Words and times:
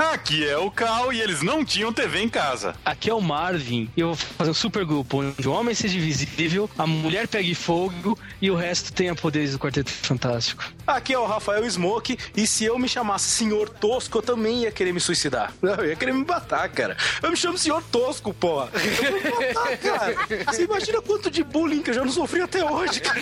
Aqui 0.00 0.48
é 0.48 0.56
o 0.56 0.70
Cal 0.70 1.12
e 1.12 1.20
eles 1.20 1.42
não 1.42 1.62
tinham 1.62 1.92
TV 1.92 2.22
em 2.22 2.28
casa. 2.28 2.74
Aqui 2.82 3.10
é 3.10 3.14
o 3.14 3.20
Marvin 3.20 3.90
e 3.94 4.00
eu 4.00 4.14
vou 4.14 4.16
fazer 4.16 4.50
um 4.50 4.54
super 4.54 4.82
grupo 4.82 5.18
onde 5.20 5.46
o 5.46 5.52
homem 5.52 5.74
seja 5.74 5.98
invisível, 5.98 6.70
a 6.78 6.86
mulher 6.86 7.28
pegue 7.28 7.54
fogo 7.54 8.18
e 8.40 8.50
o 8.50 8.54
resto 8.56 8.94
tenha 8.94 9.14
poderes 9.14 9.52
do 9.52 9.58
Quarteto 9.58 9.90
Fantástico. 9.90 10.64
Aqui 10.86 11.12
é 11.12 11.18
o 11.18 11.26
Rafael 11.26 11.70
Smoke 11.70 12.16
e 12.34 12.46
se 12.46 12.64
eu 12.64 12.78
me 12.78 12.88
chamasse 12.88 13.28
Senhor 13.28 13.68
Tosco, 13.68 14.16
eu 14.16 14.22
também 14.22 14.62
ia 14.62 14.72
querer 14.72 14.94
me 14.94 15.00
suicidar. 15.00 15.52
Não, 15.60 15.74
eu 15.74 15.90
ia 15.90 15.96
querer 15.96 16.14
me 16.14 16.24
matar, 16.24 16.66
cara. 16.70 16.96
Eu 17.22 17.30
me 17.30 17.36
chamo 17.36 17.58
Senhor 17.58 17.82
Tosco, 17.92 18.32
porra. 18.32 18.70
Eu 18.72 19.12
vou 19.12 19.38
me 19.38 19.52
matar, 19.52 19.76
cara. 19.76 20.44
Você 20.46 20.64
imagina 20.64 21.02
quanto 21.02 21.30
de 21.30 21.44
bullying 21.44 21.82
que 21.82 21.90
eu 21.90 21.94
já 21.94 22.04
não 22.06 22.12
sofri 22.12 22.40
até 22.40 22.64
hoje, 22.64 23.00
cara. 23.00 23.20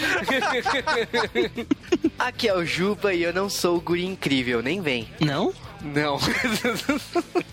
Aqui 2.16 2.46
é 2.46 2.54
o 2.54 2.64
Juba 2.64 3.12
e 3.12 3.24
eu 3.24 3.32
não 3.32 3.50
sou 3.50 3.78
o 3.78 3.80
guri 3.80 4.06
incrível, 4.06 4.62
nem 4.62 4.80
vem. 4.80 5.08
Não? 5.18 5.52
Não. 5.82 6.18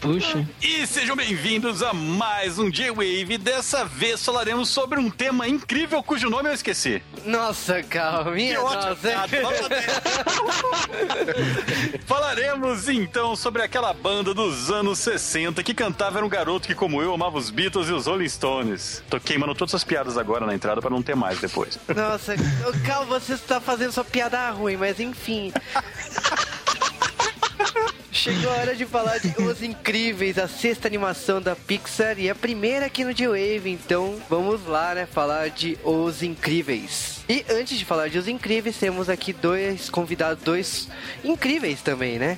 Puxa. 0.01 0.45
E 0.61 0.85
sejam 0.87 1.15
bem-vindos 1.15 1.83
a 1.83 1.93
mais 1.93 2.57
um 2.57 2.69
J-Wave. 2.69 3.37
Dessa 3.37 3.85
vez 3.85 4.23
falaremos 4.23 4.69
sobre 4.69 4.99
um 4.99 5.09
tema 5.09 5.47
incrível 5.47 6.01
cujo 6.01 6.29
nome 6.29 6.49
eu 6.49 6.53
esqueci. 6.53 7.01
Nossa, 7.23 7.83
Cal, 7.83 8.25
minha 8.31 8.55
Que 8.55 8.59
ótimo, 8.59 8.89
nossa. 8.89 9.41
Nota 9.41 9.69
10. 9.69 9.85
Falaremos 12.05 12.89
então 12.89 13.35
sobre 13.35 13.61
aquela 13.61 13.93
banda 13.93 14.33
dos 14.33 14.71
anos 14.71 14.99
60 14.99 15.61
que 15.63 15.73
cantava 15.73 16.17
era 16.17 16.25
um 16.25 16.29
garoto 16.29 16.67
que, 16.67 16.75
como 16.75 17.01
eu, 17.01 17.13
amava 17.13 17.37
os 17.37 17.49
Beatles 17.49 17.89
e 17.89 17.91
os 17.91 18.07
Rolling 18.07 18.29
Stones. 18.29 19.03
Tô 19.09 19.19
queimando 19.19 19.53
todas 19.53 19.75
as 19.75 19.83
piadas 19.83 20.17
agora 20.17 20.45
na 20.45 20.55
entrada 20.55 20.81
pra 20.81 20.89
não 20.89 21.01
ter 21.01 21.15
mais 21.15 21.39
depois. 21.39 21.77
Nossa, 21.95 22.35
Cal, 22.85 23.05
você 23.05 23.33
está 23.33 23.59
fazendo 23.61 23.91
sua 23.91 24.03
piada 24.03 24.49
ruim, 24.49 24.77
mas 24.77 24.99
enfim. 24.99 25.53
Chegou 28.15 28.49
a 28.49 28.55
hora 28.55 28.73
de 28.73 28.85
falar 28.85 29.17
de 29.17 29.27
Os 29.41 29.61
Incríveis, 29.61 30.37
a 30.39 30.47
sexta 30.47 30.87
animação 30.87 31.41
da 31.41 31.53
Pixar 31.53 32.17
e 32.17 32.29
a 32.29 32.33
primeira 32.33 32.85
aqui 32.85 33.03
no 33.03 33.11
G-Wave, 33.11 33.69
então 33.69 34.17
vamos 34.29 34.65
lá, 34.65 34.95
né, 34.95 35.05
falar 35.05 35.49
de 35.49 35.77
Os 35.83 36.23
Incríveis. 36.23 37.25
E 37.27 37.43
antes 37.49 37.77
de 37.77 37.83
falar 37.83 38.07
de 38.07 38.17
Os 38.17 38.29
Incríveis, 38.29 38.77
temos 38.77 39.09
aqui 39.09 39.33
dois 39.33 39.89
convidados, 39.89 40.41
dois 40.41 40.87
incríveis 41.25 41.81
também, 41.81 42.17
né? 42.17 42.37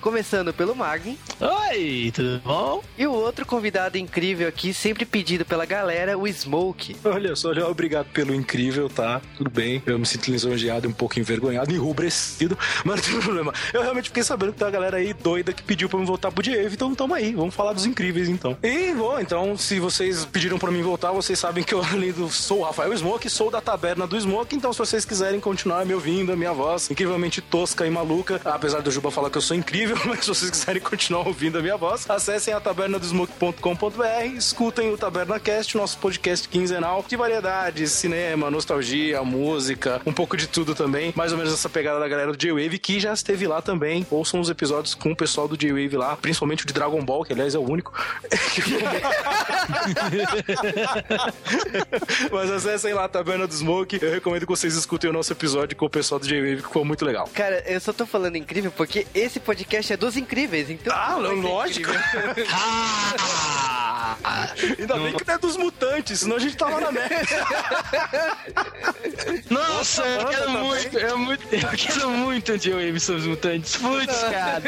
Começando 0.00 0.52
pelo 0.52 0.74
Magni 0.76 1.18
Oi, 1.40 2.12
tudo 2.14 2.40
bom? 2.44 2.82
e 2.96 3.06
o 3.06 3.12
outro 3.12 3.44
convidado 3.44 3.98
incrível 3.98 4.48
aqui, 4.48 4.72
sempre 4.72 5.04
pedido 5.04 5.44
pela 5.44 5.64
galera, 5.64 6.16
o 6.16 6.26
Smoke. 6.26 6.96
Olha 7.04 7.34
só, 7.36 7.52
já 7.54 7.66
obrigado 7.66 8.06
pelo 8.06 8.34
incrível, 8.34 8.88
tá? 8.88 9.20
Tudo 9.36 9.50
bem. 9.50 9.82
Eu 9.86 9.98
me 9.98 10.06
sinto 10.06 10.30
lisonjeado 10.30 10.86
e 10.86 10.88
um 10.88 10.92
pouco 10.92 11.18
envergonhado, 11.18 11.72
enrubrecido, 11.72 12.56
mas 12.84 12.96
não 12.96 13.02
tem 13.02 13.20
problema. 13.20 13.52
Eu 13.72 13.82
realmente 13.82 14.06
fiquei 14.08 14.22
sabendo 14.22 14.52
que 14.52 14.58
tem 14.58 14.66
uma 14.66 14.72
galera 14.72 14.96
aí 14.98 15.12
doida 15.12 15.52
que 15.52 15.62
pediu 15.62 15.88
pra 15.88 15.98
eu 15.98 16.04
voltar 16.04 16.30
pro 16.30 16.42
Diego, 16.42 16.72
então 16.72 16.94
tamo 16.94 17.14
aí, 17.14 17.34
vamos 17.34 17.54
falar 17.54 17.72
dos 17.72 17.86
incríveis 17.86 18.28
então. 18.28 18.56
E 18.62 18.92
bom, 18.94 19.18
então, 19.20 19.56
se 19.56 19.78
vocês 19.80 20.24
pediram 20.24 20.58
pra 20.58 20.70
mim 20.70 20.82
voltar, 20.82 21.12
vocês 21.12 21.38
sabem 21.38 21.62
que 21.64 21.74
eu, 21.74 21.82
além 21.92 22.12
do 22.12 22.28
sou 22.30 22.60
o 22.60 22.64
Rafael 22.64 22.96
Smoke, 22.96 23.28
sou 23.30 23.50
da 23.50 23.60
taberna 23.60 24.06
do 24.06 24.18
Smoke, 24.20 24.54
então 24.54 24.72
se 24.72 24.78
vocês 24.78 25.04
quiserem 25.04 25.40
continuar 25.40 25.84
me 25.84 25.94
ouvindo, 25.94 26.32
a 26.32 26.36
minha 26.36 26.52
voz 26.52 26.90
incrivelmente 26.90 27.40
tosca 27.40 27.86
e 27.86 27.90
maluca, 27.90 28.40
apesar 28.44 28.80
do 28.80 28.90
Juba 28.90 29.10
falar 29.10 29.30
que 29.30 29.38
eu 29.38 29.42
sou 29.42 29.56
incrível, 29.56 29.87
mas 30.06 30.20
se 30.20 30.28
vocês 30.28 30.50
quiserem 30.50 30.82
continuar 30.82 31.26
ouvindo 31.26 31.58
a 31.58 31.62
minha 31.62 31.76
voz, 31.76 32.08
acessem 32.08 32.54
a 32.54 32.60
taberna 32.60 32.98
do 32.98 33.06
smoke.com.br, 33.06 34.36
escutem 34.36 34.92
o 34.92 34.98
Taberna 34.98 35.40
Cast, 35.40 35.76
nosso 35.76 35.98
podcast 35.98 36.48
quinzenal 36.48 37.04
de 37.06 37.16
variedades, 37.16 37.92
cinema, 37.92 38.50
nostalgia, 38.50 39.22
música, 39.22 40.00
um 40.04 40.12
pouco 40.12 40.36
de 40.36 40.46
tudo 40.46 40.74
também, 40.74 41.12
mais 41.16 41.32
ou 41.32 41.38
menos 41.38 41.52
essa 41.52 41.68
pegada 41.68 42.00
da 42.00 42.08
galera 42.08 42.32
do 42.32 42.38
J-Wave, 42.38 42.78
que 42.78 43.00
já 43.00 43.12
esteve 43.12 43.46
lá 43.46 43.62
também, 43.62 44.06
ouçam 44.10 44.40
os 44.40 44.50
episódios 44.50 44.94
com 44.94 45.12
o 45.12 45.16
pessoal 45.16 45.48
do 45.48 45.56
J-Wave 45.56 45.96
lá, 45.96 46.16
principalmente 46.16 46.64
o 46.64 46.66
de 46.66 46.72
Dragon 46.72 47.02
Ball, 47.04 47.24
que 47.24 47.32
aliás 47.32 47.54
é 47.54 47.58
o 47.58 47.62
único. 47.62 47.92
Mas 52.30 52.50
acessem 52.50 52.92
lá 52.92 53.04
a 53.04 53.08
Taberna 53.08 53.46
do 53.46 53.54
Smoke, 53.54 53.98
eu 54.02 54.10
recomendo 54.10 54.42
que 54.42 54.48
vocês 54.48 54.74
escutem 54.74 55.10
o 55.10 55.12
nosso 55.12 55.32
episódio 55.32 55.76
com 55.76 55.86
o 55.86 55.90
pessoal 55.90 56.18
do 56.18 56.26
J-Wave, 56.26 56.56
que 56.56 56.62
ficou 56.62 56.84
muito 56.84 57.04
legal. 57.04 57.28
Cara, 57.32 57.62
eu 57.66 57.80
só 57.80 57.92
tô 57.92 58.06
falando 58.06 58.36
incrível 58.36 58.70
porque 58.70 59.06
esse 59.14 59.40
podcast 59.40 59.77
é 59.78 59.96
dos 59.96 60.16
incríveis, 60.16 60.70
então. 60.70 60.94
Ah, 60.94 61.16
lógico. 61.16 61.90
Ainda 64.78 64.96
bem 64.96 65.12
que 65.14 65.26
não 65.26 65.34
é 65.34 65.38
dos 65.38 65.56
mutantes, 65.56 66.20
senão 66.20 66.36
a 66.36 66.38
gente 66.38 66.56
tava 66.56 66.80
na 66.80 66.92
merda. 66.92 67.16
Nossa, 69.50 70.04
eu 70.04 70.26
quero 70.26 70.44
também. 70.44 70.64
muito, 70.64 70.98
eu, 70.98 71.18
muito, 71.18 71.54
eu 71.54 71.68
quero 71.76 72.10
muito 72.10 72.52
um 72.52 72.56
J-Wave 72.56 73.00
sobre 73.00 73.20
os 73.20 73.26
mutantes. 73.26 73.76
Putz, 73.76 74.22
cara. 74.22 74.62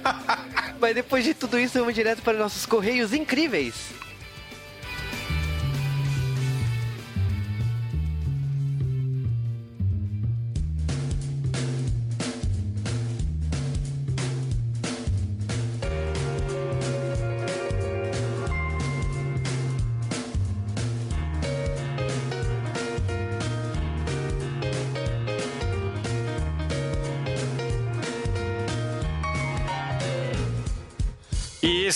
Mas 0.80 0.94
depois 0.94 1.24
de 1.24 1.34
tudo 1.34 1.58
isso, 1.58 1.78
vamos 1.78 1.94
direto 1.94 2.22
para 2.22 2.38
nossos 2.38 2.66
correios 2.66 3.12
incríveis. 3.12 3.74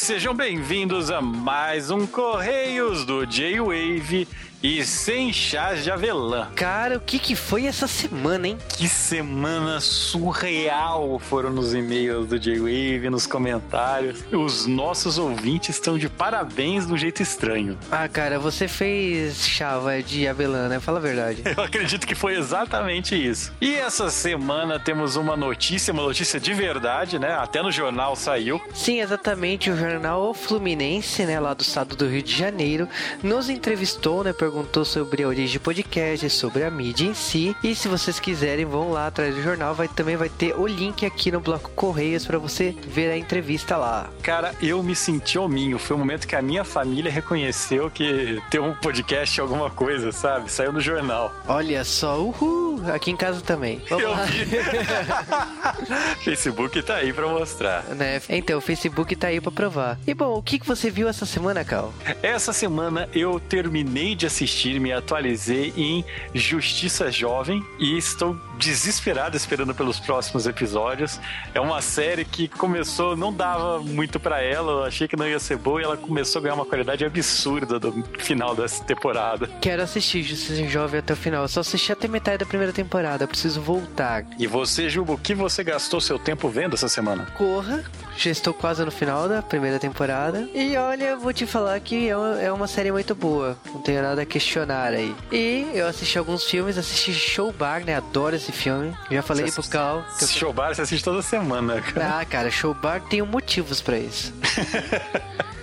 Sejam 0.09 0.33
bem-vindos 0.33 1.11
a 1.11 1.21
mais 1.21 1.91
um 1.91 2.07
Correios 2.07 3.05
do 3.05 3.27
J-Wave 3.27 4.27
e 4.63 4.85
sem 4.85 5.33
chás 5.33 5.85
de 5.85 5.91
avelã. 5.91 6.49
Cara, 6.55 6.97
o 6.97 7.01
que 7.01 7.19
que 7.19 7.35
foi 7.37 7.67
essa 7.67 7.87
semana, 7.87 8.49
hein? 8.49 8.59
Que 8.77 8.89
semana 8.89 9.81
surreal 9.81 11.19
foram 11.19 11.51
nos 11.51 11.75
e-mails 11.75 12.29
do 12.29 12.39
J-Wave, 12.39 13.09
nos 13.11 13.27
comentários. 13.27 14.25
Os 14.33 14.67
nossos 14.67 15.19
ouvintes 15.19 15.77
estão 15.77 15.97
de 15.97 16.09
parabéns 16.09 16.87
do 16.87 16.97
jeito 16.97 17.23
estranho. 17.23 17.79
Ah, 17.91 18.07
cara, 18.09 18.39
você 18.39 18.69
fez 18.69 19.47
chava 19.47 20.01
de 20.01 20.29
avelã, 20.29 20.69
né? 20.69 20.79
Fala 20.79 20.99
a 20.99 21.03
verdade. 21.03 21.43
Eu 21.45 21.65
acredito 21.65 22.07
que 22.07 22.15
foi 22.15 22.37
exatamente 22.37 23.15
isso. 23.17 23.53
E 23.61 23.75
essa 23.75 24.09
semana 24.11 24.79
temos 24.79 25.17
uma 25.17 25.37
notícia, 25.37 25.93
uma 25.93 26.03
notícia 26.03 26.39
de 26.39 26.55
verdade, 26.55 27.19
né? 27.19 27.33
Até 27.35 27.61
no 27.61 27.73
jornal 27.73 28.15
saiu. 28.15 28.61
Sim, 28.73 29.01
exatamente. 29.01 29.71
O 29.71 29.77
jornal 29.77 30.33
Fluminense, 30.33 31.25
né, 31.25 31.41
lá 31.41 31.55
do 31.55 31.63
estado 31.63 31.97
do 31.97 32.07
Rio 32.07 32.23
de 32.23 32.37
Janeiro, 32.37 32.89
nos 33.23 33.49
entrevistou, 33.49 34.23
né, 34.23 34.33
perguntou 34.49 34.83
sobre 34.83 35.23
a 35.23 35.29
origem 35.29 35.59
do 35.59 35.63
podcast, 35.63 36.31
sobre 36.31 36.65
a 36.65 36.71
mídia 36.71 37.05
em 37.07 37.13
si. 37.13 37.55
E 37.63 37.75
se 37.75 37.87
vocês 37.87 38.19
quiserem, 38.19 38.65
vão 38.65 38.91
lá 38.91 39.07
atrás 39.09 39.35
do 39.35 39.43
jornal. 39.43 39.75
Vai 39.75 39.89
também 39.89 40.17
vai 40.17 40.31
ter 40.31 40.59
o 40.59 40.67
link 40.67 41.05
aqui 41.05 41.31
no 41.31 41.39
bloco 41.39 41.71
Correios 41.77 42.25
para 42.25 42.39
você 42.39 42.75
ver 42.87 43.11
a 43.11 43.17
entrevista 43.19 43.77
lá. 43.77 44.09
Cara, 44.23 44.55
eu 44.63 44.83
me 44.83 44.97
senti 44.97 45.39
hominho. 45.39 45.79
Foi 45.79 45.95
o 45.95 45.99
momento 45.99 46.27
que 46.27 46.35
a 46.35 46.41
minha 46.41 46.65
família 46.65 47.13
reconheceu 47.13 47.91
que 47.91 48.41
ter 48.51 48.59
um 48.59 48.73
podcast 48.75 49.39
é 49.39 49.43
alguma 49.43 49.69
coisa, 49.71 50.13
sabe? 50.13 50.51
Saiu 50.51 50.73
no 50.73 50.81
jornal. 50.81 51.31
Olha 51.47 51.85
só, 51.85 52.19
uhul! 52.19 52.81
Aqui 52.95 53.11
em 53.11 53.17
casa 53.17 53.43
também. 53.43 53.83
Vamos 53.91 54.05
Eu 54.05 54.11
lá. 54.13 54.25
vi. 54.25 54.47
Facebook 56.25 56.81
tá 56.83 56.95
aí 56.97 57.13
pra 57.13 57.27
mostrar. 57.27 57.85
Né? 57.95 58.23
Então, 58.31 58.57
o 58.59 58.63
Facebook 58.63 59.15
tá 59.15 59.27
aí 59.27 59.41
pra 59.43 59.51
provar. 59.53 59.99
E 60.07 60.15
bom, 60.15 60.39
o 60.39 60.43
que, 60.43 60.59
que 60.59 60.67
você 60.67 60.91
viu 60.91 61.07
essa 61.07 61.27
semana, 61.27 61.65
Cal? 61.65 61.93
Essa 62.23 62.53
semana 62.53 63.09
eu 63.13 63.39
terminei 63.41 64.15
de 64.15 64.25
assistir, 64.27 64.38
me 64.81 64.93
atualizei 64.93 65.73
em 65.77 66.05
Justiça 66.35 67.11
Jovem 67.11 67.65
e 67.79 67.97
estou 67.97 68.39
desesperado 68.59 69.37
esperando 69.37 69.75
pelos 69.75 69.99
próximos 69.99 70.47
episódios. 70.47 71.21
É 71.55 71.61
uma 71.61 71.81
série 71.81 72.25
que 72.25 72.49
começou, 72.49 73.17
não 73.17 73.33
dava 73.33 73.81
muito 73.81 74.21
pra 74.21 74.41
ela, 74.43 74.73
eu 74.73 74.85
achei 74.85 75.09
que 75.09 75.17
não 75.17 75.27
ia 75.27 75.39
ser 75.39 75.57
boa 75.57 75.81
e 75.81 75.85
ela 75.85 75.97
começou 75.97 76.41
a 76.41 76.43
ganhar 76.43 76.55
uma 76.55 76.67
qualidade 76.67 77.05
absurda 77.05 77.79
do 77.79 78.05
final 78.19 78.55
dessa 78.55 78.83
temporada. 78.85 79.49
Quero 79.61 79.83
assistir 79.83 80.23
Justiça 80.23 80.67
Jovem 80.69 81.01
até 81.01 81.13
o 81.13 81.17
final. 81.17 81.43
Eu 81.43 81.49
só 81.49 81.61
assisti 81.61 81.93
até 81.93 82.09
metade 82.09 82.39
da 82.39 82.47
primeira 82.47 82.73
temporada. 82.73 83.27
Preciso 83.27 83.61
voltar. 83.61 84.25
E 84.39 84.47
você, 84.47 84.89
Juba, 84.89 85.13
o 85.13 85.19
que 85.19 85.35
você 85.35 85.63
gastou 85.65 86.01
seu 86.01 86.19
tempo 86.19 86.49
vendo 86.49 86.75
essa 86.75 86.89
semana? 86.89 87.27
Corra. 87.37 87.85
Já 88.21 88.31
estou 88.33 88.53
quase 88.53 88.85
no 88.85 88.91
final 88.91 89.29
da 89.29 89.41
primeira 89.41 89.79
temporada. 89.79 90.49
E 90.53 90.77
olha, 90.77 91.17
vou 91.17 91.33
te 91.33 91.47
falar 91.47 91.79
que 91.79 92.09
é 92.09 92.17
uma, 92.17 92.41
é 92.43 92.51
uma 92.53 92.67
série 92.67 92.91
muito 92.91 93.15
boa. 93.15 93.57
Não 93.67 93.81
tenho 93.81 94.03
nada 94.03 94.23
a 94.23 94.27
questionar 94.27 94.93
aí. 94.93 95.15
E 95.31 95.69
eu 95.73 95.87
assisti 95.87 96.19
alguns 96.19 96.43
filmes, 96.43 96.77
assisti 96.77 97.13
Showbar, 97.15 97.85
né? 97.85 97.95
Adoro 97.95 98.35
esse 98.35 98.51
filme. 98.51 98.93
Já 99.09 99.23
falei 99.23 99.47
Você 99.49 99.61
pro 99.61 99.71
Cal. 99.71 100.05
que 100.19 100.25
eu- 100.25 100.29
Showbar 100.29 100.75
você 100.75 100.83
assiste 100.83 101.05
toda 101.05 101.23
semana, 101.23 101.81
cara. 101.81 102.19
Ah, 102.19 102.25
cara, 102.25 102.51
Showbar 102.51 103.01
tem 103.03 103.23
motivos 103.23 103.81
pra 103.81 103.97
isso. 103.99 104.33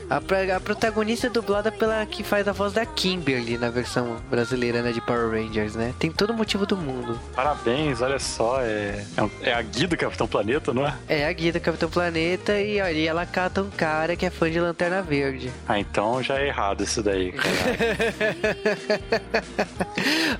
A, 0.10 0.22
pra- 0.22 0.56
a 0.56 0.60
protagonista 0.60 1.28
é 1.28 1.30
dublada 1.30 1.72
pela 1.72 2.06
que 2.06 2.24
faz 2.24 2.48
a 2.48 2.52
voz 2.52 2.74
da 2.74 2.86
Kimberly 2.86 3.58
na 3.58 3.70
versão 3.70 4.18
brasileira, 4.30 4.82
né, 4.82 4.92
de 4.92 5.02
Power 5.02 5.30
Rangers, 5.32 5.76
né? 5.76 5.94
Tem 5.98 6.12
todo 6.12 6.30
o 6.32 6.34
motivo 6.34 6.66
do 6.66 6.78
mundo. 6.78 7.20
Parabéns, 7.36 8.02
olha 8.02 8.20
só, 8.20 8.62
é, 8.62 9.04
é, 9.42 9.50
é 9.50 9.54
a 9.54 9.62
guia 9.62 9.88
do 9.88 9.98
Capitão 9.98 10.28
Planeta, 10.28 10.74
não 10.74 10.86
é? 10.86 10.94
É 11.08 11.28
a 11.28 11.34
guia 11.34 11.52
do 11.52 11.60
Capitão 11.60 11.90
Planeta 11.90 12.60
e 12.60 12.80
ali 12.80 13.08
ela 13.08 13.26
cata 13.26 13.62
um 13.62 13.70
cara 13.70 14.16
que 14.16 14.26
é 14.26 14.30
fã 14.30 14.50
de 14.50 14.60
Lanterna 14.60 15.02
Verde. 15.02 15.52
Ah, 15.68 15.80
então 15.80 16.22
já 16.22 16.38
é 16.40 16.48
errado 16.48 16.84
isso 16.84 17.02
daí. 17.02 17.34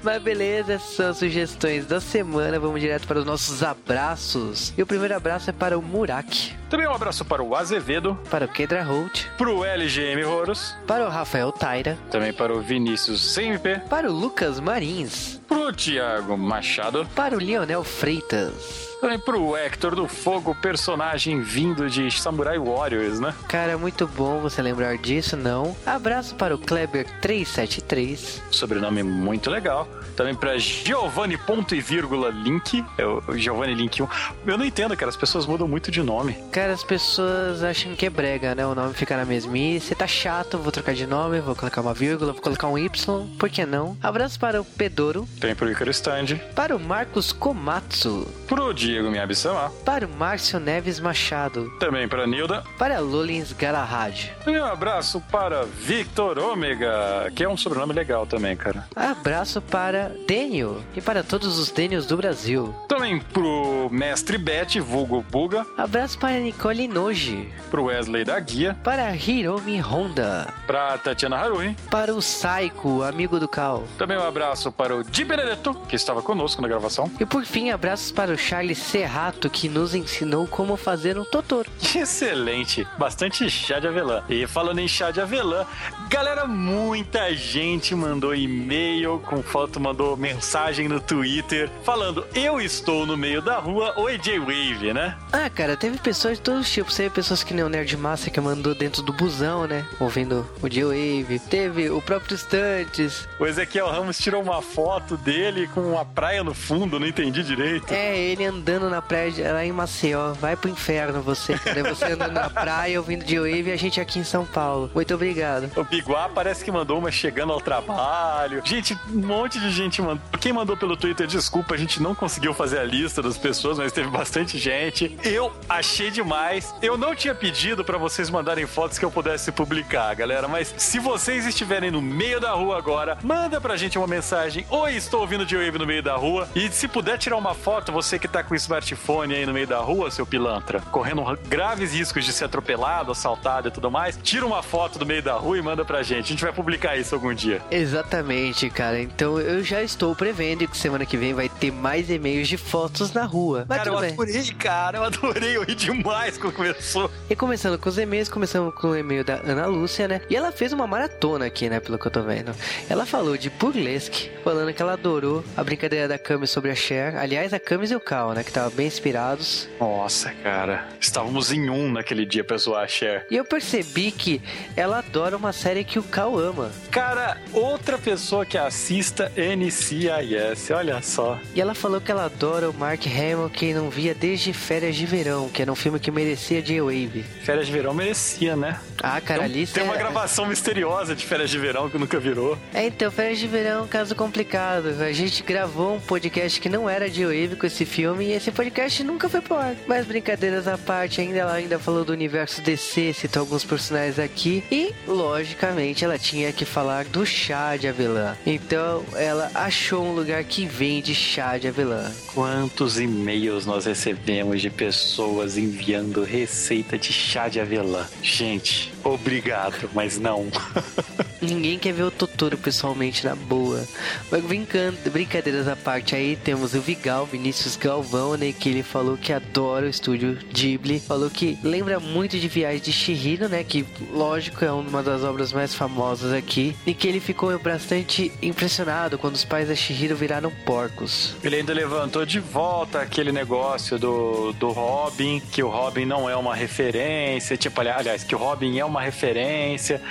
Mas 0.04 0.22
beleza, 0.22 0.74
essas 0.74 0.90
são 0.96 1.10
as 1.10 1.18
sugestões 1.18 1.86
da 1.86 2.00
semana. 2.00 2.60
Vamos 2.60 2.80
direto 2.82 3.08
para 3.08 3.20
os 3.20 3.26
nossos 3.26 3.64
abraços. 3.64 4.74
E 4.78 4.82
o 4.84 4.86
primeiro 4.86 5.16
abraço 5.16 5.50
é 5.50 5.54
para 5.54 5.78
o 5.78 5.82
Murak, 5.82 6.54
Também 6.70 6.88
um 6.88 6.94
abraço 6.94 7.24
para 7.26 7.42
o 7.44 7.56
Azevedo, 7.56 8.18
para 8.30 8.46
o 8.46 8.48
Kedra 8.48 8.84
Holt, 8.84 9.26
pro 9.38 9.55
LGM 9.64 10.26
Horus, 10.26 10.76
para 10.88 11.06
o 11.06 11.10
Rafael 11.10 11.52
Taira, 11.52 11.98
também 12.12 12.34
para 12.34 12.54
o 12.54 12.62
Vinícius 12.62 13.36
CMP, 13.36 13.80
para 13.90 14.10
o 14.10 14.14
Lucas 14.14 14.60
Marins, 14.60 15.40
pro 15.48 15.72
Thiago 15.72 16.38
Machado, 16.38 17.08
para 17.16 17.36
o 17.36 17.40
Lionel 17.40 17.84
Freitas. 17.84 18.85
Também 19.02 19.20
pro 19.20 19.56
Hector 19.56 19.96
do 19.96 20.08
Fogo, 20.08 20.56
personagem 20.62 21.42
vindo 21.42 21.90
de 21.90 22.10
Samurai 22.12 22.58
Warriors, 22.58 23.20
né? 23.20 23.34
Cara, 23.48 23.78
muito 23.78 24.08
bom 24.08 24.40
você 24.40 24.62
lembrar 24.62 24.98
disso, 24.98 25.36
não? 25.38 25.76
Abraço 25.86 26.36
para 26.36 26.56
o 26.56 26.60
Kleber373. 26.60 28.42
Sobrenome 28.52 29.04
muito 29.04 29.50
legal. 29.50 29.88
Também 30.16 30.34
pra 30.34 30.58
Giovanni 30.58 31.38
ponto 31.38 31.76
e 31.76 31.82
vírgula 31.82 32.30
Link. 32.30 32.84
É 32.98 33.06
o 33.06 33.22
Giovanni 33.38 33.74
Link 33.76 34.02
1. 34.02 34.08
Eu 34.48 34.58
não 34.58 34.66
entendo, 34.66 34.96
cara. 34.96 35.10
As 35.10 35.18
pessoas 35.18 35.46
mudam 35.46 35.68
muito 35.68 35.92
de 35.92 36.02
nome. 36.02 36.34
Cara, 36.52 36.72
as 36.74 36.84
pessoas 36.84 37.62
acham 37.64 37.96
que 37.96 38.06
é 38.06 38.10
brega, 38.10 38.56
né? 38.56 38.66
O 38.66 38.74
nome 38.74 38.94
fica 38.94 39.18
na 39.18 39.26
mesmice. 39.26 39.94
Tá 39.94 40.08
chato, 40.08 40.58
vou 40.58 40.72
trocar 40.72 40.94
de 40.96 41.06
nome, 41.06 41.42
vou 41.42 41.54
colocar 41.56 41.82
uma 41.82 41.94
vírgula, 41.94 42.32
vou 42.32 42.42
colocar 42.42 42.68
um 42.70 42.78
Y, 42.78 43.28
por 43.38 43.50
que 43.50 43.66
não? 43.66 43.98
Abraço 44.02 44.40
para 44.40 44.62
o 44.62 44.66
Pedoro, 44.66 45.28
Também 45.40 45.56
pro 45.56 45.70
Icaro 45.70 45.92
Stand. 45.92 46.38
para 46.56 46.76
o 46.76 46.80
Marcos 46.80 47.32
Komatsu, 47.34 48.26
Pro 48.48 48.74
Diego 48.96 49.12
Miyabi-sama. 49.12 49.70
para 49.84 50.06
o 50.06 50.10
Márcio 50.10 50.58
Neves 50.58 51.02
Machado, 51.02 51.70
Também 51.80 52.08
pra 52.08 52.26
Nilda. 52.26 52.64
para 52.80 53.00
Lolins 53.00 53.52
Galahad. 53.52 54.32
E 54.48 54.50
um 54.52 54.64
abraço 54.66 55.20
para 55.30 55.64
Victor 55.66 56.40
Ômega, 56.40 57.30
que 57.36 57.44
é 57.44 57.50
um 57.50 57.58
sobrenome 57.58 57.92
legal 57.92 58.26
também, 58.26 58.56
cara. 58.56 58.88
Abraço 58.96 59.62
para 59.62 60.12
Daniel 60.26 60.78
e 60.96 61.02
para 61.02 61.24
todos 61.24 61.60
os 61.60 61.70
Daniels 61.72 62.06
do 62.06 62.16
Brasil. 62.16 62.74
Também 62.88 63.20
pro 63.20 63.90
Mestre 63.92 64.38
Bet, 64.38 64.80
vulgo 64.80 65.22
Buga. 65.30 65.66
Abraço 65.78 66.18
para 66.18 66.40
Nicole 66.40 66.88
Noji, 66.88 67.50
Pro 67.70 67.86
Wesley 67.86 68.24
da 68.24 68.40
Guia. 68.40 68.78
para 68.82 69.14
Hiromi 69.14 69.80
Honda, 69.82 70.54
Pra 70.66 70.98
Tatiana 70.98 71.36
Harui. 71.38 71.76
para 71.92 72.14
o 72.16 72.22
Saiko, 72.22 73.04
amigo 73.04 73.42
do 73.42 73.48
Cal. 73.48 73.84
Também 73.98 74.18
um 74.18 74.26
abraço 74.26 74.72
para 74.72 74.96
o 74.96 75.04
Di 75.04 75.26
Benedetto, 75.26 75.74
que 75.90 75.98
estava 75.98 76.22
conosco 76.22 76.62
na 76.62 76.68
gravação. 76.70 77.12
E 77.20 77.26
por 77.26 77.44
fim, 77.44 77.72
abraços 77.72 78.12
para 78.12 78.32
o 78.32 78.38
Charles 78.38 78.75
Serrato, 78.76 79.50
que 79.50 79.68
nos 79.68 79.96
ensinou 79.96 80.46
como 80.46 80.76
fazer 80.76 81.18
um 81.18 81.24
Totoro. 81.24 81.70
Excelente, 81.96 82.86
bastante 82.98 83.50
chá 83.50 83.80
de 83.80 83.88
avelã. 83.88 84.24
E 84.30 84.46
falando 84.46 84.80
em 84.80 84.88
chá 84.88 85.12
de 85.12 85.22
avelã, 85.22 85.66
galera, 86.10 86.46
muita 86.46 87.34
gente 87.34 87.96
mandou 87.96 88.36
e-mail 88.36 89.20
com 89.26 89.42
foto, 89.42 89.80
mandou 89.80 90.18
mensagem 90.18 90.88
no 90.88 91.00
Twitter 91.00 91.70
falando: 91.84 92.26
Eu 92.36 92.60
estou 92.60 93.06
no 93.06 93.18
meio 93.18 93.42
da 93.42 93.58
rua, 93.58 93.94
oi 93.98 94.18
J-Wave, 94.18 94.94
né? 94.94 95.18
Ah, 95.32 95.50
cara, 95.50 95.78
teve 95.78 95.98
pessoas 95.98 96.38
de 96.38 96.44
todos 96.44 96.62
os 96.62 96.72
tipos. 96.72 96.96
Teve 96.96 97.10
pessoas 97.10 97.44
que 97.44 97.54
nem 97.54 97.64
o 97.64 97.70
Nerd 97.70 97.96
Massa 97.98 98.30
que 98.30 98.40
mandou 98.40 98.76
dentro 98.76 99.02
do 99.02 99.14
busão, 99.14 99.66
né? 99.66 99.86
Ouvindo 100.00 100.46
o 100.62 100.70
J-Wave. 100.70 101.40
Teve 101.50 101.90
o 101.90 102.02
próprio 102.02 102.36
Stantes. 102.36 103.28
O 103.40 103.46
Ezequiel 103.46 103.90
Ramos 103.90 104.18
tirou 104.18 104.44
uma 104.44 104.62
foto 104.62 105.18
dele 105.18 105.68
com 105.68 105.82
uma 105.82 106.06
praia 106.06 106.44
no 106.44 106.54
fundo, 106.54 107.00
não 107.00 107.08
entendi 107.08 107.44
direito. 107.44 107.92
É, 107.94 108.18
ele 108.18 108.46
andando 108.46 108.65
na 108.66 109.02
praia 109.02 109.32
de- 109.32 109.44
lá 109.44 109.64
em 109.66 109.72
Maceió. 109.72 110.34
Vai 110.34 110.56
pro 110.56 110.70
inferno 110.70 111.22
você. 111.22 111.56
Você 111.56 112.06
andando 112.14 112.34
na 112.34 112.50
praia, 112.50 113.00
ouvindo 113.00 113.24
J-Wave 113.24 113.70
e 113.70 113.72
a 113.72 113.76
gente 113.78 114.00
aqui 114.02 114.20
em 114.20 114.24
São 114.24 114.46
Paulo. 114.46 114.90
Muito 114.94 115.14
obrigado. 115.14 115.70
O 115.76 115.84
Biguá 115.84 116.30
parece 116.34 116.64
que 116.66 116.72
mandou 116.72 116.98
uma 116.98 117.12
chegando 117.12 117.54
ao 117.54 117.62
trabalho. 117.62 118.62
Gente, 118.66 118.98
um 119.14 119.26
monte 119.26 119.60
de 119.60 119.70
gente 119.72 120.02
mandou. 120.02 120.20
Quem 120.40 120.52
mandou 120.52 120.76
pelo 120.76 120.98
Twitter, 120.98 121.28
desculpa, 121.28 121.76
a 121.76 121.78
gente 121.78 122.02
não 122.02 122.16
conseguiu 122.16 122.54
fazer 122.54 122.80
a 122.80 122.84
lista 122.84 123.22
das 123.22 123.38
pessoas, 123.38 123.78
mas 123.78 123.92
teve 123.92 124.10
bastante 124.10 124.58
gente. 124.58 125.18
Eu 125.24 125.52
achei 125.70 126.10
demais. 126.10 126.74
Eu 126.82 126.98
não 126.98 127.16
tinha 127.16 127.36
pedido 127.36 127.84
pra 127.84 127.98
vocês 127.98 128.30
mandarem 128.30 128.66
fotos 128.66 128.98
que 128.98 129.06
eu 129.06 129.12
pudesse 129.12 129.52
publicar, 129.52 130.14
galera, 130.16 130.48
mas 130.48 130.74
se 130.78 131.00
vocês 131.00 131.46
estiverem 131.46 131.92
no 131.92 132.02
meio 132.02 132.40
da 132.40 132.52
rua 132.52 132.78
agora, 132.78 133.18
manda 133.24 133.60
pra 133.62 133.76
gente 133.78 133.98
uma 133.98 134.08
mensagem. 134.08 134.66
Oi, 134.70 134.94
estou 134.96 135.22
ouvindo 135.22 135.46
de 135.46 135.56
Wave 135.56 135.78
no 135.78 135.86
meio 135.86 136.02
da 136.04 136.16
rua. 136.16 136.48
E 136.56 136.70
se 136.72 136.88
puder 136.88 137.18
tirar 137.18 137.38
uma 137.38 137.54
foto, 137.54 137.92
você 137.92 138.18
que 138.18 138.28
tá 138.28 138.44
com 138.44 138.55
o 138.56 138.58
smartphone 138.58 139.36
aí 139.36 139.46
no 139.46 139.54
meio 139.54 139.68
da 139.68 139.80
rua, 139.80 140.10
seu 140.10 140.26
pilantra, 140.26 140.80
correndo 140.92 141.24
graves 141.48 141.94
riscos 141.94 142.26
de 142.26 142.32
ser 142.34 142.46
atropelado, 142.46 143.12
assaltado 143.12 143.68
e 143.68 143.72
tudo 143.72 143.90
mais, 143.92 144.18
tira 144.22 144.46
uma 144.46 144.62
foto 144.64 144.98
do 145.00 145.06
meio 145.06 145.22
da 145.22 145.34
rua 145.34 145.58
e 145.58 145.62
manda 145.62 145.84
pra 145.86 146.04
gente. 146.04 146.26
A 146.26 146.28
gente 146.30 146.44
vai 146.44 146.54
publicar 146.54 146.98
isso 146.98 147.16
algum 147.16 147.34
dia. 147.34 147.62
Exatamente, 147.70 148.70
cara. 148.70 149.00
Então 149.02 149.40
eu 149.40 149.64
já 149.64 149.82
estou 149.82 150.16
prevendo 150.16 150.68
que 150.68 150.78
semana 150.78 151.06
que 151.06 151.18
vem 151.18 151.34
vai 151.34 151.50
ter 151.50 151.72
mais 151.72 152.10
e-mails 152.10 152.48
de 152.48 152.58
fotos 152.58 153.14
na 153.14 153.26
rua. 153.26 153.66
Mas 153.68 153.78
cara, 153.80 153.90
eu 153.90 153.94
tudo 153.94 154.02
bem. 154.02 154.14
adorei, 154.14 154.54
cara, 154.58 154.98
eu 154.98 155.04
adorei, 155.04 155.58
eu 155.58 155.64
ri 155.64 155.76
demais 155.76 156.38
quando 156.38 156.54
começou. 156.54 157.10
E 157.30 157.36
começando 157.36 157.78
com 157.78 157.90
os 157.90 157.98
e-mails, 157.98 158.30
começamos 158.30 158.74
com 158.76 158.88
o 158.90 158.96
e-mail 158.96 159.24
da 159.24 159.36
Ana 159.36 159.66
Lúcia, 159.66 160.08
né? 160.08 160.22
E 160.30 160.36
ela 160.36 160.52
fez 160.52 160.72
uma 160.74 160.88
maratona 160.88 161.46
aqui, 161.46 161.70
né? 161.70 161.80
Pelo 161.80 161.98
que 161.98 162.08
eu 162.08 162.12
tô 162.12 162.22
vendo. 162.22 162.54
Ela 162.90 163.06
falou 163.06 163.38
de 163.38 163.50
Burlesque, 163.50 164.30
falando 164.44 164.74
que 164.74 164.82
ela 164.82 164.94
adorou 164.94 165.44
a 165.58 165.64
brincadeira 165.64 166.08
da 166.08 166.18
Camis 166.18 166.50
sobre 166.50 166.72
a 166.72 166.76
Cher. 166.76 167.16
Aliás, 167.18 167.54
a 167.54 167.60
Camis 167.60 167.92
e 167.92 167.96
o 167.96 168.00
Cal, 168.00 168.34
né? 168.34 168.44
Que 168.46 168.52
estavam 168.52 168.70
bem 168.72 168.88
inspirados. 168.88 169.68
Nossa, 169.80 170.32
cara, 170.44 170.88
estávamos 171.02 171.52
em 171.52 171.70
um 171.70 171.92
naquele 171.92 172.26
dia 172.26 172.44
pra 172.44 172.56
zoar 172.58 172.84
a 172.84 172.88
Cher. 172.88 173.26
E 173.30 173.36
eu 173.36 173.44
percebi 173.44 174.12
que 174.12 174.42
ela 174.78 175.00
adora 175.00 175.36
uma 175.36 175.52
série 175.52 175.84
que 175.84 175.98
o 176.00 176.04
Cal 176.04 176.38
ama. 176.38 176.72
Cara, 176.92 177.38
outra 177.52 177.98
pessoa 177.98 178.46
que 178.46 178.58
assista 178.58 179.32
NCIS, 179.36 180.70
olha 180.72 181.02
só. 181.02 181.40
E 181.54 181.60
ela 181.62 181.74
falou 181.76 182.00
que 182.00 182.12
ela 182.12 182.26
adora 182.26 182.70
o 182.70 182.74
Mark 182.74 183.06
Hamill, 183.08 183.50
que 183.50 183.74
não 183.74 183.90
via 183.90 184.14
desde 184.14 184.54
Férias 184.54 184.96
de 184.96 185.06
Verão, 185.06 185.50
que 185.50 185.62
era 185.62 185.72
um 185.72 185.76
filme 185.76 186.00
que 186.00 186.12
merecia 186.12 186.62
J-Wave. 186.62 187.24
Férias 187.44 187.66
de 187.68 187.74
verão 187.74 187.94
merecia, 187.94 188.56
né? 188.56 188.80
Ah, 189.04 189.20
cara, 189.20 189.46
Então, 189.46 189.46
ali 189.46 189.68
tem 189.68 189.84
uma 189.84 189.94
cê- 189.94 190.00
gravação 190.00 190.46
misteriosa 190.48 191.16
de 191.16 191.26
férias 191.26 191.50
de 191.50 191.58
verão 191.60 191.90
que 191.90 191.98
nunca 191.98 192.20
virou. 192.20 192.58
É, 192.74 192.86
então, 192.86 193.12
Férias 193.12 193.40
de 193.40 193.48
Verão 193.48 193.80
é 193.80 193.82
um 193.84 193.88
caso 193.88 194.16
complicado. 194.16 195.02
A 195.02 195.12
gente 195.12 195.44
gravou 195.44 195.96
um 195.96 196.00
podcast 196.00 196.60
que 196.62 196.70
não 196.70 196.90
era 196.90 197.10
de 197.10 197.24
Wave 197.26 197.56
com 197.56 197.66
esse 197.66 197.86
filme 197.86 198.35
esse 198.36 198.52
podcast 198.52 199.04
nunca 199.04 199.30
foi 199.30 199.42
pro 199.42 199.56
ar. 199.56 199.76
Mas 199.88 200.06
brincadeiras 200.06 200.68
à 200.68 200.78
parte, 200.78 201.22
ainda 201.22 201.40
ela 201.40 201.54
ainda 201.54 201.80
falou 201.80 202.04
do 202.04 202.14
universo 202.14 202.62
DC, 202.62 203.14
citou 203.14 203.42
alguns 203.42 203.64
personagens 203.64 204.20
aqui 204.20 204.64
e, 204.72 204.94
logicamente, 205.08 206.04
ela 206.04 206.18
tinha 206.18 206.52
que 206.52 206.66
falar 206.66 207.06
do 207.06 207.26
chá 207.26 207.78
de 207.78 207.88
avelã. 207.88 208.36
Então, 208.46 209.04
ela 209.16 209.52
achou 209.54 210.06
um 210.06 210.14
lugar 210.14 210.44
que 210.44 210.66
vende 210.66 211.16
chá 211.16 211.58
de 211.58 211.68
avelã. 211.68 212.12
Quantos 212.34 213.00
e-mails 213.00 213.66
nós 213.66 213.86
recebemos 213.86 214.62
de 214.62 214.70
pessoas 214.70 215.58
enviando 215.58 216.24
receita 216.24 216.98
de 216.98 217.14
chá 217.14 217.48
de 217.48 217.60
avelã? 217.60 218.06
Gente, 218.22 218.95
obrigado, 219.06 219.90
mas 219.94 220.18
não. 220.20 220.48
Ninguém 221.42 221.78
quer 221.78 221.94
ver 221.94 222.04
o 222.04 222.12
Totoro 222.12 222.58
pessoalmente 222.58 223.24
na 223.26 223.36
boa. 223.36 223.84
Mas 224.32 224.44
brincando, 224.44 224.98
brincadeiras 225.12 225.68
à 225.68 225.76
parte 225.76 226.16
aí, 226.16 226.36
temos 226.36 226.74
o 226.74 226.82
Vigal, 226.82 227.26
Vinícius 227.26 227.76
Galvão, 227.76 228.36
né? 228.36 228.52
Que 228.58 228.70
ele 228.70 228.82
falou 228.84 229.16
que 229.16 229.32
adora 229.32 229.86
o 229.86 229.90
estúdio 229.90 230.38
Ghibli. 230.52 231.00
Falou 231.00 231.30
que 231.30 231.58
lembra 231.62 232.00
muito 232.00 232.40
de 232.40 232.48
Viagem 232.48 232.82
de 232.82 232.92
Chihiro, 232.92 233.48
né? 233.48 233.64
Que, 233.64 233.86
lógico, 234.12 234.66
é 234.66 234.72
uma 234.72 235.04
das 235.04 235.24
obras 235.24 235.54
mais 235.54 235.76
famosas 235.76 236.34
aqui. 236.34 236.76
E 236.86 236.94
que 236.96 237.08
ele 237.08 237.20
ficou 237.20 237.58
bastante 237.60 238.32
impressionado 238.42 239.18
quando 239.20 239.36
os 239.36 239.46
pais 239.46 239.68
da 239.68 239.76
Chihiro 239.76 240.16
viraram 240.16 240.50
porcos. 240.66 241.36
Ele 241.44 241.58
ainda 241.58 241.74
levantou 241.74 242.26
de 242.26 242.40
volta 242.40 243.02
aquele 243.02 243.32
negócio 243.32 244.00
do, 244.00 244.52
do 244.54 244.70
Robin, 244.72 245.40
que 245.52 245.62
o 245.62 245.70
Robin 245.70 246.06
não 246.06 246.28
é 246.30 246.36
uma 246.36 246.56
referência, 246.56 247.56
tipo, 247.56 247.80
ali- 247.82 247.90
aliás, 247.90 248.24
que 248.24 248.34
o 248.34 248.38
Robin 248.38 248.80
é 248.80 248.86
uma 248.86 248.95
referência. 249.02 250.02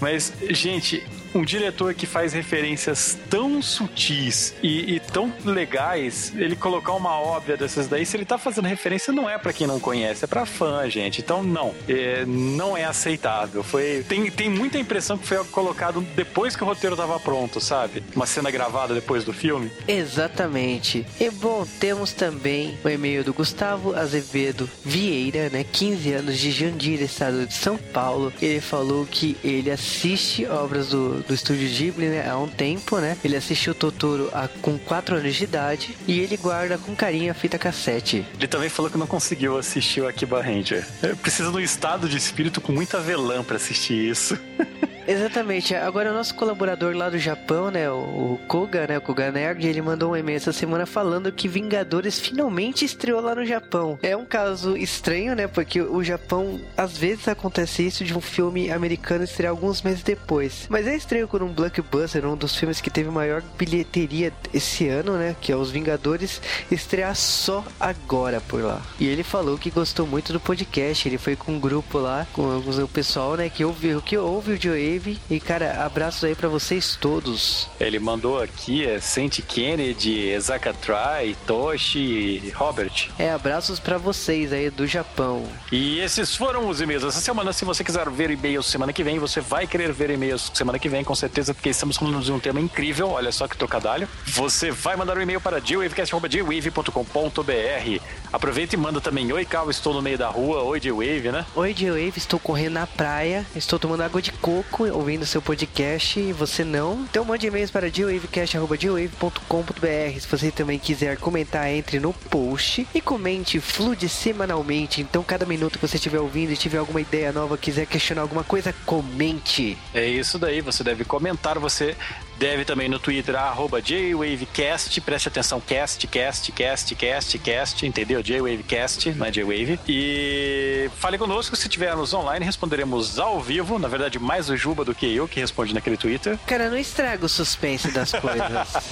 Mas, 0.00 0.32
Gente, 0.50 1.04
um 1.34 1.42
diretor 1.42 1.94
que 1.94 2.06
faz 2.06 2.32
referências 2.32 3.18
tão 3.28 3.62
sutis 3.62 4.54
e, 4.62 4.96
e, 4.96 5.00
tão 5.00 5.32
legais, 5.44 6.32
ele 6.36 6.56
colocar 6.56 6.92
uma 6.92 7.18
óbvia 7.18 7.56
dessas 7.56 7.88
daí, 7.88 8.04
se 8.04 8.16
ele 8.16 8.24
tá 8.24 8.38
fazendo 8.38 8.66
referência, 8.66 9.12
não 9.12 9.28
é 9.28 9.38
para 9.38 9.52
quem 9.52 9.66
não 9.66 9.80
conhece, 9.80 10.24
é 10.24 10.28
pra 10.28 10.46
fã, 10.46 10.88
gente. 10.88 11.20
Então, 11.20 11.42
não, 11.42 11.74
é, 11.88 12.24
não 12.26 12.76
é 12.76 12.84
aceitável. 12.84 13.62
Foi, 13.62 14.04
tem, 14.08 14.30
tem 14.30 14.48
muita 14.48 14.78
impressão 14.78 15.16
que 15.16 15.26
foi 15.26 15.42
colocado 15.44 16.00
depois 16.14 16.56
que 16.56 16.62
o 16.62 16.66
roteiro 16.66 16.96
tava 16.96 17.18
pronto, 17.20 17.60
sabe? 17.60 18.02
Uma 18.14 18.26
cena 18.26 18.50
gravada 18.50 18.94
depois 18.94 19.24
do 19.24 19.32
filme. 19.32 19.70
Exatamente. 19.86 21.06
E 21.18 21.30
bom, 21.30 21.66
temos 21.78 22.12
também 22.12 22.78
o 22.84 22.88
e-mail 22.88 23.24
do 23.24 23.32
Gustavo 23.32 23.94
Azevedo 23.94 24.68
Vieira, 24.84 25.48
né? 25.50 25.64
15 25.64 26.12
anos 26.12 26.38
de 26.38 26.50
Jandira, 26.50 27.04
estado 27.04 27.46
de 27.46 27.54
São 27.54 27.76
Paulo. 27.76 28.32
Ele 28.40 28.60
falou 28.60 29.06
que 29.06 29.36
ele 29.42 29.70
assiste 29.70 30.46
obras 30.46 30.88
do 30.88 31.19
do, 31.26 31.34
estúdio 31.34 31.68
Ghibli 31.68 32.06
né, 32.06 32.28
há 32.28 32.36
um 32.38 32.48
tempo, 32.48 32.98
né? 32.98 33.16
Ele 33.24 33.36
assistiu 33.36 33.74
Totoro 33.74 34.30
há, 34.32 34.48
com 34.48 34.78
4 34.78 35.16
anos 35.16 35.34
de 35.34 35.44
idade 35.44 35.96
e 36.06 36.20
ele 36.20 36.36
guarda 36.36 36.78
com 36.78 36.94
carinho 36.94 37.30
a 37.30 37.34
fita 37.34 37.58
cassete. 37.58 38.24
Ele 38.36 38.48
também 38.48 38.68
falou 38.68 38.90
que 38.90 38.98
não 38.98 39.06
conseguiu 39.06 39.56
assistir 39.58 40.00
o 40.00 40.08
Akiba 40.08 40.42
Ranger. 40.42 40.86
Precisa 41.22 41.50
de 41.50 41.56
um 41.56 41.60
estado 41.60 42.08
de 42.08 42.16
espírito 42.16 42.60
com 42.60 42.72
muita 42.72 43.00
velã 43.00 43.42
para 43.42 43.56
assistir 43.56 44.10
isso. 44.10 44.38
Exatamente. 45.10 45.74
Agora 45.74 46.12
o 46.12 46.14
nosso 46.14 46.32
colaborador 46.36 46.94
lá 46.96 47.10
do 47.10 47.18
Japão, 47.18 47.68
né, 47.68 47.90
o, 47.90 48.38
Koga, 48.46 48.86
né, 48.86 48.96
o 48.96 49.00
Koga 49.00 49.32
Nerd, 49.32 49.66
ele 49.66 49.82
mandou 49.82 50.12
um 50.12 50.16
e-mail 50.16 50.36
essa 50.36 50.52
semana 50.52 50.86
falando 50.86 51.32
que 51.32 51.48
Vingadores 51.48 52.20
finalmente 52.20 52.84
estreou 52.84 53.20
lá 53.20 53.34
no 53.34 53.44
Japão. 53.44 53.98
É 54.04 54.16
um 54.16 54.24
caso 54.24 54.76
estranho, 54.76 55.34
né, 55.34 55.48
porque 55.48 55.82
o 55.82 56.04
Japão 56.04 56.60
às 56.76 56.96
vezes 56.96 57.26
acontece 57.26 57.84
isso 57.84 58.04
de 58.04 58.16
um 58.16 58.20
filme 58.20 58.70
americano 58.70 59.24
estrear 59.24 59.50
alguns 59.50 59.82
meses 59.82 60.04
depois. 60.04 60.68
Mas 60.70 60.86
é 60.86 60.94
estranho 60.94 61.26
quando 61.26 61.44
um 61.44 61.52
blockbuster, 61.52 62.24
um 62.24 62.36
dos 62.36 62.54
filmes 62.54 62.80
que 62.80 62.88
teve 62.88 63.10
maior 63.10 63.42
bilheteria 63.58 64.32
esse 64.54 64.86
ano, 64.86 65.14
né, 65.14 65.34
que 65.40 65.50
é 65.50 65.56
Os 65.56 65.72
Vingadores, 65.72 66.40
estrear 66.70 67.16
só 67.16 67.64
agora 67.80 68.40
por 68.40 68.62
lá. 68.62 68.80
E 69.00 69.08
ele 69.08 69.24
falou 69.24 69.58
que 69.58 69.70
gostou 69.70 70.06
muito 70.06 70.32
do 70.32 70.38
podcast, 70.38 71.08
ele 71.08 71.18
foi 71.18 71.34
com 71.34 71.54
um 71.54 71.58
grupo 71.58 71.98
lá, 71.98 72.28
com 72.32 72.42
o 72.42 72.88
pessoal, 72.88 73.34
né, 73.34 73.48
que 73.48 73.64
ouviu, 73.64 74.00
que 74.00 74.16
ouve 74.16 74.52
o 74.52 74.60
Joe 74.60 74.99
e, 75.30 75.40
cara, 75.40 75.84
abraços 75.84 76.24
aí 76.24 76.34
para 76.34 76.48
vocês 76.48 76.96
todos. 77.00 77.68
Ele 77.80 77.98
mandou 77.98 78.40
aqui 78.40 78.86
é 78.86 79.00
Saint 79.00 79.40
Kennedy, 79.40 80.38
Zakatrai, 80.38 81.34
Toshi 81.46 82.42
e 82.44 82.50
Robert. 82.50 83.08
É, 83.18 83.30
abraços 83.30 83.80
para 83.80 83.96
vocês 83.98 84.52
aí 84.52 84.70
do 84.70 84.86
Japão. 84.86 85.48
E 85.72 85.98
esses 86.00 86.36
foram 86.36 86.68
os 86.68 86.80
e-mails 86.80 87.04
essa 87.04 87.20
semana. 87.20 87.52
Se 87.52 87.64
você 87.64 87.82
quiser 87.84 88.08
ver 88.10 88.30
e-mails 88.30 88.66
semana 88.66 88.92
que 88.92 89.02
vem, 89.02 89.18
você 89.18 89.40
vai 89.40 89.66
querer 89.66 89.92
ver 89.92 90.10
e-mails 90.10 90.50
semana 90.54 90.78
que 90.78 90.88
vem, 90.88 91.02
com 91.04 91.14
certeza, 91.14 91.54
porque 91.54 91.70
estamos 91.70 91.96
falando 91.96 92.20
de 92.22 92.32
um 92.32 92.40
tema 92.40 92.60
incrível. 92.60 93.10
Olha 93.10 93.32
só 93.32 93.48
que 93.48 93.56
trocadalho. 93.56 94.08
Você 94.26 94.70
vai 94.70 94.96
mandar 94.96 95.16
um 95.16 95.22
e-mail 95.22 95.40
para 95.40 95.60
jwavecast.jwave.com.br. 95.60 98.02
Aproveita 98.32 98.74
e 98.74 98.78
manda 98.78 99.00
também: 99.00 99.32
Oi, 99.32 99.44
Cal, 99.44 99.70
estou 99.70 99.94
no 99.94 100.02
meio 100.02 100.18
da 100.18 100.28
rua. 100.28 100.62
Oi, 100.62 100.80
J-Wave, 100.80 101.32
né? 101.32 101.46
Oi, 101.54 101.74
J-Wave, 101.74 102.12
estou 102.16 102.38
correndo 102.38 102.74
na 102.74 102.86
praia, 102.86 103.44
estou 103.56 103.78
tomando 103.78 104.02
água 104.02 104.22
de 104.22 104.32
coco 104.32 104.79
ouvindo 104.88 105.26
seu 105.26 105.42
podcast 105.42 106.18
e 106.18 106.32
você 106.32 106.64
não, 106.64 107.02
então 107.02 107.22
mande 107.24 107.46
e-mails 107.46 107.70
para 107.70 107.90
geowavecast.geowave.com.br. 107.90 110.18
Se 110.18 110.26
você 110.26 110.50
também 110.50 110.78
quiser 110.78 111.18
comentar, 111.18 111.70
entre 111.70 112.00
no 112.00 112.14
post 112.14 112.88
e 112.94 113.00
comente 113.00 113.60
Flude 113.60 114.08
semanalmente. 114.08 115.02
Então, 115.02 115.22
cada 115.22 115.44
minuto 115.44 115.78
que 115.78 115.86
você 115.86 115.96
estiver 115.96 116.20
ouvindo 116.20 116.52
e 116.52 116.56
tiver 116.56 116.78
alguma 116.78 117.00
ideia 117.00 117.32
nova, 117.32 117.58
quiser 117.58 117.86
questionar 117.86 118.22
alguma 118.22 118.44
coisa, 118.44 118.74
comente. 118.86 119.76
É 119.92 120.06
isso 120.06 120.38
daí, 120.38 120.62
você 120.62 120.82
deve 120.82 121.04
comentar, 121.04 121.58
você 121.58 121.94
Deve 122.40 122.64
também 122.64 122.88
no 122.88 122.98
Twitter, 122.98 123.36
arroba 123.36 123.82
JWavecast. 123.82 124.98
Preste 125.02 125.28
atenção, 125.28 125.60
cast, 125.60 126.06
cast, 126.06 126.50
cast, 126.52 126.94
cast, 126.94 127.38
cast, 127.38 127.86
entendeu? 127.86 128.22
JWavecast, 128.22 129.10
não 129.10 129.26
é 129.26 129.30
JWave. 129.30 129.78
E 129.86 130.88
fale 130.96 131.18
conosco 131.18 131.54
se 131.54 131.64
estivermos 131.64 132.14
online, 132.14 132.42
responderemos 132.42 133.18
ao 133.18 133.42
vivo. 133.42 133.78
Na 133.78 133.88
verdade, 133.88 134.18
mais 134.18 134.48
o 134.48 134.56
Juba 134.56 134.86
do 134.86 134.94
que 134.94 135.14
eu 135.14 135.28
que 135.28 135.38
responde 135.38 135.74
naquele 135.74 135.98
Twitter. 135.98 136.38
Cara, 136.46 136.70
não 136.70 136.78
estraga 136.78 137.26
o 137.26 137.28
suspense 137.28 137.90
das 137.90 138.10
coisas. 138.12 138.40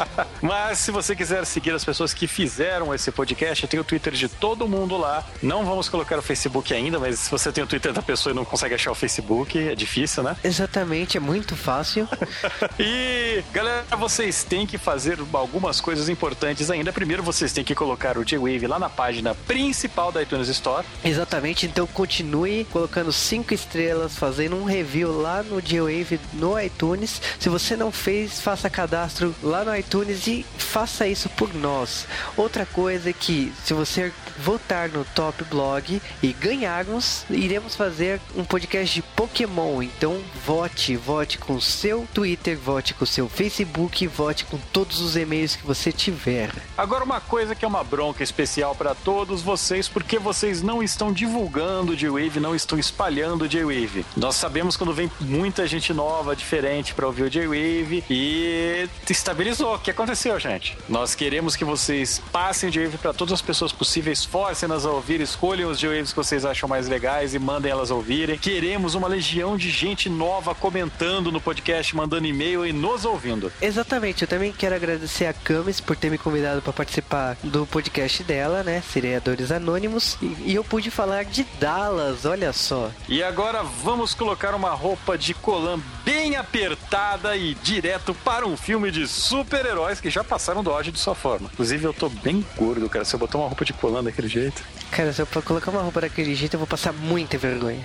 Mas 0.42 0.80
se 0.80 0.90
você 0.90 1.16
quiser 1.16 1.46
seguir 1.46 1.70
as 1.70 1.82
pessoas 1.82 2.12
que 2.12 2.26
fizeram 2.26 2.94
esse 2.94 3.10
podcast, 3.10 3.66
tem 3.66 3.80
o 3.80 3.84
Twitter 3.84 4.12
de 4.12 4.28
todo 4.28 4.68
mundo 4.68 4.98
lá. 4.98 5.24
Não 5.42 5.64
vamos 5.64 5.88
colocar 5.88 6.18
o 6.18 6.22
Facebook 6.22 6.74
ainda, 6.74 6.98
mas 6.98 7.18
se 7.20 7.30
você 7.30 7.50
tem 7.50 7.64
o 7.64 7.66
Twitter 7.66 7.94
da 7.94 8.02
pessoa 8.02 8.32
e 8.32 8.36
não 8.36 8.44
consegue 8.44 8.74
achar 8.74 8.90
o 8.90 8.94
Facebook, 8.94 9.58
é 9.58 9.74
difícil, 9.74 10.22
né? 10.22 10.36
Exatamente, 10.44 11.16
é 11.16 11.20
muito 11.20 11.56
fácil. 11.56 12.06
e 12.78 13.37
galera, 13.52 13.84
vocês 13.96 14.44
têm 14.44 14.66
que 14.66 14.78
fazer 14.78 15.18
algumas 15.32 15.80
coisas 15.80 16.08
importantes 16.08 16.70
ainda. 16.70 16.92
Primeiro, 16.92 17.22
vocês 17.22 17.52
têm 17.52 17.64
que 17.64 17.74
colocar 17.74 18.18
o 18.18 18.24
J-Wave 18.24 18.66
lá 18.66 18.78
na 18.78 18.88
página 18.88 19.34
principal 19.34 20.10
da 20.12 20.22
iTunes 20.22 20.48
Store. 20.48 20.86
Exatamente, 21.04 21.66
então 21.66 21.86
continue 21.86 22.64
colocando 22.70 23.12
cinco 23.12 23.54
estrelas, 23.54 24.16
fazendo 24.16 24.56
um 24.56 24.64
review 24.64 25.20
lá 25.20 25.42
no 25.42 25.60
J-Wave 25.60 26.20
no 26.34 26.58
iTunes. 26.60 27.20
Se 27.38 27.48
você 27.48 27.76
não 27.76 27.92
fez, 27.92 28.40
faça 28.40 28.68
cadastro 28.70 29.34
lá 29.42 29.64
no 29.64 29.74
iTunes 29.76 30.26
e 30.26 30.44
faça 30.56 31.06
isso 31.06 31.27
por 31.38 31.54
nós. 31.54 32.06
Outra 32.36 32.66
coisa 32.66 33.08
é 33.08 33.12
que, 33.14 33.50
se 33.64 33.72
você 33.72 34.12
votar 34.38 34.90
no 34.90 35.04
Top 35.04 35.42
Blog 35.44 36.02
e 36.22 36.32
ganharmos, 36.34 37.24
iremos 37.30 37.74
fazer 37.74 38.20
um 38.36 38.44
podcast 38.44 38.94
de 38.94 39.00
Pokémon. 39.00 39.82
Então, 39.82 40.20
vote, 40.44 40.96
vote 40.96 41.38
com 41.38 41.58
seu 41.60 42.06
Twitter, 42.12 42.58
vote 42.58 42.92
com 42.92 43.06
seu 43.06 43.28
Facebook 43.28 44.08
vote 44.08 44.44
com 44.46 44.58
todos 44.72 45.00
os 45.00 45.16
e-mails 45.16 45.54
que 45.54 45.64
você 45.64 45.92
tiver. 45.92 46.50
Agora, 46.76 47.04
uma 47.04 47.20
coisa 47.20 47.54
que 47.54 47.64
é 47.64 47.68
uma 47.68 47.84
bronca 47.84 48.22
especial 48.22 48.74
para 48.74 48.94
todos 48.94 49.42
vocês, 49.42 49.88
porque 49.88 50.18
vocês 50.18 50.60
não 50.60 50.82
estão 50.82 51.12
divulgando 51.12 51.96
J-Wave, 51.96 52.40
não 52.40 52.54
estão 52.54 52.78
espalhando 52.78 53.48
J-Wave. 53.48 54.04
Nós 54.16 54.34
sabemos 54.34 54.76
quando 54.76 54.92
vem 54.92 55.10
muita 55.20 55.66
gente 55.66 55.92
nova, 55.92 56.34
diferente 56.34 56.94
para 56.94 57.06
ouvir 57.06 57.22
o 57.24 57.30
J-Wave 57.30 58.04
e 58.10 58.88
estabilizou. 59.08 59.76
O 59.76 59.78
que 59.78 59.90
aconteceu, 59.90 60.38
gente? 60.40 60.76
Nós 60.88 61.14
queremos 61.28 61.54
que 61.54 61.62
vocês 61.62 62.22
passem 62.32 62.70
o 62.70 62.72
J-Wave 62.72 62.96
para 62.96 63.12
todas 63.12 63.34
as 63.34 63.42
pessoas 63.42 63.70
possíveis, 63.70 64.24
forcem-nas 64.24 64.86
a 64.86 64.90
ouvir, 64.90 65.20
escolham 65.20 65.70
os 65.70 65.78
J-Waves 65.78 66.08
que 66.08 66.16
vocês 66.16 66.42
acham 66.42 66.66
mais 66.66 66.88
legais 66.88 67.34
e 67.34 67.38
mandem 67.38 67.70
elas 67.70 67.90
ouvirem. 67.90 68.38
Queremos 68.38 68.94
uma 68.94 69.06
legião 69.06 69.54
de 69.54 69.68
gente 69.68 70.08
nova 70.08 70.54
comentando 70.54 71.30
no 71.30 71.38
podcast, 71.38 71.94
mandando 71.94 72.26
e-mail 72.26 72.64
e 72.64 72.72
nos 72.72 73.04
ouvindo. 73.04 73.52
Exatamente, 73.60 74.22
eu 74.22 74.28
também 74.28 74.54
quero 74.54 74.74
agradecer 74.74 75.26
a 75.26 75.34
Camis 75.34 75.82
por 75.82 75.96
ter 75.96 76.10
me 76.10 76.16
convidado 76.16 76.62
para 76.62 76.72
participar 76.72 77.36
do 77.44 77.66
podcast 77.66 78.24
dela, 78.24 78.62
né? 78.62 78.82
Seriadores 78.90 79.52
Anônimos. 79.52 80.16
E, 80.22 80.34
e, 80.46 80.54
eu 80.54 80.64
pude 80.64 80.90
falar 80.90 81.26
de 81.26 81.44
Dallas, 81.60 82.24
olha 82.24 82.54
só. 82.54 82.90
E 83.06 83.22
agora 83.22 83.62
vamos 83.62 84.14
colocar 84.14 84.54
uma 84.54 84.70
roupa 84.70 85.18
de 85.18 85.34
colã 85.34 85.78
bem 86.06 86.36
apertada 86.36 87.36
e 87.36 87.52
direto 87.56 88.14
para 88.14 88.46
um 88.46 88.56
filme 88.56 88.90
de 88.90 89.06
super-heróis 89.06 90.00
que 90.00 90.08
já 90.08 90.24
passaram 90.24 90.62
do 90.62 90.70
auge 90.70 90.90
de 90.90 90.98
sua 90.98 91.17
forma. 91.18 91.50
Inclusive, 91.52 91.84
eu 91.84 91.92
tô 91.92 92.08
bem 92.08 92.44
gordo, 92.56 92.88
cara. 92.88 93.04
Se 93.04 93.14
eu 93.14 93.18
botar 93.18 93.38
uma 93.38 93.48
roupa 93.48 93.64
de 93.64 93.72
colã 93.72 94.02
daquele 94.02 94.28
jeito. 94.28 94.62
Cara, 94.90 95.12
se 95.12 95.20
eu 95.20 95.26
colocar 95.42 95.70
uma 95.70 95.82
roupa 95.82 96.00
daquele 96.00 96.34
jeito, 96.34 96.54
eu 96.54 96.58
vou 96.58 96.66
passar 96.66 96.92
muita 96.92 97.36
vergonha. 97.36 97.84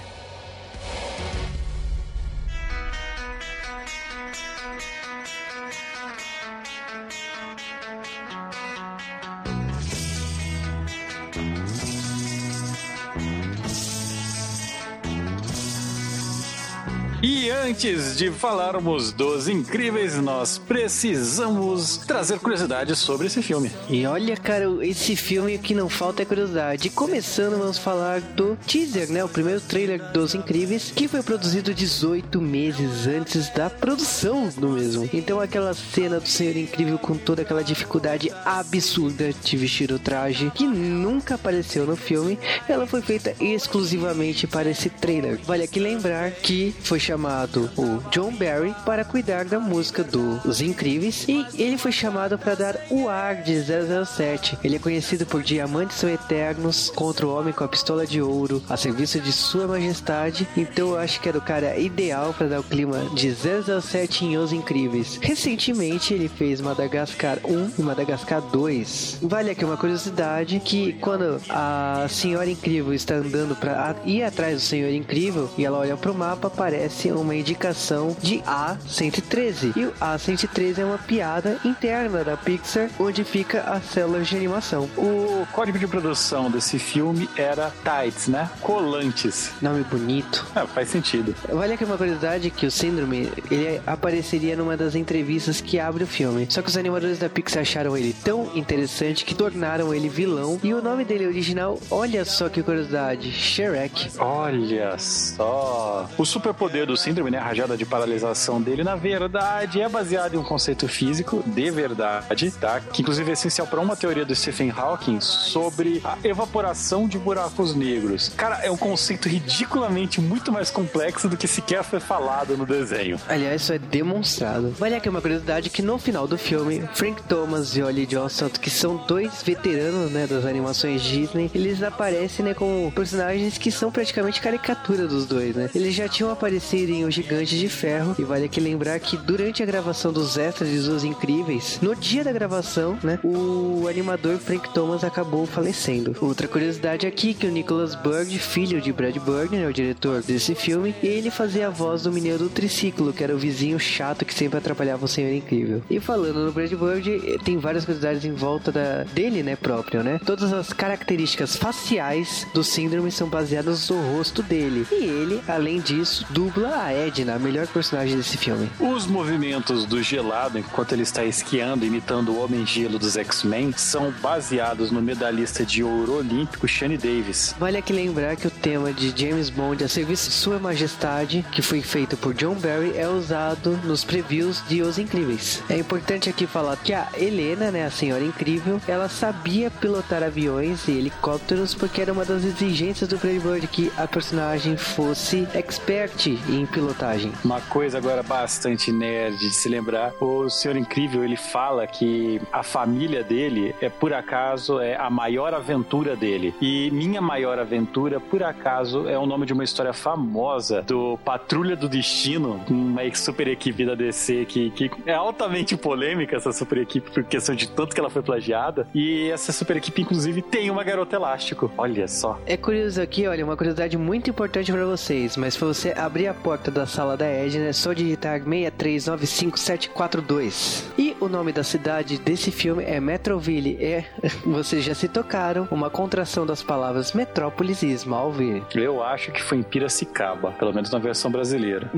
E 17.44 17.50
antes 17.50 18.16
de 18.16 18.32
falarmos 18.32 19.12
dos 19.12 19.50
incríveis, 19.50 20.16
nós 20.16 20.58
precisamos 20.58 21.98
trazer 21.98 22.40
curiosidades 22.40 23.00
sobre 23.00 23.28
esse 23.28 23.42
filme. 23.42 23.70
E 23.90 24.06
olha, 24.06 24.38
cara, 24.38 24.64
esse 24.80 25.14
filme 25.18 25.58
que 25.58 25.76
não 25.76 25.90
falta 25.90 26.22
é 26.22 26.26
curiosidade. 26.26 26.90
Começando, 26.90 27.60
vamos 27.60 27.78
falar 27.78 28.22
do 28.22 28.56
teaser, 28.66 29.12
né? 29.12 29.26
O 29.26 29.28
primeiro 29.28 29.60
trailer 29.60 30.02
dos 30.14 30.34
Incríveis, 30.34 30.94
que 30.96 31.06
foi 31.06 31.22
produzido 31.22 31.74
18 31.74 32.40
meses 32.40 33.08
antes 33.08 33.50
da 33.50 33.70
produção 33.70 34.48
do 34.58 34.70
mesmo. 34.70 35.10
Então, 35.12 35.42
aquela 35.42 35.74
cena 35.74 36.22
do 36.22 36.30
Senhor 36.30 36.56
Incrível 36.56 36.98
com 36.98 37.18
toda 37.18 37.42
aquela 37.42 37.62
dificuldade 37.62 38.32
absurda 38.46 39.34
de 39.44 39.58
vestir 39.58 39.92
o 39.92 40.00
traje, 40.00 40.50
que 40.56 40.66
nunca 40.66 41.36
apareceu 41.36 41.86
no 41.86 41.98
filme, 41.98 42.40
ela 42.70 42.88
foi 42.88 43.02
feita 43.02 43.36
exclusivamente 43.42 44.48
para 44.48 44.70
esse 44.70 44.90
trailer. 44.90 45.38
Vale 45.44 45.64
aqui 45.64 45.82
lembrar 45.82 46.32
que 46.32 46.74
foi 46.84 47.02
chamado 47.02 47.33
chamado 47.34 47.70
o 47.76 47.98
John 48.12 48.32
Barry 48.32 48.76
para 48.86 49.04
cuidar 49.04 49.46
da 49.46 49.60
música 49.60 50.04
dos 50.04 50.62
Incríveis 50.62 51.26
e 51.28 51.46
ele 51.56 51.80
foi 51.80 51.92
chamado 51.92 52.38
para 52.38 52.54
dar 52.54 52.78
o 52.92 53.10
ar 53.10 53.42
de 53.42 53.56
007. 53.60 54.60
Ele 54.64 54.76
é 54.76 54.80
conhecido 54.80 55.26
por 55.26 55.42
Diamantes 55.42 55.98
São 55.98 56.10
Eternos, 56.10 56.92
Contra 56.96 57.26
o 57.26 57.36
Homem 57.36 57.52
com 57.52 57.64
a 57.64 57.68
Pistola 57.68 58.06
de 58.06 58.22
Ouro, 58.22 58.62
a 58.70 58.78
serviço 58.78 59.20
de 59.20 59.32
Sua 59.32 59.68
Majestade. 59.68 60.48
Então 60.56 60.90
eu 60.90 60.98
acho 61.00 61.20
que 61.20 61.28
era 61.28 61.38
o 61.38 61.42
cara 61.42 61.76
ideal 61.78 62.34
para 62.34 62.48
dar 62.48 62.60
o 62.60 62.64
clima 62.64 63.00
de 63.16 63.34
007 63.34 64.26
em 64.26 64.38
Os 64.38 64.54
Incríveis. 64.54 65.18
Recentemente 65.20 66.14
ele 66.14 66.28
fez 66.28 66.62
Madagascar 66.62 67.40
1 67.44 67.72
e 67.80 67.82
Madagascar 67.82 68.42
2. 68.42 69.20
Vale 69.24 69.50
aqui 69.50 69.66
uma 69.66 69.78
curiosidade 69.78 70.62
que 70.64 70.94
quando 70.94 71.42
a 71.50 72.06
Senhora 72.10 72.50
Incrível 72.50 72.94
está 72.94 73.16
andando 73.16 73.56
para 73.56 73.96
ir 74.06 74.24
atrás 74.24 74.56
do 74.56 74.62
Senhor 74.62 74.92
Incrível 74.92 75.50
e 75.58 75.66
ela 75.66 75.80
olha 75.80 75.98
pro 75.98 76.14
mapa, 76.14 76.48
aparece 76.48 77.12
uma 77.24 77.36
indicação 77.36 78.16
de 78.22 78.40
A113. 78.40 79.76
E 79.76 79.86
o 79.86 79.92
A113 79.94 80.80
é 80.80 80.86
uma 80.86 80.98
piada 80.98 81.60
interna 81.66 82.24
da 82.24 82.38
Pixar, 82.38 82.90
onde 83.00 83.24
fica 83.24 83.62
a 83.62 83.82
célula 83.82 84.22
de 84.22 84.36
animação. 84.36 84.90
O 84.98 85.48
código 85.52 85.80
de 85.80 85.88
produção 85.88 86.52
desse 86.52 86.78
filme 86.78 87.30
era 87.36 87.72
Tights, 87.84 88.28
né? 88.28 88.50
Colantes. 88.62 89.52
Nome 89.62 89.84
bonito. 89.84 90.46
É, 90.56 90.66
faz 90.68 90.90
sentido. 90.90 91.36
Vale 91.50 91.74
aqui 91.74 91.84
uma 91.84 91.98
curiosidade 91.98 92.50
que 92.50 92.66
o 92.66 92.72
Síndrome, 92.72 93.32
ele 93.50 93.82
apareceria 93.88 94.56
numa 94.56 94.76
das 94.78 94.96
entrevistas 94.96 95.62
que 95.62 95.80
abre 95.80 96.04
o 96.04 96.08
filme. 96.08 96.48
Só 96.50 96.62
que 96.62 96.70
os 96.70 96.78
animadores 96.78 97.20
da 97.20 97.30
Pixar 97.30 97.62
acharam 97.62 97.98
ele 97.98 98.14
tão 98.24 98.52
interessante 98.56 99.26
que 99.26 99.34
tornaram 99.34 99.94
ele 99.94 100.10
vilão. 100.10 100.60
E 100.64 100.74
o 100.74 100.82
nome 100.82 101.06
dele 101.06 101.26
original, 101.28 101.80
olha 101.90 102.26
só 102.26 102.50
que 102.50 102.62
curiosidade, 102.62 103.32
Shrek. 103.32 104.12
Olha 104.20 104.98
só. 104.98 106.10
O 106.18 106.26
superpoder 106.26 106.86
do 106.86 106.98
síndrome, 106.98 107.13
né, 107.22 107.38
a 107.38 107.44
rajada 107.44 107.78
de 107.78 107.86
paralisação 107.86 108.62
dele, 108.62 108.84
na 108.84 108.96
verdade, 108.96 109.82
é 109.82 109.90
baseado 109.90 110.36
em 110.36 110.38
um 110.38 110.44
conceito 110.44 110.88
físico 110.88 111.44
de 111.46 111.70
verdade, 111.72 112.52
tá? 112.52 112.80
Que 112.80 113.02
inclusive 113.02 113.30
é 113.30 113.34
essencial 113.34 113.68
para 113.68 113.80
uma 113.80 113.96
teoria 113.96 114.26
do 114.26 114.36
Stephen 114.36 114.72
Hawking 114.72 115.20
sobre 115.22 116.02
a 116.04 116.18
evaporação 116.24 117.08
de 117.08 117.18
buracos 117.18 117.76
negros. 117.76 118.30
Cara, 118.36 118.60
é 118.64 118.72
um 118.72 118.78
conceito 118.78 119.28
ridiculamente 119.28 120.22
muito 120.22 120.52
mais 120.52 120.70
complexo 120.70 121.28
do 121.28 121.38
que 121.38 121.48
sequer 121.48 121.84
foi 121.84 122.00
falado 122.00 122.58
no 122.58 122.66
desenho. 122.66 123.20
Aliás, 123.28 123.62
isso 123.62 123.74
é 123.74 123.80
demonstrado. 123.80 124.72
Vale 124.72 124.96
aqui 124.96 125.10
uma 125.10 125.22
curiosidade 125.22 125.70
que 125.70 125.82
no 125.82 125.98
final 125.98 126.28
do 126.28 126.38
filme, 126.38 126.84
Frank 126.94 127.22
Thomas 127.24 127.76
e 127.76 127.84
Ollie 127.84 128.06
Johnston, 128.06 128.50
que 128.50 128.70
são 128.70 128.98
dois 129.08 129.44
veteranos, 129.44 130.12
né, 130.12 130.28
das 130.28 130.46
animações 130.46 131.02
Disney, 131.02 131.50
eles 131.54 131.82
aparecem, 131.84 132.46
né, 132.46 132.54
como 132.54 132.92
personagens 132.92 133.58
que 133.58 133.72
são 133.72 133.92
praticamente 133.92 134.42
caricatura 134.42 135.08
dos 135.08 135.26
dois, 135.26 135.56
né? 135.56 135.70
Eles 135.74 135.94
já 135.94 136.08
tinham 136.08 136.32
aparecido 136.32 136.92
em 136.94 137.06
O 137.06 137.12
Gigante 137.12 137.58
de 137.58 137.68
Ferro 137.68 138.16
e 138.18 138.24
vale 138.24 138.46
aqui 138.46 138.60
lembrar 138.60 139.00
que 139.00 139.18
durante 139.18 139.62
a 139.62 139.66
gravação 139.66 140.12
dos 140.12 140.38
extras 140.38 140.70
de 140.70 140.78
Os 140.78 141.04
Incríveis, 141.04 141.80
no 141.82 141.96
dia 141.96 142.24
da 142.24 142.32
gravação, 142.32 142.98
né, 143.04 143.20
o 143.24 143.88
animador 143.88 144.38
Frank 144.38 144.74
Thomas 144.74 145.04
acabou 145.04 145.46
falecendo. 145.46 146.16
Outra 146.22 146.48
curiosidade 146.48 147.08
aqui 147.08 147.32
é 147.32 147.34
que 147.34 147.48
o 147.48 147.52
Nicholas 147.52 147.96
Bird, 147.96 148.38
filho 148.40 148.82
de 148.82 148.92
Brad 148.92 149.16
Bird, 149.18 149.56
né, 149.56 149.68
o 149.68 149.74
diretor 149.74 150.22
desse 150.22 150.56
filme, 150.56 150.96
ele 151.02 151.32
fazia 151.32 151.68
a 151.68 151.70
voz 151.70 152.04
do 152.04 152.12
menino 152.12 152.38
do 152.38 152.50
triciclo, 152.50 153.14
que 153.14 153.24
era 153.24 153.34
o 153.34 153.38
vizinho 153.38 153.80
chato 153.80 154.26
que 154.26 154.34
sempre 154.34 154.58
atrapalhava 154.58 155.06
o 155.06 155.08
Senhor 155.08 155.34
Incrível. 155.34 155.82
E 155.90 156.00
falando 156.00 156.46
no 156.46 156.52
Brad 156.52 156.72
Bird, 156.72 157.40
tem 157.44 157.58
várias 157.58 157.86
curiosidades 157.86 158.26
em 158.26 158.34
volta 158.34 158.72
da, 158.72 159.04
dele, 159.04 159.44
né, 159.44 159.56
próprio, 159.56 160.04
né? 160.04 160.20
Todas 160.26 160.54
as 160.54 160.72
características 160.72 161.56
faciais 161.56 162.46
do 162.54 162.64
síndrome 162.64 163.12
são 163.12 163.28
baseadas 163.28 163.90
no 163.90 164.16
rosto 164.16 164.44
dele. 164.44 164.86
E 164.92 165.04
ele, 165.04 165.42
além 165.48 165.80
disso, 165.80 166.26
dubla 166.30 166.83
a 166.86 166.92
Edna, 166.92 167.36
a 167.36 167.40
melhor 167.40 167.68
personagem 167.68 168.18
desse 168.18 168.38
filme. 168.38 168.70
Os 168.80 169.06
movimentos 169.06 169.86
do 169.86 170.02
gelado 170.02 170.58
enquanto 170.58 170.94
ele 170.94 171.04
está 171.04 171.24
esquiando, 171.24 171.86
imitando 171.86 172.32
o 172.32 172.44
Homem 172.44 172.66
Gelo 172.66 173.00
dos 173.00 173.18
X-Men, 173.18 173.74
são 173.76 174.12
baseados 174.22 174.92
no 174.92 175.02
medalhista 175.02 175.66
de 175.66 175.84
ouro 175.84 176.18
olímpico 176.18 176.68
Shane 176.68 176.98
Davis. 176.98 177.56
Vale 177.60 177.78
aqui 177.78 177.94
lembrar 177.94 178.36
que 178.36 178.48
o 178.48 178.52
tema 178.52 178.92
de 178.92 179.14
James 179.16 179.50
Bond, 179.50 179.84
a 179.84 179.88
serviço 179.88 180.30
de 180.30 180.36
Sua 180.36 180.60
Majestade, 180.60 181.46
que 181.52 181.62
foi 181.62 181.82
feito 181.82 182.18
por 182.18 182.34
John 182.34 182.56
Barry, 182.56 182.98
é 182.98 183.08
usado 183.08 183.80
nos 183.84 184.04
previews 184.04 184.64
de 184.68 184.82
Os 184.82 184.98
Incríveis. 184.98 185.62
É 185.70 185.78
importante 185.78 186.30
aqui 186.30 186.46
falar 186.46 186.78
que 186.78 186.94
a 186.94 187.08
Helena, 187.16 187.72
né, 187.72 187.86
a 187.86 187.92
Senhora 187.92 188.24
Incrível, 188.24 188.82
ela 188.88 189.10
sabia 189.10 189.72
pilotar 189.72 190.24
aviões 190.24 190.88
e 190.88 190.92
helicópteros 190.92 191.74
porque 191.74 192.02
era 192.02 192.14
uma 192.14 192.26
das 192.26 192.44
exigências 192.44 193.10
do 193.10 193.18
Bird 193.18 193.68
que 193.68 193.92
a 193.98 194.08
personagem 194.08 194.78
fosse 194.78 195.48
expert 195.54 196.28
em 196.28 196.66
pilotagem. 196.74 197.32
Uma 197.46 197.62
coisa 197.62 197.98
agora 197.98 198.24
bastante 198.24 198.92
nerd 198.92 199.38
de 199.38 199.52
se 199.52 199.70
lembrar, 199.70 200.12
o 200.20 200.50
Senhor 200.50 200.76
Incrível, 200.76 201.24
ele 201.24 201.38
fala 201.38 201.86
que 201.86 202.42
a 202.52 202.64
família 202.64 203.24
dele 203.24 203.76
é 203.80 203.90
por 203.90 204.14
acaso 204.14 204.80
é 204.80 204.96
a 204.96 205.10
maior 205.10 205.54
aventura 205.54 206.16
dele. 206.16 206.54
E 206.60 206.90
minha 206.92 207.22
maior 207.22 207.60
aventura, 207.60 208.20
por 208.20 208.44
acaso, 208.44 209.08
é 209.08 209.18
o 209.18 209.26
nome 209.26 209.46
de 209.46 209.54
uma 209.54 209.64
história 209.64 209.94
famosa 209.94 210.82
do 210.82 211.18
Patrulha 211.24 211.76
do 211.76 211.88
Destino, 211.88 212.60
uma 212.70 213.04
super 213.14 213.48
equipe 213.48 213.86
da 213.86 213.94
DC 213.96 214.46
que, 214.46 214.72
que 214.72 214.92
é 215.06 215.14
altamente 215.14 215.78
polêmica 215.78 216.36
essa 216.36 216.52
super 216.52 216.80
equipe 216.80 217.12
por 217.12 217.24
questão 217.24 217.54
de 217.54 217.70
tanto 217.70 217.94
que 217.94 218.00
ela 218.00 218.10
foi 218.10 218.22
plagiada. 218.22 218.88
E 218.94 219.30
essa 219.30 219.52
super 219.52 219.78
equipe, 219.78 220.02
inclusive, 220.02 220.42
tem 220.42 220.70
uma 220.72 220.84
garota 220.84 221.16
elástico. 221.16 221.72
Olha 221.78 222.08
só. 222.08 222.40
É 222.46 222.58
curioso 222.58 223.02
aqui, 223.02 223.28
olha, 223.28 223.44
uma 223.44 223.56
curiosidade 223.56 223.98
muito 223.98 224.30
importante 224.30 224.72
para 224.72 224.86
vocês, 224.86 225.38
mas 225.38 225.54
se 225.54 225.60
você 225.60 225.94
abrir 225.96 226.28
a 226.28 226.34
porta 226.34 226.63
da 226.72 226.86
sala 226.86 227.18
da 227.18 227.26
Edna, 227.26 227.66
é 227.66 227.74
só 227.74 227.92
digitar 227.94 228.40
6395742. 228.42 230.84
E 230.98 231.16
o 231.20 231.28
nome 231.28 231.52
da 231.52 231.64
cidade 231.64 232.18
desse 232.18 232.50
filme 232.52 232.84
é 232.84 233.00
Metroville. 233.00 233.78
É, 233.80 234.06
vocês 234.46 234.84
já 234.84 234.94
se 234.94 235.08
tocaram, 235.08 235.68
uma 235.72 235.90
contração 235.90 236.46
das 236.46 236.62
palavras 236.62 237.14
Metrópolis 237.14 237.82
e 237.84 237.92
Smallville. 237.92 238.64
Eu 238.76 239.02
acho 239.04 239.32
que 239.32 239.42
foi 239.42 239.60
em 239.60 239.64
Piracicaba, 239.64 240.52
pelo 240.52 240.74
menos 240.74 240.92
na 240.92 241.00
versão 241.00 241.32
brasileira. 241.32 241.90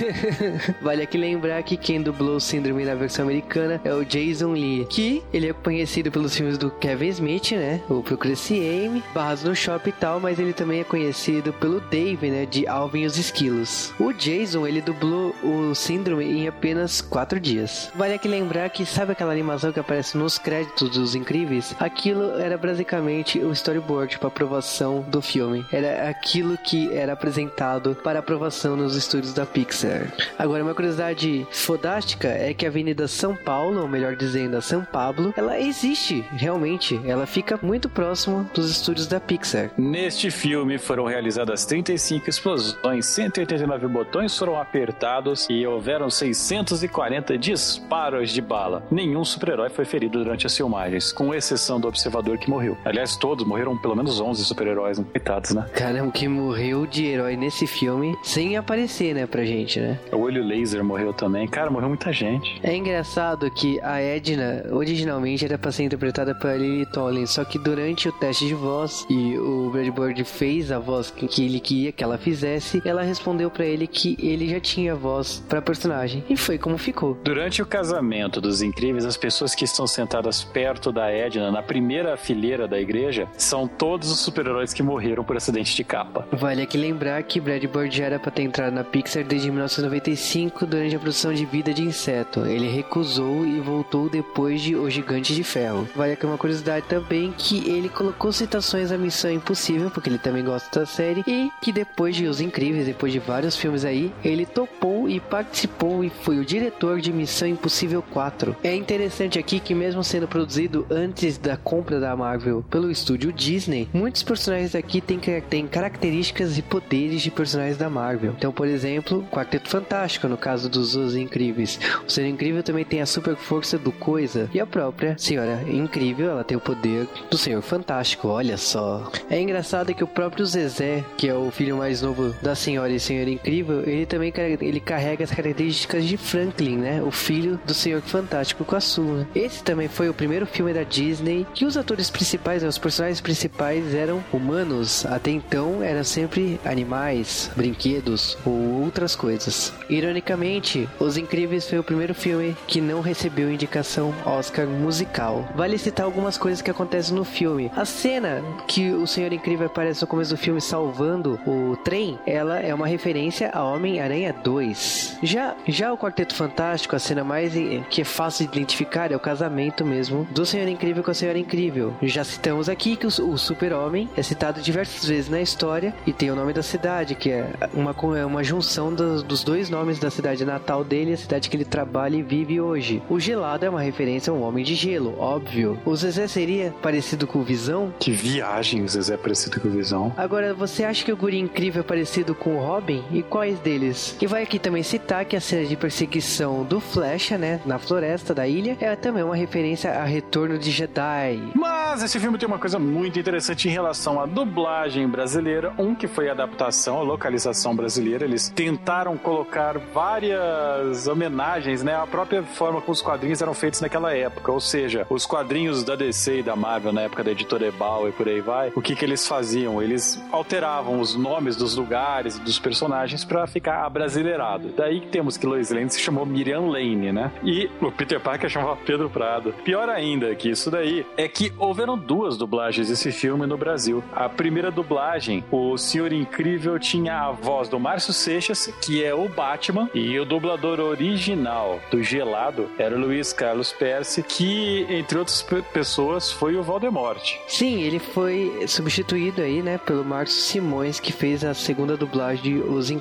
vale 0.80 1.02
aqui 1.02 1.18
lembrar 1.18 1.62
que 1.62 1.76
quem 1.76 2.02
dublou 2.02 2.36
o 2.36 2.40
Síndrome 2.40 2.84
na 2.84 2.94
versão 2.94 3.24
americana 3.24 3.80
é 3.84 3.92
o 3.92 4.04
Jason 4.04 4.52
Lee, 4.52 4.86
que 4.88 5.22
ele 5.32 5.48
é 5.48 5.52
conhecido 5.52 6.10
pelos 6.10 6.36
filmes 6.36 6.58
do 6.58 6.70
Kevin 6.70 7.08
Smith, 7.08 7.52
né? 7.52 7.80
O 7.88 8.02
Procuracy 8.02 8.54
Amy, 8.54 9.02
Barras 9.14 9.44
no 9.44 9.54
Shopping 9.54 9.90
e 9.90 9.92
tal, 9.92 10.20
mas 10.20 10.38
ele 10.38 10.52
também 10.52 10.80
é 10.80 10.84
conhecido 10.84 11.52
pelo 11.54 11.80
Dave, 11.80 12.30
né? 12.30 12.46
De 12.46 12.66
Alvin 12.66 13.02
e 13.02 13.06
os 13.06 13.18
Esquilos. 13.18 13.89
O 13.98 14.12
Jason, 14.12 14.66
ele 14.66 14.80
dublou 14.80 15.34
o 15.42 15.74
Síndrome 15.74 16.24
em 16.24 16.48
apenas 16.48 17.00
quatro 17.00 17.38
dias. 17.40 17.90
Vale 17.94 18.14
aqui 18.14 18.28
lembrar 18.28 18.68
que 18.70 18.84
sabe 18.86 19.12
aquela 19.12 19.32
animação 19.32 19.72
que 19.72 19.80
aparece 19.80 20.16
nos 20.16 20.38
créditos 20.38 20.90
dos 20.90 21.14
Incríveis? 21.14 21.74
Aquilo 21.78 22.38
era 22.38 22.56
basicamente 22.56 23.38
o 23.38 23.52
storyboard 23.52 24.18
para 24.18 24.28
aprovação 24.28 25.02
do 25.02 25.20
filme. 25.20 25.64
Era 25.72 26.08
aquilo 26.08 26.56
que 26.56 26.92
era 26.92 27.12
apresentado 27.12 27.94
para 28.02 28.18
aprovação 28.18 28.76
nos 28.76 28.96
estúdios 28.96 29.32
da 29.32 29.46
Pixar. 29.46 30.12
Agora, 30.38 30.62
uma 30.62 30.74
curiosidade 30.74 31.46
fodástica 31.50 32.28
é 32.28 32.54
que 32.54 32.64
a 32.64 32.68
Avenida 32.68 33.08
São 33.08 33.34
Paulo, 33.34 33.80
ou 33.82 33.88
melhor 33.88 34.16
dizendo, 34.16 34.56
a 34.56 34.60
São 34.60 34.84
Pablo, 34.84 35.32
ela 35.36 35.58
existe 35.58 36.24
realmente. 36.32 37.00
Ela 37.04 37.26
fica 37.26 37.58
muito 37.62 37.88
próximo 37.88 38.48
dos 38.54 38.70
estúdios 38.70 39.06
da 39.06 39.20
Pixar. 39.20 39.70
Neste 39.76 40.30
filme 40.30 40.78
foram 40.78 41.04
realizadas 41.04 41.64
35 41.64 42.28
explosões, 42.28 43.06
189 43.06 43.79
botões 43.88 44.36
foram 44.36 44.60
apertados 44.60 45.46
e 45.48 45.66
houveram 45.66 46.10
640 46.10 47.38
disparos 47.38 48.30
de 48.30 48.40
bala. 48.40 48.82
Nenhum 48.90 49.24
super-herói 49.24 49.70
foi 49.70 49.84
ferido 49.84 50.18
durante 50.22 50.46
as 50.46 50.56
filmagens, 50.56 51.12
com 51.12 51.34
exceção 51.34 51.80
do 51.80 51.88
observador 51.88 52.38
que 52.38 52.50
morreu. 52.50 52.76
Aliás, 52.84 53.16
todos 53.16 53.46
morreram 53.46 53.76
pelo 53.76 53.96
menos 53.96 54.20
11 54.20 54.44
super-heróis, 54.44 54.98
né? 54.98 55.04
coitados, 55.12 55.50
né? 55.52 55.66
Caramba, 55.72 56.10
que 56.12 56.26
morreu 56.26 56.86
de 56.86 57.04
herói 57.06 57.36
nesse 57.36 57.66
filme 57.66 58.16
sem 58.22 58.56
aparecer, 58.56 59.14
né, 59.14 59.26
pra 59.26 59.44
gente, 59.44 59.78
né? 59.80 59.98
O 60.12 60.16
olho 60.16 60.42
laser 60.42 60.82
morreu 60.82 61.12
também. 61.12 61.46
Cara, 61.46 61.70
morreu 61.70 61.88
muita 61.88 62.12
gente. 62.12 62.60
É 62.62 62.74
engraçado 62.74 63.50
que 63.50 63.80
a 63.82 64.00
Edna 64.00 64.64
originalmente 64.70 65.44
era 65.44 65.58
pra 65.58 65.70
ser 65.70 65.84
interpretada 65.84 66.34
por 66.34 66.50
Lily 66.50 66.86
Tomlin, 66.86 67.26
só 67.26 67.44
que 67.44 67.58
durante 67.58 68.08
o 68.08 68.12
teste 68.12 68.46
de 68.46 68.54
voz 68.54 69.06
e 69.08 69.38
o 69.38 69.70
Brad 69.70 69.88
Bird 69.88 70.24
fez 70.24 70.72
a 70.72 70.78
voz 70.78 71.10
que 71.10 71.44
ele 71.44 71.60
queria 71.60 71.92
que 71.92 72.02
ela 72.02 72.18
fizesse, 72.18 72.82
ela 72.84 73.02
respondeu 73.02 73.50
para 73.50 73.66
ele 73.70 73.86
que 73.86 74.16
ele 74.20 74.48
já 74.48 74.60
tinha 74.60 74.94
voz 74.94 75.42
para 75.48 75.62
personagem 75.62 76.24
e 76.28 76.36
foi 76.36 76.58
como 76.58 76.76
ficou. 76.76 77.18
Durante 77.22 77.62
o 77.62 77.66
casamento 77.66 78.40
dos 78.40 78.62
Incríveis, 78.62 79.04
as 79.04 79.16
pessoas 79.16 79.54
que 79.54 79.64
estão 79.64 79.86
sentadas 79.86 80.42
perto 80.42 80.92
da 80.92 81.10
Edna 81.10 81.50
na 81.50 81.62
primeira 81.62 82.16
fileira 82.16 82.66
da 82.66 82.80
igreja 82.80 83.28
são 83.36 83.66
todos 83.66 84.10
os 84.10 84.20
super-heróis 84.20 84.72
que 84.72 84.82
morreram 84.82 85.24
por 85.24 85.36
acidente 85.36 85.74
de 85.74 85.84
capa. 85.84 86.26
Vale 86.32 86.62
aqui 86.62 86.76
lembrar 86.76 87.22
que 87.22 87.40
Brad 87.40 87.64
Bird 87.64 87.96
já 87.96 88.04
era 88.04 88.18
para 88.18 88.30
ter 88.30 88.42
entrado 88.42 88.74
na 88.74 88.84
Pixar 88.84 89.24
desde 89.24 89.50
1995 89.50 90.66
durante 90.66 90.96
a 90.96 90.98
produção 90.98 91.32
de 91.32 91.44
Vida 91.44 91.72
de 91.72 91.82
Inseto. 91.82 92.46
Ele 92.46 92.68
recusou 92.68 93.46
e 93.46 93.60
voltou 93.60 94.08
depois 94.08 94.60
de 94.60 94.76
O 94.76 94.88
Gigante 94.90 95.34
de 95.34 95.44
Ferro. 95.44 95.88
Vale 95.94 96.12
aqui 96.12 96.26
uma 96.26 96.38
curiosidade 96.38 96.86
também 96.86 97.32
que 97.36 97.68
ele 97.68 97.88
colocou 97.88 98.32
citações 98.32 98.90
à 98.92 98.98
Missão 98.98 99.30
Impossível, 99.30 99.90
porque 99.90 100.08
ele 100.08 100.18
também 100.18 100.44
gosta 100.44 100.80
da 100.80 100.86
série, 100.86 101.22
e 101.26 101.50
que 101.62 101.72
depois 101.72 102.16
de 102.16 102.26
Os 102.26 102.40
Incríveis, 102.40 102.86
depois 102.86 103.12
de 103.12 103.18
vários 103.18 103.56
filmes 103.60 103.84
aí, 103.84 104.12
ele 104.24 104.46
topou 104.46 105.08
e 105.08 105.20
participou 105.20 106.02
e 106.02 106.10
foi 106.10 106.38
o 106.38 106.44
diretor 106.44 107.00
de 107.00 107.12
Missão 107.12 107.48
Impossível 107.48 108.02
4. 108.02 108.56
É 108.64 108.74
interessante 108.74 109.38
aqui 109.38 109.60
que 109.60 109.74
mesmo 109.74 110.02
sendo 110.02 110.26
produzido 110.26 110.86
antes 110.90 111.36
da 111.38 111.56
compra 111.56 112.00
da 112.00 112.16
Marvel 112.16 112.64
pelo 112.70 112.90
estúdio 112.90 113.32
Disney, 113.32 113.88
muitos 113.92 114.22
personagens 114.22 114.74
aqui 114.74 115.00
têm, 115.00 115.20
têm 115.48 115.66
características 115.66 116.56
e 116.58 116.62
poderes 116.62 117.22
de 117.22 117.30
personagens 117.30 117.76
da 117.76 117.90
Marvel. 117.90 118.34
Então, 118.36 118.52
por 118.52 118.66
exemplo, 118.66 119.26
Quarteto 119.30 119.68
Fantástico, 119.68 120.28
no 120.28 120.36
caso 120.36 120.68
dos 120.68 120.96
Os 120.96 121.14
Incríveis. 121.14 121.78
O 122.06 122.10
Ser 122.10 122.26
Incrível 122.26 122.62
também 122.62 122.84
tem 122.84 123.00
a 123.00 123.06
super 123.06 123.36
força 123.36 123.78
do 123.78 123.92
Coisa 123.92 124.48
e 124.54 124.60
a 124.60 124.66
própria 124.66 125.16
Senhora 125.18 125.62
Incrível, 125.68 126.30
ela 126.30 126.44
tem 126.44 126.56
o 126.56 126.60
poder 126.60 127.06
do 127.30 127.36
Senhor 127.36 127.60
Fantástico, 127.60 128.28
olha 128.28 128.56
só. 128.56 129.10
É 129.28 129.40
engraçado 129.40 129.94
que 129.94 130.04
o 130.04 130.08
próprio 130.08 130.46
Zezé, 130.46 131.04
que 131.16 131.28
é 131.28 131.34
o 131.34 131.50
filho 131.50 131.76
mais 131.76 132.02
novo 132.02 132.34
da 132.42 132.54
Senhora 132.54 132.92
e 132.92 133.00
Senhor 133.00 133.28
Incrível, 133.28 133.39
ele 133.44 134.06
também 134.06 134.32
ele 134.60 134.80
carrega 134.80 135.24
as 135.24 135.30
características 135.30 136.04
de 136.04 136.16
Franklin, 136.16 136.76
né? 136.78 137.02
O 137.02 137.10
filho 137.10 137.58
do 137.66 137.74
Senhor 137.74 138.00
Fantástico 138.00 138.64
com 138.64 138.76
a 138.76 138.80
sua. 138.80 139.26
Esse 139.34 139.62
também 139.62 139.88
foi 139.88 140.08
o 140.08 140.14
primeiro 140.14 140.46
filme 140.46 140.72
da 140.72 140.82
Disney 140.82 141.46
que 141.54 141.64
os 141.64 141.76
atores 141.76 142.10
principais, 142.10 142.62
né, 142.62 142.68
os 142.68 142.78
personagens 142.78 143.20
principais 143.20 143.94
eram 143.94 144.22
humanos. 144.32 145.06
Até 145.06 145.30
então 145.30 145.82
eram 145.82 146.04
sempre 146.04 146.60
animais, 146.64 147.50
brinquedos 147.56 148.36
ou 148.44 148.82
outras 148.82 149.14
coisas. 149.14 149.72
Ironicamente, 149.88 150.88
Os 150.98 151.16
Incríveis 151.16 151.68
foi 151.68 151.78
o 151.78 151.84
primeiro 151.84 152.14
filme 152.14 152.56
que 152.66 152.80
não 152.80 153.00
recebeu 153.00 153.50
indicação 153.50 154.14
Oscar 154.24 154.66
musical. 154.66 155.48
Vale 155.54 155.78
citar 155.78 156.04
algumas 156.06 156.36
coisas 156.36 156.62
que 156.62 156.70
acontecem 156.70 157.14
no 157.14 157.24
filme. 157.24 157.70
A 157.76 157.84
cena 157.84 158.42
que 158.66 158.90
o 158.90 159.06
Senhor 159.06 159.32
Incrível 159.32 159.66
aparece 159.66 160.02
no 160.02 160.06
começo 160.06 160.30
do 160.30 160.36
filme 160.36 160.60
salvando 160.60 161.38
o 161.46 161.76
trem, 161.76 162.18
ela 162.26 162.58
é 162.60 162.74
uma 162.74 162.86
referência 162.86 163.29
a 163.52 163.62
Homem-Aranha 163.62 164.32
2. 164.32 165.18
Já, 165.22 165.54
já 165.66 165.92
o 165.92 165.98
Quarteto 165.98 166.34
Fantástico, 166.34 166.96
a 166.96 166.98
cena 166.98 167.24
mais 167.24 167.52
que 167.88 168.02
é 168.02 168.04
fácil 168.04 168.46
de 168.46 168.56
identificar 168.56 169.12
é 169.12 169.16
o 169.16 169.20
casamento 169.20 169.84
mesmo 169.84 170.26
do 170.30 170.46
Senhor 170.46 170.68
Incrível 170.68 171.02
com 171.02 171.10
a 171.10 171.14
Senhora 171.14 171.38
Incrível. 171.38 171.94
Já 172.02 172.24
citamos 172.24 172.68
aqui 172.68 172.96
que 172.96 173.06
o, 173.06 173.08
o 173.08 173.38
Super-Homem 173.38 174.08
é 174.16 174.22
citado 174.22 174.60
diversas 174.60 175.06
vezes 175.06 175.30
na 175.30 175.40
história 175.40 175.94
e 176.06 176.12
tem 176.12 176.30
o 176.30 176.36
nome 176.36 176.52
da 176.52 176.62
cidade, 176.62 177.14
que 177.14 177.30
é 177.30 177.50
uma, 177.74 177.94
é 178.18 178.24
uma 178.24 178.42
junção 178.42 178.92
dos, 178.92 179.22
dos 179.22 179.42
dois 179.42 179.70
nomes 179.70 179.98
da 179.98 180.10
cidade 180.10 180.44
natal 180.44 180.84
dele 180.84 181.10
e 181.10 181.14
a 181.14 181.18
cidade 181.18 181.48
que 181.48 181.56
ele 181.56 181.64
trabalha 181.64 182.16
e 182.16 182.22
vive 182.22 182.60
hoje. 182.60 183.02
O 183.08 183.18
gelado 183.18 183.64
é 183.64 183.70
uma 183.70 183.80
referência 183.80 184.30
a 184.30 184.34
um 184.34 184.42
homem 184.42 184.64
de 184.64 184.74
gelo, 184.74 185.18
óbvio. 185.18 185.78
O 185.84 185.94
Zezé 185.96 186.26
seria 186.26 186.74
parecido 186.82 187.26
com 187.26 187.40
o 187.40 187.44
Visão? 187.44 187.92
Que 187.98 188.12
viagem 188.12 188.82
o 188.82 188.88
Zezé 188.88 189.14
é 189.14 189.16
parecido 189.16 189.60
com 189.60 189.68
o 189.68 189.70
Visão. 189.70 190.12
Agora, 190.16 190.54
você 190.54 190.84
acha 190.84 191.04
que 191.04 191.12
o 191.12 191.16
Guri 191.16 191.38
Incrível 191.38 191.80
é 191.80 191.84
parecido 191.84 192.34
com 192.34 192.56
o 192.56 192.64
Robin? 192.64 193.02
E 193.10 193.19
quais 193.22 193.58
deles? 193.60 194.16
E 194.20 194.26
vai 194.26 194.42
aqui 194.42 194.58
também 194.58 194.82
citar 194.82 195.24
que 195.24 195.36
a 195.36 195.40
cena 195.40 195.66
de 195.66 195.76
perseguição 195.76 196.64
do 196.64 196.80
Flecha, 196.80 197.36
né, 197.36 197.60
na 197.64 197.78
floresta 197.78 198.34
da 198.34 198.46
ilha, 198.46 198.76
é 198.80 198.94
também 198.96 199.22
uma 199.22 199.36
referência 199.36 199.92
a 199.92 200.04
Retorno 200.04 200.58
de 200.58 200.70
Jedi. 200.70 201.40
Mas 201.54 202.02
esse 202.02 202.18
filme 202.18 202.38
tem 202.38 202.46
uma 202.46 202.58
coisa 202.58 202.78
muito 202.78 203.18
interessante 203.18 203.68
em 203.68 203.72
relação 203.72 204.20
à 204.20 204.26
dublagem 204.26 205.08
brasileira. 205.08 205.72
Um 205.78 205.94
que 205.94 206.06
foi 206.06 206.28
a 206.28 206.32
adaptação, 206.32 206.98
a 206.98 207.02
localização 207.02 207.74
brasileira. 207.74 208.24
Eles 208.24 208.48
tentaram 208.48 209.16
colocar 209.16 209.78
várias 209.78 211.06
homenagens, 211.06 211.82
né, 211.82 211.94
à 211.94 212.06
própria 212.06 212.42
forma 212.42 212.80
como 212.80 212.92
os 212.92 213.02
quadrinhos 213.02 213.42
eram 213.42 213.54
feitos 213.54 213.80
naquela 213.80 214.14
época. 214.14 214.52
Ou 214.52 214.60
seja, 214.60 215.06
os 215.10 215.26
quadrinhos 215.26 215.82
da 215.82 215.96
DC 215.96 216.38
e 216.38 216.42
da 216.42 216.54
Marvel 216.54 216.92
na 216.92 217.02
época 217.02 217.24
da 217.24 217.30
editora 217.30 217.66
Ebal 217.66 218.08
e 218.08 218.12
por 218.12 218.28
aí 218.28 218.40
vai, 218.40 218.72
o 218.74 218.82
que 218.82 218.94
que 218.94 219.04
eles 219.04 219.26
faziam? 219.26 219.82
Eles 219.82 220.22
alteravam 220.30 221.00
os 221.00 221.14
nomes 221.14 221.56
dos 221.56 221.76
lugares 221.76 222.36
e 222.36 222.40
dos 222.40 222.58
personagens 222.58 223.09
para 223.24 223.46
ficar 223.46 223.84
abrasileirado. 223.84 224.72
Daí 224.76 225.00
temos 225.00 225.36
que 225.36 225.46
Lois 225.46 225.70
Lane 225.70 225.90
se 225.90 226.00
chamou 226.00 226.24
Miriam 226.24 226.62
Lane, 226.62 227.12
né? 227.12 227.32
E 227.42 227.70
o 227.80 227.90
Peter 227.90 228.20
Parker 228.20 228.48
chamava 228.48 228.76
Pedro 228.76 229.10
Prado. 229.10 229.54
Pior 229.64 229.88
ainda 229.88 230.34
que 230.34 230.50
isso 230.50 230.70
daí 230.70 231.04
é 231.16 231.28
que 231.28 231.52
houveram 231.58 231.98
duas 231.98 232.36
dublagens 232.36 232.88
desse 232.88 233.12
filme 233.12 233.46
no 233.46 233.56
Brasil. 233.56 234.02
A 234.12 234.28
primeira 234.28 234.70
dublagem, 234.70 235.44
o 235.50 235.76
Senhor 235.76 236.12
Incrível 236.12 236.78
tinha 236.78 237.20
a 237.20 237.30
voz 237.30 237.68
do 237.68 237.78
Márcio 237.78 238.12
Seixas, 238.12 238.66
que 238.82 239.04
é 239.04 239.14
o 239.14 239.28
Batman, 239.28 239.88
e 239.94 240.18
o 240.18 240.24
dublador 240.24 240.80
original 240.80 241.80
do 241.90 242.02
Gelado 242.02 242.68
era 242.78 242.94
o 242.94 242.98
Luiz 242.98 243.32
Carlos 243.32 243.72
Percy, 243.72 244.22
que, 244.22 244.86
entre 244.88 245.18
outras 245.18 245.44
pessoas, 245.72 246.30
foi 246.30 246.56
o 246.56 246.62
Voldemort. 246.62 247.36
Sim, 247.46 247.82
ele 247.82 247.98
foi 247.98 248.64
substituído 248.66 249.42
aí, 249.42 249.62
né, 249.62 249.78
pelo 249.78 250.04
Márcio 250.04 250.40
Simões, 250.40 251.00
que 251.00 251.12
fez 251.12 251.44
a 251.44 251.54
segunda 251.54 251.96
dublagem 251.96 252.42
de 252.42 252.54
Os 252.58 252.90
Incríveis, 252.90 252.99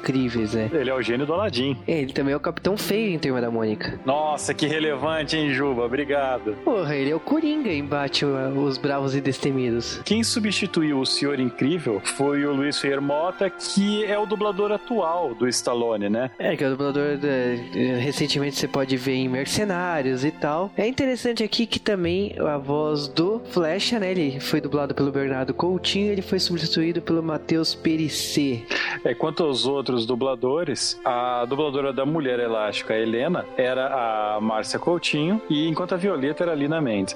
né? 0.54 0.70
Ele 0.74 0.90
é 0.90 0.94
o 0.94 1.02
gênio 1.02 1.26
do 1.26 1.34
Aladdin. 1.34 1.78
É, 1.88 2.00
ele 2.02 2.14
também 2.14 2.34
é 2.34 2.38
o 2.38 2.40
Capitão 2.40 2.78
Feio 2.78 3.14
em 3.14 3.20
Turma 3.20 3.42
da 3.42 3.52
Mônica. 3.52 4.00
Nossa, 4.06 4.54
que 4.54 4.66
relevante, 4.68 5.38
hein, 5.38 5.54
Juba? 5.54 5.84
Obrigado. 5.86 6.54
Porra, 6.64 6.96
ele 6.96 7.12
é 7.12 7.16
o 7.16 7.20
Coringa 7.20 7.72
em 7.72 7.84
Batman, 7.84 8.50
Os 8.50 8.78
Bravos 8.78 9.16
e 9.16 9.22
Destemidos. 9.22 10.02
Quem 10.06 10.24
substituiu 10.24 11.00
o 11.00 11.06
Senhor 11.06 11.40
Incrível 11.40 12.02
foi 12.04 12.46
o 12.46 12.54
Luiz 12.54 12.80
Fermota, 12.80 13.50
que 13.50 14.06
é 14.06 14.18
o 14.18 14.26
dublador 14.26 14.72
atual 14.72 15.34
do 15.34 15.48
Stallone, 15.48 16.10
né? 16.10 16.32
É, 16.40 16.56
que 16.56 16.64
é 16.64 16.68
o 16.68 16.72
dublador 16.72 17.18
de, 17.18 17.56
recentemente 18.00 18.58
você 18.58 18.68
pode 18.68 18.96
ver 18.98 19.16
em 19.16 19.30
Mercenários 19.30 20.24
e 20.24 20.32
tal. 20.32 20.72
É 20.78 20.88
interessante 20.88 21.44
aqui 21.44 21.66
que 21.66 21.80
também 21.80 22.36
a 22.40 22.58
voz 22.58 23.08
do 23.08 23.42
Flecha, 23.52 24.00
né? 24.00 24.12
Ele 24.12 24.40
foi 24.40 24.62
dublado 24.62 24.94
pelo 24.94 25.12
Bernardo 25.12 25.54
Coutinho, 25.54 26.12
ele 26.12 26.22
foi 26.22 26.40
substituído 26.40 27.02
pelo 27.02 27.24
Matheus 27.24 27.74
Perissé. 27.74 28.62
É, 29.04 29.14
quanto 29.14 29.44
aos 29.44 29.66
outros 29.66 29.89
dubladores, 30.06 31.00
a 31.04 31.46
dubladora 31.46 31.92
da 31.94 32.06
Mulher 32.06 32.40
Elástica, 32.40 32.94
a 32.94 33.00
Helena, 33.00 33.46
era 33.58 34.36
a 34.36 34.42
Márcia 34.42 34.80
Coutinho, 34.80 35.42
e 35.50 35.68
enquanto 35.68 35.94
a 35.94 35.98
Violeta 35.98 36.44
era 36.44 36.52
a 36.52 36.56
Lina 36.56 36.82
Mendes. 36.82 37.16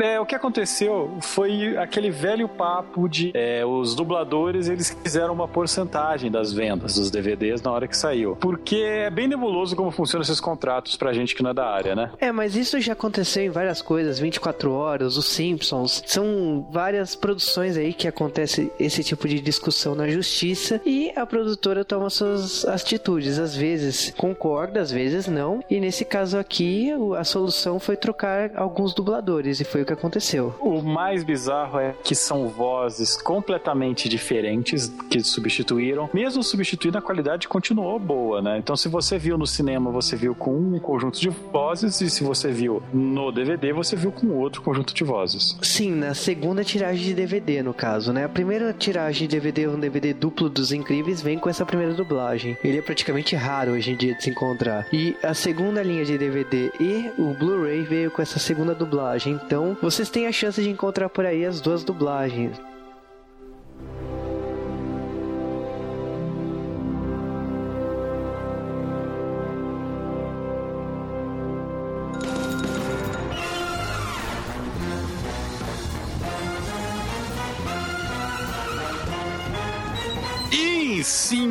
É, 0.00 0.18
o 0.20 0.26
que 0.26 0.34
aconteceu 0.34 1.16
foi 1.20 1.76
aquele 1.76 2.10
velho 2.10 2.48
papo 2.48 3.08
de 3.08 3.30
é, 3.34 3.64
os 3.64 3.94
dubladores, 3.94 4.68
eles 4.68 4.96
fizeram 5.02 5.32
uma 5.32 5.48
porcentagem 5.48 6.30
das 6.30 6.52
vendas 6.52 6.94
dos 6.96 7.10
DVDs 7.10 7.62
na 7.62 7.70
hora 7.70 7.86
que 7.86 7.96
saiu. 7.96 8.36
Porque 8.36 8.76
é 8.76 9.10
bem 9.10 9.28
nebuloso 9.28 9.76
como 9.76 9.90
funcionam 9.90 10.22
esses 10.22 10.40
contratos 10.40 10.96
pra 10.96 11.12
gente 11.12 11.34
que 11.34 11.42
não 11.42 11.50
é 11.50 11.54
da 11.54 11.66
área, 11.66 11.94
né? 11.94 12.10
É, 12.20 12.32
mas 12.32 12.56
isso 12.56 12.80
já 12.80 12.92
aconteceu 12.92 13.44
em 13.44 13.50
várias 13.50 13.82
coisas, 13.82 14.18
24 14.18 14.72
Horas, 14.72 15.16
Os 15.16 15.26
Simpsons, 15.26 16.02
são 16.06 16.66
várias 16.70 17.14
produções 17.14 17.76
aí 17.76 17.92
que 17.92 18.08
acontece 18.08 18.72
esse 18.78 19.02
tipo 19.02 19.28
de 19.28 19.40
discussão 19.40 19.94
na 19.94 20.08
justiça 20.08 20.80
e 20.84 21.12
a 21.16 21.26
produtora 21.26 21.84
toma 21.84 22.10
suas 22.12 22.64
atitudes, 22.64 23.38
às 23.38 23.54
vezes 23.54 24.12
concorda, 24.16 24.80
às 24.80 24.90
vezes 24.90 25.26
não, 25.26 25.62
e 25.68 25.80
nesse 25.80 26.04
caso 26.04 26.38
aqui 26.38 26.90
a 27.18 27.24
solução 27.24 27.78
foi 27.78 27.96
trocar 27.96 28.50
alguns 28.54 28.94
dubladores 28.94 29.60
e 29.60 29.64
foi 29.64 29.82
o 29.82 29.86
que 29.86 29.92
aconteceu. 29.92 30.54
O 30.60 30.82
mais 30.82 31.24
bizarro 31.24 31.78
é 31.78 31.94
que 32.04 32.14
são 32.14 32.48
vozes 32.48 33.16
completamente 33.16 34.08
diferentes 34.08 34.92
que 35.10 35.22
substituíram, 35.22 36.08
mesmo 36.12 36.42
substituindo 36.42 36.98
a 36.98 37.02
qualidade 37.02 37.48
continuou 37.48 37.98
boa, 37.98 38.42
né? 38.42 38.58
Então 38.58 38.76
se 38.76 38.88
você 38.88 39.18
viu 39.18 39.38
no 39.38 39.46
cinema, 39.46 39.90
você 39.90 40.16
viu 40.16 40.34
com 40.34 40.54
um 40.54 40.78
conjunto 40.78 41.20
de 41.20 41.28
vozes 41.28 42.00
e 42.00 42.10
se 42.10 42.24
você 42.24 42.50
viu 42.50 42.82
no 42.92 43.30
DVD, 43.32 43.72
você 43.72 43.96
viu 43.96 44.12
com 44.12 44.28
outro 44.38 44.62
conjunto 44.62 44.94
de 44.94 45.04
vozes. 45.04 45.56
Sim, 45.62 45.92
na 45.92 46.14
segunda 46.14 46.64
tiragem 46.64 47.04
de 47.04 47.14
DVD, 47.14 47.62
no 47.62 47.74
caso, 47.74 48.12
né? 48.12 48.24
A 48.24 48.28
primeira 48.28 48.72
tiragem 48.72 49.26
de 49.26 49.36
DVD, 49.36 49.68
um 49.68 49.78
DVD 49.78 50.12
duplo 50.12 50.48
dos 50.48 50.72
Incríveis, 50.72 51.22
vem 51.22 51.38
com 51.38 51.48
essa 51.48 51.64
primeira 51.64 51.94
dublagem. 52.02 52.56
Ele 52.62 52.78
é 52.78 52.82
praticamente 52.82 53.34
raro 53.36 53.72
hoje 53.72 53.92
em 53.92 53.96
dia 53.96 54.14
de 54.14 54.22
se 54.22 54.30
encontrar. 54.30 54.86
E 54.92 55.16
a 55.22 55.34
segunda 55.34 55.82
linha 55.82 56.04
de 56.04 56.18
DVD 56.18 56.70
e 56.80 57.10
o 57.18 57.34
Blu-ray 57.34 57.82
veio 57.82 58.10
com 58.10 58.20
essa 58.20 58.38
segunda 58.38 58.74
dublagem. 58.74 59.40
Então, 59.44 59.76
vocês 59.80 60.10
têm 60.10 60.26
a 60.26 60.32
chance 60.32 60.62
de 60.62 60.70
encontrar 60.70 61.08
por 61.08 61.24
aí 61.24 61.44
as 61.44 61.60
duas 61.60 61.84
dublagens. 61.84 62.60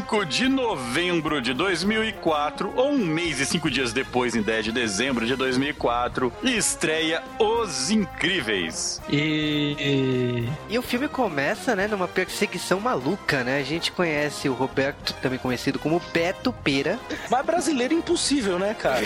5 0.01 0.25
de 0.25 0.49
novembro 0.49 1.39
de 1.39 1.53
2004, 1.53 2.73
ou 2.75 2.91
um 2.91 2.97
mês 2.97 3.39
e 3.39 3.45
cinco 3.45 3.69
dias 3.69 3.93
depois, 3.93 4.35
em 4.35 4.41
10 4.41 4.65
de 4.65 4.71
dezembro 4.71 5.27
de 5.27 5.35
2004, 5.35 6.33
estreia 6.43 7.21
Os 7.37 7.91
Incríveis. 7.91 8.99
E... 9.07 10.47
E 10.67 10.79
o 10.79 10.81
filme 10.81 11.07
começa, 11.07 11.75
né, 11.75 11.87
numa 11.87 12.07
perseguição 12.07 12.79
maluca, 12.79 13.43
né? 13.43 13.59
A 13.59 13.63
gente 13.63 13.91
conhece 13.91 14.49
o 14.49 14.53
Roberto, 14.53 15.13
também 15.21 15.37
conhecido 15.37 15.77
como 15.77 16.01
Beto 16.11 16.51
Pera. 16.51 16.99
Mas 17.29 17.45
brasileiro 17.45 17.93
é 17.93 17.97
impossível, 17.97 18.57
né, 18.57 18.73
cara? 18.73 19.03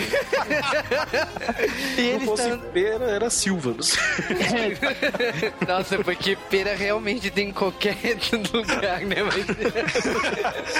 e 1.98 2.00
ele 2.00 2.20
Se 2.20 2.24
fosse 2.26 2.48
está... 2.48 2.56
Pera, 2.72 3.04
era 3.04 3.28
Silva. 3.28 3.74
não 3.74 3.82
sei. 3.82 3.98
Nossa, 5.68 5.98
porque 5.98 6.38
pera 6.48 6.74
realmente 6.74 7.30
tem 7.30 7.50
em 7.50 7.52
qualquer 7.52 7.96
lugar, 8.52 9.00
né? 9.02 9.16
Mas... 9.22 9.44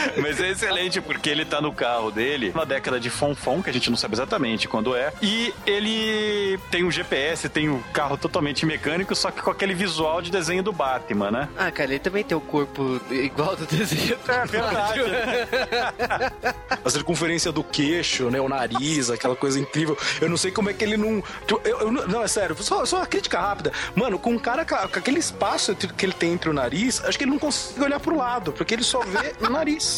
Mas 0.20 0.40
é 0.40 0.50
excelente 0.50 1.00
porque 1.00 1.28
ele 1.30 1.44
tá 1.44 1.60
no 1.60 1.72
carro 1.72 2.10
dele 2.10 2.52
na 2.54 2.64
década 2.64 2.98
de 3.00 3.10
Fonfon, 3.10 3.62
que 3.62 3.70
a 3.70 3.72
gente 3.72 3.90
não 3.90 3.96
sabe 3.96 4.14
exatamente 4.14 4.68
quando 4.68 4.94
é. 4.94 5.12
E 5.22 5.52
ele 5.66 6.58
tem 6.70 6.84
um 6.84 6.90
GPS, 6.90 7.48
tem 7.48 7.68
um 7.68 7.80
carro 7.92 8.16
totalmente 8.16 8.64
mecânico, 8.66 9.14
só 9.14 9.30
que 9.30 9.40
com 9.42 9.50
aquele 9.50 9.74
visual 9.74 10.20
de 10.22 10.30
desenho 10.30 10.62
do 10.62 10.72
Batman, 10.72 11.30
né? 11.30 11.48
Ah, 11.56 11.70
cara, 11.70 11.90
ele 11.90 11.98
também 11.98 12.24
tem 12.24 12.36
o 12.36 12.40
corpo 12.40 13.00
igual 13.10 13.56
do 13.56 13.66
desenho. 13.66 14.16
É 14.28 14.46
verdade. 14.46 15.00
A 16.84 16.90
circunferência 16.90 17.50
do 17.52 17.62
queixo, 17.64 18.30
né? 18.30 18.40
O 18.40 18.48
nariz, 18.48 19.10
aquela 19.10 19.34
coisa 19.36 19.58
incrível. 19.58 19.96
Eu 20.20 20.28
não 20.28 20.36
sei 20.36 20.50
como 20.50 20.70
é 20.70 20.72
que 20.72 20.84
ele 20.84 20.96
não. 20.96 21.22
Eu, 21.48 21.60
eu- 21.80 21.92
não, 21.92 22.22
é 22.22 22.28
sério, 22.28 22.56
só, 22.62 22.84
só 22.84 22.98
uma 22.98 23.06
crítica 23.06 23.38
rápida. 23.40 23.72
Mano, 23.94 24.18
com 24.18 24.30
um 24.30 24.38
cara 24.38 24.64
com, 24.64 24.74
aquele 24.74 25.18
espaço 25.18 25.74
que 25.74 26.04
ele 26.06 26.12
tem 26.12 26.32
entre 26.32 26.48
o 26.50 26.52
nariz, 26.52 27.02
acho 27.04 27.16
que 27.18 27.24
ele 27.24 27.30
não 27.30 27.38
consegue 27.38 27.82
olhar 27.82 28.00
pro 28.00 28.16
lado, 28.16 28.52
porque 28.52 28.74
ele 28.74 28.82
só 28.84 29.00
vê 29.00 29.34
o 29.40 29.48
nariz. 29.50 29.95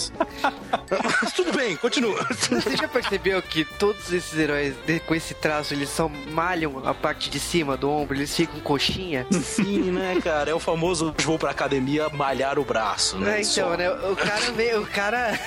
Mas 1.23 1.33
tudo 1.33 1.53
bem, 1.53 1.77
continua. 1.77 2.27
Você 2.31 2.77
já 2.77 2.89
percebeu 2.89 3.41
que 3.43 3.65
todos 3.65 4.13
esses 4.13 4.39
heróis 4.39 4.75
de- 4.87 5.01
com 5.01 5.15
esse 5.15 5.35
traço, 5.35 5.75
eles 5.75 5.89
só 5.91 6.09
malham 6.09 6.83
a 6.87 6.95
parte 6.95 7.29
de 7.31 7.39
cima 7.41 7.77
do 7.77 7.91
ombro, 7.91 8.17
eles 8.17 8.35
ficam 8.35 8.61
coxinha? 8.61 9.27
Sim, 9.31 9.91
né, 9.93 10.19
cara? 10.23 10.51
É 10.51 10.55
o 10.55 10.61
famoso 10.61 11.15
vou 11.19 11.39
pra 11.39 11.51
academia 11.51 12.09
malhar 12.11 12.59
o 12.59 12.65
braço, 12.65 13.19
né? 13.19 13.39
É, 13.39 13.43
então, 13.43 13.71
Só. 13.71 13.77
né? 13.77 13.91
O 13.91 14.17
cara 14.17 14.51
veio, 14.53 14.83
o 14.83 14.87
cara. 14.87 15.39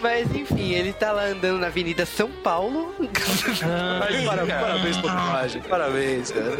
Mas 0.00 0.34
enfim, 0.34 0.72
ele 0.72 0.92
tá 0.92 1.12
lá 1.12 1.24
andando 1.24 1.58
na 1.58 1.66
Avenida 1.66 2.04
São 2.06 2.30
Paulo. 2.30 2.94
Ai, 4.02 4.24
parabéns, 4.24 4.60
parabéns 4.60 4.96
pela 4.96 5.12
imagem. 5.12 5.62
Parabéns, 5.62 6.30
cara. 6.30 6.58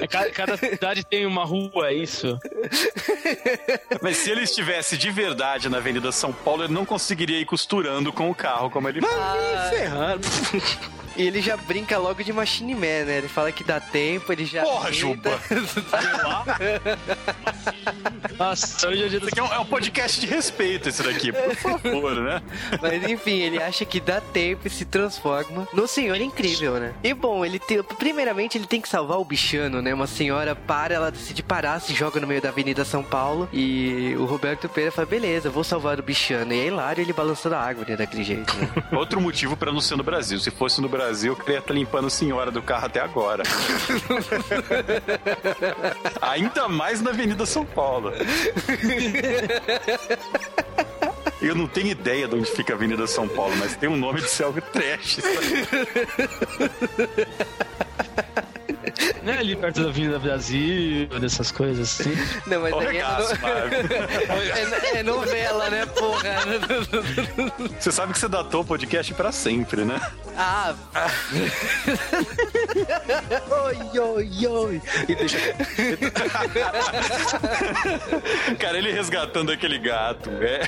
É, 0.00 0.06
ca- 0.06 0.30
cada 0.30 0.56
cidade 0.56 1.04
tem 1.04 1.26
uma 1.26 1.44
rua, 1.44 1.88
é 1.90 1.94
isso? 1.94 2.38
Mas 4.02 4.18
se 4.18 4.30
ele 4.30 4.42
estivesse 4.42 4.96
de 4.96 5.10
verdade 5.10 5.68
na 5.68 5.78
Avenida 5.78 6.12
São 6.12 6.32
Paulo, 6.32 6.64
ele 6.64 6.72
não 6.72 6.84
conseguiria 6.84 7.40
ir 7.40 7.44
costurando 7.44 8.12
com 8.12 8.30
o 8.30 8.34
carro 8.34 8.70
como 8.70 8.88
ele 8.88 9.00
Ah, 9.04 9.68
Ferrado. 9.70 10.20
e 11.16 11.26
ele 11.26 11.40
já 11.40 11.56
brinca 11.56 11.96
logo 11.98 12.22
de 12.22 12.32
Machine 12.32 12.74
Man, 12.74 13.04
né? 13.06 13.18
Ele 13.18 13.28
fala 13.28 13.50
que 13.50 13.64
dá 13.64 13.80
tempo, 13.80 14.32
ele 14.32 14.44
já. 14.44 14.62
Porra, 14.62 14.90
tenta. 14.90 14.96
Juba. 14.96 15.40
Nossa, 18.38 18.88
hoje 18.88 19.04
é 19.04 19.06
Isso 19.06 19.28
aqui 19.28 19.40
é 19.40 19.42
um, 19.42 19.52
é 19.52 19.58
um 19.58 19.64
podcast 19.64 20.20
de 20.20 20.26
respeito, 20.26 20.88
esse 20.88 21.02
daqui, 21.02 21.32
por 21.32 21.54
favor, 21.56 22.14
né? 22.16 22.42
Mas 22.80 23.10
enfim, 23.10 23.40
ele 23.40 23.62
acha 23.62 23.84
que 23.84 24.00
dá 24.00 24.20
tempo 24.20 24.66
e 24.66 24.70
se 24.70 24.84
transforma 24.84 25.66
no 25.72 25.86
Senhor 25.86 26.20
Incrível, 26.20 26.74
né? 26.74 26.92
E 27.02 27.14
bom, 27.14 27.44
ele 27.44 27.58
tem. 27.58 27.82
Primeiramente, 27.82 28.58
ele 28.58 28.66
tem 28.66 28.80
que 28.80 28.88
salvar 28.88 29.18
o 29.18 29.24
bichano, 29.24 29.80
né? 29.80 29.94
Uma 29.94 30.06
senhora 30.06 30.54
para, 30.54 30.94
ela 30.94 31.10
decide 31.10 31.42
parar, 31.42 31.80
se 31.80 31.94
joga 31.94 32.20
no 32.20 32.26
meio 32.26 32.42
da 32.42 32.50
Avenida 32.50 32.84
São 32.84 33.02
Paulo. 33.02 33.48
E 33.52 33.85
o 34.18 34.24
Roberto 34.24 34.68
Pereira 34.68 34.92
fala: 34.92 35.06
beleza, 35.06 35.50
vou 35.50 35.64
salvar 35.64 35.98
o 35.98 36.02
bichano. 36.02 36.52
E 36.52 36.60
é 36.60 36.66
hilário 36.66 37.02
ele 37.02 37.12
balançando 37.12 37.54
a 37.54 37.60
árvore 37.60 37.96
daquele 37.96 38.24
jeito, 38.24 38.54
né? 38.56 38.68
Outro 38.92 39.20
motivo 39.20 39.56
pra 39.56 39.72
não 39.72 39.80
ser 39.80 39.96
no 39.96 40.02
Brasil. 40.02 40.38
Se 40.38 40.50
fosse 40.50 40.80
no 40.80 40.88
Brasil, 40.88 41.32
eu 41.32 41.36
queria 41.36 41.58
estar 41.58 41.74
limpando 41.74 42.06
a 42.06 42.10
senhora 42.10 42.50
do 42.50 42.62
carro 42.62 42.86
até 42.86 43.00
agora. 43.00 43.42
Ainda 46.22 46.68
mais 46.68 47.00
na 47.00 47.10
Avenida 47.10 47.44
São 47.46 47.64
Paulo. 47.64 48.12
Eu 51.40 51.54
não 51.54 51.66
tenho 51.66 51.88
ideia 51.88 52.26
de 52.26 52.34
onde 52.34 52.50
fica 52.50 52.72
a 52.72 52.76
Avenida 52.76 53.06
São 53.06 53.28
Paulo, 53.28 53.54
mas 53.58 53.76
tem 53.76 53.88
um 53.88 53.96
nome 53.96 54.20
de 54.20 54.28
selva 54.28 54.60
trash. 54.60 55.18
Não 58.36 58.55
é 58.98 59.30
ali 59.38 59.54
perto 59.56 59.82
da 59.82 59.88
Avenida 59.88 60.18
Brasil, 60.18 61.06
dessas 61.20 61.50
coisas 61.52 62.00
assim. 62.00 62.10
Não, 62.46 62.60
mas 62.62 62.72
aí 62.74 62.98
é, 62.98 63.02
no- 63.02 64.92
é, 64.96 64.98
é 64.98 65.02
novela, 65.02 65.68
né, 65.70 65.84
porra? 65.86 66.36
Você 67.78 67.92
sabe 67.92 68.12
que 68.12 68.18
você 68.18 68.28
datou 68.28 68.62
o 68.62 68.64
podcast 68.64 69.12
pra 69.14 69.30
sempre, 69.32 69.84
né? 69.84 70.00
Ah, 70.36 70.74
Oi, 73.64 73.98
oi, 73.98 74.46
oi. 74.46 74.82
E 75.08 75.14
deixa. 75.14 75.38
Cara, 78.58 78.78
ele 78.78 78.92
resgatando 78.92 79.50
aquele 79.52 79.78
gato 79.78 80.30
é, 80.40 80.62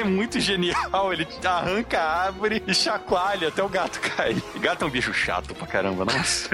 é 0.00 0.04
muito 0.04 0.38
genial. 0.40 1.12
Ele 1.12 1.26
arranca 1.44 1.98
a 2.00 2.22
árvore 2.26 2.62
e 2.66 2.74
chacoalha 2.74 3.48
até 3.48 3.62
o 3.62 3.68
gato 3.68 4.00
cair. 4.00 4.42
Gato 4.60 4.84
é 4.84 4.88
um 4.88 4.90
bicho 4.90 5.12
chato 5.12 5.54
pra 5.54 5.66
caramba, 5.66 6.04
nossa. 6.04 6.48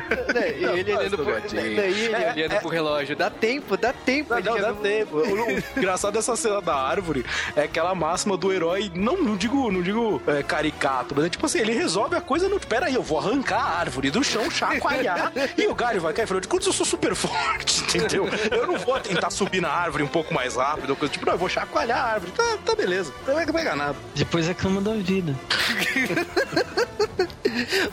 e 0.58 0.64
ele 0.78 0.92
olhando 1.00 1.16
pro, 1.18 1.54
daí 1.54 1.68
ele 1.68 2.14
É, 2.14 2.32
olhando 2.32 2.52
é- 2.52 2.60
pro 2.60 2.68
relógio. 2.68 3.16
Dá 3.16 3.30
tempo, 3.30 3.76
dá 3.76 3.92
tempo. 3.92 4.34
Não, 4.34 4.40
não, 4.40 4.60
dá 4.60 4.68
não- 4.72 4.76
tempo. 4.76 5.16
O, 5.18 5.20
o 5.22 5.62
engraçado 5.78 6.12
dessa 6.14 6.36
cena 6.36 6.60
da 6.60 6.74
árvore 6.74 7.24
é 7.56 7.62
aquela 7.62 7.94
máxima 7.94 8.36
do 8.36 8.52
herói, 8.52 8.90
não, 8.94 9.16
não 9.20 9.36
digo, 9.36 9.70
não 9.70 9.82
digo 9.82 10.20
é, 10.26 10.42
caricato, 10.42 11.14
mas 11.16 11.26
é 11.26 11.28
tipo 11.28 11.46
assim, 11.46 11.58
ele 11.58 11.72
resolve 11.72 12.14
a 12.16 12.20
coisa 12.20 12.48
no. 12.48 12.60
Pera 12.60 12.86
aí, 12.86 12.94
eu 12.94 13.02
vou 13.02 13.18
arrancar 13.18 13.60
a 13.60 13.78
árvore 13.80 14.10
do 14.10 14.22
chão, 14.22 14.50
chacoalhar, 14.50 15.32
e 15.56 15.66
o 15.66 15.74
galho 15.74 16.00
vai 16.00 16.12
cair. 16.12 16.24
Afinal 16.24 16.40
de 16.40 16.48
contas, 16.48 16.66
eu 16.66 16.72
sou 16.72 16.86
super 16.86 17.14
forte, 17.14 17.82
entendeu? 17.96 18.28
Eu 18.50 18.66
não 18.66 18.78
vou 18.78 18.98
tentar 19.00 19.30
subir 19.30 19.60
na 19.60 19.70
árvore 19.70 20.04
um 20.04 20.08
pouco 20.08 20.32
mais 20.32 20.56
rápido, 20.56 20.94
coisa 20.94 21.12
tipo, 21.12 21.26
não, 21.26 21.32
eu 21.34 21.38
vou 21.38 21.48
chacoalhar 21.48 21.98
a 21.98 22.12
árvore. 22.12 22.32
Tá, 22.32 22.58
tá 22.64 22.74
beleza, 22.74 23.12
não 23.26 23.34
vai 23.34 23.46
pegar 23.46 23.74
nada. 23.76 23.96
Depois 24.14 24.46
reclama 24.46 24.80
da 24.80 24.92
vida. 24.94 25.34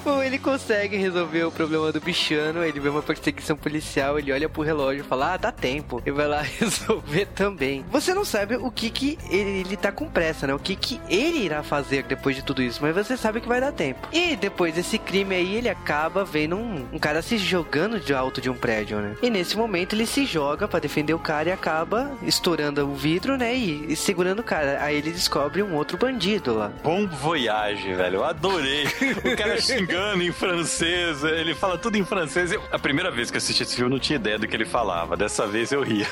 Bom, 0.04 0.22
ele 0.22 0.38
consegue 0.38 0.98
resolver 0.98 1.44
o 1.44 1.52
problema 1.52 1.92
do 1.92 2.00
bichano, 2.00 2.64
ele 2.64 2.80
vê 2.88 2.90
uma 2.90 3.02
perseguição 3.04 3.56
policial, 3.58 4.18
ele 4.18 4.32
olha 4.32 4.48
pro 4.48 4.62
relógio 4.62 5.02
e 5.04 5.08
fala, 5.08 5.34
ah, 5.34 5.38
dá 5.38 5.52
tempo. 5.52 6.02
E 6.06 6.12
vai 6.12 6.28
lá 6.28 6.42
resolver 6.60 7.26
também. 7.28 7.84
Você 7.92 8.14
não 8.14 8.24
sabe 8.24 8.56
o 8.56 8.72
que 8.72 8.90
que 8.90 9.18
ele, 9.30 9.60
ele 9.62 9.78
tá 9.78 9.92
com 9.92 10.08
pressa, 10.10 10.48
né? 10.48 10.54
O 10.54 10.60
que 10.60 10.76
que 10.76 11.00
ele 11.10 11.40
irá 11.40 11.64
fazer 11.64 12.04
depois 12.04 12.36
de 12.36 12.42
tudo 12.44 12.62
isso, 12.62 12.80
mas 12.82 12.96
você 12.96 13.18
sabe 13.18 13.42
que 13.42 13.48
vai 13.48 13.60
dar 13.60 13.72
tempo. 13.72 14.08
E 14.12 14.36
depois 14.36 14.74
desse 14.74 14.98
crime 14.98 15.36
aí, 15.36 15.56
ele 15.56 15.70
acaba 15.70 16.24
vendo 16.24 16.56
um, 16.56 16.86
um 16.94 17.00
cara 17.00 17.22
se 17.22 17.38
jogando 17.38 18.00
de 18.00 18.14
alto 18.14 18.40
de 18.40 18.50
um 18.50 18.56
prédio, 18.56 19.00
né? 19.00 19.16
E 19.22 19.30
nesse 19.30 19.58
momento 19.58 19.94
ele 19.94 20.06
se 20.06 20.26
joga 20.26 20.68
pra 20.68 20.80
defender 20.80 21.14
o 21.14 21.20
cara 21.20 21.50
e 21.50 21.52
acaba 21.52 22.12
estourando 22.24 22.88
o 22.88 22.96
vidro, 22.96 23.38
né? 23.38 23.56
E, 23.56 23.92
e 23.92 23.96
segurando 23.96 24.40
o 24.40 24.44
cara. 24.44 24.78
Aí 24.82 24.96
ele 24.98 25.12
descobre 25.12 25.62
um 25.62 25.76
outro 25.76 25.98
bandido 25.98 26.54
lá. 26.56 26.72
Bom 26.84 27.08
voyage, 27.08 27.94
velho. 27.94 28.18
Eu 28.18 28.24
adorei. 28.26 28.86
O 28.86 29.36
cara 29.38 29.60
xingando 29.62 30.24
em 30.24 30.32
francês, 30.32 31.24
ele 31.24 31.54
fala 31.56 31.78
tudo 31.78 31.98
em 31.98 32.06
francês. 32.06 32.52
Eu- 32.52 32.62
a 32.78 32.80
primeira 32.80 33.10
vez 33.10 33.32
que 33.32 33.38
eu 33.38 33.40
assisti 33.40 33.64
esse 33.64 33.76
filme, 33.76 33.90
eu 33.90 33.94
não 33.94 34.00
tinha 34.00 34.18
ideia 34.18 34.38
do 34.38 34.48
que 34.48 34.56
ele 34.56 34.66
falava. 34.66 35.18
Dessa 35.18 35.48
vez 35.48 35.72
eu 35.72 35.82
ria. 35.82 36.08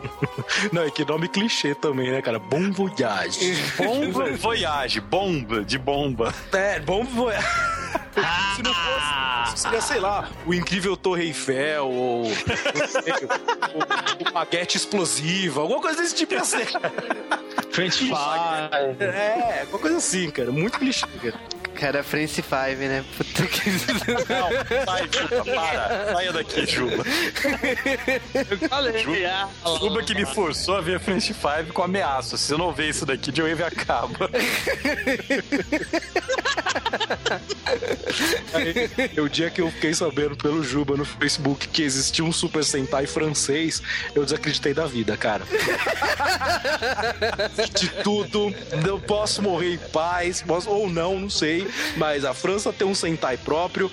Não, 0.72 0.82
é 0.82 0.90
que 0.90 1.04
nome 1.04 1.28
clichê 1.28 1.74
também, 1.74 2.10
né, 2.10 2.22
cara? 2.22 2.38
Bom 2.38 2.70
voyage. 2.70 3.54
Bom 3.76 4.10
voyage, 4.36 5.00
bomba, 5.00 5.64
de 5.64 5.78
bomba. 5.78 6.32
É, 6.52 6.80
bom 6.80 7.04
voyage. 7.04 7.46
Se 8.56 8.62
não 8.62 8.74
fosse, 8.74 9.62
seria, 9.62 9.80
sei 9.80 9.98
lá, 9.98 10.28
o 10.46 10.52
incrível 10.52 10.96
Torre 10.96 11.24
Eiffel, 11.24 11.88
ou 11.88 12.24
não 12.24 12.86
sei, 12.86 13.12
o, 14.20 14.32
baguete 14.32 14.76
explosiva, 14.76 15.62
alguma 15.62 15.80
coisa 15.80 16.02
desse 16.02 16.14
tipo 16.14 16.44
ser. 16.44 16.68
French 17.70 17.98
fry. 17.98 19.02
É, 19.02 19.60
alguma 19.62 19.78
coisa 19.78 19.96
assim, 19.96 20.30
cara. 20.30 20.52
Muito 20.52 20.78
clichê, 20.78 21.06
cara. 21.22 21.40
Cara, 21.74 22.02
France 22.02 22.34
5, 22.42 22.46
né? 22.78 23.04
Puta 23.16 23.46
que... 23.46 23.70
Não, 23.70 24.84
sai, 24.84 25.08
Juba, 25.10 25.44
para. 25.44 26.12
Saia 26.12 26.32
daqui, 26.32 26.66
Juba. 26.66 27.04
Eu 28.50 28.68
falei. 28.68 29.26
ah, 29.26 29.48
Juba 29.80 30.02
que 30.02 30.14
me 30.14 30.26
forçou 30.26 30.76
a 30.76 30.80
ver 30.80 31.00
French 31.00 31.34
Five 31.34 31.72
com 31.72 31.82
ameaça. 31.82 32.36
Se 32.36 32.52
eu 32.52 32.58
não 32.58 32.72
ver 32.72 32.90
isso 32.90 33.04
daqui, 33.04 33.32
Joe 33.34 33.50
Wave 33.54 33.64
acaba. 33.64 34.30
Aí, 38.54 39.20
o 39.20 39.28
dia 39.28 39.50
que 39.50 39.60
eu 39.60 39.70
fiquei 39.70 39.94
sabendo 39.94 40.36
pelo 40.36 40.62
Juba 40.62 40.96
no 40.96 41.04
Facebook 41.04 41.68
que 41.68 41.82
existia 41.82 42.24
um 42.24 42.32
Super 42.32 42.64
Sentai 42.64 43.06
francês, 43.06 43.82
eu 44.14 44.24
desacreditei 44.24 44.74
da 44.74 44.86
vida, 44.86 45.16
cara. 45.16 45.44
De 47.74 47.88
tudo, 48.02 48.54
eu 48.86 49.00
posso 49.00 49.42
morrer 49.42 49.74
em 49.74 49.78
paz, 49.78 50.42
posso, 50.42 50.70
ou 50.70 50.88
não, 50.88 51.18
não 51.18 51.30
sei, 51.30 51.61
mas 51.96 52.24
a 52.24 52.34
França 52.34 52.72
tem 52.72 52.86
um 52.86 52.94
Sentai 52.94 53.36
próprio, 53.36 53.90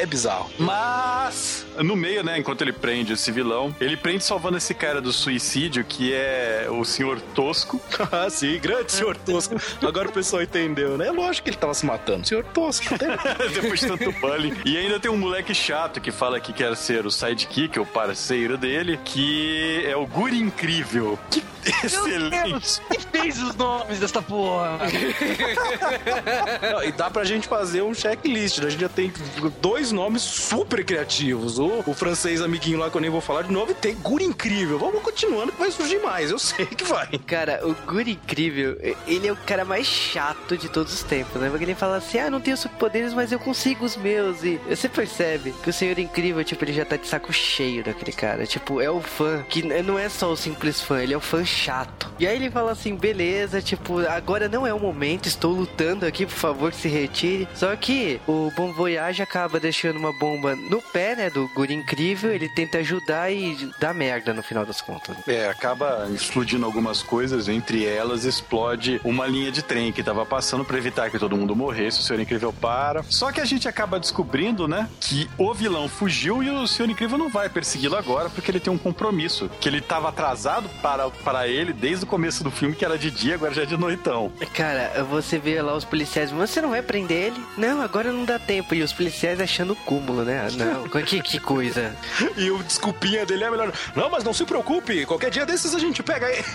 é 0.00 0.06
bizarro. 0.06 0.50
Mas, 0.58 1.66
no 1.78 1.94
meio, 1.94 2.24
né, 2.24 2.38
enquanto 2.38 2.62
ele 2.62 2.72
prende 2.72 3.12
esse 3.12 3.30
vilão, 3.30 3.74
ele 3.78 3.96
prende 3.96 4.24
salvando 4.24 4.56
esse 4.56 4.72
cara 4.72 5.00
do 5.00 5.12
suicídio, 5.12 5.84
que 5.84 6.14
é 6.14 6.66
o 6.70 6.82
senhor 6.84 7.20
Tosco. 7.34 7.78
ah, 8.10 8.28
sim, 8.30 8.58
grande 8.58 8.92
senhor 8.92 9.14
Tosco. 9.16 9.56
Agora 9.86 10.08
o 10.08 10.12
pessoal 10.12 10.42
entendeu, 10.42 10.96
né? 10.96 11.10
Lógico 11.10 11.44
que 11.44 11.50
ele 11.50 11.58
tava 11.58 11.74
se 11.74 11.84
matando. 11.84 12.26
Senhor 12.26 12.44
Tosco. 12.44 12.86
Depois 13.54 13.80
de 13.80 13.86
tanto 13.86 14.10
bullying. 14.12 14.54
E 14.64 14.76
ainda 14.78 14.98
tem 14.98 15.10
um 15.10 15.18
moleque 15.18 15.54
chato 15.54 16.00
que 16.00 16.10
fala 16.10 16.40
que 16.40 16.52
quer 16.52 16.74
ser 16.76 17.04
o 17.04 17.10
sidekick, 17.10 17.78
o 17.78 17.84
parceiro 17.84 18.56
dele, 18.56 18.98
que 19.04 19.84
é 19.86 19.94
o 19.96 20.06
Guri 20.06 20.38
Incrível. 20.38 21.18
Que 21.30 21.42
excelente. 21.84 22.80
Quem 22.90 23.00
fez 23.12 23.42
os 23.42 23.54
nomes 23.54 24.00
dessa 24.00 24.22
porra? 24.22 24.78
Não, 26.72 26.82
e 26.82 26.92
dá 26.92 27.10
pra 27.10 27.24
gente 27.24 27.46
fazer 27.46 27.82
um 27.82 27.92
checklist. 27.94 28.58
né? 28.58 28.66
A 28.66 28.70
gente 28.70 28.80
já 28.80 28.88
tem 28.88 29.12
dois 29.60 29.89
nomes 29.92 30.22
super 30.22 30.84
criativos. 30.84 31.58
O, 31.58 31.82
o 31.86 31.94
francês 31.94 32.40
amiguinho 32.40 32.78
lá 32.78 32.90
que 32.90 32.96
eu 32.96 33.00
nem 33.00 33.10
vou 33.10 33.20
falar 33.20 33.42
de 33.42 33.52
novo 33.52 33.72
e 33.72 33.74
tem 33.74 33.94
Guri 33.96 34.24
Incrível. 34.24 34.78
Vamos 34.78 35.02
continuando 35.02 35.52
que 35.52 35.58
vai 35.58 35.70
surgir 35.70 35.98
mais, 36.00 36.30
eu 36.30 36.38
sei 36.40 36.66
que 36.66 36.84
vai. 36.84 37.06
Cara, 37.26 37.60
o 37.66 37.74
Guri 37.86 38.12
Incrível, 38.12 38.78
ele 39.06 39.28
é 39.28 39.32
o 39.32 39.36
cara 39.36 39.64
mais 39.64 39.86
chato 39.86 40.56
de 40.56 40.68
todos 40.68 40.92
os 40.92 41.02
tempos, 41.02 41.40
né? 41.40 41.48
Porque 41.50 41.64
ele 41.64 41.74
fala 41.74 41.96
assim, 41.96 42.18
ah, 42.18 42.30
não 42.30 42.40
tenho 42.40 42.56
superpoderes, 42.56 43.12
mas 43.12 43.32
eu 43.32 43.38
consigo 43.38 43.84
os 43.84 43.96
meus. 43.96 44.42
E 44.42 44.60
você 44.68 44.88
percebe 44.88 45.54
que 45.62 45.70
o 45.70 45.72
Senhor 45.72 45.98
Incrível, 45.98 46.42
tipo, 46.44 46.64
ele 46.64 46.72
já 46.72 46.84
tá 46.84 46.96
de 46.96 47.06
saco 47.06 47.32
cheio 47.32 47.84
daquele 47.84 48.12
cara. 48.12 48.46
Tipo, 48.46 48.80
é 48.80 48.90
o 48.90 49.00
fã, 49.00 49.42
que 49.48 49.62
não 49.62 49.98
é 49.98 50.08
só 50.08 50.30
o 50.30 50.36
simples 50.36 50.80
fã, 50.80 51.02
ele 51.02 51.14
é 51.14 51.16
o 51.16 51.20
fã 51.20 51.44
chato. 51.44 52.10
E 52.18 52.26
aí 52.26 52.36
ele 52.36 52.50
fala 52.50 52.72
assim, 52.72 52.94
beleza, 52.94 53.60
tipo, 53.62 53.98
agora 54.00 54.48
não 54.48 54.66
é 54.66 54.72
o 54.72 54.78
momento, 54.78 55.26
estou 55.26 55.52
lutando 55.52 56.06
aqui, 56.06 56.26
por 56.26 56.34
favor, 56.34 56.72
se 56.72 56.88
retire. 56.88 57.48
Só 57.54 57.74
que 57.76 58.20
o 58.26 58.50
Bom 58.56 58.72
Voyage 58.72 59.22
acaba 59.22 59.60
deixando 59.70 59.98
uma 59.98 60.12
bomba 60.12 60.56
no 60.56 60.82
pé, 60.82 61.14
né, 61.14 61.30
do 61.30 61.48
Guri 61.54 61.74
Incrível, 61.74 62.32
ele 62.32 62.48
tenta 62.48 62.78
ajudar 62.78 63.30
e 63.32 63.70
dá 63.78 63.94
merda 63.94 64.34
no 64.34 64.42
final 64.42 64.66
das 64.66 64.80
contas. 64.80 65.16
É, 65.28 65.48
acaba 65.48 66.08
explodindo 66.12 66.66
algumas 66.66 67.02
coisas, 67.02 67.48
entre 67.48 67.84
elas 67.84 68.24
explode 68.24 69.00
uma 69.04 69.28
linha 69.28 69.52
de 69.52 69.62
trem 69.62 69.92
que 69.92 70.02
tava 70.02 70.26
passando 70.26 70.64
para 70.64 70.76
evitar 70.76 71.08
que 71.08 71.20
todo 71.20 71.36
mundo 71.36 71.54
morresse, 71.54 72.00
o 72.00 72.02
Senhor 72.02 72.20
Incrível 72.20 72.52
para. 72.52 73.04
Só 73.04 73.30
que 73.30 73.40
a 73.40 73.44
gente 73.44 73.68
acaba 73.68 74.00
descobrindo, 74.00 74.66
né, 74.66 74.88
que 74.98 75.30
o 75.38 75.54
vilão 75.54 75.88
fugiu 75.88 76.42
e 76.42 76.50
o 76.50 76.66
Senhor 76.66 76.90
Incrível 76.90 77.16
não 77.16 77.28
vai 77.28 77.48
persegui-lo 77.48 77.96
agora 77.96 78.28
porque 78.28 78.50
ele 78.50 78.58
tem 78.58 78.72
um 78.72 78.78
compromisso, 78.78 79.48
que 79.60 79.68
ele 79.68 79.80
tava 79.80 80.08
atrasado 80.08 80.68
para, 80.82 81.08
para 81.10 81.46
ele 81.46 81.72
desde 81.72 82.04
o 82.04 82.08
começo 82.08 82.42
do 82.42 82.50
filme, 82.50 82.74
que 82.74 82.84
era 82.84 82.98
de 82.98 83.08
dia, 83.08 83.36
agora 83.36 83.54
já 83.54 83.62
é 83.62 83.66
de 83.66 83.76
noitão. 83.76 84.32
Cara, 84.52 85.04
você 85.04 85.38
vê 85.38 85.62
lá 85.62 85.76
os 85.76 85.84
policiais, 85.84 86.32
mas 86.32 86.50
você 86.50 86.60
não 86.60 86.70
vai 86.70 86.82
prender 86.82 87.28
ele? 87.28 87.40
Não, 87.56 87.80
agora 87.80 88.10
não 88.10 88.24
dá 88.24 88.36
tempo. 88.36 88.74
E 88.74 88.82
os 88.82 88.92
policiais 88.92 89.40
achando 89.40 89.59
o 89.68 89.76
cúmulo, 89.76 90.24
né? 90.24 90.46
Ah, 90.46 90.50
Não, 90.64 90.88
que, 91.02 91.20
que 91.22 91.38
coisa. 91.38 91.94
E 92.36 92.50
o 92.50 92.62
desculpinha 92.62 93.24
dele 93.26 93.44
é 93.44 93.50
melhor. 93.50 93.72
Não, 93.94 94.10
mas 94.10 94.24
não 94.24 94.32
se 94.32 94.44
preocupe, 94.44 95.04
qualquer 95.06 95.30
dia 95.30 95.44
desses 95.46 95.74
a 95.74 95.78
gente 95.78 96.02
pega 96.02 96.28
ele. 96.30 96.44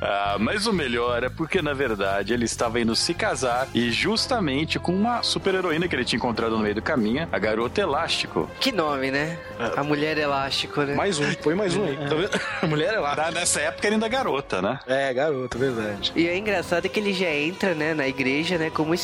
Ah, 0.00 0.36
mas 0.38 0.66
o 0.66 0.72
melhor 0.72 1.22
é 1.24 1.28
porque, 1.28 1.60
na 1.62 1.72
verdade, 1.72 2.32
ele 2.32 2.44
estava 2.44 2.80
indo 2.80 2.94
se 2.96 3.14
casar 3.14 3.68
e 3.74 3.90
justamente 3.90 4.78
com 4.78 4.94
uma 4.94 5.22
super-heroína 5.22 5.88
que 5.88 5.94
ele 5.94 6.04
tinha 6.04 6.18
encontrado 6.18 6.56
no 6.56 6.62
meio 6.62 6.74
do 6.74 6.82
caminho, 6.82 7.28
a 7.30 7.38
garota 7.38 7.80
Elástico. 7.80 8.48
Que 8.60 8.72
nome, 8.72 9.10
né? 9.10 9.38
A 9.76 9.82
mulher 9.82 10.16
elástico, 10.18 10.82
né? 10.82 10.94
mais 10.94 11.18
um, 11.18 11.32
põe 11.34 11.54
mais 11.54 11.76
um 11.76 11.84
aí. 11.84 11.96
Tá 11.96 12.14
vendo? 12.14 12.40
A 12.62 12.66
mulher 12.66 12.94
é 12.94 12.98
lá. 12.98 13.16
Tá, 13.16 13.30
Nessa 13.30 13.60
época 13.60 13.86
era 13.86 13.96
ainda 13.96 14.08
garota, 14.08 14.62
né? 14.62 14.78
É, 14.86 15.12
garoto, 15.12 15.58
verdade. 15.58 16.12
E 16.16 16.26
é 16.26 16.36
engraçado 16.36 16.88
que 16.88 16.98
ele 17.00 17.12
já 17.12 17.30
entra, 17.30 17.74
né, 17.74 17.94
na 17.94 18.06
igreja, 18.08 18.58
né, 18.58 18.70
como 18.70 18.94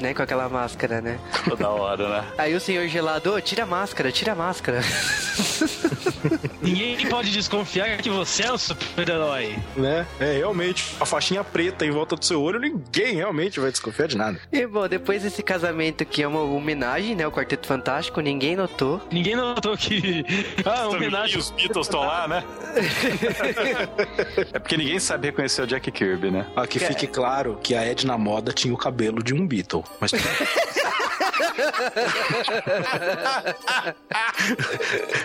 Né, 0.00 0.12
com 0.14 0.22
aquela 0.22 0.48
máscara, 0.50 1.00
né? 1.00 1.18
Toda 1.48 1.68
hora, 1.70 2.08
né? 2.20 2.24
Aí 2.36 2.54
o 2.54 2.60
senhor 2.60 2.86
gelado, 2.88 3.32
"Ô, 3.34 3.40
tira 3.40 3.62
a 3.62 3.66
máscara, 3.66 4.12
tira 4.12 4.32
a 4.32 4.34
máscara. 4.34 4.80
Ninguém 6.62 7.08
pode 7.08 7.30
desconfiar 7.30 7.98
que 7.98 8.10
você 8.10 8.44
é 8.44 8.52
um 8.52 8.58
super-herói. 8.58 9.56
Né? 9.76 10.06
É, 10.20 10.38
realmente. 10.38 10.84
A 11.00 11.06
faixinha 11.06 11.42
preta 11.44 11.84
em 11.84 11.90
volta 11.90 12.16
do 12.16 12.24
seu 12.24 12.42
olho, 12.42 12.58
ninguém 12.58 13.14
realmente 13.14 13.60
vai 13.60 13.70
desconfiar 13.70 14.08
de 14.08 14.16
nada. 14.16 14.40
e 14.52 14.66
bom, 14.66 14.88
depois 14.88 15.22
desse 15.22 15.42
casamento 15.42 16.04
que 16.04 16.22
é 16.22 16.28
uma 16.28 16.42
homenagem, 16.42 17.14
né, 17.14 17.24
ao 17.24 17.32
Quarteto 17.32 17.66
Fantástico, 17.66 18.20
ninguém 18.20 18.56
notou. 18.56 19.00
Ninguém 19.10 19.36
notou 19.36 19.76
que. 19.76 20.24
Ah, 20.64 20.88
homenagem. 20.88 21.38
os 21.38 21.50
Beatles 21.50 21.86
estão 21.86 22.00
lá, 22.00 22.28
né? 22.28 22.44
é 24.52 24.58
porque 24.58 24.76
ninguém 24.76 24.98
sabe 24.98 25.28
reconhecer 25.28 25.62
o 25.62 25.66
Jack 25.66 25.90
Kirby, 25.90 26.30
né? 26.30 26.46
Ah, 26.54 26.66
que 26.66 26.78
fique 26.78 27.06
claro 27.06 27.58
que 27.62 27.74
a 27.74 27.84
Edna 27.84 28.18
Moda 28.18 28.52
tinha 28.52 28.74
o 28.74 28.76
cabelo 28.76 29.22
de 29.22 29.32
um 29.34 29.46
Beatle. 29.46 29.84
Mas 30.00 30.12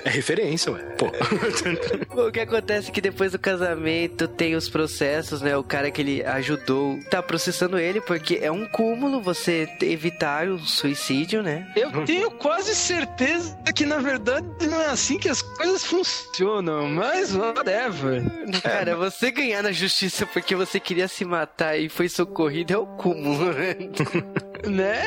é 0.06 0.10
referência, 0.10 0.72
ué. 0.72 0.83
Pô. 0.98 1.12
O 2.28 2.32
que 2.32 2.40
acontece 2.40 2.90
é 2.90 2.92
que 2.94 3.02
depois 3.02 3.32
do 3.32 3.40
casamento 3.40 4.28
tem 4.28 4.56
os 4.56 4.70
processos, 4.70 5.42
né? 5.42 5.58
O 5.58 5.64
cara 5.64 5.90
que 5.92 6.02
ele 6.02 6.24
ajudou 6.24 7.00
tá 7.10 7.22
processando 7.22 7.78
ele 7.78 8.00
porque 8.02 8.40
é 8.42 8.52
um 8.52 8.66
cúmulo 8.68 9.22
você 9.22 9.68
evitar 9.82 10.48
o 10.48 10.60
suicídio, 10.60 11.42
né? 11.42 11.68
Eu 11.76 12.06
tenho 12.06 12.30
quase 12.32 12.76
certeza 12.76 13.58
que 13.76 13.86
na 13.86 13.98
verdade 13.98 14.46
não 14.70 14.80
é 14.82 14.88
assim 14.88 15.18
que 15.18 15.28
as 15.30 15.42
coisas 15.42 15.84
funcionam, 15.84 16.88
mas 16.88 17.36
whatever. 17.36 18.24
Cara, 18.62 18.96
você 18.96 19.32
ganhar 19.32 19.64
na 19.64 19.72
justiça 19.72 20.26
porque 20.26 20.56
você 20.56 20.80
queria 20.80 21.08
se 21.08 21.26
matar 21.26 21.78
e 21.78 21.90
foi 21.90 22.08
socorrido 22.08 22.74
é 22.74 22.78
o 22.78 22.86
cúmulo, 22.86 23.52
né? 23.54 23.76
Né? 24.64 25.02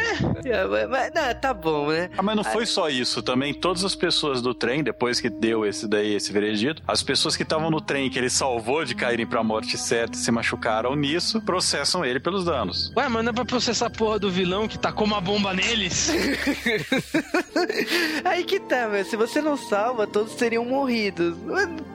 É, 0.44 0.66
mas- 0.66 0.86
mas, 0.90 1.10
não, 1.14 1.34
tá 1.40 1.54
bom, 1.54 1.88
né? 1.88 2.10
Ah, 2.18 2.22
mas 2.22 2.36
não 2.36 2.44
foi 2.44 2.66
só 2.66 2.90
isso. 2.90 3.22
Também 3.22 3.54
todas 3.54 3.84
as 3.86 3.94
pessoas 3.94 4.42
do 4.42 4.52
trem, 4.52 4.82
depois 4.84 5.18
que 5.18 5.30
deu 5.30 5.64
esse 5.66 5.86
daí, 5.86 6.14
esse 6.14 6.32
veredito, 6.32 6.82
as 6.86 7.02
pessoas 7.02 7.36
que 7.36 7.42
estavam 7.42 7.70
no 7.70 7.80
trem 7.80 8.10
que 8.10 8.18
ele 8.18 8.30
salvou 8.30 8.84
de 8.84 8.94
caírem 8.94 9.26
pra 9.26 9.42
morte 9.42 9.76
certa 9.78 10.16
e 10.16 10.20
se 10.20 10.30
machucaram 10.30 10.94
nisso, 10.96 11.40
processam 11.42 12.04
ele 12.04 12.20
pelos 12.20 12.44
danos. 12.44 12.92
Ué, 12.96 13.08
mas 13.08 13.24
não 13.24 13.30
é 13.30 13.34
pra 13.34 13.44
processar 13.44 13.86
a 13.86 13.90
porra 13.90 14.18
do 14.18 14.30
vilão 14.30 14.66
que 14.66 14.78
tacou 14.78 15.06
uma 15.06 15.20
bomba 15.20 15.54
neles? 15.54 16.10
Aí 18.24 18.44
que 18.44 18.60
tá, 18.60 18.88
meu. 18.88 19.04
Se 19.04 19.16
você 19.16 19.40
não 19.40 19.56
salva, 19.56 20.06
todos 20.06 20.34
teriam 20.34 20.64
morrido. 20.64 21.36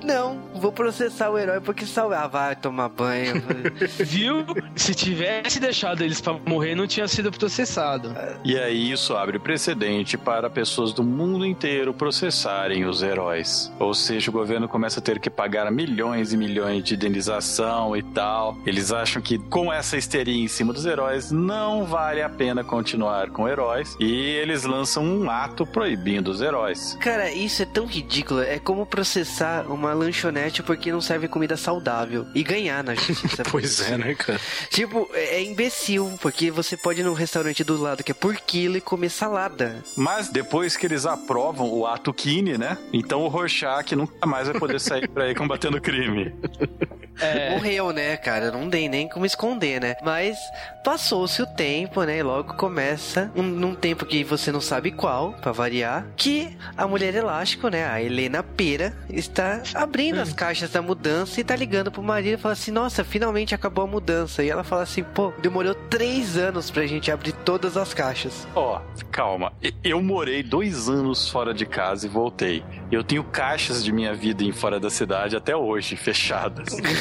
Não, 0.04 0.42
vou 0.56 0.72
processar 0.72 1.30
o 1.30 1.38
herói 1.38 1.60
porque 1.60 1.86
salvar. 1.86 2.24
Ah, 2.24 2.28
vai 2.28 2.56
tomar 2.56 2.90
banho. 2.90 3.42
Viu? 4.00 4.46
Se 4.76 4.94
tivesse 4.94 5.60
deixado 5.60 6.04
eles 6.04 6.22
pra 6.22 6.34
morrer, 6.34 6.76
não 6.76 6.88
tinha 6.88 7.08
sido 7.08 7.32
processado. 7.32 8.14
E 8.44 8.58
aí 8.58 8.92
isso 8.92 9.16
abre 9.16 9.40
precedente 9.40 10.18
para 10.18 10.50
pessoas 10.50 10.94
do 10.94 11.04
mundo 11.04 11.46
inteiro 11.46 11.94
processarem 11.94 12.86
os 12.86 13.04
heróis. 13.04 13.61
Ou 13.80 13.94
seja, 13.94 14.30
o 14.30 14.34
governo 14.34 14.68
começa 14.68 15.00
a 15.00 15.04
ter 15.04 15.20
que 15.20 15.30
pagar 15.30 15.70
milhões 15.72 16.32
e 16.32 16.38
milhões 16.38 16.84
de 16.84 16.96
indenização 16.96 17.96
e 17.98 18.04
tal. 18.04 18.58
Eles 18.66 18.92
acham 18.92 19.22
que 19.22 19.38
com 19.38 19.72
essa 19.72 19.98
histeria 19.98 20.44
em 20.44 20.48
cima 20.48 20.72
dos 20.72 20.86
heróis 20.86 21.32
não 21.32 21.86
vale 21.86 22.22
a 22.22 22.30
pena 22.30 22.64
continuar 22.64 23.30
com 23.32 23.48
heróis 23.48 23.96
e 24.00 24.12
eles 24.12 24.64
lançam 24.64 25.04
um 25.04 25.30
ato 25.30 25.66
proibindo 25.66 26.30
os 26.30 26.42
heróis. 26.42 26.98
Cara, 27.00 27.32
isso 27.32 27.64
é 27.64 27.66
tão 27.66 27.86
ridículo. 27.86 28.42
É 28.42 28.60
como 28.60 28.86
processar 28.86 29.66
uma 29.68 29.94
lanchonete 29.94 30.64
porque 30.64 30.92
não 30.92 31.02
serve 31.02 31.28
comida 31.28 31.58
saudável 31.58 32.26
e 32.36 32.44
ganhar 32.44 32.84
na 32.84 32.96
justiça. 32.96 33.44
Pois 33.52 33.82
é, 33.82 33.98
né, 33.98 34.16
cara? 34.16 34.40
Tipo, 34.70 35.10
é 35.14 35.32
é 35.32 35.44
imbecil, 35.44 36.12
porque 36.22 36.52
você 36.52 36.76
pode 36.76 37.02
ir 37.02 37.04
num 37.04 37.14
restaurante 37.14 37.64
do 37.64 37.82
lado 37.82 38.04
que 38.04 38.12
é 38.12 38.14
por 38.14 38.36
quilo 38.36 38.78
e 38.78 38.82
comer 38.82 39.10
salada. 39.10 39.84
Mas 39.96 40.30
depois 40.30 40.76
que 40.76 40.86
eles 40.86 41.06
aprovam 41.06 41.72
o 41.72 41.88
ato 41.88 42.14
Kine, 42.14 42.58
né? 42.58 42.78
Então 42.92 43.22
o 43.22 43.28
Rorschach 43.52 43.96
nunca 43.96 44.26
mais 44.26 44.48
vai 44.48 44.58
poder 44.58 44.80
sair 44.80 45.08
por 45.08 45.22
aí 45.22 45.36
combatendo 45.36 45.80
crime. 45.82 46.34
É. 47.20 47.52
Morreu, 47.52 47.92
né, 47.92 48.18
cara? 48.18 48.52
Não 48.52 48.70
tem 48.70 48.88
nem 48.90 49.08
como 49.08 49.26
esconder, 49.26 49.80
né? 49.82 49.96
Mas 50.04 50.38
passou-se 50.84 51.42
o 51.42 51.46
tempo, 51.46 52.04
né? 52.04 52.18
E 52.18 52.24
logo 52.24 52.54
começa, 52.56 53.32
um, 53.36 53.44
num 53.44 53.76
tempo 53.76 54.06
que 54.06 54.24
você 54.24 54.52
não 54.52 54.62
sabe 54.62 54.92
qual, 54.92 55.34
pra 55.34 55.52
variar, 55.52 56.06
que 56.16 56.56
a 56.76 56.88
mulher 56.88 57.14
elástico, 57.14 57.68
né? 57.70 57.86
A 57.88 58.02
Helena 58.02 58.42
Pera, 58.44 58.94
está 59.10 59.62
abrindo 59.76 60.20
as 60.20 60.34
caixas 60.34 60.72
da 60.72 60.82
mudança 60.82 61.40
e 61.40 61.44
tá 61.44 61.56
ligando 61.56 61.92
pro 61.92 62.02
marido 62.02 62.36
e 62.36 62.42
fala 62.42 62.54
assim: 62.54 62.72
Nossa, 62.72 63.04
finalmente 63.04 63.54
acabou 63.54 63.84
a 63.84 63.88
mudança. 63.88 64.44
E 64.44 64.50
ela 64.50 64.64
fala 64.64 64.84
assim: 64.84 65.04
Pô, 65.04 65.32
demorou 65.42 65.76
três 65.76 66.38
anos 66.38 66.72
pra 66.72 66.86
gente 66.88 67.12
abrir 67.12 67.34
todas 67.34 67.78
as 67.78 67.94
caixas. 67.94 68.48
Ó, 68.56 68.80
calma. 69.12 69.54
E- 69.62 69.74
Eu 69.84 70.02
morei 70.02 70.42
dois 70.44 70.90
anos 70.90 71.30
fora 71.30 71.54
de 71.54 71.66
casa 71.66 72.06
e 72.06 72.10
voltei. 72.10 72.64
Eu 72.92 73.04
tenho 73.04 73.24
caixas 73.24 73.84
de 73.84 73.92
minha 73.92 74.14
vida 74.14 74.44
em 74.44 74.52
fora 74.52 74.80
da 74.80 74.90
cidade 74.90 75.36
até 75.36 75.56
hoje, 75.56 75.96
fechadas. 75.96 76.70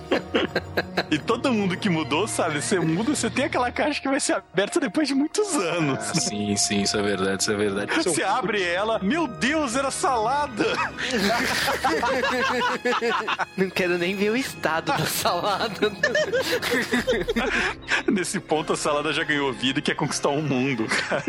E 1.09 1.17
todo 1.17 1.51
mundo 1.51 1.75
que 1.75 1.89
mudou, 1.89 2.27
sabe? 2.27 2.61
Você 2.61 2.79
muda, 2.79 3.13
você 3.13 3.29
tem 3.29 3.45
aquela 3.45 3.71
caixa 3.71 4.01
que 4.01 4.07
vai 4.07 4.19
ser 4.19 4.33
aberta 4.33 4.79
depois 4.79 5.07
de 5.07 5.13
muitos 5.13 5.53
anos. 5.55 5.99
Ah, 5.99 6.13
sim, 6.15 6.55
sim, 6.55 6.81
isso 6.83 6.97
é 6.97 7.01
verdade, 7.01 7.41
isso 7.41 7.51
é 7.51 7.55
verdade. 7.55 7.91
Você 8.03 8.23
abre 8.23 8.63
ela, 8.63 8.99
meu 8.99 9.27
Deus, 9.27 9.75
era 9.75 9.91
salada! 9.91 10.65
Não 13.57 13.69
quero 13.69 13.97
nem 13.97 14.15
ver 14.15 14.29
o 14.31 14.37
estado 14.37 14.85
da 14.85 15.05
salada. 15.05 15.91
Nesse 18.07 18.39
ponto, 18.39 18.73
a 18.73 18.77
salada 18.77 19.11
já 19.11 19.23
ganhou 19.23 19.51
vida 19.51 19.79
e 19.79 19.81
quer 19.81 19.95
conquistar 19.95 20.29
o 20.29 20.41
mundo, 20.41 20.85
cara. 20.85 21.23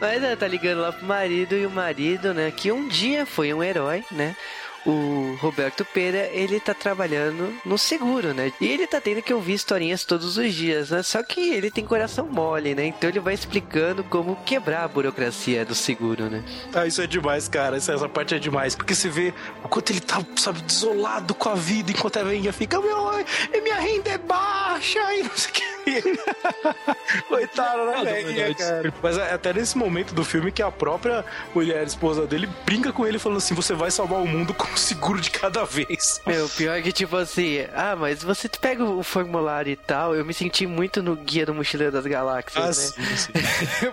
Mas 0.00 0.22
ela 0.22 0.36
tá 0.36 0.46
ligando 0.46 0.82
lá 0.82 0.92
pro 0.92 1.06
marido 1.06 1.54
e 1.54 1.66
o 1.66 1.70
marido, 1.70 2.32
né, 2.32 2.50
que 2.50 2.70
um 2.70 2.88
dia 2.88 3.26
foi 3.26 3.52
um 3.52 3.62
herói, 3.62 4.04
né? 4.10 4.36
O 4.84 5.36
Roberto 5.40 5.84
Pera, 5.84 6.28
ele 6.32 6.58
tá 6.60 6.74
trabalhando 6.74 7.54
no 7.64 7.78
seguro, 7.78 8.34
né? 8.34 8.52
E 8.60 8.66
ele 8.66 8.86
tá 8.86 9.00
tendo 9.00 9.22
que 9.22 9.32
ouvir 9.32 9.54
historinhas 9.54 10.04
todos 10.04 10.36
os 10.36 10.54
dias, 10.54 10.90
né? 10.90 11.02
Só 11.02 11.22
que 11.22 11.40
ele 11.40 11.70
tem 11.70 11.84
coração 11.84 12.26
mole, 12.26 12.74
né? 12.74 12.86
Então 12.86 13.08
ele 13.08 13.20
vai 13.20 13.34
explicando 13.34 14.02
como 14.04 14.36
quebrar 14.44 14.84
a 14.84 14.88
burocracia 14.88 15.64
do 15.64 15.74
seguro, 15.74 16.28
né? 16.28 16.42
Ah, 16.74 16.86
isso 16.86 17.00
é 17.00 17.06
demais, 17.06 17.48
cara. 17.48 17.76
Essa, 17.76 18.08
parte 18.08 18.34
é 18.34 18.38
demais. 18.38 18.74
Porque 18.74 18.94
você 18.94 19.08
vê 19.08 19.32
o 19.62 19.68
quanto 19.68 19.90
ele 19.90 20.00
tá, 20.00 20.24
sabe, 20.36 20.60
desolado 20.62 21.34
com 21.34 21.48
a 21.48 21.54
vida, 21.54 21.90
enquanto 21.90 22.18
a 22.18 22.22
velhinha 22.22 22.52
fica, 22.52 22.80
meu, 22.80 23.12
minha 23.62 23.78
renda 23.78 24.10
é 24.10 24.18
baixa 24.18 25.14
e 25.14 25.22
não 25.22 25.36
sei 25.36 25.50
o 25.50 25.54
que. 25.54 25.71
Coitado, 27.28 27.84
né, 27.86 28.04
velhinha, 28.04 28.54
cara? 28.54 28.94
Mas 29.02 29.18
é 29.18 29.32
até 29.34 29.52
nesse 29.52 29.76
momento 29.76 30.14
do 30.14 30.24
filme 30.24 30.50
que 30.52 30.62
a 30.62 30.70
própria 30.70 31.24
mulher, 31.54 31.84
esposa 31.86 32.26
dele, 32.26 32.48
brinca 32.64 32.92
com 32.92 33.06
ele 33.06 33.18
falando 33.18 33.38
assim: 33.38 33.54
você 33.54 33.74
vai 33.74 33.90
salvar 33.90 34.20
o 34.20 34.26
mundo 34.26 34.54
com 34.54 34.66
um 34.66 34.76
seguro 34.76 35.20
de 35.20 35.30
cada 35.30 35.64
vez. 35.64 36.20
Meu, 36.26 36.48
pior 36.48 36.80
que 36.82 36.92
tipo 36.92 37.16
assim, 37.16 37.64
ah, 37.74 37.96
mas 37.96 38.22
você 38.22 38.48
pega 38.48 38.84
o 38.84 39.02
formulário 39.02 39.72
e 39.72 39.76
tal, 39.76 40.14
eu 40.14 40.24
me 40.24 40.32
senti 40.34 40.66
muito 40.66 41.02
no 41.02 41.16
Guia 41.16 41.46
do 41.46 41.54
Mochileiro 41.54 41.92
das 41.92 42.06
Galáxias, 42.06 42.62
Ah, 42.64 42.68
né? 42.68 42.72
sim, 42.72 43.16
sim. 43.16 43.32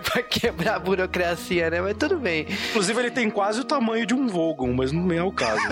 pra 0.04 0.22
quebrar 0.22 0.76
a 0.76 0.78
burocracia, 0.78 1.70
né? 1.70 1.80
Mas 1.80 1.96
tudo 1.96 2.16
bem. 2.18 2.46
Inclusive, 2.70 2.98
ele 3.00 3.10
tem 3.10 3.28
quase 3.30 3.60
o 3.60 3.64
tamanho 3.64 4.06
de 4.06 4.14
um 4.14 4.26
Vogon, 4.28 4.72
mas 4.72 4.92
não 4.92 5.10
é 5.12 5.22
o 5.22 5.32
caso. 5.32 5.60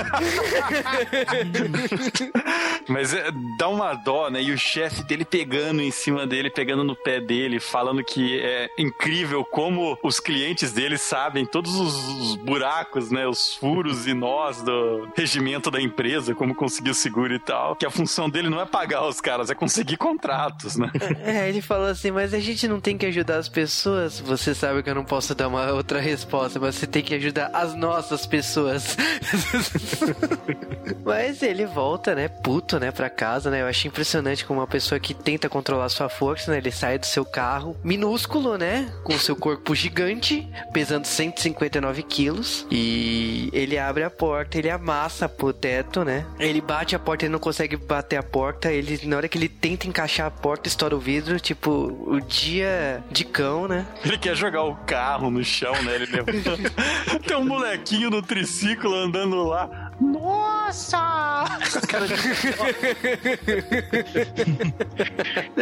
Mas 2.88 3.12
é, 3.12 3.30
dá 3.58 3.68
uma 3.68 3.94
dó, 3.94 4.30
né? 4.30 4.42
E 4.42 4.50
o 4.50 4.58
chefe 4.58 5.02
dele 5.02 5.24
pegando 5.24 5.82
em 5.82 5.90
cima 5.90 6.07
dele, 6.26 6.50
pegando 6.50 6.84
no 6.84 6.96
pé 6.96 7.20
dele, 7.20 7.60
falando 7.60 8.02
que 8.02 8.40
é 8.40 8.70
incrível 8.78 9.44
como 9.44 9.98
os 10.02 10.20
clientes 10.20 10.72
dele 10.72 10.98
sabem 10.98 11.44
todos 11.46 11.74
os, 11.74 12.08
os 12.08 12.34
buracos, 12.36 13.10
né? 13.10 13.26
Os 13.26 13.54
furos 13.54 14.06
e 14.06 14.14
nós 14.14 14.62
do 14.62 15.08
regimento 15.16 15.70
da 15.70 15.80
empresa, 15.80 16.34
como 16.34 16.54
conseguir 16.54 16.90
o 16.90 16.94
seguro 16.94 17.34
e 17.34 17.38
tal. 17.38 17.76
Que 17.76 17.86
a 17.86 17.90
função 17.90 18.28
dele 18.28 18.48
não 18.48 18.60
é 18.60 18.66
pagar 18.66 19.06
os 19.06 19.20
caras, 19.20 19.50
é 19.50 19.54
conseguir 19.54 19.96
contratos, 19.96 20.76
né? 20.76 20.90
É, 21.20 21.48
ele 21.48 21.60
falou 21.60 21.86
assim, 21.86 22.10
mas 22.10 22.32
a 22.32 22.38
gente 22.38 22.66
não 22.68 22.80
tem 22.80 22.96
que 22.96 23.04
ajudar 23.06 23.36
as 23.36 23.48
pessoas. 23.48 24.20
Você 24.20 24.54
sabe 24.54 24.82
que 24.82 24.88
eu 24.88 24.94
não 24.94 25.04
posso 25.04 25.34
dar 25.34 25.48
uma 25.48 25.72
outra 25.72 26.00
resposta, 26.00 26.58
mas 26.60 26.76
você 26.76 26.86
tem 26.86 27.02
que 27.02 27.14
ajudar 27.14 27.50
as 27.52 27.74
nossas 27.74 28.24
pessoas. 28.24 28.96
mas 31.04 31.42
ele 31.42 31.66
volta, 31.66 32.14
né, 32.14 32.28
puto, 32.28 32.78
né, 32.78 32.90
pra 32.90 33.10
casa, 33.10 33.50
né? 33.50 33.62
Eu 33.62 33.66
achei 33.66 33.88
impressionante 33.88 34.44
como 34.44 34.60
uma 34.60 34.66
pessoa 34.66 34.98
que 34.98 35.12
tenta 35.12 35.48
controlar 35.48 35.88
sua 35.98 36.08
força, 36.08 36.52
né? 36.52 36.58
Ele 36.58 36.70
sai 36.70 36.98
do 36.98 37.06
seu 37.06 37.24
carro, 37.24 37.76
minúsculo, 37.82 38.56
né? 38.56 38.92
Com 39.02 39.14
o 39.14 39.18
seu 39.18 39.34
corpo 39.34 39.74
gigante, 39.74 40.48
pesando 40.72 41.04
159 41.04 42.02
quilos. 42.04 42.66
E 42.70 43.50
ele 43.52 43.76
abre 43.78 44.04
a 44.04 44.10
porta, 44.10 44.58
ele 44.58 44.70
amassa 44.70 45.28
pro 45.28 45.52
teto, 45.52 46.04
né? 46.04 46.24
Ele 46.38 46.60
bate 46.60 46.94
a 46.94 46.98
porta, 46.98 47.24
ele 47.24 47.32
não 47.32 47.40
consegue 47.40 47.76
bater 47.76 48.16
a 48.16 48.22
porta. 48.22 48.70
Ele, 48.70 49.00
na 49.06 49.16
hora 49.16 49.28
que 49.28 49.36
ele 49.36 49.48
tenta 49.48 49.88
encaixar 49.88 50.26
a 50.26 50.30
porta, 50.30 50.68
estoura 50.68 50.94
o 50.94 51.00
vidro. 51.00 51.40
Tipo, 51.40 51.70
o 52.06 52.20
dia 52.20 53.02
de 53.10 53.24
cão, 53.24 53.66
né? 53.66 53.86
Ele 54.04 54.18
quer 54.18 54.36
jogar 54.36 54.62
o 54.62 54.76
carro 54.76 55.30
no 55.30 55.42
chão, 55.42 55.72
né? 55.82 55.96
Ele 55.96 56.06
levanta. 56.06 56.58
Tem 57.26 57.36
um 57.36 57.44
molequinho 57.44 58.10
no 58.10 58.22
triciclo 58.22 58.94
andando 58.94 59.42
lá. 59.44 59.88
Nossa! 60.00 60.98
Cara, 61.88 62.06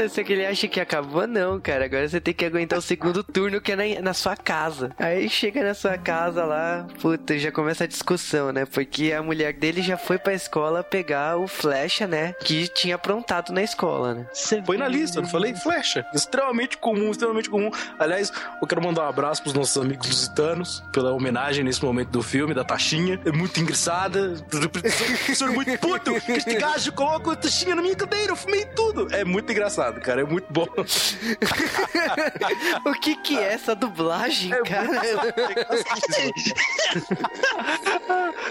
Só 0.09 0.23
que 0.27 0.33
ele 0.33 0.45
acha 0.45 0.67
que 0.67 0.81
acabou, 0.81 1.27
não, 1.27 1.61
cara. 1.61 1.85
Agora 1.85 2.09
você 2.09 2.21
tem 2.21 2.35
que 2.35 2.45
aguentar 2.45 2.79
o 2.79 2.83
segundo 2.83 3.23
turno 3.23 3.61
que 3.61 3.73
é 3.73 3.77
na, 3.77 4.03
na 4.03 4.13
sua 4.13 4.37
casa. 4.37 4.91
Aí 4.99 5.29
chega 5.29 5.63
na 5.63 5.73
sua 5.73 5.97
casa 5.97 6.45
lá, 6.45 6.87
puta, 7.01 7.39
já 7.39 7.53
começa 7.53 7.85
a 7.85 7.87
discussão, 7.87 8.53
né? 8.53 8.67
Porque 8.67 9.13
a 9.13 9.23
mulher 9.23 9.53
dele 9.53 9.81
já 9.83 9.97
foi 9.97 10.19
pra 10.19 10.35
escola 10.35 10.83
pegar 10.83 11.39
o 11.39 11.47
flecha, 11.47 12.07
né? 12.07 12.35
Que 12.41 12.67
tinha 12.67 12.97
aprontado 12.97 13.53
na 13.53 13.63
escola, 13.63 14.15
né? 14.15 14.27
Põe 14.67 14.77
na 14.77 14.89
lista, 14.89 15.21
não 15.21 15.29
falei? 15.29 15.55
Flecha. 15.55 16.05
Extremamente 16.13 16.77
comum, 16.77 17.11
extremamente 17.13 17.49
comum. 17.49 17.71
Aliás, 17.99 18.33
eu 18.61 18.67
quero 18.67 18.83
mandar 18.83 19.05
um 19.05 19.09
abraço 19.09 19.43
pros 19.43 19.55
nossos 19.55 19.81
amigos 19.81 20.09
lusitanos 20.09 20.83
pela 20.93 21.13
homenagem 21.13 21.63
nesse 21.63 21.85
momento 21.85 22.11
do 22.11 22.23
filme, 22.23 22.53
da 22.53 22.65
taxinha. 22.65 23.21
É 23.25 23.31
muito 23.31 23.61
engraçada. 23.61 24.35
Professor 24.51 25.53
muito 25.53 25.79
puto. 25.79 26.11
Este 26.29 26.55
gajo 26.57 26.93
coloca 26.93 27.33
a 27.33 27.37
taxinha 27.37 27.77
na 27.77 27.83
minha 27.83 27.95
cadeira, 27.95 28.33
eu 28.33 28.37
fumei 28.37 28.65
tudo. 28.65 29.07
É 29.15 29.25
muito 29.25 29.51
engraçado, 29.53 30.01
cara. 30.01 30.16
É 30.21 30.25
muito 30.25 30.53
bom. 30.53 30.67
o 32.85 32.93
que 32.95 33.17
que 33.17 33.39
é 33.39 33.53
essa 33.53 33.75
dublagem, 33.75 34.51
cara? 34.63 34.87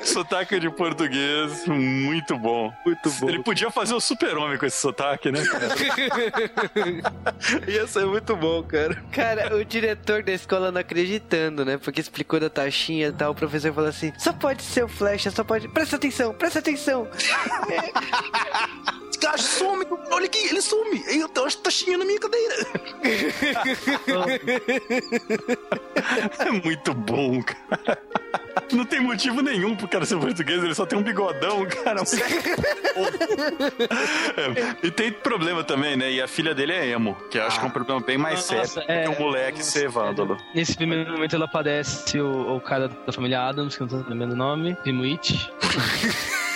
sotaque 0.04 0.60
de 0.60 0.70
português, 0.70 1.66
muito 1.66 2.38
bom. 2.38 2.74
Muito 2.86 3.10
bom. 3.12 3.30
Ele 3.30 3.44
podia 3.44 3.72
fazer 3.72 3.94
o 3.94 4.00
super-homem 4.00 4.58
com 4.58 4.66
esse 4.66 4.78
sotaque, 4.78 5.32
né? 5.32 5.44
Ia 7.68 7.88
ser 7.88 8.06
muito 8.06 8.36
bom, 8.36 8.64
cara. 8.64 9.02
Cara, 9.12 9.56
o 9.56 9.64
diretor 9.64 10.24
da 10.24 10.32
escola 10.32 10.72
não 10.72 10.82
acreditando, 10.82 11.66
né? 11.66 11.78
Porque 11.78 12.02
explicou 12.02 12.40
da 12.40 12.50
taxinha 12.50 13.08
e 13.08 13.12
tal. 13.12 13.32
O 13.32 13.36
professor 13.36 13.74
falou 13.74 13.90
assim: 13.90 14.12
só 14.18 14.34
pode 14.34 14.64
ser 14.64 14.84
o 14.84 14.88
flecha, 14.88 15.32
só 15.32 15.44
pode. 15.44 15.68
Presta 15.68 15.96
atenção, 15.96 16.34
presta 16.34 16.60
atenção. 16.60 17.08
Esse 19.16 19.20
gajo 19.20 19.44
some. 19.44 19.86
Olha 20.12 20.26
aqui, 20.26 20.40
ele 20.50 20.62
some. 20.62 21.02
Eu 21.08 21.30
tenho 21.30 21.46
uma 21.46 21.52
taxinha 21.52 21.98
na 21.98 22.04
minha 22.04 22.20
cadeira. 22.20 22.56
É 26.40 26.52
muito 26.64 26.94
bom, 26.94 27.42
cara. 27.42 27.98
Não 28.74 28.84
tem 28.84 29.00
motivo 29.00 29.42
nenhum 29.42 29.76
pro 29.76 29.88
cara 29.88 30.06
ser 30.06 30.18
português, 30.18 30.62
ele 30.64 30.76
só 30.76 30.86
tem 30.86 30.98
um 30.98 31.04
bigodão, 31.04 31.66
cara. 31.66 32.02
É, 34.36 34.88
E 34.88 34.92
tem 34.92 35.12
problema 35.12 35.64
também, 35.64 35.96
né? 35.96 36.12
E 36.12 36.22
a 36.22 36.28
filha 36.28 36.54
dele 36.54 36.74
é 36.74 36.90
emo, 36.90 37.16
que 37.30 37.38
eu 37.38 37.44
acho 37.44 37.60
que 37.60 37.66
é 37.66 37.68
um 37.70 37.72
problema 37.72 38.02
bem 38.02 38.18
mais 38.18 38.50
Nossa, 38.50 38.68
sério 38.68 38.92
é. 38.92 39.04
que 39.04 39.10
um 39.10 39.20
moleque 39.20 39.64
ser 39.64 39.88
vândalo. 39.88 40.38
Nesse 40.54 40.76
primeiro 40.76 41.12
momento 41.12 41.36
ela 41.36 41.48
padece 41.48 42.20
o, 42.20 42.56
o 42.56 42.60
cara 42.60 42.90
da 42.90 43.14
família 43.14 43.42
Adams, 43.48 43.78
que 43.78 43.84
eu 43.84 43.88
não 43.88 44.04
tô 44.04 44.10
lembrando 44.10 44.34
o 44.34 44.38
nome, 44.38 44.76
Primo 44.84 45.04
It. 45.04 45.50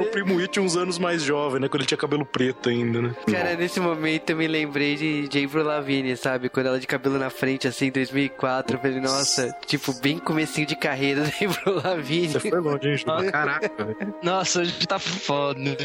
É 0.00 0.02
o 0.02 0.10
primo 0.10 0.38
It 0.38 0.58
uns 0.60 0.76
anos 0.76 0.98
mais 0.98 1.22
jovem, 1.22 1.60
né? 1.60 1.68
Quando 1.68 1.80
ele 1.82 1.86
tinha 1.86 1.98
cabelo 1.98 2.24
preto 2.24 2.68
ainda, 2.68 3.02
né? 3.02 3.14
Cara, 3.30 3.56
nesse 3.56 3.80
momento 3.80 4.30
eu 4.30 4.36
me 4.36 4.46
lembrei 4.46 4.96
de, 4.96 5.28
de 5.28 5.44
Avril 5.44 5.64
Lavigne, 5.64 6.16
sabe? 6.16 6.48
Quando 6.48 6.66
ela 6.66 6.78
de 6.80 6.86
cabelo 6.86 7.18
na 7.18 7.30
frente, 7.30 7.66
assim, 7.68 7.86
em 7.86 7.90
2004. 7.90 8.76
Eu 8.76 8.80
falei, 8.80 9.00
nossa, 9.00 9.54
tipo, 9.66 9.92
bem 10.00 10.18
comecinho 10.18 10.66
de 10.66 10.76
carreira 10.76 11.22
da 11.24 11.28
Avril 11.28 11.82
Lavigne. 11.84 12.28
Você 12.28 12.50
foi 12.50 12.60
longe, 12.60 12.88
hein, 12.88 12.96
Júlio? 12.96 13.32
Caraca, 13.32 13.84
velho. 13.84 14.14
Nossa, 14.22 14.60
hoje 14.60 14.86
tá 14.86 14.98
foda. 14.98 15.58
né? 15.60 15.76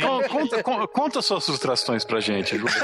Con- 0.00 0.22
Conta, 0.28 0.62
con- 0.62 0.86
conta 0.88 1.22
suas 1.22 1.44
frustrações 1.44 2.04
pra 2.04 2.20
gente, 2.20 2.56
Ju. 2.58 2.66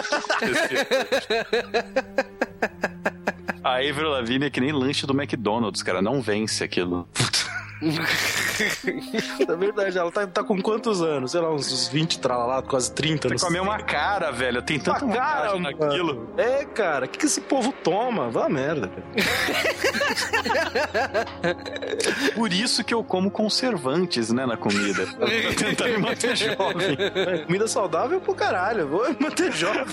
A 3.63 3.77
Avril 3.79 4.09
Lavigne 4.11 4.47
é 4.47 4.51
que 4.51 4.61
nem 4.61 4.73
lanche 4.73 5.07
do 5.07 5.13
McDonald's, 5.13 5.83
cara. 5.83 6.01
Não 6.01 6.21
vence 6.23 6.63
aquilo. 6.65 7.09
É 9.49 9.57
verdade, 9.57 9.97
ela 9.97 10.11
tá, 10.11 10.27
tá 10.27 10.43
com 10.43 10.61
quantos 10.61 11.01
anos? 11.01 11.31
Sei 11.31 11.41
lá, 11.41 11.53
uns, 11.53 11.73
uns 11.73 11.89
20, 11.89 12.21
lá, 12.27 12.61
quase 12.61 12.93
30. 12.93 13.29
Tem 13.29 13.39
comer 13.39 13.59
sei. 13.59 13.61
uma 13.61 13.81
cara, 13.81 14.33
velho. 14.33 14.61
Tem 14.63 14.81
tanta 14.81 15.05
Uma 15.05 15.15
cara, 15.15 15.59
naquilo. 15.59 16.29
É, 16.37 16.65
cara, 16.65 17.07
o 17.07 17.09
que, 17.09 17.19
que 17.19 17.27
esse 17.27 17.41
povo 17.41 17.73
toma? 17.73 18.31
Vá 18.31 18.49
merda. 18.49 18.91
Por 22.35 22.53
isso 22.53 22.83
que 22.83 22.93
eu 22.93 23.05
como 23.05 23.31
conservantes, 23.31 24.31
né, 24.31 24.45
na 24.45 24.57
comida. 24.57 25.07
Pra 25.17 25.29
tentar 25.55 25.89
me 25.89 25.99
manter 25.99 26.37
jovem. 26.37 26.97
É, 26.99 27.39
comida 27.39 27.69
saudável 27.69 28.21
pro 28.21 28.35
caralho, 28.35 28.89
vou 28.89 29.07
manter 29.21 29.53
jovem. 29.53 29.85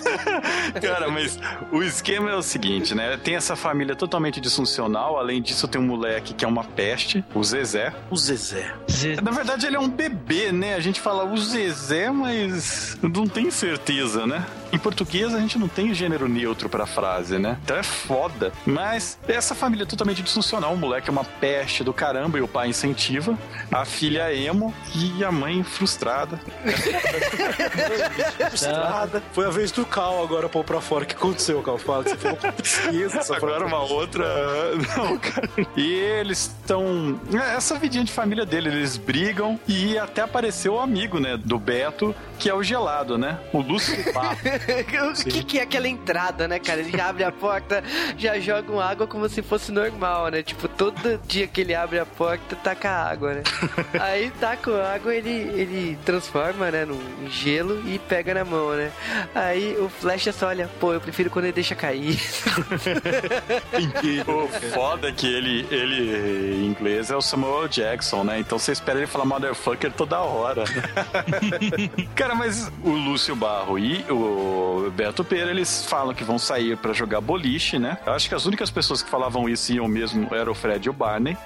Cara, 0.82 1.10
mas 1.10 1.40
o 1.72 1.84
esquema 1.84 2.32
é 2.32 2.36
o 2.36 2.42
seguinte, 2.42 2.96
né? 2.96 3.18
Tem 3.18 3.36
essa 3.36 3.56
família 3.56 3.96
totalmente 3.96 4.42
disfuncional. 4.42 5.18
Além 5.18 5.42
disso, 5.42 5.68
tem 5.68 5.80
um 5.80 5.86
moleque 5.86 6.34
que 6.34 6.44
é 6.44 6.48
uma 6.48 6.64
peste, 6.64 7.24
o 7.34 7.44
Zezé. 7.44 7.75
O 8.10 8.18
Zezé. 8.18 8.74
Na 9.22 9.32
verdade, 9.32 9.66
ele 9.66 9.76
é 9.76 9.80
um 9.80 9.90
bebê, 9.90 10.52
né? 10.52 10.76
A 10.76 10.80
gente 10.80 11.00
fala 11.02 11.26
o 11.26 11.38
Zezé, 11.38 12.10
mas 12.10 12.98
não 13.02 13.28
tem 13.28 13.52
certeza, 13.52 14.26
né? 14.26 14.46
Em 14.72 14.78
português, 14.78 15.34
a 15.34 15.40
gente 15.40 15.58
não 15.58 15.68
tem 15.68 15.94
gênero 15.94 16.28
neutro 16.28 16.70
pra 16.70 16.86
frase, 16.86 17.38
né? 17.38 17.58
Então 17.64 17.78
é 17.78 17.84
foda. 17.84 18.52
Mas 18.66 19.18
essa 19.28 19.56
família 19.56 19.84
é 19.84 19.86
totalmente 19.86 20.22
disfuncional. 20.22 20.74
O 20.74 20.78
moleque 20.78 21.10
é 21.10 21.12
uma 21.12 21.24
peste 21.24 21.84
do 21.84 21.94
caramba 21.94 22.38
e 22.38 22.42
o 22.42 22.48
pai 22.48 22.70
incentiva. 22.70 23.38
A 23.72 23.86
filha 23.86 24.32
é 24.32 24.38
emo 24.38 24.74
e 24.94 25.24
a 25.24 25.32
mãe 25.32 25.64
frustrada. 25.64 26.40
Frustrada. 28.50 29.24
Foi 29.34 29.46
a 29.46 29.50
vez 29.50 29.72
do 29.72 29.86
Cal 29.86 30.24
agora 30.24 30.48
pôr 30.50 30.64
pra 30.64 30.82
fora. 30.82 31.04
O 31.04 31.08
que 31.08 31.16
aconteceu, 31.16 31.62
Cal? 31.62 31.78
Fala, 31.78 32.04
você 32.04 32.16
falou 32.18 32.38
essa 33.16 33.36
Agora 33.36 33.66
uma 33.66 33.84
outra. 33.84 34.26
Não, 34.98 35.18
cara. 35.18 35.50
E 35.76 35.94
eles 35.94 36.54
estão. 36.62 37.20
Essa 37.56 37.76
vidinha 37.76 38.04
de 38.04 38.12
família 38.12 38.46
dele, 38.46 38.70
eles 38.70 38.98
brigam 38.98 39.60
e 39.68 39.98
até 39.98 40.22
apareceu 40.22 40.76
o 40.76 40.80
amigo, 40.80 41.20
né? 41.20 41.38
Do 41.38 41.60
Beto, 41.60 42.16
que 42.40 42.50
é 42.50 42.54
o 42.54 42.64
gelado, 42.64 43.18
né? 43.18 43.40
O 43.54 43.60
Lúcio. 43.60 43.96
O 45.10 45.30
que, 45.30 45.44
que 45.44 45.60
é 45.60 45.64
aquela 45.64 45.88
entrada, 45.88 46.48
né, 46.48 46.60
cara? 46.60 46.82
Ele 46.82 46.96
já 46.96 47.10
abre 47.10 47.24
a 47.24 47.32
porta, 47.32 47.84
já 48.18 48.40
joga 48.40 48.72
uma 48.72 48.86
água 48.86 49.08
como 49.08 49.28
se 49.30 49.42
fosse 49.42 49.72
normal, 49.72 50.30
né? 50.30 50.44
Tipo, 50.44 50.68
todo 50.68 51.20
dia 51.28 51.48
que 51.48 51.62
ele 51.62 51.76
abre 51.76 52.00
a 52.00 52.06
porta, 52.06 52.56
taca 52.56 52.90
água, 52.90 53.36
né? 53.36 53.44
Aí 54.00 54.32
taca 54.40 54.72
a 54.72 54.96
água, 54.96 55.14
ele, 55.14 55.30
ele 55.30 55.98
transforma, 56.06 56.72
né, 56.72 56.86
no 56.86 56.96
em 57.22 57.30
gelo 57.30 57.82
e 57.88 58.00
pega 58.00 58.34
na 58.34 58.44
mão, 58.44 58.72
né? 58.72 58.92
Aí 59.34 59.76
o 59.78 59.90
Flash 59.90 60.28
só 60.34 60.48
olha, 60.48 60.70
pô, 60.80 60.94
eu 60.94 61.02
prefiro 61.02 61.30
quando 61.30 61.46
ele 61.46 61.54
deixa 61.54 61.76
cair. 61.76 62.18
o 64.28 64.48
foda 64.74 65.10
é 65.10 65.12
que 65.12 65.28
ele, 65.28 65.68
ele 65.72 66.56
em 66.56 66.66
inglês 66.66 67.12
é 67.12 67.16
o 67.16 67.22
Samuel 67.22 67.68
Jackson, 67.68 68.24
né? 68.24 68.40
Então 68.40 68.60
você 68.60 68.72
espera 68.72 69.00
ele 69.00 69.08
falar 69.08 69.26
motherfucker 69.26 69.92
toda 69.92 70.20
hora. 70.20 70.64
Cara, 72.16 72.36
mas 72.36 72.72
o 72.84 72.92
Lúcio 72.92 73.36
Barro 73.36 73.80
e 73.80 74.06
o 74.10 74.45
Beto 74.96 75.24
Pera, 75.24 75.52
eles 75.52 75.86
falam 75.86 76.14
que 76.14 76.24
vão 76.24 76.40
sair 76.40 76.78
para 76.78 76.94
jogar 76.94 77.22
boliche, 77.22 77.80
né? 77.80 77.98
Eu 78.06 78.14
acho 78.14 78.30
que 78.30 78.36
as 78.36 78.46
únicas 78.46 78.70
pessoas 78.70 79.02
que 79.02 79.10
falavam 79.10 79.50
isso 79.50 79.74
iam 79.74 79.88
mesmo 79.88 80.34
era 80.34 80.50
o 80.50 80.56
Fred 80.56 80.88
e 80.88 80.90
o 80.90 80.94
Barney. 80.94 81.38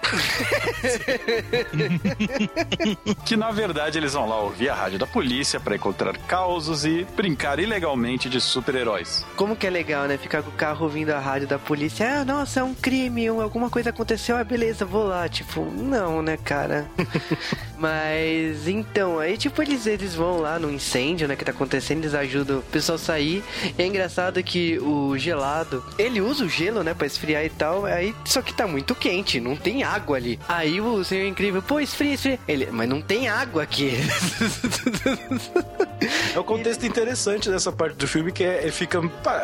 que 3.25 3.35
na 3.35 3.51
verdade 3.51 3.97
eles 3.97 4.13
vão 4.13 4.27
lá 4.27 4.39
ouvir 4.39 4.69
a 4.69 4.75
rádio 4.75 4.99
da 4.99 5.07
polícia 5.07 5.59
para 5.59 5.75
encontrar 5.75 6.17
causos 6.17 6.85
e 6.85 7.05
brincar 7.15 7.59
ilegalmente 7.59 8.29
de 8.29 8.39
super-heróis. 8.39 9.25
Como 9.35 9.55
que 9.55 9.67
é 9.67 9.69
legal, 9.69 10.07
né? 10.07 10.17
Ficar 10.17 10.43
com 10.43 10.49
o 10.49 10.53
carro 10.53 10.85
ouvindo 10.85 11.11
a 11.11 11.19
rádio 11.19 11.47
da 11.47 11.59
polícia. 11.59 12.21
Ah, 12.21 12.25
nossa, 12.25 12.59
é 12.59 12.63
um 12.63 12.73
crime, 12.73 13.27
alguma 13.27 13.69
coisa 13.69 13.89
aconteceu, 13.89 14.37
ah, 14.37 14.43
beleza, 14.43 14.85
vou 14.85 15.05
lá. 15.05 15.27
Tipo, 15.27 15.65
não, 15.65 16.21
né, 16.21 16.37
cara? 16.37 16.87
Mas 17.77 18.67
então, 18.67 19.19
aí 19.19 19.37
tipo, 19.37 19.61
eles, 19.61 19.87
eles 19.87 20.13
vão 20.13 20.39
lá 20.39 20.59
no 20.59 20.69
incêndio, 20.69 21.27
né, 21.27 21.35
que 21.35 21.45
tá 21.45 21.51
acontecendo, 21.51 21.99
eles 21.99 22.13
ajudam 22.13 22.59
o 22.59 22.61
pessoal 22.61 22.88
a 22.93 22.97
sair. 22.97 23.43
E 23.77 23.81
é 23.81 23.85
engraçado 23.85 24.41
que 24.43 24.79
o 24.79 25.17
gelado, 25.17 25.83
ele 25.97 26.21
usa 26.21 26.45
o 26.45 26.49
gelo, 26.49 26.83
né, 26.83 26.93
pra 26.93 27.07
esfriar 27.07 27.43
e 27.43 27.49
tal, 27.49 27.85
aí 27.85 28.15
só 28.25 28.41
que 28.41 28.53
tá 28.53 28.67
muito 28.67 28.95
quente, 28.95 29.39
não 29.39 29.55
tem 29.55 29.83
água 29.83 30.17
ali. 30.17 30.39
Aí 30.47 30.79
o 30.81 31.03
Senhor 31.03 31.25
Incrível, 31.27 31.61
pô, 31.61 31.79
esfria, 31.79 32.13
esfria. 32.13 32.39
Ele, 32.47 32.67
mas 32.71 32.89
não 32.89 33.01
tem 33.01 33.27
água 33.29 33.63
aqui. 33.63 33.91
É 36.33 36.39
o 36.39 36.43
contexto 36.43 36.85
interessante 36.85 37.49
dessa 37.49 37.71
parte 37.71 37.95
do 37.95 38.07
filme 38.07 38.31
que 38.31 38.43
é, 38.43 38.71
fica, 38.71 39.01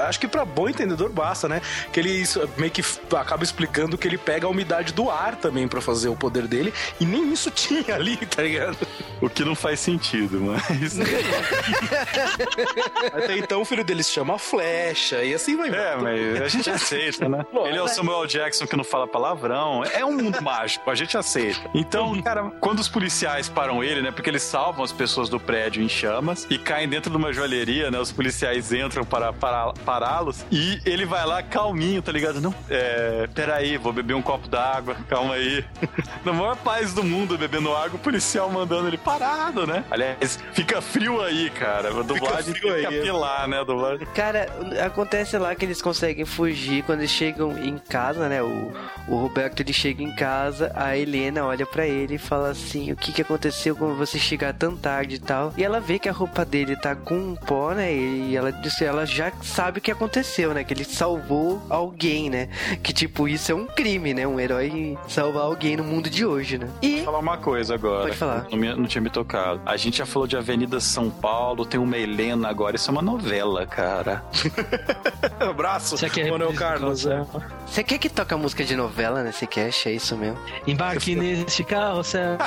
acho 0.08 0.20
que 0.20 0.28
para 0.28 0.46
bom 0.46 0.70
entendedor 0.70 1.10
basta, 1.10 1.50
né? 1.50 1.62
Que 1.92 2.00
ele 2.00 2.24
meio 2.58 2.72
que 2.72 2.84
acaba 3.16 3.44
explicando 3.44 3.98
que 3.98 4.08
ele 4.08 4.18
pega 4.18 4.48
a 4.48 4.50
umidade 4.50 4.94
do 4.94 5.10
ar 5.10 5.36
também 5.36 5.68
para 5.68 5.82
fazer 5.82 6.10
o 6.10 6.16
poder 6.16 6.48
dele 6.48 6.74
e 7.00 7.06
nem 7.06 7.34
isso 7.34 7.52
tinha 7.56 7.96
ali, 7.96 8.18
tá 8.18 8.42
ligado? 8.42 8.78
O 9.22 9.30
que 9.30 9.44
não 9.44 9.56
faz 9.56 9.80
sentido, 9.80 10.40
mas 10.42 10.98
Até 13.14 13.35
então 13.38 13.62
o 13.62 13.66
filho 13.66 13.84
dele 13.84 14.04
se 14.04 14.12
chama 14.12 14.38
Flecha 14.38 15.24
e 15.24 15.34
assim 15.34 15.56
vai. 15.56 15.70
É, 15.70 15.96
mas 15.96 16.42
a 16.42 16.48
gente 16.48 16.70
aceita, 16.72 17.28
né? 17.28 17.46
Ele 17.66 17.78
é 17.78 17.82
o 17.82 17.88
Samuel 17.88 18.26
Jackson 18.26 18.66
que 18.66 18.76
não 18.76 18.84
fala 18.84 19.08
palavrão. 19.08 19.84
É 19.84 20.06
um 20.06 20.14
mundo 20.14 20.42
mágico, 20.42 20.90
a 20.90 20.96
gente 20.96 21.18
aceita. 21.18 21.70
Então, 21.74 22.22
cara, 22.22 22.52
quando 22.60 22.80
os 22.80 22.88
policiais 22.88 23.50
param 23.50 23.84
ele, 23.84 24.02
né? 24.02 24.12
Porque 24.12 24.30
eles 24.30 24.44
salvam 24.44 24.84
as 24.84 24.92
pessoas 24.92 25.30
do 25.30 25.40
prédio 25.40 25.84
em 25.84 25.90
chamas 25.90 26.48
e 26.50 26.58
caem 26.58 26.88
dentro 26.88 27.10
de 27.10 27.18
uma 27.18 27.32
joalheria, 27.34 27.90
né? 27.92 28.00
Os 28.00 28.12
policiais 28.12 28.72
entram 28.72 29.04
para, 29.04 29.34
para 29.34 29.74
pará-los 29.86 30.46
e 30.52 30.80
ele 30.86 31.06
vai 31.06 31.26
lá 31.26 31.42
calminho, 31.44 32.02
tá 32.02 32.12
ligado? 32.12 32.42
Não, 32.42 32.54
é, 32.70 33.28
peraí, 33.34 33.78
vou 33.78 33.94
beber 33.94 34.14
um 34.14 34.22
copo 34.22 34.48
d'água, 34.48 34.96
calma 35.08 35.36
aí. 35.36 35.64
Na 36.24 36.34
maior 36.34 36.56
paz 36.58 36.94
do 36.94 37.04
mundo, 37.04 37.38
bebendo 37.38 37.76
água, 37.76 37.96
o 37.96 38.00
policial 38.00 38.50
mandando 38.50 38.88
ele 38.88 38.98
parado, 38.98 39.66
né? 39.66 39.84
Aliás, 39.90 40.40
fica 40.54 40.82
frio 40.82 41.22
aí, 41.22 41.50
cara. 41.50 41.90
A 41.90 42.04
dublagem 42.04 42.54
fica 42.54 42.74
tem 42.74 42.88
que 42.88 42.96
é. 42.96 43.02
Apelar, 43.26 43.48
né? 43.48 43.64
Dublagem. 43.66 44.08
Cara, 44.14 44.48
acontece 44.86 45.38
lá 45.38 45.54
que 45.56 45.66
eles 45.66 45.82
conseguem 45.82 46.26
fugir 46.26 46.84
quando 46.84 47.00
eles 47.00 47.12
chegam 47.12 47.58
em 47.58 47.78
casa, 47.78 48.30
né? 48.30 48.42
O, 48.42 48.72
o 49.08 49.16
Roberto 49.18 49.62
ele 49.62 49.74
chega 49.74 50.04
em 50.04 50.14
casa, 50.16 50.72
a 50.76 50.98
Helena 50.98 51.46
olha 51.46 51.66
para 51.66 51.88
ele 51.88 52.16
e 52.16 52.18
fala 52.18 52.50
assim: 52.50 52.92
O 52.92 52.96
que 52.96 53.12
que 53.12 53.22
aconteceu 53.22 53.76
com 53.76 53.94
você 53.96 54.20
chegar 54.20 54.54
tão 54.54 54.76
tarde 54.78 55.16
e 55.16 55.20
tal? 55.20 55.54
E 55.58 55.64
ela 55.64 55.80
vê 55.80 55.98
que 55.98 56.08
a 56.08 56.12
roupa 56.12 56.46
dele 56.46 56.76
tá 56.76 56.96
com 56.96 57.16
um 57.16 57.36
pó, 57.36 57.74
né? 57.74 57.94
E 57.94 58.36
ela 58.36 58.52
disse, 58.52 58.86
ela 58.86 59.06
já 59.06 59.32
sabe 59.42 59.80
o 59.80 59.82
que 59.82 59.92
aconteceu, 59.92 60.54
né? 60.54 60.64
Que 60.64 60.74
ele 60.74 60.84
salvou 60.84 61.66
alguém, 61.70 62.30
né? 62.30 62.50
Que 62.84 62.94
tipo, 62.94 63.28
isso 63.28 63.52
é 63.52 63.56
um 63.56 63.66
crime, 63.66 64.14
né? 64.14 64.28
Um 64.28 64.40
herói 64.40 64.98
salvar 65.08 65.44
alguém 65.44 65.78
no 65.78 65.84
mundo 65.84 66.10
de 66.10 66.26
hoje, 66.26 66.58
né? 66.58 66.70
E. 66.82 66.98
Vou 66.98 67.06
falar 67.06 67.20
uma 67.20 67.38
coisa 67.38 67.74
agora. 67.74 68.04
Pode 68.04 68.18
falar. 68.18 68.48
Não, 68.52 68.78
não 68.78 68.86
tinha 68.86 69.02
me 69.02 69.10
tocado. 69.10 69.62
A 69.66 69.78
gente 69.78 69.98
já 69.98 70.06
falou 70.06 70.28
de 70.28 70.38
Avenida 70.38 70.80
São 70.80 71.10
Paulo, 71.10 71.66
tem 71.66 71.80
uma 71.80 71.98
Helena 71.98 72.50
agora. 72.50 72.76
Isso 72.76 72.90
é 72.90 72.92
uma 72.92 73.02
novela, 73.16 73.66
cara. 73.66 74.24
Abraço, 75.40 75.98
quer 76.10 76.30
Manuel 76.30 76.54
Carlos. 76.54 77.06
É. 77.06 77.26
Você 77.66 77.84
quer 77.84 77.98
que 77.98 78.10
toque 78.10 78.34
a 78.34 78.38
música 78.38 78.64
de 78.64 78.76
novela 78.76 79.24
nesse 79.24 79.46
cast? 79.48 79.90
É 79.90 79.94
isso 79.94 80.16
mesmo? 80.16 80.38
Embarque 80.66 81.16
neste 81.16 81.64
carrossel. 81.64 82.38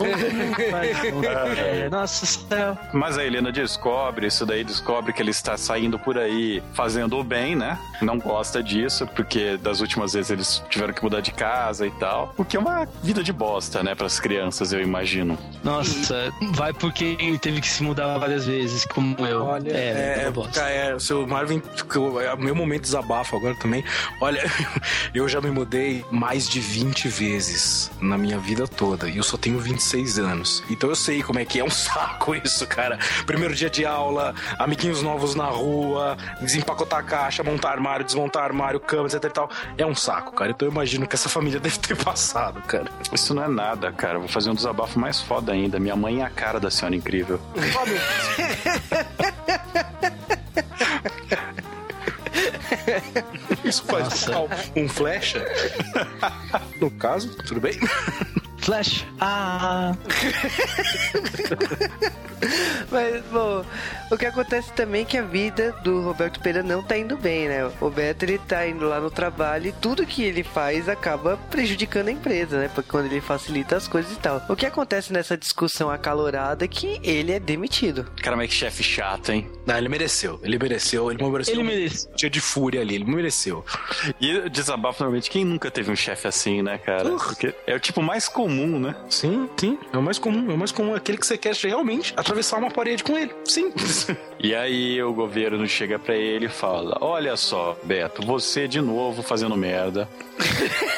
é, 1.56 1.88
nossa 1.90 2.24
céu. 2.24 2.78
Mas 2.92 3.18
a 3.18 3.24
Helena 3.24 3.52
descobre 3.52 4.26
isso 4.26 4.46
daí, 4.46 4.64
descobre 4.64 5.12
que 5.12 5.20
ele 5.20 5.30
está 5.30 5.56
saindo 5.56 5.98
por 5.98 6.16
aí 6.16 6.62
fazendo 6.72 7.18
o 7.18 7.24
bem, 7.24 7.54
né? 7.54 7.78
Não 8.00 8.18
gosta 8.18 8.62
disso, 8.62 9.06
porque 9.14 9.56
das 9.56 9.80
últimas 9.80 10.12
vezes 10.12 10.30
eles 10.30 10.62
tiveram 10.70 10.94
que 10.94 11.02
mudar 11.02 11.20
de 11.20 11.32
casa 11.32 11.86
e 11.86 11.90
tal. 11.92 12.34
O 12.38 12.44
que 12.44 12.56
é 12.56 12.60
uma 12.60 12.86
vida 13.02 13.22
de 13.22 13.32
bosta, 13.32 13.82
né, 13.82 13.94
para 13.94 14.06
as 14.06 14.18
crianças, 14.18 14.72
eu 14.72 14.80
imagino. 14.80 15.38
Nossa, 15.62 16.32
vai 16.52 16.72
porque 16.72 17.16
teve 17.40 17.60
que 17.60 17.68
se 17.68 17.82
mudar 17.82 18.16
várias 18.18 18.46
vezes, 18.46 18.84
como 18.84 19.16
eu. 19.26 19.44
Olha, 19.44 19.70
é, 19.70 20.24
é, 20.26 20.30
bosta. 20.30 20.60
é 20.62 20.94
o 20.94 21.00
seu 21.00 21.26
Marvin, 21.26 21.62
é 22.22 22.36
meu 22.36 22.54
momento 22.54 22.82
desabafo 22.82 23.36
agora 23.36 23.54
também. 23.56 23.84
Olha, 24.20 24.42
eu 25.14 25.28
já 25.28 25.40
me 25.40 25.50
mudei 25.50 26.04
mais 26.10 26.48
de 26.48 26.60
20 26.60 27.08
vezes 27.08 27.90
na 28.00 28.16
minha 28.16 28.38
vida 28.38 28.66
toda 28.66 29.08
e 29.08 29.16
eu 29.16 29.22
só 29.22 29.36
tenho 29.36 29.58
26 29.58 30.18
anos. 30.18 30.62
Então 30.70 30.88
eu 30.88 30.96
sei 30.96 31.22
como 31.22 31.38
é 31.38 31.44
que 31.44 31.60
é 31.60 31.64
um 31.64 31.70
saco 31.70 32.34
isso, 32.34 32.66
cara. 32.66 32.98
Primeiro 33.26 33.54
dia 33.54 33.70
de 33.70 33.84
aula, 33.84 34.34
amiguinhos 34.58 35.02
novos 35.02 35.34
na 35.34 35.46
rua, 35.46 36.16
desempacotar 36.40 37.00
a 37.00 37.02
caixa, 37.02 37.42
montar 37.42 37.70
armário, 37.70 38.04
desmontar 38.04 38.44
armário, 38.44 38.80
cama, 38.80 39.06
etc 39.06 39.24
e 39.24 39.30
tal. 39.30 39.50
É 39.76 39.86
um 39.86 39.94
saco, 39.94 40.32
cara. 40.32 40.50
Então 40.50 40.66
eu 40.66 40.72
imagino 40.72 41.06
que 41.06 41.14
essa 41.14 41.28
família 41.28 41.58
deve 41.60 41.78
ter 41.78 41.96
passado, 41.96 42.60
cara. 42.62 42.90
Isso 43.12 43.34
não 43.34 43.44
é 43.44 43.48
nada, 43.48 43.92
cara. 43.92 44.18
Vou 44.18 44.28
fazer 44.28 44.50
um 44.50 44.54
desabafo 44.54 44.98
mais 44.98 45.20
foda 45.20 45.52
ainda. 45.52 45.78
Minha 45.78 45.96
mãe 45.96 46.20
é 46.20 46.24
a 46.24 46.30
cara 46.30 46.58
da 46.60 46.70
senhora 46.70 46.94
incrível. 46.94 47.40
Isso 53.70 53.84
faz 53.84 54.26
um, 54.28 54.82
um 54.82 54.88
flecha? 54.88 55.46
No 56.80 56.90
caso, 56.90 57.36
tudo 57.44 57.60
bem? 57.60 57.78
Flash. 58.70 59.04
Ah. 59.20 59.96
Mas, 62.90 63.22
bom, 63.26 63.64
o 64.10 64.16
que 64.16 64.26
acontece 64.26 64.72
também 64.72 65.02
é 65.02 65.04
que 65.04 65.18
a 65.18 65.22
vida 65.22 65.72
do 65.84 66.02
Roberto 66.02 66.40
Pereira 66.40 66.66
não 66.66 66.82
tá 66.82 66.96
indo 66.96 67.16
bem, 67.16 67.48
né? 67.48 67.64
O 67.64 67.68
Roberto, 67.68 68.22
ele 68.22 68.38
tá 68.38 68.66
indo 68.66 68.86
lá 68.86 69.00
no 69.00 69.10
trabalho 69.10 69.68
e 69.68 69.72
tudo 69.72 70.06
que 70.06 70.22
ele 70.22 70.42
faz 70.42 70.88
acaba 70.88 71.36
prejudicando 71.50 72.08
a 72.08 72.12
empresa, 72.12 72.58
né? 72.58 72.70
Porque 72.74 72.90
quando 72.90 73.06
ele 73.06 73.20
facilita 73.20 73.76
as 73.76 73.86
coisas 73.86 74.12
e 74.12 74.16
tal. 74.16 74.42
O 74.48 74.56
que 74.56 74.66
acontece 74.66 75.12
nessa 75.12 75.36
discussão 75.36 75.90
acalorada 75.90 76.64
é 76.64 76.68
que 76.68 77.00
ele 77.02 77.32
é 77.32 77.38
demitido. 77.38 78.10
Cara, 78.22 78.36
mas 78.36 78.48
que 78.48 78.54
chefe 78.54 78.82
chato, 78.82 79.30
hein? 79.30 79.48
Não, 79.66 79.76
ele 79.76 79.88
mereceu. 79.88 80.40
Ele 80.42 80.58
mereceu. 80.58 81.10
Ele 81.10 81.22
mereceu. 81.22 81.54
Ele 81.54 81.62
mereceu. 81.62 82.10
Tinha 82.16 82.30
de 82.30 82.40
fúria 82.40 82.80
ali. 82.80 82.96
Ele 82.96 83.04
mereceu. 83.04 83.64
E 84.20 84.48
desabafo, 84.48 85.02
normalmente, 85.02 85.30
quem 85.30 85.44
nunca 85.44 85.70
teve 85.70 85.90
um 85.90 85.96
chefe 85.96 86.26
assim, 86.26 86.62
né, 86.62 86.78
cara? 86.78 87.10
Porque 87.10 87.54
é 87.66 87.74
o 87.74 87.80
tipo 87.80 88.02
mais 88.02 88.28
comum, 88.28 88.59
né? 88.66 88.94
Sim, 89.08 89.48
sim. 89.56 89.78
É 89.92 89.98
o 89.98 90.02
mais 90.02 90.18
comum. 90.18 90.50
É 90.50 90.54
o 90.54 90.58
mais 90.58 90.72
comum. 90.72 90.94
Aquele 90.94 91.18
que 91.18 91.26
você 91.26 91.36
quer 91.38 91.54
realmente 91.54 92.12
atravessar 92.16 92.58
uma 92.58 92.70
parede 92.70 93.02
com 93.04 93.16
ele. 93.16 93.32
Sim. 93.44 93.72
E 94.42 94.54
aí 94.54 95.02
o 95.02 95.12
governo 95.12 95.66
chega 95.66 95.98
para 95.98 96.16
ele 96.16 96.46
e 96.46 96.48
fala: 96.48 96.96
Olha 97.02 97.36
só, 97.36 97.76
Beto, 97.84 98.24
você 98.24 98.66
de 98.66 98.80
novo 98.80 99.22
fazendo 99.22 99.54
merda. 99.54 100.08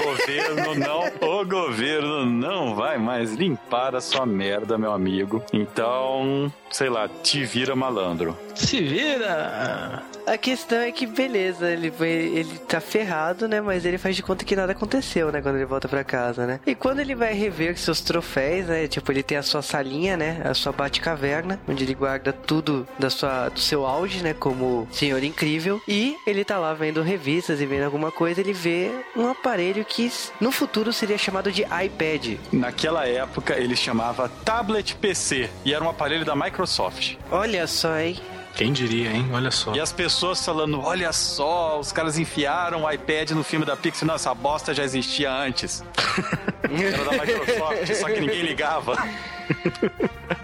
O 0.00 0.04
governo 0.04 0.74
não, 0.76 1.40
o 1.40 1.44
governo 1.44 2.24
não 2.24 2.76
vai 2.76 2.98
mais 2.98 3.32
limpar 3.32 3.96
a 3.96 4.00
sua 4.00 4.24
merda, 4.24 4.78
meu 4.78 4.92
amigo. 4.92 5.42
Então, 5.52 6.52
sei 6.70 6.88
lá, 6.88 7.08
te 7.08 7.42
vira 7.44 7.74
malandro. 7.74 8.38
Se 8.54 8.80
vira! 8.80 10.02
A 10.26 10.38
questão 10.38 10.78
é 10.78 10.92
que, 10.92 11.04
beleza, 11.04 11.70
ele, 11.70 11.90
vai, 11.90 12.08
ele 12.08 12.56
tá 12.68 12.80
ferrado, 12.80 13.48
né? 13.48 13.60
Mas 13.60 13.84
ele 13.84 13.98
faz 13.98 14.14
de 14.14 14.22
conta 14.22 14.44
que 14.44 14.54
nada 14.54 14.72
aconteceu, 14.72 15.32
né? 15.32 15.42
Quando 15.42 15.56
ele 15.56 15.64
volta 15.64 15.88
pra 15.88 16.04
casa, 16.04 16.46
né? 16.46 16.60
E 16.64 16.74
quando 16.74 17.00
ele 17.00 17.14
vai 17.14 17.34
rever 17.34 17.76
seus 17.76 18.00
troféus, 18.00 18.66
né? 18.66 18.86
Tipo, 18.86 19.10
ele 19.10 19.22
tem 19.22 19.36
a 19.36 19.42
sua 19.42 19.62
salinha, 19.62 20.16
né? 20.16 20.40
A 20.44 20.54
sua 20.54 20.72
bate-caverna, 20.72 21.60
onde 21.68 21.82
ele 21.82 21.94
guarda 21.94 22.32
tudo 22.32 22.86
da 22.98 23.10
sua, 23.10 23.48
do 23.48 23.58
seu 23.58 23.84
auge, 23.84 24.22
né? 24.22 24.32
Como 24.32 24.86
Senhor 24.92 25.22
Incrível. 25.24 25.80
E 25.88 26.16
ele 26.24 26.44
tá 26.44 26.58
lá 26.58 26.72
vendo 26.72 27.02
revistas 27.02 27.60
e 27.60 27.66
vendo 27.66 27.84
alguma 27.84 28.12
coisa, 28.12 28.40
ele 28.40 28.52
vê 28.52 28.92
um 29.16 29.28
aparelho 29.28 29.84
que 29.84 30.10
no 30.40 30.52
futuro 30.52 30.92
seria 30.92 31.18
chamado 31.18 31.50
de 31.50 31.62
iPad. 31.62 32.38
Naquela 32.52 33.08
época 33.08 33.58
ele 33.58 33.74
chamava 33.74 34.28
Tablet 34.44 34.94
PC 34.96 35.50
e 35.64 35.74
era 35.74 35.82
um 35.82 35.88
aparelho 35.88 36.24
da 36.24 36.36
Microsoft. 36.36 37.16
Olha 37.30 37.66
só, 37.66 37.98
hein? 37.98 38.16
Quem 38.54 38.72
diria, 38.72 39.10
hein? 39.10 39.28
Olha 39.32 39.50
só. 39.50 39.74
E 39.74 39.80
as 39.80 39.92
pessoas 39.92 40.44
falando, 40.44 40.80
olha 40.80 41.12
só, 41.12 41.80
os 41.80 41.90
caras 41.90 42.18
enfiaram 42.18 42.82
o 42.82 42.90
iPad 42.90 43.30
no 43.30 43.42
filme 43.42 43.64
da 43.64 43.76
Pixar. 43.76 44.06
Nossa, 44.06 44.30
a 44.30 44.34
bosta 44.34 44.74
já 44.74 44.84
existia 44.84 45.32
antes. 45.32 45.82
Era 46.62 47.04
da 47.04 47.12
Microsoft, 47.12 47.94
só 47.94 48.06
que 48.06 48.20
ninguém 48.20 48.42
ligava. 48.42 48.96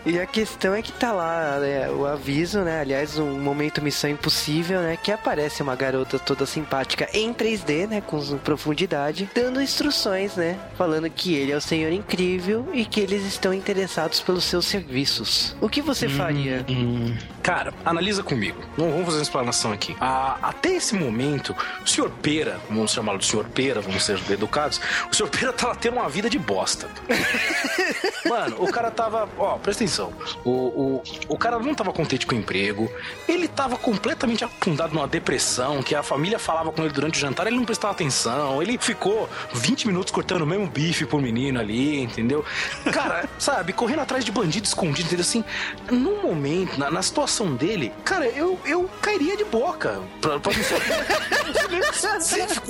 E 0.05 0.19
a 0.19 0.27
questão 0.27 0.75
é 0.75 0.83
que 0.83 0.93
tá 0.93 1.13
lá 1.13 1.59
né, 1.61 1.91
o 1.91 2.07
aviso, 2.07 2.61
né? 2.61 2.81
Aliás, 2.81 3.19
um 3.19 3.39
momento 3.39 3.83
Missão 3.83 4.11
Impossível, 4.11 4.81
né? 4.81 4.99
Que 5.01 5.13
aparece 5.13 5.63
uma 5.63 5.77
garota 5.77 6.19
toda 6.19 6.47
simpática 6.47 7.09
em 7.13 7.33
3D, 7.33 7.89
né? 7.89 8.01
Com 8.01 8.19
profundidade, 8.39 9.29
dando 9.35 9.61
instruções, 9.61 10.35
né? 10.35 10.59
Falando 10.77 11.09
que 11.11 11.35
ele 11.35 11.53
é 11.53 11.57
o 11.57 11.61
Senhor 11.61 11.93
Incrível 11.93 12.69
e 12.73 12.85
que 12.85 13.01
eles 13.01 13.25
estão 13.25 13.53
interessados 13.53 14.21
pelos 14.21 14.45
seus 14.45 14.67
serviços. 14.67 15.57
O 15.61 15.69
que 15.69 15.83
você 15.83 16.09
faria? 16.09 16.65
Hum, 16.69 17.15
Cara, 17.49 17.73
analisa 17.83 18.23
comigo. 18.23 18.61
Não 18.77 18.91
vamos 18.91 19.07
fazer 19.07 19.17
uma 19.17 19.23
explanação 19.23 19.73
aqui. 19.73 19.97
Ah, 19.99 20.37
até 20.43 20.75
esse 20.75 20.95
momento, 20.95 21.57
o 21.83 21.89
senhor 21.89 22.11
Pera, 22.11 22.61
vamos 22.69 22.93
chamá-lo 22.93 23.19
de 23.19 23.25
senhor 23.25 23.47
Pera, 23.47 23.81
vamos 23.81 24.05
ser 24.05 24.21
educados, 24.31 24.79
o 25.11 25.17
senhor 25.17 25.31
Pera 25.31 25.51
tava 25.55 25.75
tendo 25.75 25.95
uma 25.95 26.08
vida 26.09 26.29
de 26.29 26.39
bosta. 26.39 26.89
Mano, 28.29 28.57
o 28.63 28.71
cara 28.73 28.91
tava. 28.91 29.29
Ó, 29.39 29.57
presta 29.59 29.85
atenção. 29.85 30.13
O, 30.45 30.51
o, 30.51 31.03
o 31.29 31.39
cara 31.39 31.59
não 31.59 31.75
tava 31.75 31.93
contente 31.93 32.27
com 32.27 32.35
o 32.35 32.39
emprego. 32.39 32.91
Ele 33.27 33.49
tava 33.49 33.77
completamente 33.77 34.45
afundado 34.45 34.95
numa 34.95 35.07
depressão, 35.07 35.83
que 35.83 35.95
a 35.95 36.03
família 36.03 36.39
falava 36.39 36.71
com 36.73 36.83
ele 36.83 36.93
durante 36.93 37.17
o 37.17 37.21
jantar, 37.21 37.47
ele 37.47 37.57
não 37.57 37.65
prestava 37.65 37.93
atenção. 37.93 38.63
Ele 38.63 38.79
ficou 38.79 39.29
20 39.53 39.87
minutos 39.87 40.13
cortando 40.13 40.43
o 40.43 40.47
mesmo 40.47 40.67
bife 40.67 41.07
pro 41.07 41.19
menino 41.21 41.59
ali, 41.61 42.01
entendeu? 42.01 42.45
Cara, 42.93 43.29
sabe, 43.39 43.73
correndo 43.73 44.01
atrás 44.01 44.25
de 44.25 44.33
bandido 44.33 44.67
escondido, 44.67 45.07
entendeu? 45.07 45.25
Assim, 45.25 45.45
num 45.91 46.23
momento, 46.23 46.79
na, 46.79 46.91
na 46.91 47.03
situação 47.03 47.55
dele, 47.55 47.93
cara, 48.05 48.27
eu, 48.27 48.59
eu 48.65 48.89
cairia 49.01 49.37
de 49.37 49.45
boca 49.45 50.01
pra, 50.21 50.39
pra 50.41 50.53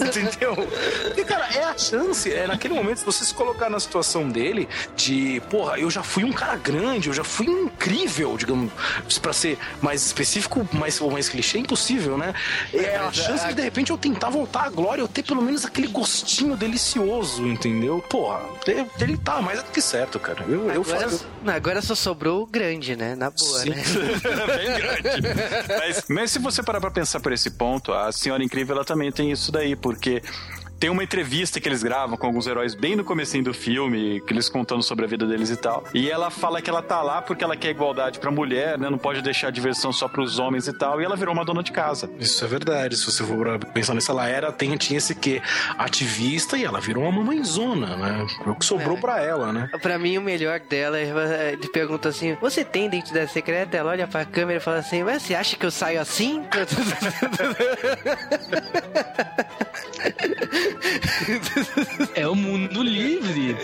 entendeu? 0.09 0.55
Porque, 1.05 1.25
cara, 1.25 1.49
é 1.55 1.65
a 1.65 1.77
chance, 1.77 2.33
é 2.33 2.47
naquele 2.47 2.75
momento, 2.75 3.05
você 3.05 3.25
se 3.29 3.35
colocar 3.35 3.71
na 3.71 3.79
situação 3.81 4.29
dele, 4.29 4.69
de, 4.97 5.41
porra, 5.51 5.79
eu 5.79 5.91
já 5.91 6.03
fui 6.03 6.25
um 6.25 6.33
cara 6.33 6.57
grande, 6.57 7.09
eu 7.09 7.15
já 7.15 7.25
fui 7.25 7.47
incrível, 7.47 8.37
digamos, 8.37 8.71
pra 9.21 9.33
ser 9.33 9.59
mais 9.81 10.05
específico, 10.05 10.67
mais, 10.73 11.01
ou 11.01 11.11
mais 11.11 11.29
clichê, 11.29 11.59
impossível, 11.59 12.17
né? 12.19 12.35
É 12.73 12.97
a 12.97 13.13
chance 13.13 13.47
de, 13.49 13.55
de 13.55 13.63
repente, 13.63 13.91
eu 13.91 13.99
tentar 13.99 14.31
voltar 14.31 14.65
à 14.65 14.71
glória, 14.71 15.03
eu 15.03 15.09
ter 15.09 15.23
pelo 15.23 15.43
menos 15.43 15.65
aquele 15.65 15.89
gostinho 15.89 16.57
delicioso, 16.57 17.47
entendeu? 17.47 18.03
Porra, 18.09 18.41
ele, 18.99 19.17
tá 19.19 19.41
mais 19.41 19.63
do 19.63 19.71
que 19.71 19.81
certo, 19.81 20.19
cara. 20.19 20.45
Eu, 20.49 20.71
eu 20.71 20.83
Agora, 20.83 21.09
faço. 21.11 21.27
agora 21.47 21.83
só 21.83 21.95
sobrou 21.95 22.43
o 22.43 22.47
grande, 22.47 22.97
né? 22.97 23.15
Na 23.15 23.31
boa, 23.31 23.59
Sim. 23.61 23.71
né? 23.71 23.83
Bem 24.57 24.75
grande. 24.77 25.29
Mas, 25.79 26.05
mas 26.09 26.31
se 26.31 26.39
você 26.39 26.63
parar 26.63 26.81
pra 26.81 26.91
pensar 26.91 27.21
por 27.21 27.33
esse 27.33 27.51
ponto, 27.51 27.93
a 27.93 28.11
Senhora 28.13 28.43
Incrível 28.43 28.77
ela 28.77 28.85
também 28.85 29.11
tem 29.13 29.31
isso 29.31 29.51
daí, 29.53 29.77
porque 29.77 30.23
tem 30.79 30.91
uma 30.91 31.03
entrevista 31.03 31.61
que 31.61 31.69
eles 31.69 31.83
gravam 31.83 32.17
com 32.17 32.27
alguns 32.27 32.47
heróis 32.47 32.75
bem 32.75 32.95
no 32.95 33.05
comecinho 33.05 33.45
do 33.45 33.55
filme, 33.55 34.21
que 34.21 34.33
eles 34.33 34.49
contando 34.49 34.83
sobre 34.83 35.05
a 35.05 35.09
vida 35.09 35.27
deles 35.27 35.51
e 35.51 35.57
tal. 35.57 35.85
E 35.93 36.11
ela 36.11 36.31
fala 36.31 36.63
que 36.63 36.71
ela 36.71 36.83
tá 36.83 37.03
lá 37.03 37.21
porque 37.21 37.43
ela 37.43 37.57
quer 37.57 37.71
igualdade 37.71 38.19
pra 38.19 38.31
mulher, 38.31 38.79
né? 38.79 38.89
Não 38.89 38.99
pode 38.99 39.21
deixar 39.23 39.49
a 39.49 39.51
diversão 39.51 39.93
só 39.93 40.09
pros 40.09 40.39
homens 40.39 40.69
e 40.69 40.73
tal. 40.73 41.01
E 41.01 41.05
ela 41.05 41.17
virou 41.17 41.35
uma 41.35 41.45
dona 41.45 41.63
de 41.63 41.73
casa. 41.73 42.09
Isso 42.19 42.45
é 42.45 42.49
verdade. 42.49 42.97
Se 42.97 43.05
você 43.07 43.25
for 43.25 43.59
pensar 43.73 43.95
nisso, 43.95 44.11
ela 44.11 44.27
era, 44.29 44.53
tem, 44.53 44.77
tinha 44.77 44.99
esse 44.99 45.15
quê? 45.15 45.43
Ativista 45.77 46.57
e 46.57 46.65
ela 46.65 46.81
virou 46.81 47.03
uma 47.05 47.13
mamãezona, 47.13 47.97
né? 47.97 48.27
O 48.47 48.55
que 48.55 48.65
sobrou 48.65 48.97
É. 48.97 49.01
pra 49.01 49.23
ela, 49.23 49.53
né? 49.53 49.69
Pra 49.83 49.99
mim, 49.99 50.17
o 50.19 50.23
melhor 50.23 50.61
dela 50.61 50.99
é 50.99 51.53
ele 51.53 51.69
pergunta 51.69 52.09
assim: 52.09 52.37
Você 52.41 52.65
tem 52.65 52.87
identidade 52.87 53.31
secreta? 53.33 53.77
Ela 53.77 53.91
olha 53.91 54.07
pra 54.07 54.25
câmera 54.25 54.59
e 54.59 54.63
fala 54.63 54.79
assim: 54.79 55.03
Mas 55.03 55.23
você 55.23 55.35
acha 55.35 55.57
que 55.57 55.67
eu 55.67 55.71
saio 55.71 56.01
assim? 56.01 56.45
é 62.15 62.27
o 62.27 62.35
mundo 62.35 62.83
livre. 62.83 63.55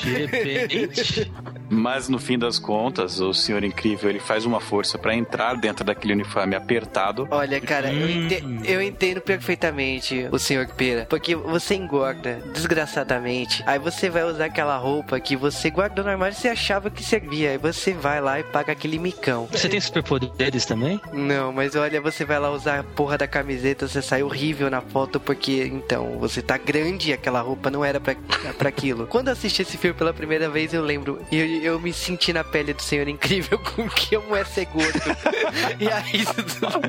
De 0.00 0.26
repente. 0.26 1.32
Mas 1.70 2.08
no 2.08 2.18
fim 2.18 2.38
das 2.38 2.58
contas, 2.58 3.20
o 3.20 3.32
Senhor 3.32 3.64
Incrível 3.64 4.10
ele 4.10 4.20
faz 4.20 4.44
uma 4.44 4.60
força 4.60 4.98
pra 4.98 5.14
entrar 5.14 5.56
dentro 5.56 5.84
daquele 5.84 6.12
uniforme 6.12 6.54
apertado. 6.54 7.26
Olha, 7.30 7.60
cara, 7.60 7.92
eu, 7.92 8.06
Hum. 8.06 8.10
ente- 8.26 8.44
eu 8.70 8.82
entendo 8.82 9.20
perfeitamente 9.20 10.28
o 10.30 10.38
senhor 10.38 10.66
Pera. 10.68 11.06
Porque 11.08 11.34
você 11.34 11.74
engorda 11.74 12.38
desgraçadamente. 12.52 13.62
Aí 13.66 13.78
você 13.78 14.10
vai 14.10 14.24
usar 14.24 14.46
aquela 14.46 14.76
roupa 14.76 15.18
que 15.18 15.36
você 15.36 15.70
guardou 15.70 16.04
no 16.04 16.10
armário 16.10 16.34
e 16.34 16.36
você 16.40 16.48
achava 16.48 16.90
que 16.90 17.02
servia. 17.02 17.50
Aí 17.50 17.58
você 17.58 17.92
vai 17.92 18.20
lá 18.20 18.38
e 18.38 18.42
paga 18.44 18.72
aquele 18.72 18.98
micão. 18.98 19.48
Você 19.50 19.68
tem 19.68 19.80
superpoderes 19.80 20.66
também? 20.66 21.00
Não, 21.12 21.52
mas 21.52 21.74
olha, 21.74 22.00
você 22.00 22.24
vai 22.24 22.38
lá 22.38 22.50
usar 22.50 22.80
a 22.80 22.82
porra 22.84 23.16
da 23.18 23.26
camiseta, 23.26 23.88
você 23.88 24.02
sai 24.02 24.22
horrível 24.22 24.68
na 24.70 24.80
foto 24.80 25.18
porque, 25.18 25.70
então, 25.72 26.18
você 26.18 26.42
tá 26.42 26.56
grande 26.58 26.83
e 26.84 27.12
aquela 27.12 27.40
roupa 27.40 27.70
não 27.70 27.84
era 27.84 28.00
pra, 28.00 28.14
pra 28.58 28.68
aquilo. 28.68 29.06
Quando 29.08 29.28
eu 29.28 29.32
assisti 29.32 29.62
esse 29.62 29.76
filme 29.76 29.96
pela 29.96 30.12
primeira 30.12 30.48
vez, 30.48 30.72
eu 30.74 30.82
lembro, 30.82 31.20
eu, 31.30 31.46
eu 31.46 31.80
me 31.80 31.92
senti 31.92 32.32
na 32.32 32.44
pele 32.44 32.72
do 32.74 32.82
Senhor 32.82 33.08
Incrível 33.08 33.58
com 33.74 33.88
que 33.88 34.14
eu 34.14 34.34
é 34.34 34.44
ser 34.44 34.66
gordo. 34.66 35.00
e 35.80 35.88
aí, 35.88 36.24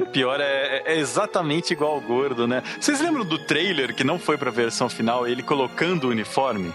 O 0.02 0.06
pior 0.08 0.40
é, 0.40 0.84
é 0.86 0.98
exatamente 0.98 1.74
igual 1.74 1.94
ao 1.94 2.02
gordo, 2.02 2.48
né? 2.48 2.64
Vocês 2.80 3.00
lembram 3.00 3.26
do 3.26 3.38
trailer 3.38 3.94
que 3.94 4.04
não 4.04 4.18
foi 4.20 4.38
pra 4.38 4.52
versão 4.52 4.90
final, 4.90 5.28
ele 5.28 5.44
colocando 5.44 6.06
o 6.06 6.10
uniforme? 6.10 6.74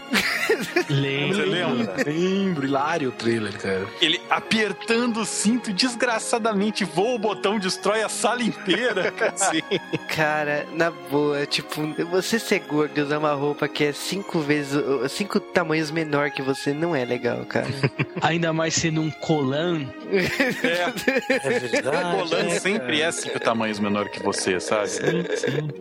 Você 0.49 0.93
Lembro. 0.93 1.49
lembra? 1.49 2.05
Lembro, 2.05 2.67
hilário 2.67 3.09
o 3.09 3.13
trailer, 3.13 3.57
cara. 3.59 3.87
Ele 4.01 4.21
apertando 4.29 5.21
o 5.21 5.27
cinto 5.27 5.73
desgraçadamente, 5.73 6.85
voa 6.85 7.15
o 7.15 7.19
botão, 7.19 7.59
destrói 7.59 8.03
a 8.03 8.09
sala 8.09 8.43
inteira. 8.43 9.11
cara. 9.13 9.35
cara, 10.09 10.67
na 10.73 10.91
boa, 10.91 11.47
tipo, 11.47 11.83
você 12.11 12.39
ser 12.39 12.61
gordo 12.61 13.00
e 13.01 13.03
usar 13.05 13.19
uma 13.19 13.33
roupa 13.33 13.67
que 13.69 13.85
é 13.85 13.93
cinco 13.93 14.41
vezes, 14.41 14.81
cinco 15.11 15.41
tamanhos 15.41 15.91
menor 15.91 16.31
que 16.31 16.43
você, 16.43 16.73
não 16.73 16.95
é 16.95 17.05
legal, 17.05 17.45
cara. 17.47 17.67
Ainda 18.23 18.53
mais 18.53 18.75
sendo 18.75 19.01
um 19.01 19.11
colan. 19.11 19.87
É, 20.13 21.35
É 21.35 21.59
verdade. 21.61 22.17
Roland 22.17 22.51
sempre 22.61 23.01
é 23.03 23.11
cinco 23.13 23.39
tamanhos 23.41 23.79
menor 23.79 24.09
que 24.09 24.23
você, 24.23 24.59
sabe? 24.61 24.89
Sim, 24.89 25.25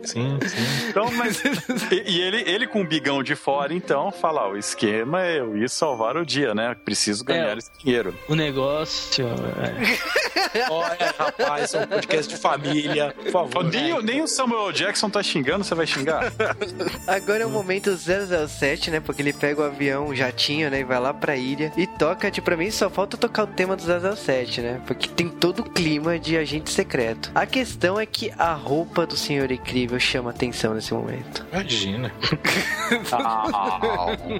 sim, 0.04 0.38
sim. 0.46 0.88
Então, 0.88 1.10
mas. 1.12 1.42
E, 1.90 2.02
e 2.06 2.20
ele, 2.20 2.42
ele 2.50 2.66
com 2.66 2.80
o 2.82 2.86
bigão 2.86 3.22
de 3.22 3.34
fora, 3.34 3.72
então, 3.74 4.10
fala: 4.12 4.46
ó, 4.48 4.52
o 4.52 4.56
esquema 4.58 5.24
é 5.24 5.40
eu 5.40 5.56
ir 5.56 5.68
salvar 5.68 6.16
o 6.16 6.24
dia, 6.24 6.54
né? 6.54 6.74
Preciso 6.84 7.24
ganhar 7.24 7.54
É. 7.54 7.58
esse 7.58 7.70
dinheiro. 7.78 8.14
O 8.28 8.34
negócio. 8.34 9.26
é, 9.26 10.70
Olha, 10.70 11.14
rapaz, 11.18 11.74
é 11.74 11.80
um 11.80 11.86
podcast 11.86 12.32
de 12.34 12.40
família. 12.40 13.14
Por 13.22 13.30
favor. 13.30 13.64
Nem, 13.64 13.92
o- 13.92 14.02
nem 14.02 14.22
o 14.22 14.26
Samuel 14.26 14.72
Jackson 14.72 15.08
tá 15.10 15.22
xingando, 15.22 15.64
você 15.64 15.74
vai 15.74 15.86
xingar? 15.86 16.32
Agora 17.10 17.42
é 17.42 17.46
o 17.46 17.50
momento 17.50 17.90
007, 17.96 18.88
né? 18.88 19.00
Porque 19.00 19.20
ele 19.20 19.32
pega 19.32 19.62
o 19.62 19.64
avião, 19.64 20.06
o 20.06 20.14
jatinho, 20.14 20.70
né? 20.70 20.78
E 20.78 20.84
vai 20.84 21.00
lá 21.00 21.12
pra 21.12 21.34
ilha 21.34 21.72
e 21.76 21.84
toca. 21.84 22.30
Tipo, 22.30 22.44
pra 22.44 22.56
mim 22.56 22.70
só 22.70 22.88
falta 22.88 23.16
tocar 23.16 23.42
o 23.42 23.46
tema 23.48 23.74
do 23.74 23.82
007, 23.82 24.60
né? 24.60 24.80
Porque 24.86 25.08
tem 25.08 25.28
todo 25.28 25.58
o 25.58 25.64
clima 25.64 26.20
de 26.20 26.36
agente 26.36 26.70
secreto. 26.70 27.32
A 27.34 27.44
questão 27.46 27.98
é 27.98 28.06
que 28.06 28.32
a 28.38 28.52
roupa 28.52 29.08
do 29.08 29.16
Senhor 29.16 29.50
Incrível 29.50 29.98
chama 29.98 30.30
atenção 30.30 30.72
nesse 30.72 30.94
momento. 30.94 31.44
Imagina. 31.52 32.12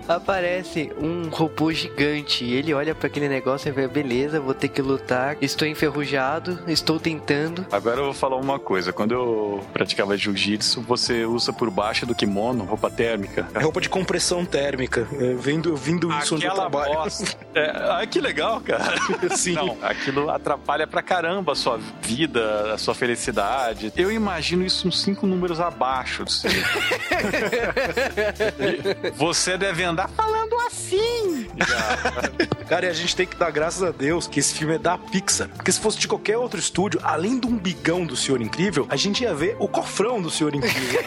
Aparece 0.07 0.93
um 0.97 1.29
robô 1.29 1.73
gigante 1.73 2.45
e 2.45 2.55
ele 2.55 2.73
olha 2.73 2.95
pra 2.95 3.09
aquele 3.09 3.29
negócio 3.29 3.69
e 3.69 3.73
vê, 3.73 3.89
beleza, 3.89 4.39
vou 4.39 4.55
ter 4.55 4.69
que 4.69 4.81
lutar. 4.81 5.37
Estou 5.41 5.67
enferrujado, 5.67 6.61
estou 6.69 7.01
tentando. 7.01 7.67
Agora 7.73 7.99
eu 7.99 8.05
vou 8.05 8.15
falar 8.15 8.37
uma 8.37 8.61
coisa. 8.61 8.93
Quando 8.93 9.11
eu 9.11 9.61
praticava 9.73 10.17
jiu-jitsu, 10.17 10.83
você 10.83 11.25
usa 11.25 11.53
por 11.53 11.69
baixo 11.69 12.07
do 12.07 12.15
kimono 12.15 12.60
roupa 12.65 12.91
térmica. 12.91 13.47
É 13.55 13.61
roupa 13.61 13.81
de 13.81 13.89
compressão 13.89 14.45
térmica. 14.45 15.07
É, 15.13 15.35
vendo, 15.35 15.75
vindo 15.77 16.13
isso 16.19 16.35
onde 16.37 16.47
eu 16.47 16.55
trabalho. 16.55 16.95
bosta. 16.95 17.41
É, 17.53 17.69
ah, 17.69 18.07
que 18.07 18.21
legal, 18.21 18.61
cara. 18.61 18.95
Sim. 19.37 19.55
Não, 19.55 19.77
aquilo 19.83 20.31
atrapalha 20.31 20.87
pra 20.87 21.03
caramba 21.03 21.51
a 21.51 21.55
sua 21.57 21.81
vida, 22.01 22.73
a 22.73 22.79
sua 22.79 22.95
felicidade. 22.95 23.93
Eu 23.97 24.13
imagino 24.13 24.65
isso 24.65 24.87
uns 24.87 25.03
cinco 25.03 25.27
números 25.27 25.59
abaixo. 25.59 26.25
do 26.25 26.31
seu. 26.31 26.49
Você 29.17 29.59
deve 29.59 29.83
andar 29.83 30.09
falando 30.11 30.55
assim. 30.61 31.49
Cara, 32.69 32.87
e 32.87 32.89
a 32.89 32.93
gente 32.93 33.17
tem 33.17 33.27
que 33.27 33.37
dar 33.37 33.51
graças 33.51 33.83
a 33.83 33.91
Deus 33.91 34.29
que 34.29 34.39
esse 34.39 34.55
filme 34.55 34.77
é 34.77 34.79
da 34.79 34.97
Pixar. 34.97 35.49
Porque 35.49 35.73
se 35.73 35.81
fosse 35.81 35.99
de 35.99 36.07
qualquer 36.07 36.37
outro 36.37 36.61
estúdio, 36.61 37.01
além 37.03 37.37
do 37.39 37.49
umbigão 37.49 38.07
do 38.07 38.17
Senhor 38.17 38.41
Incrível, 38.41 38.87
a 38.89 38.95
gente 38.97 39.25
ia 39.25 39.35
ver 39.35 39.57
o 39.59 39.67
cofrão 39.67 40.23
do 40.23 40.31
Senhor 40.31 40.55
Incrível. 40.55 41.01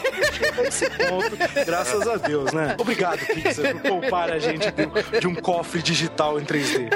Esse 0.66 0.90
ponto, 0.90 1.36
graças 1.66 2.06
a 2.06 2.16
Deus, 2.16 2.52
né? 2.52 2.76
Obrigado, 2.78 3.18
Pixar, 3.26 3.72
por 3.72 3.80
poupar 3.82 4.30
a 4.30 4.38
gente 4.38 4.66
de, 4.70 5.20
de 5.20 5.26
um 5.26 5.34
cofre 5.34 5.82
digital 5.82 6.40
em 6.40 6.44
3D. 6.44 6.90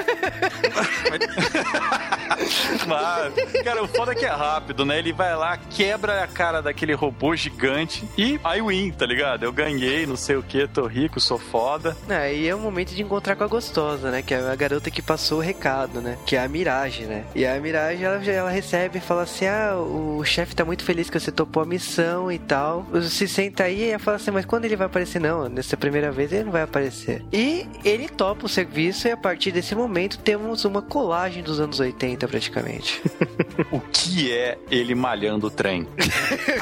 demais. 2.79 3.33
Cara, 3.63 3.83
o 3.83 3.87
foda 3.87 4.11
é 4.11 4.15
que 4.15 4.25
é 4.25 4.29
rápido, 4.29 4.85
né? 4.85 4.99
Ele 4.99 5.13
vai 5.13 5.35
lá, 5.35 5.57
quebra 5.57 6.23
a 6.23 6.27
cara 6.27 6.61
daquele 6.61 6.93
robô 6.93 7.35
gigante 7.35 8.07
e 8.17 8.39
I 8.43 8.61
win, 8.61 8.91
tá 8.91 9.05
ligado? 9.05 9.43
Eu 9.43 9.51
ganhei, 9.51 10.05
não 10.05 10.15
sei 10.15 10.35
o 10.35 10.43
que, 10.43 10.67
tô 10.67 10.85
rico, 10.87 11.19
sou 11.19 11.37
foda. 11.37 11.95
É, 12.07 12.33
e 12.33 12.47
é 12.47 12.55
o 12.55 12.59
momento 12.59 12.93
de 12.93 13.01
encontrar 13.01 13.35
com 13.35 13.43
a 13.43 13.47
gostosa, 13.47 14.09
né? 14.11 14.21
Que 14.21 14.33
é 14.33 14.39
a 14.39 14.55
garota 14.55 14.89
que 14.89 15.01
passou 15.01 15.39
o 15.39 15.41
recado, 15.41 16.01
né? 16.01 16.17
Que 16.25 16.35
é 16.35 16.43
a 16.43 16.47
Mirage, 16.47 17.05
né? 17.05 17.25
E 17.35 17.45
a 17.45 17.59
Mirage, 17.59 18.03
ela, 18.03 18.23
ela 18.23 18.49
recebe 18.49 18.97
e 18.97 19.01
fala 19.01 19.23
assim: 19.23 19.45
Ah, 19.45 19.75
o 19.75 20.23
chefe 20.23 20.55
tá 20.55 20.65
muito 20.65 20.83
feliz 20.83 21.09
que 21.09 21.19
você 21.19 21.31
topou 21.31 21.63
a 21.63 21.65
missão 21.65 22.31
e 22.31 22.39
tal. 22.39 22.85
Se 23.03 23.27
senta 23.27 23.63
aí 23.63 23.83
e 23.83 23.89
ela 23.89 23.99
fala 23.99 24.17
assim: 24.17 24.31
Mas 24.39 24.45
quando 24.45 24.63
ele 24.63 24.77
vai 24.77 24.87
aparecer? 24.87 25.19
Não, 25.19 25.49
nessa 25.49 25.75
primeira 25.75 26.13
vez 26.13 26.31
ele 26.31 26.45
não 26.45 26.51
vai 26.53 26.61
aparecer. 26.61 27.21
E 27.29 27.67
ele 27.83 28.07
topa 28.07 28.45
o 28.45 28.47
serviço 28.47 29.05
e 29.05 29.11
a 29.11 29.17
partir 29.17 29.51
desse 29.51 29.75
momento 29.75 30.17
temos 30.17 30.63
uma 30.63 30.81
colagem 30.81 31.43
dos 31.43 31.59
anos 31.59 31.77
80 31.77 32.25
praticamente. 32.25 33.01
o 33.69 33.81
que 33.81 34.31
é 34.31 34.57
ele 34.71 34.95
malhando 34.95 35.47
o 35.47 35.51
trem? 35.51 35.85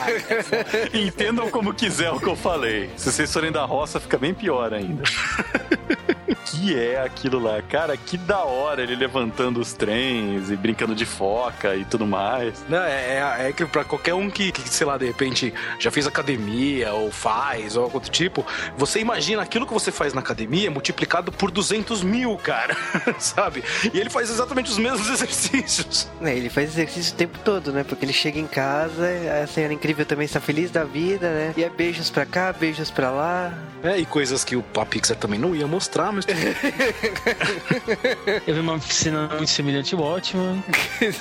Entendam 0.92 1.52
como 1.52 1.72
quiser 1.72 2.10
o 2.10 2.20
que 2.20 2.26
eu 2.26 2.36
falei. 2.36 2.90
Se 2.98 3.12
vocês 3.12 3.32
forem 3.32 3.52
da 3.52 3.64
roça, 3.64 4.00
fica 4.00 4.18
bem 4.18 4.34
pior 4.34 4.74
ainda. 4.74 5.04
que 6.68 6.78
é 6.78 7.00
aquilo 7.02 7.40
lá? 7.40 7.62
Cara, 7.62 7.96
que 7.96 8.18
da 8.18 8.40
hora 8.40 8.84
ele 8.84 8.94
levantando 8.94 9.62
os 9.62 9.72
trens 9.72 10.52
e 10.52 10.56
brincando 10.58 10.94
de 10.94 11.06
foca 11.06 11.74
e 11.78 11.86
tudo 11.86 12.06
mais. 12.06 12.66
Não, 12.68 12.84
é, 12.84 13.20
é, 13.40 13.50
é 13.50 13.54
que 13.54 13.66
pra 13.66 13.86
qualquer 13.86 14.14
um 14.14 14.30
que, 14.30 14.52
que, 14.52 14.68
sei 14.68 14.86
lá, 14.86 14.98
de 14.98 15.06
repente 15.06 15.54
já 15.80 15.90
fez 15.90 16.06
academia 16.06 16.94
ou 16.94 17.10
faz 17.10 17.78
ou 17.78 17.86
algo 17.86 18.02
do 18.02 18.10
tipo, 18.10 18.46
você 18.76 19.00
imagina 19.00 19.42
aquilo 19.42 19.66
que 19.66 19.72
você 19.72 19.94
faz 19.94 20.14
na 20.14 20.20
academia 20.20 20.70
multiplicado 20.70 21.32
por 21.32 21.52
200 21.52 22.04
mil, 22.04 22.36
cara, 22.36 22.76
sabe? 23.18 23.64
E 23.94 23.98
ele 23.98 24.10
faz 24.10 24.30
exatamente 24.30 24.70
os 24.70 24.78
mesmos 24.78 25.08
exercícios. 25.10 26.10
É, 26.22 26.36
ele 26.36 26.50
faz 26.50 26.72
exercício 26.72 27.14
o 27.14 27.18
tempo 27.18 27.40
todo, 27.46 27.72
né? 27.72 27.86
Porque 27.86 28.04
ele 28.04 28.14
chega 28.14 28.40
em 28.40 28.48
casa, 28.48 29.08
a 29.42 29.48
senhora 29.48 29.72
incrível 29.72 30.06
também 30.06 30.26
está 30.26 30.42
feliz 30.42 30.70
da 30.70 30.84
vida, 30.84 31.30
né? 31.30 31.54
E 31.56 31.64
é 31.64 31.70
beijos 31.70 32.10
pra 32.10 32.26
cá, 32.26 32.52
beijos 32.52 32.92
pra 32.92 33.10
lá. 33.10 33.54
É, 33.84 33.98
e 33.98 34.06
coisas 34.06 34.44
que 34.44 34.56
o 34.56 34.64
Pixar 34.90 35.16
também 35.16 35.40
não 35.40 35.56
ia 35.56 35.68
mostrar, 35.68 36.12
mas. 36.12 36.26
Eu 38.46 38.54
vi 38.54 38.60
uma 38.60 38.80
piscina 38.80 39.30
muito 39.36 39.50
semelhante 39.50 39.96
ao 39.96 40.02
ótimo. 40.02 40.64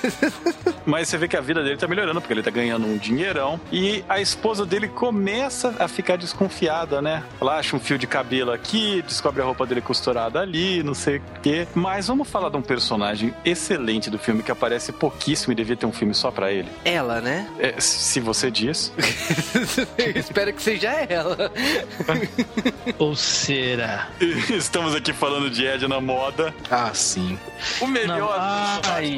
Mas 0.84 1.08
você 1.08 1.18
vê 1.18 1.28
que 1.28 1.36
a 1.36 1.40
vida 1.40 1.62
dele 1.62 1.76
tá 1.76 1.88
melhorando, 1.88 2.20
porque 2.20 2.32
ele 2.32 2.42
tá 2.42 2.50
ganhando 2.50 2.86
um 2.86 2.96
dinheirão. 2.96 3.60
E 3.72 4.04
a 4.08 4.20
esposa 4.20 4.64
dele 4.64 4.88
começa 4.88 5.74
a 5.78 5.88
ficar 5.88 6.16
desconfiada, 6.16 7.02
né? 7.02 7.22
Ela 7.40 7.58
acha 7.58 7.76
um 7.76 7.80
fio 7.80 7.98
de 7.98 8.06
cabelo 8.06 8.52
aqui, 8.52 9.02
descobre 9.02 9.42
a 9.42 9.44
roupa 9.44 9.66
dele 9.66 9.80
costurada 9.80 10.40
ali, 10.40 10.82
não 10.82 10.94
sei 10.94 11.16
o 11.18 11.22
quê. 11.42 11.66
Mas 11.74 12.06
vamos 12.06 12.28
falar 12.28 12.48
de 12.48 12.56
um 12.56 12.62
personagem 12.62 13.34
excelente 13.44 14.10
do 14.10 14.18
filme 14.18 14.42
que 14.42 14.50
aparece 14.50 14.92
pouquíssimo 14.92 15.52
e 15.52 15.56
devia 15.56 15.76
ter 15.76 15.86
um 15.86 15.92
filme 15.92 16.14
só 16.14 16.30
pra 16.30 16.52
ele. 16.52 16.68
Ela, 16.84 17.20
né? 17.20 17.48
É, 17.58 17.74
se 17.80 18.20
você 18.20 18.50
diz. 18.50 18.92
Espero 20.14 20.52
que 20.52 20.62
seja 20.62 20.90
ela. 20.90 21.50
Ou 22.98 23.14
será? 23.16 24.08
Estamos 24.50 24.94
aqui 24.94 25.12
falando 25.12 25.25
de 25.50 25.66
Edna 25.66 26.00
Moda. 26.00 26.54
Ah, 26.70 26.92
sim. 26.94 27.38
O 27.80 27.86
melhor 27.86 28.38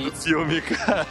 do 0.03 0.13
filme, 0.13 0.61
cara. 0.63 1.07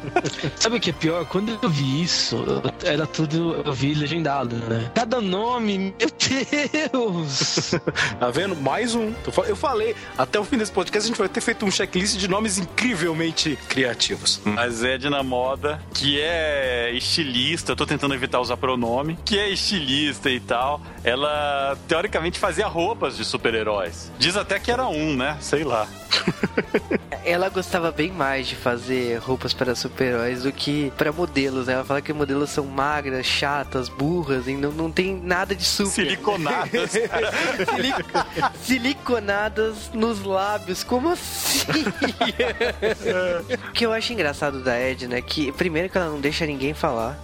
Sabe 0.56 0.76
o 0.76 0.80
que 0.80 0.90
é 0.90 0.92
pior? 0.92 1.24
Quando 1.26 1.58
eu 1.62 1.68
vi 1.68 2.02
isso, 2.02 2.44
era 2.84 3.06
tudo. 3.06 3.62
Eu 3.64 3.72
vi 3.72 3.94
legendado, 3.94 4.56
né? 4.56 4.90
Cada 4.94 5.20
nome, 5.20 5.94
meu 5.98 6.90
Deus! 6.90 7.72
tá 8.18 8.30
vendo? 8.30 8.56
Mais 8.56 8.94
um. 8.94 9.12
Eu 9.46 9.56
falei, 9.56 9.94
até 10.16 10.38
o 10.38 10.44
fim 10.44 10.56
desse 10.56 10.72
podcast 10.72 11.06
a 11.06 11.08
gente 11.08 11.18
vai 11.18 11.28
ter 11.28 11.40
feito 11.40 11.64
um 11.64 11.70
checklist 11.70 12.16
de 12.16 12.28
nomes 12.28 12.58
incrivelmente 12.58 13.58
criativos. 13.68 14.40
Mas 14.44 14.82
Edna 14.82 15.22
Moda, 15.22 15.80
que 15.94 16.20
é 16.20 16.90
estilista, 16.92 17.72
eu 17.72 17.76
tô 17.76 17.84
tentando 17.84 18.14
evitar 18.14 18.40
usar 18.40 18.56
pronome, 18.56 19.18
que 19.24 19.38
é 19.38 19.50
estilista 19.50 20.30
e 20.30 20.40
tal, 20.40 20.80
ela 21.04 21.76
teoricamente 21.86 22.38
fazia 22.38 22.66
roupas 22.66 23.16
de 23.16 23.24
super-heróis. 23.24 24.10
Diz 24.20 24.36
até 24.36 24.58
que 24.58 24.70
era 24.70 24.86
um, 24.86 25.16
né? 25.16 25.38
Sei 25.40 25.64
lá. 25.64 25.88
ela 27.24 27.48
gostava 27.48 27.90
bem 27.90 28.12
mais 28.12 28.46
de 28.48 28.54
fazer 28.54 29.16
roupas 29.16 29.54
para 29.54 29.74
super-heróis 29.74 30.42
do 30.42 30.52
que 30.52 30.92
para 30.98 31.10
modelos. 31.10 31.68
Né? 31.68 31.72
Ela 31.72 31.84
fala 31.84 32.02
que 32.02 32.12
modelos 32.12 32.50
são 32.50 32.66
magras, 32.66 33.24
chatas, 33.24 33.88
burras 33.88 34.46
e 34.46 34.54
não, 34.54 34.72
não 34.72 34.92
tem 34.92 35.16
nada 35.16 35.54
de 35.54 35.64
super. 35.64 35.90
Siliconadas. 35.90 36.90
Siliconadas 38.62 39.90
nos 39.94 40.22
lábios. 40.22 40.84
Como 40.84 41.08
assim? 41.08 41.70
o 43.68 43.72
que 43.72 43.86
eu 43.86 43.92
acho 43.92 44.12
engraçado 44.12 44.62
da 44.62 44.78
Ed, 44.78 45.08
né? 45.08 45.22
Que 45.22 45.50
primeiro 45.52 45.88
que 45.88 45.96
ela 45.96 46.10
não 46.10 46.20
deixa 46.20 46.44
ninguém 46.44 46.74
falar. 46.74 47.18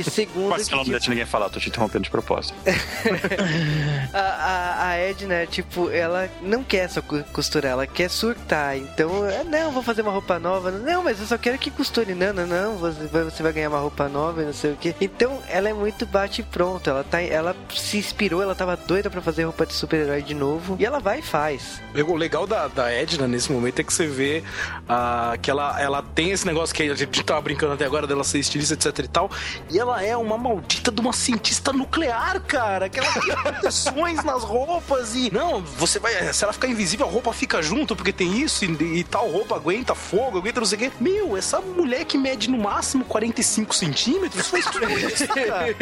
E 0.00 0.04
segundo. 0.04 0.50
Mas 0.50 0.68
que 0.68 0.74
ela 0.74 0.84
não 0.84 0.90
deixa 0.90 1.10
ninguém 1.10 1.26
falar, 1.26 1.48
tô 1.48 1.58
te 1.58 1.68
interrompendo 1.68 2.04
de 2.04 2.10
propósito. 2.10 2.54
a, 4.12 4.18
a, 4.18 4.88
a 4.88 5.00
Ed, 5.00 5.26
né, 5.26 5.46
tipo, 5.46 5.90
ela 5.90 6.28
não 6.42 6.62
quer 6.62 6.88
só 6.88 7.00
costurar, 7.32 7.72
ela 7.72 7.86
quer 7.86 8.10
surtar. 8.10 8.76
Então, 8.76 9.26
é, 9.26 9.44
não, 9.44 9.72
vou 9.72 9.82
fazer 9.82 10.02
uma 10.02 10.10
roupa 10.10 10.38
nova. 10.38 10.70
Não, 10.70 11.02
mas 11.02 11.20
eu 11.20 11.26
só 11.26 11.38
quero 11.38 11.58
que 11.58 11.70
costure. 11.70 12.14
Não, 12.14 12.32
não, 12.32 12.46
não, 12.46 12.76
você 12.76 13.06
vai, 13.06 13.24
você 13.24 13.42
vai 13.42 13.52
ganhar 13.52 13.68
uma 13.68 13.78
roupa 13.78 14.08
nova 14.08 14.42
e 14.42 14.46
não 14.46 14.52
sei 14.52 14.72
o 14.72 14.76
que. 14.76 14.94
Então, 15.00 15.40
ela 15.48 15.68
é 15.68 15.72
muito 15.72 16.04
bate 16.06 16.42
pronto. 16.42 16.90
Ela, 16.90 17.04
tá, 17.04 17.20
ela 17.20 17.56
se 17.74 17.98
inspirou, 17.98 18.42
ela 18.42 18.54
tava 18.54 18.76
doida 18.76 19.08
para 19.10 19.22
fazer 19.22 19.44
roupa 19.44 19.64
de 19.64 19.72
super-herói 19.72 20.22
de 20.22 20.34
novo. 20.34 20.76
E 20.78 20.84
ela 20.84 20.98
vai 20.98 21.20
e 21.20 21.22
faz. 21.22 21.80
O 21.94 22.14
legal 22.14 22.46
da, 22.46 22.68
da 22.68 22.90
Edna 22.92 23.26
nesse 23.26 23.50
momento 23.50 23.80
é 23.80 23.84
que 23.84 23.92
você 23.92 24.06
vê 24.06 24.42
uh, 24.82 25.38
que 25.40 25.50
ela, 25.50 25.80
ela 25.80 26.02
tem 26.02 26.30
esse 26.30 26.46
negócio 26.46 26.74
que 26.74 26.82
a 26.82 26.94
gente 26.94 27.22
tava 27.24 27.40
brincando 27.40 27.72
até 27.72 27.84
agora 27.84 28.06
dela 28.06 28.24
ser 28.24 28.38
estilista, 28.38 28.74
etc 28.74 29.04
e 29.04 29.08
tal. 29.08 29.30
E 29.70 29.78
ela 29.78 29.85
é 29.94 30.16
uma 30.16 30.36
maldita 30.38 30.90
de 30.90 31.00
uma 31.00 31.12
cientista 31.12 31.72
nuclear, 31.72 32.40
cara. 32.40 32.88
Que 32.88 32.98
ela 32.98 33.12
tem 33.12 33.34
proteções 33.36 34.24
nas 34.24 34.42
roupas 34.42 35.14
e. 35.14 35.32
Não, 35.32 35.60
você 35.62 35.98
vai. 35.98 36.32
Se 36.32 36.44
ela 36.44 36.52
ficar 36.52 36.68
invisível, 36.68 37.06
a 37.06 37.10
roupa 37.10 37.32
fica 37.32 37.62
junto, 37.62 37.94
porque 37.94 38.12
tem 38.12 38.40
isso 38.40 38.64
e, 38.64 38.98
e 38.98 39.04
tal 39.04 39.28
roupa 39.28 39.56
aguenta 39.56 39.94
fogo, 39.94 40.38
aguenta 40.38 40.60
não 40.60 40.66
sei 40.66 40.76
o 40.76 40.80
quê. 40.80 40.92
Meu, 41.00 41.36
essa 41.36 41.60
mulher 41.60 42.04
que 42.04 42.16
mede 42.18 42.48
no 42.48 42.58
máximo 42.58 43.04
45 43.04 43.74
centímetros 43.74 44.48
faz 44.48 44.66
tudo 44.66 44.90
isso, 44.90 45.26
cara. 45.28 45.76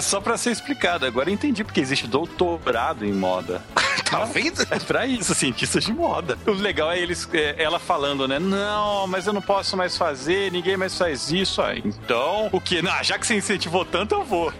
Só 0.00 0.20
pra 0.20 0.36
ser 0.36 0.50
explicado, 0.50 1.06
agora 1.06 1.30
eu 1.30 1.34
entendi 1.34 1.64
porque 1.64 1.80
existe 1.80 2.06
doutorado 2.06 3.04
em 3.04 3.12
moda. 3.12 3.64
tá 4.10 4.24
vendo? 4.24 4.62
É 4.70 4.78
pra 4.78 5.06
isso, 5.06 5.34
cientistas 5.34 5.84
de 5.84 5.92
moda. 5.92 6.36
O 6.46 6.52
legal 6.52 6.90
é 6.90 6.98
eles, 6.98 7.28
é, 7.32 7.62
ela 7.62 7.78
falando, 7.78 8.26
né? 8.26 8.38
Não, 8.38 9.06
mas 9.06 9.26
eu 9.26 9.32
não 9.32 9.42
posso 9.42 9.76
mais 9.76 9.96
fazer, 9.96 10.50
ninguém 10.50 10.76
mais 10.76 10.96
faz 10.96 11.30
isso. 11.30 11.62
Aí, 11.62 11.82
então, 11.84 12.19
o 12.52 12.60
que? 12.60 12.82
Não, 12.82 13.02
já 13.02 13.18
que 13.18 13.26
você 13.26 13.34
incentivou 13.34 13.84
tanto, 13.84 14.14
eu 14.14 14.24
vou. 14.24 14.52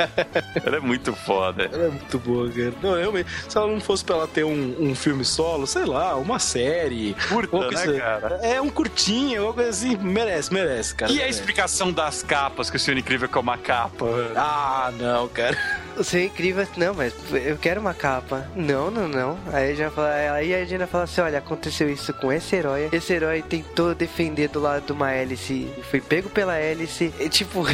ela 0.64 0.76
é 0.76 0.80
muito 0.80 1.14
foda. 1.14 1.64
Ela 1.72 1.84
é 1.84 1.88
muito 1.88 2.18
boa, 2.18 2.50
cara. 2.50 2.72
Não, 2.82 2.94
realmente, 2.94 3.30
se 3.48 3.56
ela 3.56 3.66
não 3.66 3.80
fosse 3.80 4.04
pra 4.04 4.16
ela 4.16 4.28
ter 4.28 4.44
um, 4.44 4.76
um 4.78 4.94
filme 4.94 5.24
solo, 5.24 5.66
sei 5.66 5.84
lá, 5.84 6.16
uma 6.16 6.38
série. 6.38 7.14
Curta, 7.28 7.58
né, 7.58 7.64
coisa, 7.66 7.98
cara? 7.98 8.40
É 8.42 8.60
um 8.60 8.70
curtinho, 8.70 9.44
uma 9.44 9.52
coisa 9.52 9.70
assim, 9.70 9.96
merece, 9.96 10.52
merece, 10.52 10.94
cara. 10.94 11.10
E 11.10 11.16
merece. 11.16 11.28
a 11.28 11.38
explicação 11.38 11.92
das 11.92 12.22
capas, 12.22 12.70
que 12.70 12.76
o 12.76 12.80
Senhor 12.80 12.98
Incrível 12.98 13.28
é 13.32 13.38
uma 13.38 13.58
capa? 13.58 14.06
Ah, 14.36 14.92
não, 14.98 15.28
cara. 15.28 15.56
O 15.96 16.02
Senhor 16.02 16.26
Incrível, 16.26 16.66
não, 16.76 16.94
mas 16.94 17.12
eu 17.32 17.56
quero 17.58 17.80
uma 17.80 17.92
capa. 17.92 18.46
Não, 18.56 18.90
não, 18.90 19.08
não. 19.08 19.38
Aí, 19.52 19.74
já 19.74 19.90
fala, 19.90 20.14
aí 20.14 20.54
a 20.54 20.64
Gina 20.64 20.86
fala 20.86 21.04
assim: 21.04 21.20
olha, 21.20 21.38
aconteceu 21.38 21.90
isso 21.90 22.12
com 22.14 22.32
esse 22.32 22.56
herói. 22.56 22.88
Esse 22.92 23.12
herói 23.12 23.42
tentou 23.42 23.94
defender 23.94 24.48
do 24.48 24.60
lado 24.60 24.86
de 24.86 24.92
uma 24.92 25.12
hélice. 25.12 25.68
Foi 25.90 26.00
pego 26.00 26.30
pela 26.30 26.56
hélice. 26.56 26.91
E, 27.00 27.28
tipo. 27.28 27.64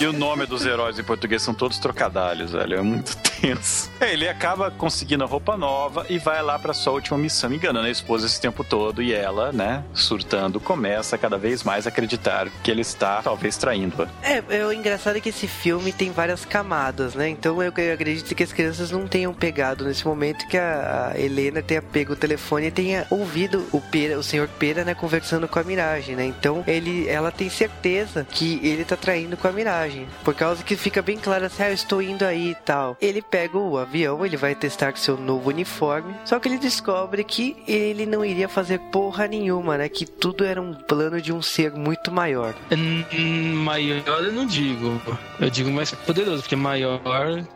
e 0.00 0.06
o 0.06 0.12
nome 0.12 0.46
dos 0.46 0.64
heróis 0.64 0.98
em 0.98 1.02
português 1.04 1.42
são 1.42 1.54
todos 1.54 1.78
trocadalhos, 1.78 2.52
velho. 2.52 2.78
É 2.78 2.82
muito 2.82 3.16
tenso. 3.16 3.90
É, 4.00 4.12
ele 4.12 4.28
acaba 4.28 4.70
conseguindo 4.70 5.24
a 5.24 5.26
roupa 5.26 5.56
nova 5.56 6.06
e 6.08 6.18
vai 6.18 6.42
lá 6.42 6.58
pra 6.58 6.72
sua 6.72 6.92
última 6.92 7.18
missão, 7.18 7.52
enganando 7.52 7.86
a 7.86 7.90
esposa 7.90 8.26
esse 8.26 8.40
tempo 8.40 8.62
todo. 8.62 9.02
E 9.02 9.12
ela, 9.12 9.52
né, 9.52 9.84
surtando, 9.94 10.60
começa 10.60 11.18
cada 11.18 11.38
vez 11.38 11.62
mais 11.62 11.86
a 11.86 11.90
acreditar 11.90 12.48
que 12.62 12.70
ele 12.70 12.82
está 12.82 13.22
talvez 13.22 13.56
traindo-a. 13.56 14.08
É, 14.22 14.42
é, 14.48 14.66
o 14.66 14.72
engraçado 14.72 15.16
é 15.16 15.20
que 15.20 15.30
esse 15.30 15.46
filme 15.46 15.92
tem 15.92 16.10
várias 16.10 16.44
camadas, 16.44 17.14
né? 17.14 17.28
Então 17.28 17.62
eu, 17.62 17.72
eu 17.76 17.94
acredito 17.94 18.34
que 18.34 18.42
as 18.42 18.52
crianças 18.52 18.90
não 18.90 19.06
tenham 19.06 19.32
pegado 19.32 19.84
nesse 19.84 20.06
momento 20.06 20.46
que 20.46 20.56
a, 20.56 21.12
a 21.14 21.20
Helena 21.20 21.62
tenha 21.62 21.82
pego 21.82 22.12
o 22.12 22.16
telefone 22.16 22.66
e 22.66 22.70
tenha 22.70 23.06
ouvido 23.10 23.66
o 23.72 23.80
Pera, 23.80 24.18
o 24.18 24.22
senhor 24.22 24.48
Pera, 24.48 24.84
né, 24.84 24.94
conversando 24.94 25.48
com 25.48 25.58
a 25.58 25.64
Mirage, 25.64 26.14
né? 26.14 26.24
Então 26.24 26.62
ele, 26.66 27.08
ela 27.08 27.30
tem 27.30 27.48
certeza 27.48 28.19
que 28.24 28.60
ele 28.62 28.84
tá 28.84 28.96
traindo 28.96 29.36
com 29.36 29.48
a 29.48 29.52
Mirage, 29.52 30.06
por 30.24 30.34
causa 30.34 30.62
que 30.62 30.76
fica 30.76 31.02
bem 31.02 31.18
claro 31.18 31.44
assim, 31.46 31.62
ah, 31.62 31.70
eu 31.70 31.74
estou 31.74 32.02
indo 32.02 32.24
aí 32.24 32.50
e 32.50 32.54
tal. 32.54 32.96
Ele 33.00 33.22
pega 33.22 33.58
o 33.58 33.78
avião, 33.78 34.24
ele 34.24 34.36
vai 34.36 34.54
testar 34.54 34.96
seu 34.96 35.16
novo 35.16 35.48
uniforme, 35.50 36.14
só 36.24 36.38
que 36.38 36.48
ele 36.48 36.58
descobre 36.58 37.24
que 37.24 37.56
ele 37.66 38.06
não 38.06 38.24
iria 38.24 38.48
fazer 38.48 38.78
porra 38.90 39.26
nenhuma, 39.26 39.78
né? 39.78 39.88
Que 39.88 40.04
tudo 40.04 40.44
era 40.44 40.60
um 40.60 40.74
plano 40.74 41.20
de 41.20 41.32
um 41.32 41.40
ser 41.40 41.72
muito 41.72 42.10
maior. 42.10 42.54
Hum, 42.70 43.54
maior 43.54 44.02
eu 44.24 44.32
não 44.32 44.46
digo. 44.46 45.00
Eu 45.38 45.50
digo 45.50 45.70
mais 45.70 45.90
poderoso, 45.92 46.42
porque 46.42 46.56
maior. 46.56 47.00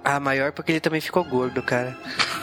Ah, 0.03 0.21
maior 0.21 0.53
porque 0.53 0.73
ele 0.73 0.81
também 0.81 1.01
ficou 1.01 1.25
gordo, 1.25 1.63
cara. 1.63 1.97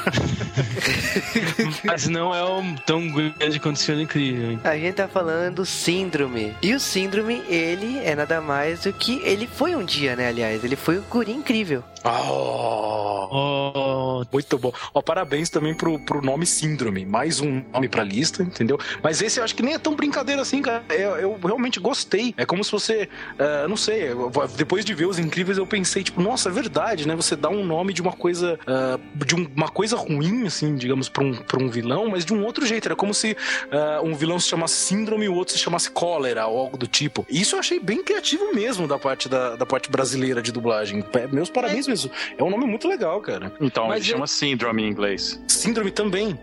Mas 1.84 2.08
não 2.08 2.34
é 2.34 2.44
um 2.44 2.76
tão 2.76 3.08
grande 3.10 3.60
quanto 3.60 3.76
o 3.76 3.80
Senhor 3.80 4.00
Incrível. 4.00 4.60
A 4.64 4.78
gente 4.78 4.96
tá 4.96 5.08
falando 5.08 5.56
do 5.56 5.66
síndrome. 5.66 6.56
E 6.62 6.74
o 6.74 6.80
síndrome, 6.80 7.42
ele 7.48 8.00
é 8.00 8.11
nada 8.16 8.42
mais 8.42 8.82
do 8.84 8.94
que. 8.94 9.22
Ele 9.24 9.48
foi 9.48 9.76
um 9.76 9.84
dia, 9.84 10.16
né? 10.16 10.28
Aliás, 10.28 10.64
ele 10.64 10.76
foi 10.76 10.98
o 10.98 11.02
guri 11.04 11.32
incrível. 11.32 11.84
Oh, 12.04 13.28
Oh, 13.34 14.24
muito 14.32 14.58
bom. 14.58 14.74
Ó, 14.94 15.02
parabéns 15.02 15.50
também 15.50 15.74
pro, 15.74 15.98
pro 16.00 16.22
nome 16.22 16.46
Síndrome. 16.46 17.06
Mais 17.06 17.40
um 17.40 17.64
nome 17.72 17.88
pra 17.88 18.04
lista, 18.04 18.44
entendeu? 18.44 18.78
Mas 19.02 19.22
esse 19.22 19.40
eu 19.40 19.44
acho 19.44 19.56
que 19.56 19.64
nem 19.64 19.74
é 19.76 19.80
tão 19.80 19.96
brincadeira 19.96 20.42
assim, 20.42 20.62
cara. 20.62 20.84
Eu, 20.90 21.12
eu 21.18 21.40
realmente 21.42 21.80
gostei. 21.80 22.34
É 22.38 22.46
como 22.46 22.64
se 22.64 22.72
você, 22.72 23.08
ah, 23.40 23.68
não 23.70 23.78
sei, 23.78 24.10
depois 24.58 24.84
de 24.84 24.94
ver 24.94 25.06
os 25.06 25.18
incríveis, 25.20 25.58
eu 25.58 25.66
pensei, 25.66 26.04
tipo, 26.04 26.22
nossa, 26.22 26.50
é 26.50 26.52
verdade, 26.52 27.08
né? 27.08 27.16
Você 27.16 27.36
dá 27.36 27.50
um 27.50 27.64
nome 27.66 27.94
de 27.94 28.02
uma 28.02 28.12
coisa, 28.12 28.60
ah, 28.68 29.00
de 29.26 29.36
um- 29.36 29.48
uma 29.56 29.70
coisa 29.70 29.96
ruim, 29.96 30.46
assim, 30.48 30.76
digamos, 30.76 31.08
pra 31.08 31.24
um, 31.24 31.34
pra 31.36 31.62
um 31.64 31.70
vilão, 31.70 32.10
mas 32.10 32.26
de 32.26 32.34
um 32.34 32.44
outro 32.44 32.66
jeito. 32.66 32.88
Era 32.88 32.96
como 32.96 33.14
se 33.14 33.38
ah, 33.72 34.02
um 34.04 34.14
vilão 34.16 34.40
se 34.40 34.48
chamasse 34.50 34.76
Síndrome 34.76 35.26
e 35.26 35.30
o 35.30 35.36
outro 35.36 35.54
se 35.54 35.60
chamasse 35.60 35.90
Cólera 35.92 36.48
ou 36.48 36.60
algo 36.60 36.78
do 36.78 36.88
tipo. 36.88 37.26
Isso 37.30 37.56
eu 37.56 37.60
achei 37.60 37.80
bem 37.80 38.01
criativo 38.04 38.54
mesmo 38.54 38.88
da 38.88 38.98
parte 39.00 39.28
da, 39.30 39.56
da 39.56 39.66
parte 39.66 39.90
brasileira 39.90 40.42
de 40.42 40.52
dublagem. 40.52 41.04
É, 41.14 41.28
Meus 41.28 41.50
parabéns 41.50 41.88
mesmo. 41.88 42.12
É 42.38 42.44
um 42.44 42.50
nome 42.50 42.66
muito 42.66 42.88
legal, 42.88 43.20
cara. 43.22 43.52
Então, 43.62 43.88
Mas 43.88 44.02
ele 44.04 44.10
eu- 44.12 44.16
chama 44.16 44.28
síndrome 44.28 44.84
em 44.84 44.88
inglês. 44.90 45.42
Síndrome 45.48 45.92
também. 45.92 46.40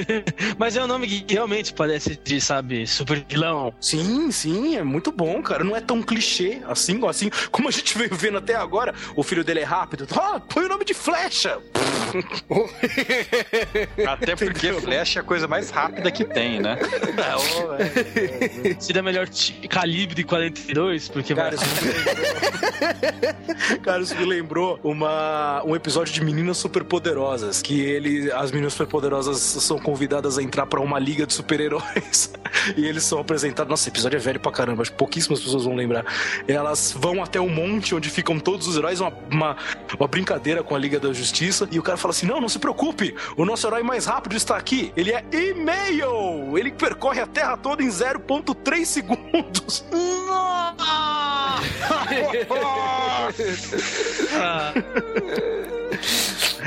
Mas 0.58 0.76
é 0.76 0.82
um 0.84 0.86
nome 0.86 1.06
que 1.06 1.34
realmente 1.34 1.72
parece 1.72 2.18
de, 2.22 2.40
sabe, 2.40 2.86
super 2.86 3.24
vilão. 3.28 3.72
Sim, 3.80 4.30
sim, 4.30 4.76
é 4.76 4.82
muito 4.82 5.10
bom, 5.12 5.42
cara. 5.42 5.64
Não 5.64 5.76
é 5.76 5.80
tão 5.80 6.02
clichê 6.02 6.60
assim, 6.66 7.00
assim 7.06 7.30
como 7.50 7.68
a 7.68 7.70
gente 7.70 7.96
veio 7.98 8.14
vendo 8.14 8.38
até 8.38 8.54
agora. 8.54 8.94
O 9.16 9.22
filho 9.22 9.44
dele 9.44 9.60
é 9.60 9.64
rápido. 9.64 10.06
Ah, 10.18 10.40
põe 10.40 10.64
o 10.64 10.68
nome 10.68 10.84
de 10.84 10.94
flecha. 10.94 11.58
Até 14.06 14.36
porque 14.36 14.72
Flash 14.74 15.16
é 15.16 15.20
a 15.20 15.22
coisa 15.22 15.48
mais 15.48 15.70
rápida 15.70 16.10
que 16.10 16.24
tem, 16.24 16.60
né? 16.60 16.78
Seria 18.78 19.02
melhor 19.02 19.28
calibre 19.68 20.22
42, 20.24 21.01
porque 21.08 21.34
Cara, 21.34 21.56
vai. 21.56 21.66
isso 21.66 21.84
me 21.84 21.92
lembrou... 21.92 22.22
cara, 23.82 24.02
isso 24.02 24.16
me 24.16 24.24
lembrou 24.24 24.80
uma, 24.82 25.62
um 25.64 25.74
episódio 25.74 26.12
de 26.12 26.22
Meninas 26.24 26.58
Superpoderosas, 26.58 27.62
que 27.62 27.80
ele, 27.80 28.30
as 28.32 28.50
meninas 28.50 28.72
superpoderosas 28.72 29.38
são 29.38 29.78
convidadas 29.78 30.38
a 30.38 30.42
entrar 30.42 30.66
pra 30.66 30.80
uma 30.80 30.98
liga 30.98 31.26
de 31.26 31.32
super-heróis 31.32 32.32
e 32.76 32.86
eles 32.86 33.04
são 33.04 33.18
apresentados. 33.18 33.70
Nossa, 33.70 33.82
esse 33.82 33.90
episódio 33.90 34.16
é 34.16 34.20
velho 34.20 34.40
pra 34.40 34.52
caramba, 34.52 34.82
acho 34.82 34.92
que 34.92 34.96
pouquíssimas 34.96 35.40
pessoas 35.40 35.64
vão 35.64 35.74
lembrar. 35.74 36.04
Elas 36.46 36.94
vão 36.96 37.22
até 37.22 37.40
um 37.40 37.48
monte 37.48 37.94
onde 37.94 38.10
ficam 38.10 38.38
todos 38.38 38.66
os 38.66 38.76
heróis, 38.76 39.00
uma, 39.00 39.12
uma, 39.30 39.56
uma 39.98 40.08
brincadeira 40.08 40.62
com 40.62 40.74
a 40.74 40.78
Liga 40.78 40.98
da 40.98 41.12
Justiça, 41.12 41.68
e 41.70 41.78
o 41.78 41.82
cara 41.82 41.96
fala 41.96 42.12
assim: 42.12 42.26
Não, 42.26 42.40
não 42.40 42.48
se 42.48 42.58
preocupe, 42.58 43.14
o 43.36 43.44
nosso 43.44 43.66
herói 43.66 43.82
mais 43.82 44.06
rápido 44.06 44.36
está 44.36 44.56
aqui. 44.56 44.92
Ele 44.96 45.12
é 45.12 45.24
e-mail! 45.32 46.56
Ele 46.56 46.70
percorre 46.72 47.20
a 47.20 47.26
Terra 47.26 47.56
toda 47.56 47.82
em 47.82 47.88
0,3 47.88 48.84
segundos. 48.84 49.84
Ah, 54.34 54.72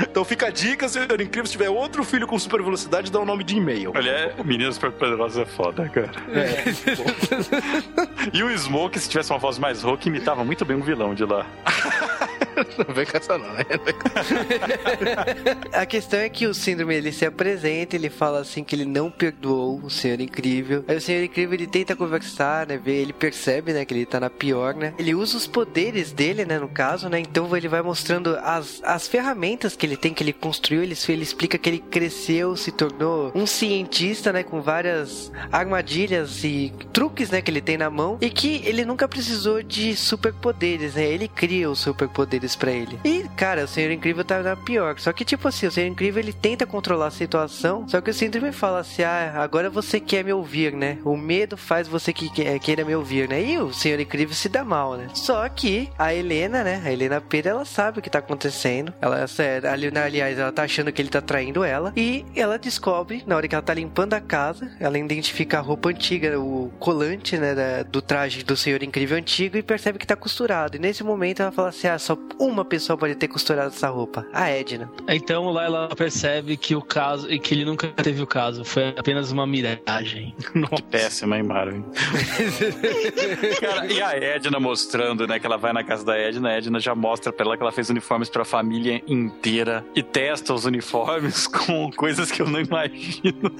Então 0.00 0.24
fica 0.24 0.46
a 0.46 0.50
dica, 0.50 0.88
senhor 0.88 1.20
incrível, 1.20 1.46
se 1.46 1.52
tiver 1.52 1.70
outro 1.70 2.04
filho 2.04 2.26
com 2.26 2.38
super 2.38 2.62
velocidade, 2.62 3.10
dá 3.10 3.20
o 3.20 3.24
nome 3.24 3.44
de 3.44 3.56
e-mail. 3.56 3.92
Olha, 3.94 4.10
é, 4.10 4.34
Meninas 4.44 4.74
Superpoderosas 4.76 5.38
é 5.38 5.46
foda, 5.46 5.88
cara. 5.88 6.10
e 8.32 8.42
o 8.42 8.58
Smoke, 8.58 8.98
se 8.98 9.08
tivesse 9.08 9.32
uma 9.32 9.38
voz 9.38 9.58
mais 9.58 9.82
rouca, 9.82 10.08
imitava 10.08 10.44
muito 10.44 10.64
bem 10.64 10.76
um 10.76 10.82
vilão 10.82 11.14
de 11.14 11.24
lá. 11.24 11.46
Não 12.86 12.94
vem 12.94 13.06
com 13.06 13.16
essa 13.16 13.38
não, 13.38 13.52
né? 13.52 13.64
A 15.72 15.86
questão 15.86 16.20
é 16.20 16.28
que 16.28 16.46
o 16.46 16.54
síndrome 16.54 16.94
ele 16.94 17.12
se 17.12 17.24
apresenta, 17.24 17.96
ele 17.96 18.10
fala 18.10 18.40
assim 18.40 18.64
que 18.64 18.74
ele 18.74 18.84
não 18.84 19.10
perdoou 19.10 19.80
o 19.82 19.90
Senhor 19.90 20.20
Incrível. 20.20 20.84
Aí 20.88 20.96
o 20.96 21.00
Senhor 21.00 21.22
Incrível 21.22 21.54
ele 21.54 21.66
tenta 21.66 21.94
conversar, 21.94 22.66
né? 22.66 22.78
Ver, 22.78 22.96
ele 22.96 23.12
percebe, 23.12 23.72
né, 23.72 23.84
que 23.84 23.94
ele 23.94 24.06
tá 24.06 24.20
na 24.20 24.30
pior, 24.30 24.74
né? 24.74 24.94
Ele 24.98 25.14
usa 25.14 25.36
os 25.36 25.46
poderes 25.46 26.12
dele, 26.12 26.44
né, 26.44 26.58
no 26.58 26.68
caso, 26.68 27.08
né? 27.08 27.20
Então 27.20 27.54
ele 27.56 27.68
vai 27.68 27.82
mostrando 27.82 28.36
as, 28.42 28.80
as 28.82 29.06
ferramentas 29.06 29.76
que 29.76 29.84
ele 29.84 29.96
tem, 29.96 30.14
que 30.14 30.22
ele 30.22 30.32
construiu. 30.32 30.82
Ele, 30.82 30.96
ele 31.08 31.22
explica 31.22 31.58
que 31.58 31.68
ele 31.68 31.78
cresceu, 31.78 32.56
se 32.56 32.72
tornou 32.72 33.32
um 33.34 33.46
cientista, 33.46 34.32
né, 34.32 34.42
com 34.42 34.60
várias 34.60 35.30
armadilhas 35.52 36.44
e 36.44 36.72
truques, 36.92 37.30
né, 37.30 37.40
que 37.40 37.50
ele 37.50 37.60
tem 37.60 37.76
na 37.76 37.90
mão 37.90 38.18
e 38.20 38.30
que 38.30 38.62
ele 38.64 38.84
nunca 38.84 39.08
precisou 39.08 39.62
de 39.62 39.96
superpoderes, 39.96 40.94
né? 40.94 41.04
Ele 41.04 41.28
cria 41.28 41.70
os 41.70 41.80
superpoderes 41.80 42.45
pra 42.54 42.70
ele. 42.70 42.98
E, 43.04 43.24
cara, 43.36 43.64
o 43.64 43.68
Senhor 43.68 43.90
Incrível 43.90 44.24
tá 44.24 44.42
na 44.42 44.54
pior. 44.54 44.98
Só 44.98 45.12
que, 45.12 45.24
tipo 45.24 45.48
assim, 45.48 45.66
o 45.66 45.70
Senhor 45.70 45.88
Incrível 45.88 46.22
ele 46.22 46.32
tenta 46.32 46.66
controlar 46.66 47.06
a 47.06 47.10
situação. 47.10 47.88
Só 47.88 48.00
que 48.00 48.10
o 48.10 48.14
Síndrome 48.14 48.52
fala 48.52 48.80
assim: 48.80 49.02
ah, 49.02 49.32
agora 49.36 49.68
você 49.70 49.98
quer 49.98 50.22
me 50.24 50.32
ouvir, 50.32 50.72
né? 50.72 50.98
O 51.04 51.16
medo 51.16 51.56
faz 51.56 51.88
você 51.88 52.12
que 52.12 52.28
que- 52.30 52.58
queira 52.60 52.84
me 52.84 52.94
ouvir, 52.94 53.28
né? 53.28 53.42
E 53.42 53.58
o 53.58 53.72
Senhor 53.72 53.98
Incrível 53.98 54.34
se 54.34 54.48
dá 54.48 54.64
mal, 54.64 54.96
né? 54.96 55.08
Só 55.14 55.48
que 55.48 55.88
a 55.98 56.14
Helena, 56.14 56.62
né? 56.62 56.82
A 56.84 56.92
Helena 56.92 57.20
Pera, 57.20 57.50
ela 57.50 57.64
sabe 57.64 57.98
o 57.98 58.02
que 58.02 58.10
tá 58.10 58.18
acontecendo. 58.18 58.92
Ela, 59.00 59.24
ali, 59.72 59.86
aliás, 59.98 60.38
ela 60.38 60.52
tá 60.52 60.62
achando 60.64 60.92
que 60.92 61.00
ele 61.00 61.08
tá 61.08 61.20
traindo 61.20 61.64
ela. 61.64 61.92
E 61.96 62.24
ela 62.34 62.58
descobre, 62.58 63.22
na 63.26 63.36
hora 63.36 63.48
que 63.48 63.54
ela 63.54 63.62
tá 63.62 63.72
limpando 63.74 64.14
a 64.14 64.20
casa, 64.20 64.70
ela 64.78 64.98
identifica 64.98 65.58
a 65.58 65.60
roupa 65.60 65.88
antiga, 65.88 66.38
o 66.38 66.70
colante, 66.78 67.36
né? 67.38 67.54
do 67.88 68.02
traje 68.02 68.42
do 68.44 68.56
Senhor 68.56 68.82
Incrível 68.82 69.16
antigo 69.16 69.56
e 69.56 69.62
percebe 69.62 69.98
que 69.98 70.06
tá 70.06 70.16
costurado. 70.16 70.76
E 70.76 70.78
nesse 70.80 71.02
momento 71.04 71.40
ela 71.40 71.52
fala 71.52 71.68
assim: 71.68 71.86
ah, 71.88 71.98
só 71.98 72.16
uma 72.38 72.64
pessoa 72.64 72.96
pode 72.96 73.14
ter 73.14 73.28
costurado 73.28 73.68
essa 73.68 73.88
roupa. 73.88 74.26
A 74.32 74.48
Edna. 74.50 74.90
Então 75.08 75.50
lá 75.50 75.64
ela 75.64 75.88
percebe 75.94 76.56
que 76.56 76.74
o 76.74 76.82
caso. 76.82 77.30
e 77.30 77.38
que 77.38 77.54
ele 77.54 77.64
nunca 77.64 77.88
teve 77.88 78.22
o 78.22 78.26
caso. 78.26 78.64
Foi 78.64 78.88
apenas 78.96 79.30
uma 79.32 79.46
miragem. 79.46 80.34
Que 80.76 80.82
péssima, 80.82 81.36
hein, 81.36 81.42
Marvin? 81.44 81.84
Cara, 83.60 83.86
e 83.92 84.02
a 84.02 84.16
Edna 84.16 84.58
mostrando, 84.60 85.26
né, 85.26 85.38
que 85.38 85.46
ela 85.46 85.56
vai 85.56 85.72
na 85.72 85.82
casa 85.84 86.04
da 86.04 86.16
Edna, 86.18 86.48
a 86.50 86.52
Edna 86.58 86.80
já 86.80 86.94
mostra 86.94 87.32
pra 87.32 87.44
ela 87.46 87.56
que 87.56 87.62
ela 87.62 87.72
fez 87.72 87.88
uniformes 87.90 88.28
pra 88.28 88.44
família 88.44 89.02
inteira 89.06 89.84
e 89.94 90.02
testa 90.02 90.52
os 90.54 90.64
uniformes 90.64 91.46
com 91.48 91.90
coisas 91.92 92.30
que 92.30 92.42
eu 92.42 92.46
não 92.48 92.60
imagino. 92.60 93.50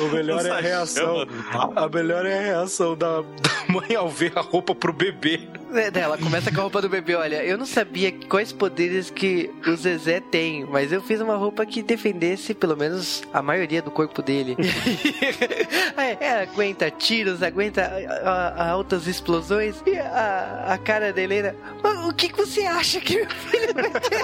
O 0.00 0.08
melhor 0.14 0.44
é 0.44 0.50
a 0.50 0.60
reação. 0.60 1.26
chama- 1.50 1.72
A 1.76 1.88
melhor 1.88 2.26
é 2.26 2.38
a 2.38 2.42
reação 2.42 2.96
da, 2.96 3.20
da 3.20 3.24
mãe 3.68 3.94
ao 3.94 4.08
ver 4.08 4.32
a 4.36 4.40
roupa 4.40 4.74
pro 4.74 4.92
bebê. 4.92 5.40
É, 5.72 5.96
Ela 6.00 6.18
começa 6.18 6.50
com 6.50 6.58
a 6.58 6.62
roupa 6.62 6.82
do 6.82 6.88
bebê. 6.88 7.14
Olha, 7.14 7.44
eu 7.44 7.56
não 7.56 7.66
sabia 7.66 8.09
quais 8.12 8.52
poderes 8.52 9.10
que 9.10 9.50
o 9.66 9.76
Zezé 9.76 10.20
tem, 10.20 10.64
mas 10.64 10.92
eu 10.92 11.00
fiz 11.02 11.20
uma 11.20 11.36
roupa 11.36 11.64
que 11.66 11.82
defendesse 11.82 12.54
pelo 12.54 12.76
menos 12.76 13.22
a 13.32 13.42
maioria 13.42 13.80
do 13.82 13.90
corpo 13.90 14.22
dele. 14.22 14.56
é, 15.96 16.16
é, 16.24 16.42
aguenta 16.42 16.90
tiros, 16.90 17.42
aguenta 17.42 17.82
a- 18.24 18.30
a- 18.62 18.70
altas 18.70 19.06
explosões. 19.06 19.82
E 19.86 19.96
a, 19.98 20.64
a 20.68 20.78
cara 20.78 21.12
da 21.12 21.20
Helena, 21.22 21.54
"Ah, 21.82 22.06
o 22.08 22.14
que, 22.14 22.28
que 22.28 22.36
você 22.38 22.62
acha 22.62 23.00
que 23.00 23.16
meu 23.16 23.30
filho 23.30 23.74
vai 23.74 23.90
ter? 23.90 24.20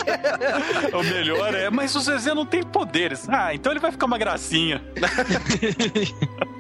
O 0.97 1.03
melhor 1.03 1.55
é, 1.55 1.69
mas 1.71 1.95
o 1.95 2.01
Zezé 2.01 2.35
não 2.35 2.47
tem 2.47 2.63
poderes. 2.63 3.29
Ah, 3.29 3.55
então 3.55 3.73
ele 3.73 3.81
vai 3.81 3.91
ficar 3.93 4.07
uma 4.07 4.19
gracinha. 4.19 4.83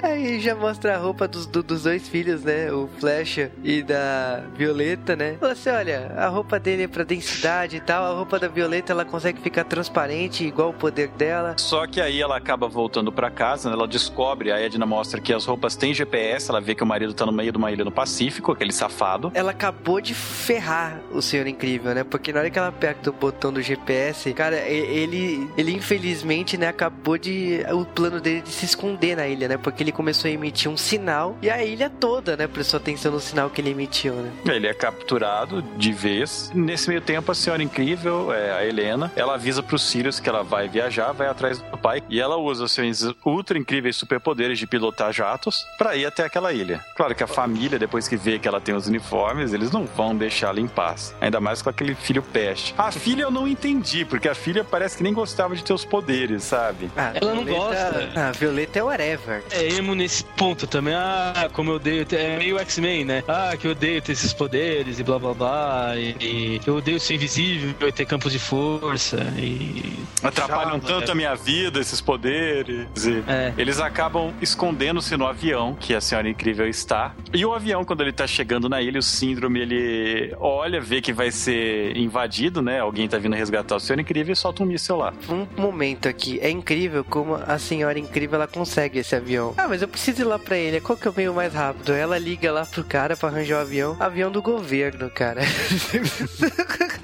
Aí 0.07 0.41
já 0.41 0.55
mostra 0.55 0.95
a 0.95 0.99
roupa 0.99 1.27
dos, 1.27 1.47
do- 1.47 1.63
dos 1.63 1.83
dois 1.83 2.09
filhos, 2.09 2.43
né? 2.45 2.71
O 2.73 2.89
Flecha 2.99 3.51
e 3.65 3.83
da 3.83 4.43
Violeta, 4.57 5.17
né? 5.17 5.37
Fala 5.41 5.53
assim, 5.53 5.71
olha, 5.71 6.13
a 6.17 6.29
roupa 6.29 6.59
dele 6.61 6.85
é 6.85 6.89
pra 6.89 7.03
densidade 7.05 7.77
e 7.77 7.81
tal, 7.81 8.05
a 8.05 8.15
roupa 8.17 8.39
da 8.39 8.47
Violeta 8.49 8.93
ela 8.93 9.05
consegue 9.05 9.41
ficar 9.41 9.65
transparente, 9.65 10.45
igual 10.47 10.71
o 10.71 10.73
poder 10.75 11.09
dela. 11.09 11.55
Só 11.59 11.87
que 11.87 12.01
aí 12.01 12.21
ela 12.21 12.37
acaba 12.37 12.69
voltando 12.69 13.11
pra 13.11 13.31
casa, 13.31 13.69
né? 13.69 13.75
ela 13.75 13.89
descobre, 13.89 14.53
a 14.53 14.61
Edna 14.61 14.87
mostra 14.87 15.21
que 15.21 15.33
as 15.33 15.45
roupas 15.45 15.75
têm 15.77 15.93
GPS, 15.93 16.51
ela 16.51 16.61
vê 16.61 16.75
que 16.75 16.83
o 16.83 16.87
marido 16.87 17.13
tá 17.13 17.27
no 17.27 17.33
meio 17.33 17.51
de 17.51 17.59
uma 17.59 17.73
ilha 17.73 17.85
no 17.85 17.91
Pacífico, 17.93 18.53
aquele 18.53 18.73
safado. 18.73 19.31
Ela 19.35 19.51
acabou 19.51 20.01
de 20.01 20.15
ferrar 20.15 21.01
o 21.13 21.21
Senhor 21.21 21.47
Incrível, 21.47 21.95
né? 21.95 22.05
Porque 22.05 22.33
na 22.33 22.41
hora 22.41 22.51
que 22.51 22.59
ela 22.59 22.69
aperta 22.69 23.11
o 23.11 23.13
botão 23.13 23.53
do 23.53 23.61
GPS, 23.61 24.33
cara, 24.35 24.57
ele, 24.69 25.51
ele 25.57 25.73
infelizmente, 25.73 26.57
né, 26.57 26.69
acabou 26.69 27.19
de. 27.19 27.61
O 27.73 27.85
plano 27.85 28.21
dele 28.21 28.41
de 28.43 28.51
se 28.51 28.65
esconder 28.65 29.17
na 29.17 29.27
ilha, 29.27 29.49
né? 29.49 29.57
Porque 29.57 29.83
ele 29.83 29.93
começou 29.97 30.28
a 30.28 30.32
emitir 30.32 30.70
um 30.70 30.76
sinal 30.76 31.36
e 31.40 31.49
a 31.49 31.64
ilha 31.64 31.88
toda, 31.88 32.36
né, 32.36 32.47
prestou 32.47 32.76
atenção 32.78 33.11
no 33.12 33.18
sinal 33.20 33.49
que 33.49 33.61
ele 33.62 33.70
emitiu, 33.70 34.12
né? 34.14 34.30
Ele 34.47 34.66
é 34.66 34.74
capturado 34.74 35.62
de 35.76 35.90
vez. 35.92 36.51
Nesse 36.55 36.88
meio 36.88 37.01
tempo, 37.01 37.32
a 37.32 37.34
senhora 37.34 37.62
incrível, 37.62 38.32
é, 38.32 38.53
a 38.53 38.64
Helena, 38.64 39.11
ela 39.16 39.34
avisa 39.34 39.62
pros 39.62 39.82
Sirius 39.82 40.20
que 40.20 40.28
ela 40.28 40.42
vai 40.42 40.68
viajar, 40.68 41.12
vai 41.12 41.28
atrás 41.28 41.59
do 41.59 41.78
pai, 41.78 42.03
e 42.11 42.20
ela 42.20 42.36
usa 42.36 42.64
os 42.64 42.72
seus 42.72 42.86
ultra 43.24 43.59
incríveis 43.59 43.97
superpoderes 43.97 44.59
de 44.59 44.66
pilotar 44.66 45.12
jatos 45.12 45.64
pra 45.78 45.97
ir 45.97 46.05
até 46.05 46.24
aquela 46.24 46.53
ilha. 46.53 46.84
Claro 46.94 47.14
que 47.14 47.24
a 47.24 47.26
família, 47.26 47.78
depois 47.78 48.07
que 48.07 48.16
vê 48.16 48.38
que 48.38 48.47
ela 48.47 48.61
tem 48.61 48.74
os 48.74 48.86
uniformes, 48.86 49.53
eles 49.55 49.70
não 49.72 49.84
vão 49.86 50.14
deixá-la 50.14 50.61
em 50.61 50.68
paz. 50.68 51.14
Ainda 51.20 51.40
mais 51.40 51.62
com 51.62 51.70
aquele 51.70 51.94
filho 51.94 52.22
peste. 52.22 52.74
A 52.76 52.92
filha 52.92 53.22
eu 53.22 53.30
não 53.30 53.49
entendi, 53.49 54.05
porque 54.05 54.28
a 54.28 54.34
filha 54.34 54.62
parece 54.62 54.97
que 54.99 55.03
nem 55.03 55.14
gostava 55.14 55.57
de 55.57 55.64
ter 55.64 55.72
os 55.72 55.84
poderes, 55.84 56.44
sabe? 56.44 56.90
Ah, 56.97 57.12
Ela 57.14 57.34
não 57.34 57.44
Violeta- 57.44 57.92
gosta. 57.92 58.11
Ah, 58.20 58.32
Violeta 58.32 58.78
é 58.78 58.82
whatever. 58.82 59.42
É 59.51 59.76
mesmo 59.77 59.95
nesse 59.95 60.24
ponto 60.24 60.66
também. 60.66 60.95
Ah, 60.95 61.49
como 61.53 61.70
eu 61.70 61.77
odeio. 61.77 62.07
É 62.12 62.39
meio 62.39 62.59
X-Men, 62.59 63.05
né? 63.05 63.24
Ah, 63.29 63.57
que 63.59 63.66
eu 63.66 63.72
odeio 63.72 64.01
ter 64.01 64.12
esses 64.12 64.33
poderes 64.33 64.99
e 64.99 65.03
blá 65.03 65.18
blá 65.18 65.35
blá. 65.35 65.97
E, 65.97 66.16
e 66.20 66.61
eu 66.66 66.77
odeio 66.77 66.99
ser 66.99 67.14
invisível 67.14 67.74
e 67.87 67.93
ter 67.93 68.07
campos 68.07 68.33
de 68.33 68.39
força. 68.39 69.18
E. 69.39 69.97
Atrapalham 70.22 70.81
Chama, 70.81 70.81
tanto 70.81 71.09
é. 71.09 71.12
a 71.12 71.14
minha 71.14 71.35
vida, 71.35 71.81
esses 71.81 72.01
poderes. 72.01 72.87
E 73.05 73.22
É. 73.27 73.53
Eles 73.59 73.79
acabam 73.81 74.33
escondendo-se 74.41 75.16
no 75.16 75.27
avião 75.27 75.77
que 75.79 75.95
a 75.95 76.01
Senhora 76.01 76.29
Incrível 76.29 76.68
está. 76.68 77.14
E 77.33 77.45
o 77.45 77.53
avião, 77.53 77.85
quando 77.85 78.03
ele 78.03 78.12
tá 78.12 78.27
chegando 78.27 78.68
na 78.68 78.81
ilha, 78.81 78.99
o 78.99 79.03
síndrome, 79.03 79.61
ele 79.61 80.35
olha, 80.39 80.81
vê 80.81 81.01
que 81.01 81.12
vai 81.12 81.31
ser 81.31 81.97
invadido, 81.97 82.62
né? 82.62 82.81
Alguém 82.81 83.09
tá 83.09 83.18
vindo 83.18 83.35
resgatar 83.35 83.77
o 83.77 83.81
Senhor 83.81 83.99
Incrível 83.99 84.33
e 84.33 84.37
solta 84.37 84.62
um 84.62 84.66
míssil 84.66 84.97
lá. 84.97 85.12
Um 85.29 85.47
momento 85.61 86.09
aqui. 86.09 86.39
É 86.41 86.51
incrível 86.51 87.05
como 87.05 87.35
a 87.35 87.59
senhora 87.59 87.99
incrível 87.99 88.37
ela 88.37 88.47
consegue 88.47 89.01
esse 89.01 89.14
avião. 89.14 89.55
Ah, 89.67 89.69
mas 89.69 89.83
eu 89.83 89.89
preciso 89.89 90.21
ir 90.21 90.25
lá 90.25 90.39
pra 90.39 90.57
ele. 90.57 90.81
Qual 90.81 90.97
que 90.97 91.09
é 91.09 91.11
o 91.11 91.14
meio 91.14 91.35
mais 91.35 91.53
rápido? 91.53 91.93
Ela 91.93 92.17
liga 92.19 92.53
lá 92.53 92.64
pro 92.64 92.85
cara 92.85 93.17
pra 93.17 93.31
arranjar 93.31 93.59
o 93.59 93.62
avião. 93.62 93.97
Avião 93.99 94.31
do 94.31 94.41
governo, 94.41 95.11
cara. 95.11 95.41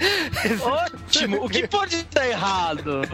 Ótimo! 0.62 1.44
O 1.44 1.48
que 1.48 1.66
pode 1.66 2.02
dar 2.04 2.26
errado? 2.26 3.02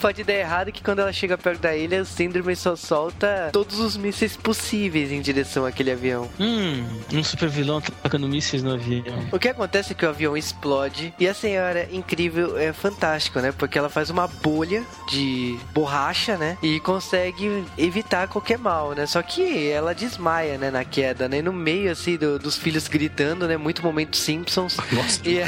Pode 0.00 0.24
dar 0.24 0.34
errado 0.34 0.70
que 0.70 0.82
quando 0.82 1.00
ela 1.00 1.12
chega 1.12 1.36
perto 1.36 1.60
da 1.60 1.76
ilha, 1.76 2.02
o 2.02 2.04
síndrome 2.04 2.54
só 2.54 2.76
solta 2.76 3.48
todos 3.52 3.80
os 3.80 3.96
mísseis 3.96 4.36
possíveis 4.36 5.10
em 5.10 5.20
direção 5.20 5.66
àquele 5.66 5.90
avião. 5.90 6.28
Hum, 6.38 6.86
um 7.12 7.24
super 7.24 7.48
vilão 7.48 7.78
atacando 7.78 8.28
mísseis 8.28 8.62
no 8.62 8.74
avião. 8.74 9.04
O 9.32 9.38
que 9.38 9.48
acontece 9.48 9.92
é 9.92 9.94
que 9.94 10.04
o 10.04 10.08
avião 10.08 10.36
explode 10.36 11.14
e 11.18 11.26
a 11.26 11.34
senhora 11.34 11.88
incrível 11.90 12.58
é 12.58 12.72
fantástico, 12.72 13.40
né? 13.40 13.52
Porque 13.52 13.78
ela 13.78 13.88
faz 13.88 14.10
uma 14.10 14.28
bolha 14.28 14.84
de 15.10 15.58
borracha, 15.72 16.36
né? 16.36 16.58
E 16.62 16.78
consegue 16.80 17.35
evitar 17.76 18.28
qualquer 18.28 18.58
mal, 18.58 18.92
né? 18.92 19.06
Só 19.06 19.22
que 19.22 19.68
ela 19.68 19.94
desmaia, 19.94 20.58
né? 20.58 20.70
Na 20.70 20.84
queda, 20.84 21.28
né? 21.28 21.38
E 21.38 21.42
no 21.42 21.52
meio, 21.52 21.90
assim, 21.90 22.16
do- 22.16 22.38
dos 22.38 22.56
filhos 22.56 22.88
gritando, 22.88 23.46
né? 23.46 23.56
Muito 23.56 23.82
momento 23.82 24.16
Simpsons. 24.16 24.76
Nossa, 24.92 25.20
E 25.28 25.40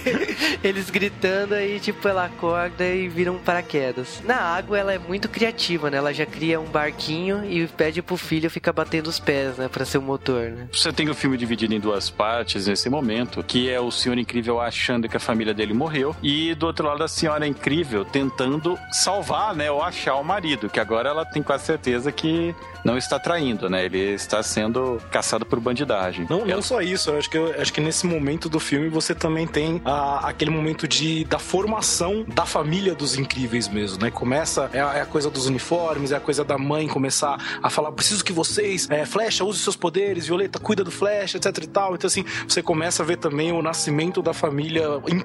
eles 0.62 0.90
gritando 0.90 1.54
aí, 1.54 1.80
tipo, 1.80 2.06
ela 2.06 2.24
acorda 2.26 2.84
e 2.86 3.08
vira 3.08 3.30
um 3.32 3.38
paraquedas. 3.38 4.22
Na 4.24 4.36
água, 4.36 4.78
ela 4.78 4.92
é 4.92 4.98
muito 4.98 5.28
criativa, 5.28 5.90
né? 5.90 5.96
Ela 5.98 6.12
já 6.12 6.26
cria 6.26 6.60
um 6.60 6.64
barquinho 6.66 7.44
e 7.44 7.66
pede 7.66 8.02
pro 8.02 8.16
filho 8.16 8.50
ficar 8.50 8.72
batendo 8.72 9.08
os 9.08 9.18
pés, 9.18 9.56
né? 9.56 9.68
Pra 9.68 9.84
ser 9.84 9.98
o 9.98 10.02
motor, 10.02 10.50
né? 10.50 10.68
Você 10.72 10.92
tem 10.92 11.08
o 11.08 11.14
filme 11.14 11.36
dividido 11.36 11.74
em 11.74 11.80
duas 11.80 12.10
partes 12.10 12.66
nesse 12.66 12.88
momento, 12.88 13.42
que 13.42 13.70
é 13.70 13.80
o 13.80 13.90
Senhor 13.90 14.18
Incrível 14.18 14.60
achando 14.60 15.08
que 15.08 15.16
a 15.16 15.20
família 15.20 15.54
dele 15.54 15.72
morreu, 15.74 16.14
e 16.22 16.54
do 16.54 16.66
outro 16.66 16.86
lado 16.86 17.02
a 17.02 17.08
Senhora 17.08 17.46
Incrível 17.46 18.04
tentando 18.04 18.78
salvar, 18.92 19.54
né, 19.54 19.70
ou 19.70 19.82
achar 19.82 20.14
o 20.16 20.24
marido, 20.24 20.68
que 20.68 20.80
agora 20.80 21.08
ela 21.10 21.23
tem 21.32 21.42
quase 21.42 21.64
certeza 21.64 22.10
que 22.12 22.54
não 22.84 22.96
está 22.98 23.18
traindo, 23.18 23.68
né? 23.70 23.84
Ele 23.84 23.98
está 24.14 24.42
sendo 24.42 25.00
caçado 25.10 25.44
por 25.46 25.58
bandidagem. 25.60 26.26
Não, 26.28 26.40
Ela- 26.40 26.56
não 26.56 26.62
só 26.62 26.80
isso, 26.80 27.10
eu 27.10 27.18
acho 27.18 27.30
que, 27.30 27.36
eu 27.38 27.54
acho 27.60 27.72
que 27.72 27.80
nesse 27.80 28.06
momento 28.06 28.48
do 28.48 28.60
filme 28.60 28.88
você 28.88 29.14
também 29.14 29.46
tem 29.46 29.80
a- 29.84 30.28
aquele 30.28 30.50
momento 30.50 30.86
de, 30.86 31.24
da 31.24 31.38
formação 31.38 32.24
da 32.28 32.44
família 32.44 32.94
dos 32.94 33.16
incríveis 33.16 33.68
mesmo, 33.68 34.02
né? 34.02 34.10
Começa, 34.10 34.68
é, 34.72 34.80
a- 34.80 34.94
é 34.94 35.00
a 35.00 35.06
coisa 35.06 35.30
dos 35.30 35.46
uniformes, 35.46 36.12
é 36.12 36.16
a 36.16 36.20
coisa 36.20 36.44
da 36.44 36.58
mãe 36.58 36.86
começar 36.86 37.38
a 37.62 37.70
falar: 37.70 37.90
preciso 37.92 38.24
que 38.24 38.32
vocês, 38.32 38.88
é, 38.90 39.06
Flecha, 39.06 39.44
use 39.44 39.58
seus 39.60 39.76
poderes, 39.76 40.26
Violeta, 40.26 40.58
cuida 40.58 40.84
do 40.84 40.90
Flecha, 40.90 41.38
etc 41.38 41.46
e 41.62 41.66
tal. 41.66 41.94
Então, 41.94 42.06
assim, 42.06 42.24
você 42.46 42.62
começa 42.62 43.02
a 43.02 43.06
ver 43.06 43.16
também 43.16 43.50
o 43.52 43.62
nascimento 43.62 44.20
da 44.22 44.32
família, 44.34 44.84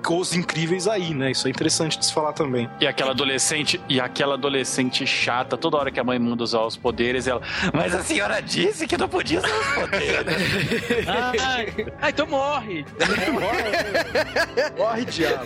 os 0.10 0.34
incríveis 0.34 0.88
aí, 0.88 1.14
né? 1.14 1.32
Isso 1.32 1.48
é 1.48 1.52
interessante 1.52 1.98
de 2.00 2.06
se 2.06 2.14
falar 2.14 2.34
também. 2.34 2.70
E 2.80 2.88
aquela 2.88 3.12
adolescente, 3.12 3.80
e 3.90 4.00
aquela 4.00 4.36
adolescente 4.36 5.06
chata, 5.06 5.58
toda 5.58 5.78
hora 5.78 5.89
que 5.92 6.00
a 6.00 6.04
mãe 6.04 6.18
manda 6.20 6.44
usar 6.44 6.62
os 6.62 6.76
poderes, 6.78 7.28
ela. 7.28 7.42
Mas 7.74 7.94
a 7.96 8.02
senhora 8.04 8.42
disse 8.42 8.88
que 8.88 8.98
não 8.98 9.08
podia 9.10 9.40
usar 9.40 9.48
os 9.60 9.68
poderes. 9.90 11.08
Ah, 11.08 11.32
ah, 12.02 12.10
então 12.10 12.28
morre! 12.28 12.86
Corre, 14.76 15.06
diabo. 15.06 15.46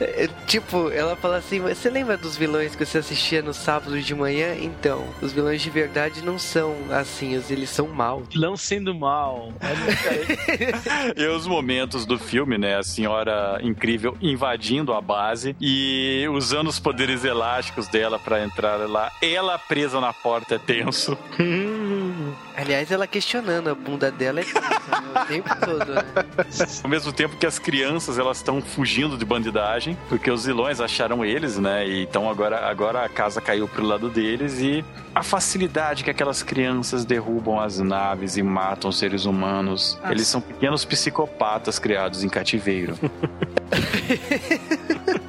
É, 0.00 0.28
Tipo, 0.46 0.90
ela 0.90 1.16
fala 1.16 1.36
assim, 1.38 1.60
"Mas 1.60 1.78
você 1.78 1.88
lembra 1.90 2.16
dos 2.16 2.36
vilões 2.36 2.74
que 2.76 2.84
você 2.84 2.98
assistia 2.98 3.42
no 3.42 3.54
sábado 3.54 4.00
de 4.00 4.14
manhã? 4.14 4.54
Então, 4.60 5.04
os 5.20 5.32
vilões 5.32 5.62
de 5.62 5.70
verdade 5.70 6.22
não 6.22 6.38
são 6.38 6.74
assim, 6.90 7.36
os- 7.36 7.50
eles 7.50 7.70
são 7.70 7.88
maus. 7.88 8.26
Vilão 8.30 8.56
sendo 8.56 8.94
mal. 8.94 9.52
e 11.16 11.26
os 11.26 11.46
momentos 11.46 12.04
do 12.06 12.18
filme, 12.18 12.58
né? 12.58 12.76
A 12.78 12.82
senhora 12.82 13.58
incrível 13.62 14.16
invadindo 14.20 14.92
a 14.92 15.00
base 15.00 15.56
e 15.60 16.26
usando 16.30 16.68
os 16.68 16.78
poderes 16.78 17.24
elásticos 17.24 17.88
dela 17.88 18.18
pra 18.18 18.42
entrar 18.42 18.76
lá. 18.88 19.01
Ela 19.20 19.58
presa 19.58 20.00
na 20.00 20.12
porta 20.12 20.56
é 20.56 20.58
tenso. 20.58 21.16
Aliás, 22.54 22.90
ela 22.90 23.06
questionando 23.06 23.70
a 23.70 23.74
bunda 23.74 24.10
dela 24.10 24.40
é 24.40 24.44
tensa, 24.44 24.60
né, 24.60 25.22
o 25.22 25.26
tempo 25.26 25.48
todo, 25.60 25.94
né? 25.94 26.02
Ao 26.82 26.90
mesmo 26.90 27.12
tempo 27.12 27.36
que 27.36 27.46
as 27.46 27.58
crianças 27.58 28.18
elas 28.18 28.36
estão 28.36 28.60
fugindo 28.60 29.16
de 29.16 29.24
bandidagem, 29.24 29.96
porque 30.08 30.30
os 30.30 30.44
vilões 30.44 30.80
acharam 30.80 31.24
eles, 31.24 31.58
né? 31.58 31.86
E 31.86 32.02
então 32.02 32.28
agora, 32.28 32.66
agora 32.68 33.04
a 33.04 33.08
casa 33.08 33.40
caiu 33.40 33.66
pro 33.66 33.84
lado 33.84 34.10
deles 34.10 34.60
e 34.60 34.84
a 35.14 35.22
facilidade 35.22 36.04
que 36.04 36.10
aquelas 36.10 36.42
crianças 36.42 37.04
derrubam 37.04 37.58
as 37.58 37.78
naves 37.78 38.36
e 38.36 38.42
matam 38.42 38.90
os 38.90 38.98
seres 38.98 39.24
humanos. 39.24 39.98
Eles 40.10 40.26
são 40.26 40.40
pequenos 40.40 40.84
psicopatas 40.84 41.78
criados 41.78 42.22
em 42.22 42.28
cativeiro. 42.28 42.98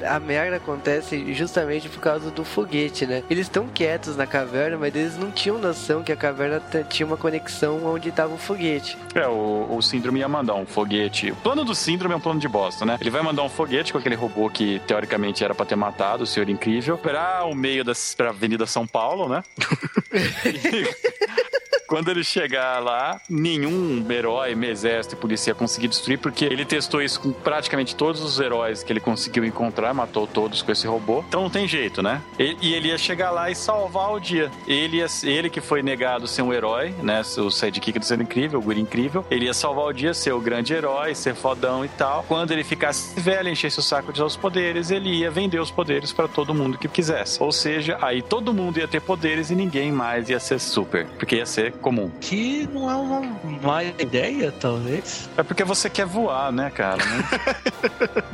A 0.06 0.20
merda 0.20 0.58
acontece 0.58 1.34
justamente 1.34 1.89
por 1.89 1.99
causa 1.99 2.30
do 2.32 2.43
foguete, 2.43 3.06
né? 3.06 3.24
Eles 3.30 3.45
estão 3.47 3.68
quietos 3.68 4.16
na 4.16 4.26
caverna, 4.26 4.78
mas 4.78 4.95
eles 4.95 5.18
não 5.18 5.32
tinham 5.32 5.58
noção 5.58 6.04
que 6.04 6.12
a 6.12 6.16
caverna 6.16 6.62
tinha 6.89 7.06
uma 7.06 7.18
conexão 7.18 7.86
onde 7.86 8.12
tava 8.12 8.34
o 8.34 8.38
foguete. 8.38 8.97
É, 9.16 9.28
o, 9.28 9.68
o 9.70 9.82
síndrome 9.82 10.20
ia 10.20 10.28
mandar 10.28 10.56
um 10.56 10.66
foguete. 10.66 11.32
O 11.32 11.36
plano 11.36 11.64
do 11.64 11.76
síndrome 11.76 12.14
é 12.14 12.18
um 12.18 12.22
plano 12.22 12.39
de 12.39 12.47
bosta, 12.47 12.86
né? 12.86 12.97
Ele 12.99 13.10
vai 13.10 13.22
mandar 13.22 13.43
um 13.43 13.49
foguete 13.49 13.91
com 13.91 13.99
aquele 13.99 14.16
robô 14.16 14.49
que 14.49 14.82
teoricamente 14.88 15.43
era 15.43 15.54
pra 15.56 15.66
ter 15.66 15.76
matado 15.76 16.24
o 16.24 16.28
senhor 16.28 16.49
incrível 16.49 16.97
pra 16.97 17.43
o 17.45 17.56
meio 17.56 17.84
da 17.84 17.93
pra 18.18 18.30
Avenida 18.30 18.66
São 18.66 18.86
Paulo, 18.86 19.30
né? 19.30 19.43
Quando 21.93 22.09
ele 22.09 22.23
chegar 22.23 22.79
lá, 22.79 23.21
nenhum 23.29 24.03
herói, 24.09 24.57
exército 24.67 25.13
e 25.13 25.17
polícia 25.19 25.51
ia 25.51 25.55
conseguir 25.55 25.87
destruir, 25.87 26.17
porque 26.17 26.43
ele 26.43 26.65
testou 26.65 27.03
isso 27.03 27.21
com 27.21 27.31
praticamente 27.31 27.95
todos 27.95 28.19
os 28.23 28.39
heróis 28.39 28.81
que 28.81 28.91
ele 28.91 28.99
conseguiu 28.99 29.45
encontrar, 29.45 29.93
matou 29.93 30.25
todos 30.25 30.63
com 30.63 30.71
esse 30.71 30.87
robô. 30.87 31.23
Então 31.27 31.43
não 31.43 31.51
tem 31.51 31.67
jeito, 31.67 32.01
né? 32.01 32.19
E, 32.39 32.57
e 32.59 32.73
ele 32.73 32.87
ia 32.87 32.97
chegar 32.97 33.29
lá 33.29 33.51
e 33.51 33.55
salvar 33.55 34.11
o 34.11 34.19
dia. 34.19 34.49
Ele, 34.65 34.97
ia, 34.97 35.05
ele 35.21 35.51
que 35.51 35.61
foi 35.61 35.83
negado 35.83 36.27
ser 36.27 36.41
um 36.41 36.51
herói, 36.51 36.95
né? 37.03 37.21
O 37.37 37.51
sidekick 37.51 37.99
do 37.99 38.05
ser 38.05 38.19
incrível, 38.19 38.57
o 38.57 38.63
guri 38.63 38.81
incrível. 38.81 39.23
Ele 39.29 39.45
ia 39.45 39.53
salvar 39.53 39.85
o 39.85 39.93
dia, 39.93 40.15
ser 40.15 40.33
o 40.33 40.39
grande 40.39 40.73
herói, 40.73 41.13
ser 41.13 41.35
fodão 41.35 41.85
e 41.85 41.89
tal. 41.89 42.25
Quando 42.27 42.49
ele 42.53 42.63
ficasse 42.63 43.19
velho, 43.19 43.49
enchesse 43.49 43.77
o 43.77 43.83
saco 43.83 44.11
de 44.11 44.17
usar 44.17 44.25
os 44.25 44.35
poderes, 44.35 44.89
ele 44.89 45.11
ia 45.11 45.29
vender 45.29 45.59
os 45.59 45.69
poderes 45.69 46.11
pra 46.11 46.27
todo 46.27 46.55
mundo 46.55 46.75
que 46.75 46.87
quisesse. 46.87 47.37
Ou 47.43 47.51
seja, 47.51 47.99
aí 48.01 48.23
todo 48.23 48.51
mundo 48.51 48.79
ia 48.79 48.87
ter 48.87 48.99
poderes 48.99 49.51
e 49.51 49.55
ninguém 49.55 49.91
mais 49.91 50.27
ia 50.27 50.39
ser 50.39 50.57
super, 50.57 51.05
porque 51.19 51.35
ia 51.35 51.45
ser 51.45 51.82
comum. 51.84 52.09
Que 52.19 52.67
não 52.73 52.89
é 52.89 52.95
uma 52.95 53.21
má 53.61 53.84
ideia, 53.84 54.51
talvez. 54.51 55.29
É 55.38 55.43
porque 55.43 55.63
você 55.63 55.88
quer 55.89 56.05
voar, 56.07 56.51
né, 56.51 56.71
cara? 56.71 57.03
Né? 57.05 57.23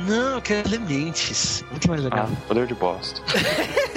Não, 0.00 0.34
eu 0.36 0.42
quero 0.42 0.66
elementes. 0.68 1.62
Muito 1.70 1.88
mais 1.88 2.02
legal. 2.02 2.28
Ah, 2.32 2.36
poder 2.48 2.66
de 2.66 2.74
bosta. 2.74 3.20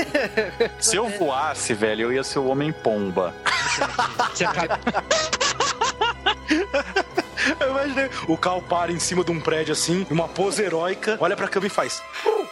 Se 0.79 0.97
eu 0.97 1.07
voasse, 1.07 1.73
velho, 1.73 2.03
eu 2.03 2.13
ia 2.13 2.23
ser 2.23 2.39
o 2.39 2.47
Homem-Pomba. 2.47 3.33
Você 4.33 4.43
acaba- 4.45 4.79
Eu 7.63 7.71
imaginei 7.71 8.09
o 8.27 8.37
Cal 8.37 8.61
para 8.61 8.91
em 8.91 8.99
cima 8.99 9.23
de 9.23 9.31
um 9.31 9.39
prédio 9.39 9.71
assim, 9.73 10.05
uma 10.09 10.27
pose 10.27 10.61
heróica, 10.63 11.17
olha 11.19 11.35
pra 11.35 11.47
câmera 11.47 11.71
e 11.71 11.75
faz. 11.75 12.01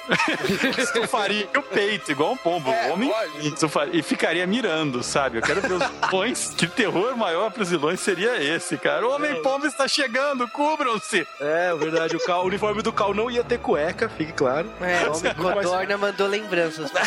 Estufaria 0.78 1.48
o 1.56 1.62
peito, 1.62 2.12
igual 2.12 2.34
um 2.34 2.38
pombo. 2.38 2.70
o 2.70 2.92
homem 2.94 3.12
estufaria- 3.42 3.96
e 3.98 4.02
ficaria 4.02 4.46
mirando, 4.48 5.04
sabe? 5.04 5.38
Eu 5.38 5.42
quero 5.42 5.62
ver 5.62 5.74
os 5.74 5.84
vilões. 6.10 6.50
Que 6.58 6.68
terror 6.68 7.16
maior 7.16 7.52
pros 7.52 7.70
vilões 7.70 8.00
seria 8.00 8.42
esse, 8.42 8.78
cara? 8.78 9.08
O 9.08 9.12
Homem-Pombo 9.12 9.66
está 9.66 9.88
chegando, 9.88 10.48
cubram-se! 10.50 11.26
É, 11.40 11.74
verdade, 11.76 12.16
o, 12.16 12.20
Cal, 12.20 12.44
o 12.44 12.48
uniforme 12.48 12.82
do 12.82 12.92
Cal 12.92 13.14
não 13.14 13.30
ia 13.30 13.44
ter 13.44 13.60
cueca, 13.60 14.10
fique 14.10 14.34
claro. 14.34 14.70
É, 14.82 15.08
o 15.08 15.16
Homem 15.18 15.34
Codorna 15.36 15.98
mandou 15.98 16.28
lembranças. 16.28 16.92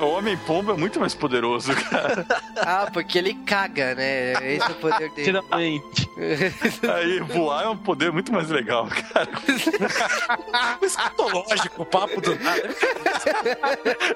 O 0.00 0.06
Homem-Pombo 0.16 0.72
é 0.72 0.76
muito 0.76 0.98
mais 0.98 1.14
poderoso, 1.14 1.74
cara. 1.90 2.24
Ah, 2.56 2.88
porque 2.90 3.18
ele 3.18 3.34
caga, 3.34 3.94
né? 3.94 4.32
Esse 4.54 4.66
é 4.66 4.70
o 4.70 4.74
poder 4.76 5.10
dele. 5.10 5.24
Finalmente. 5.24 6.09
Aí 6.94 7.20
voar 7.20 7.64
é 7.64 7.68
um 7.68 7.76
poder 7.76 8.12
muito 8.12 8.32
mais 8.32 8.48
legal, 8.48 8.88
cara. 8.88 9.28
Escatológico, 10.82 11.82
o 11.82 11.86
papo 11.86 12.20
do 12.20 12.38
nada. 12.38 12.60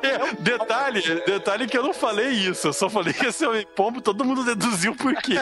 É, 0.03 0.35
detalhe, 0.41 1.03
detalhe 1.27 1.67
que 1.67 1.77
eu 1.77 1.83
não 1.83 1.93
falei 1.93 2.31
isso, 2.31 2.69
eu 2.69 2.73
só 2.73 2.89
falei 2.89 3.13
que 3.13 3.27
esse 3.27 3.45
homem 3.47 3.67
pombo, 3.75 4.01
todo 4.01 4.25
mundo 4.25 4.45
deduziu 4.45 4.95
por 4.95 5.15
quê. 5.17 5.37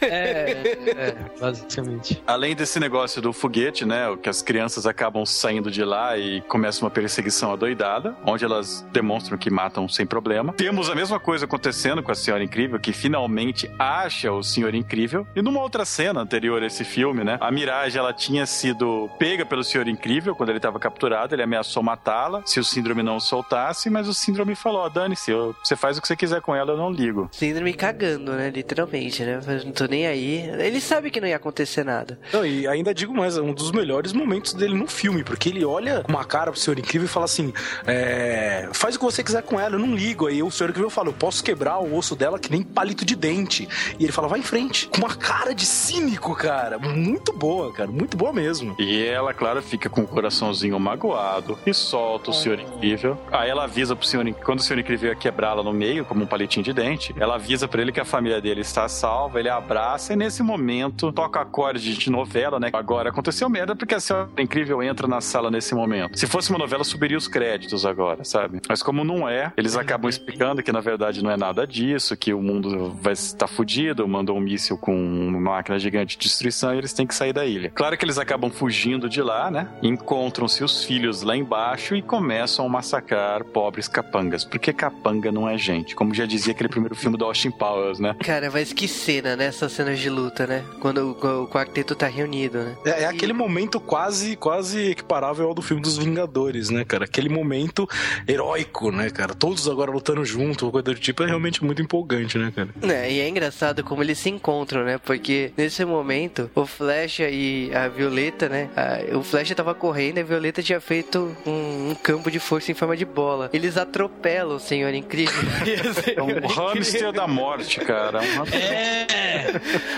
É, 0.00 0.76
é, 0.86 1.16
basicamente. 1.38 2.22
Além 2.26 2.54
desse 2.54 2.80
negócio 2.80 3.20
do 3.20 3.32
foguete, 3.32 3.84
né, 3.84 4.16
que 4.22 4.28
as 4.28 4.42
crianças 4.42 4.86
acabam 4.86 5.24
saindo 5.26 5.70
de 5.70 5.84
lá 5.84 6.16
e 6.16 6.40
começa 6.42 6.84
uma 6.84 6.90
perseguição 6.90 7.52
adoidada, 7.52 8.16
onde 8.24 8.44
elas 8.44 8.82
demonstram 8.92 9.36
que 9.36 9.50
matam 9.50 9.88
sem 9.88 10.06
problema. 10.06 10.52
Temos 10.54 10.88
a 10.88 10.94
mesma 10.94 11.20
coisa 11.20 11.44
acontecendo 11.44 12.02
com 12.02 12.12
a 12.12 12.14
Senhora 12.14 12.42
Incrível, 12.42 12.78
que 12.78 12.92
finalmente 12.92 13.70
acha 13.78 14.32
o 14.32 14.42
Senhor 14.42 14.74
Incrível. 14.74 15.26
E 15.36 15.42
numa 15.42 15.60
outra 15.60 15.84
cena 15.84 16.22
anterior 16.22 16.62
a 16.62 16.66
esse 16.66 16.82
filme, 16.82 17.22
né, 17.22 17.36
a 17.42 17.50
Mirage, 17.50 17.98
ela 17.98 18.10
tinha 18.10 18.46
sido 18.46 19.10
pega 19.18 19.44
pelo 19.44 19.62
Senhor 19.62 19.86
Incrível 19.86 20.34
quando 20.34 20.48
ele 20.48 20.58
estava 20.58 20.78
capturado, 20.78 21.34
ele 21.34 21.42
ameaçou 21.42 21.82
matá-la 21.82 22.42
se 22.46 22.58
o 22.58 22.64
Síndrome 22.64 23.02
não 23.02 23.16
o 23.16 23.20
soltasse, 23.20 23.90
mas 23.90 24.08
o 24.08 24.14
Síndrome 24.14 24.54
falou, 24.54 24.80
ó, 24.80 24.88
dane-se, 24.88 25.30
você 25.62 25.76
faz 25.76 25.98
o 25.98 26.00
que 26.00 26.08
você 26.08 26.16
quiser 26.16 26.40
com 26.40 26.54
ela, 26.54 26.72
eu 26.72 26.78
não 26.78 26.90
ligo. 26.90 27.28
Síndrome 27.32 27.74
cagando, 27.74 28.32
né? 28.32 28.48
Literalmente, 28.48 29.22
né? 29.24 29.38
Eu 29.46 29.66
não 29.66 29.72
tô 29.72 29.84
nem 29.84 30.06
aí. 30.06 30.48
Ele 30.58 30.80
sabe 30.80 31.10
que 31.10 31.20
não 31.20 31.28
ia 31.28 31.36
acontecer 31.36 31.84
nada. 31.84 32.18
Não, 32.32 32.46
e 32.46 32.66
ainda 32.66 32.94
digo 32.94 33.12
mais, 33.12 33.36
é 33.36 33.42
um 33.42 33.52
dos 33.52 33.72
melhores 33.72 34.14
momentos 34.14 34.54
dele 34.54 34.74
no 34.74 34.86
filme, 34.86 35.22
porque 35.22 35.50
ele 35.50 35.66
olha 35.66 36.00
com 36.00 36.12
uma 36.12 36.24
cara 36.24 36.50
pro 36.50 36.58
Senhor 36.58 36.78
Incrível 36.78 37.04
e 37.04 37.10
fala 37.10 37.26
assim: 37.26 37.52
é, 37.86 38.70
faz 38.72 38.96
o 38.96 38.98
que 38.98 39.04
você 39.04 39.22
quiser 39.22 39.42
com 39.42 39.60
ela, 39.60 39.74
eu 39.74 39.78
não 39.78 39.94
ligo. 39.94 40.28
Aí 40.28 40.42
o 40.42 40.50
Senhor 40.50 40.70
Incrível 40.70 40.88
fala: 40.88 41.10
eu 41.10 41.12
posso 41.12 41.44
quebrar 41.44 41.78
o 41.78 41.94
osso 41.94 42.16
dela 42.16 42.38
que 42.38 42.50
nem 42.50 42.62
palito 42.62 43.04
de 43.04 43.14
dente. 43.14 43.68
E 43.98 44.04
ele 44.04 44.12
fala: 44.12 44.28
vai 44.28 44.38
em 44.38 44.42
frente. 44.42 44.88
Com 44.88 44.98
uma 44.98 45.14
cara 45.26 45.52
de 45.52 45.66
cínico, 45.66 46.36
cara. 46.36 46.78
Muito 46.78 47.32
boa, 47.32 47.72
cara. 47.72 47.90
Muito 47.90 48.16
boa 48.16 48.32
mesmo. 48.32 48.76
E 48.78 49.04
ela, 49.04 49.34
claro, 49.34 49.60
fica 49.60 49.90
com 49.90 50.02
o 50.02 50.06
coraçãozinho 50.06 50.78
magoado 50.78 51.58
e 51.66 51.74
solta 51.74 52.30
o 52.30 52.32
Senhor 52.32 52.60
Incrível. 52.60 53.18
Aí 53.32 53.50
ela 53.50 53.64
avisa 53.64 53.96
pro 53.96 54.06
Senhor 54.06 54.22
Incrível, 54.22 54.46
quando 54.46 54.60
o 54.60 54.62
Senhor 54.62 54.78
Incrível 54.78 55.10
ia 55.10 55.16
quebrá-la 55.16 55.64
no 55.64 55.72
meio, 55.72 56.04
como 56.04 56.22
um 56.22 56.26
palitinho 56.28 56.62
de 56.62 56.72
dente, 56.72 57.12
ela 57.18 57.34
avisa 57.34 57.66
pra 57.66 57.82
ele 57.82 57.90
que 57.90 57.98
a 57.98 58.04
família 58.04 58.40
dele 58.40 58.60
está 58.60 58.88
salva, 58.88 59.40
ele 59.40 59.48
abraça 59.48 60.12
e 60.12 60.16
nesse 60.16 60.44
momento 60.44 61.10
toca 61.10 61.40
acorde 61.40 61.96
de 61.96 62.08
novela, 62.10 62.60
né? 62.60 62.70
Agora 62.72 63.08
aconteceu 63.08 63.48
merda 63.48 63.74
porque 63.74 63.96
a 63.96 64.00
Senhora 64.00 64.28
Incrível 64.38 64.80
entra 64.80 65.08
na 65.08 65.20
sala 65.20 65.50
nesse 65.50 65.74
momento. 65.74 66.16
Se 66.16 66.28
fosse 66.28 66.50
uma 66.50 66.58
novela, 66.58 66.84
subiria 66.84 67.18
os 67.18 67.26
créditos 67.26 67.84
agora, 67.84 68.22
sabe? 68.22 68.60
Mas 68.68 68.80
como 68.80 69.02
não 69.02 69.28
é, 69.28 69.52
eles 69.56 69.76
acabam 69.76 70.08
explicando 70.08 70.62
que 70.62 70.70
na 70.70 70.80
verdade 70.80 71.20
não 71.20 71.32
é 71.32 71.36
nada 71.36 71.66
disso, 71.66 72.16
que 72.16 72.32
o 72.32 72.40
mundo 72.40 72.96
vai 73.00 73.14
estar 73.14 73.48
fudido, 73.48 74.06
mandou 74.06 74.36
um 74.36 74.40
míssil 74.40 74.78
com 74.78 75.15
uma 75.16 75.40
máquina 75.40 75.78
gigante 75.78 76.16
de 76.16 76.24
destruição 76.24 76.74
e 76.74 76.78
eles 76.78 76.92
têm 76.92 77.06
que 77.06 77.14
sair 77.14 77.32
da 77.32 77.44
ilha. 77.44 77.70
Claro 77.74 77.96
que 77.96 78.04
eles 78.04 78.18
acabam 78.18 78.50
fugindo 78.50 79.08
de 79.08 79.22
lá, 79.22 79.50
né? 79.50 79.68
Encontram-se 79.82 80.62
os 80.62 80.84
filhos 80.84 81.22
lá 81.22 81.36
embaixo 81.36 81.94
e 81.94 82.02
começam 82.02 82.66
a 82.66 82.68
massacrar 82.68 83.44
pobres 83.44 83.88
capangas. 83.88 84.44
Porque 84.44 84.72
capanga 84.72 85.32
não 85.32 85.48
é 85.48 85.56
gente. 85.58 85.94
Como 85.94 86.14
já 86.14 86.26
dizia 86.26 86.52
aquele 86.52 86.68
primeiro 86.68 86.94
filme 86.94 87.16
do 87.16 87.24
Austin 87.24 87.50
Powers, 87.50 87.98
né? 87.98 88.14
Cara, 88.24 88.50
mas 88.50 88.72
que 88.72 88.88
cena, 88.88 89.36
né? 89.36 89.46
Essas 89.46 89.72
cenas 89.72 89.98
de 89.98 90.10
luta, 90.10 90.46
né? 90.46 90.64
Quando 90.80 90.98
o, 90.98 91.42
o 91.42 91.48
quarteto 91.48 91.94
tá 91.94 92.06
reunido, 92.06 92.58
né? 92.58 92.76
É, 92.84 93.02
é 93.02 93.06
aquele 93.06 93.32
momento 93.32 93.80
quase, 93.80 94.36
quase 94.36 94.90
equiparável 94.90 95.48
ao 95.48 95.54
do 95.54 95.62
filme 95.62 95.82
dos 95.82 95.96
Vingadores, 95.96 96.70
né, 96.70 96.84
cara? 96.84 97.04
Aquele 97.04 97.28
momento 97.28 97.88
heróico, 98.26 98.90
né, 98.90 99.10
cara? 99.10 99.34
Todos 99.34 99.68
agora 99.68 99.90
lutando 99.90 100.24
junto, 100.24 100.70
coisa 100.70 100.84
do 100.84 100.94
tipo, 100.94 101.22
é 101.22 101.26
realmente 101.26 101.64
muito 101.64 101.82
empolgante, 101.82 102.38
né, 102.38 102.52
cara? 102.54 102.68
É, 102.82 103.10
e 103.10 103.20
é 103.20 103.28
engraçado 103.28 103.82
como 103.82 104.02
eles 104.02 104.18
se 104.18 104.28
encontram, 104.28 104.84
né? 104.84 104.98
Porque 105.06 105.52
nesse 105.56 105.84
momento, 105.84 106.50
o 106.54 106.66
Flecha 106.66 107.28
e 107.30 107.72
a 107.74 107.88
Violeta, 107.88 108.48
né? 108.48 108.68
a- 108.76 109.16
o 109.16 109.22
Flecha 109.22 109.54
tava 109.54 109.74
correndo 109.74 110.18
e 110.18 110.20
a 110.20 110.24
Violeta 110.24 110.62
tinha 110.62 110.80
feito 110.80 111.34
um, 111.46 111.90
um 111.90 111.94
campo 111.94 112.30
de 112.30 112.38
força 112.40 112.70
em 112.72 112.74
forma 112.74 112.96
de 112.96 113.04
bola. 113.04 113.48
Eles 113.52 113.76
atropelam 113.78 114.56
o 114.56 114.60
Senhor 114.60 114.92
Incrível. 114.92 115.36
É 116.16 116.22
um 116.22 116.46
hamster 116.46 117.12
da 117.12 117.26
morte, 117.26 117.78
cara. 117.80 118.20
Um 118.20 118.34
hamster... 118.38 118.60
É! 118.62 119.06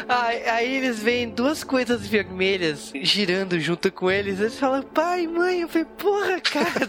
Aí, 0.09 0.48
aí 0.48 0.76
eles 0.76 1.02
veem 1.02 1.28
duas 1.30 1.64
coisas 1.64 2.06
vermelhas 2.06 2.92
girando 3.02 3.59
junto 3.59 3.90
com 3.90 4.11
eles. 4.11 4.38
Eles 4.40 4.59
falam, 4.59 4.82
pai, 4.82 5.26
mãe. 5.26 5.61
Eu 5.62 5.68
falei, 5.68 5.86
porra, 5.96 6.40
cara. 6.40 6.86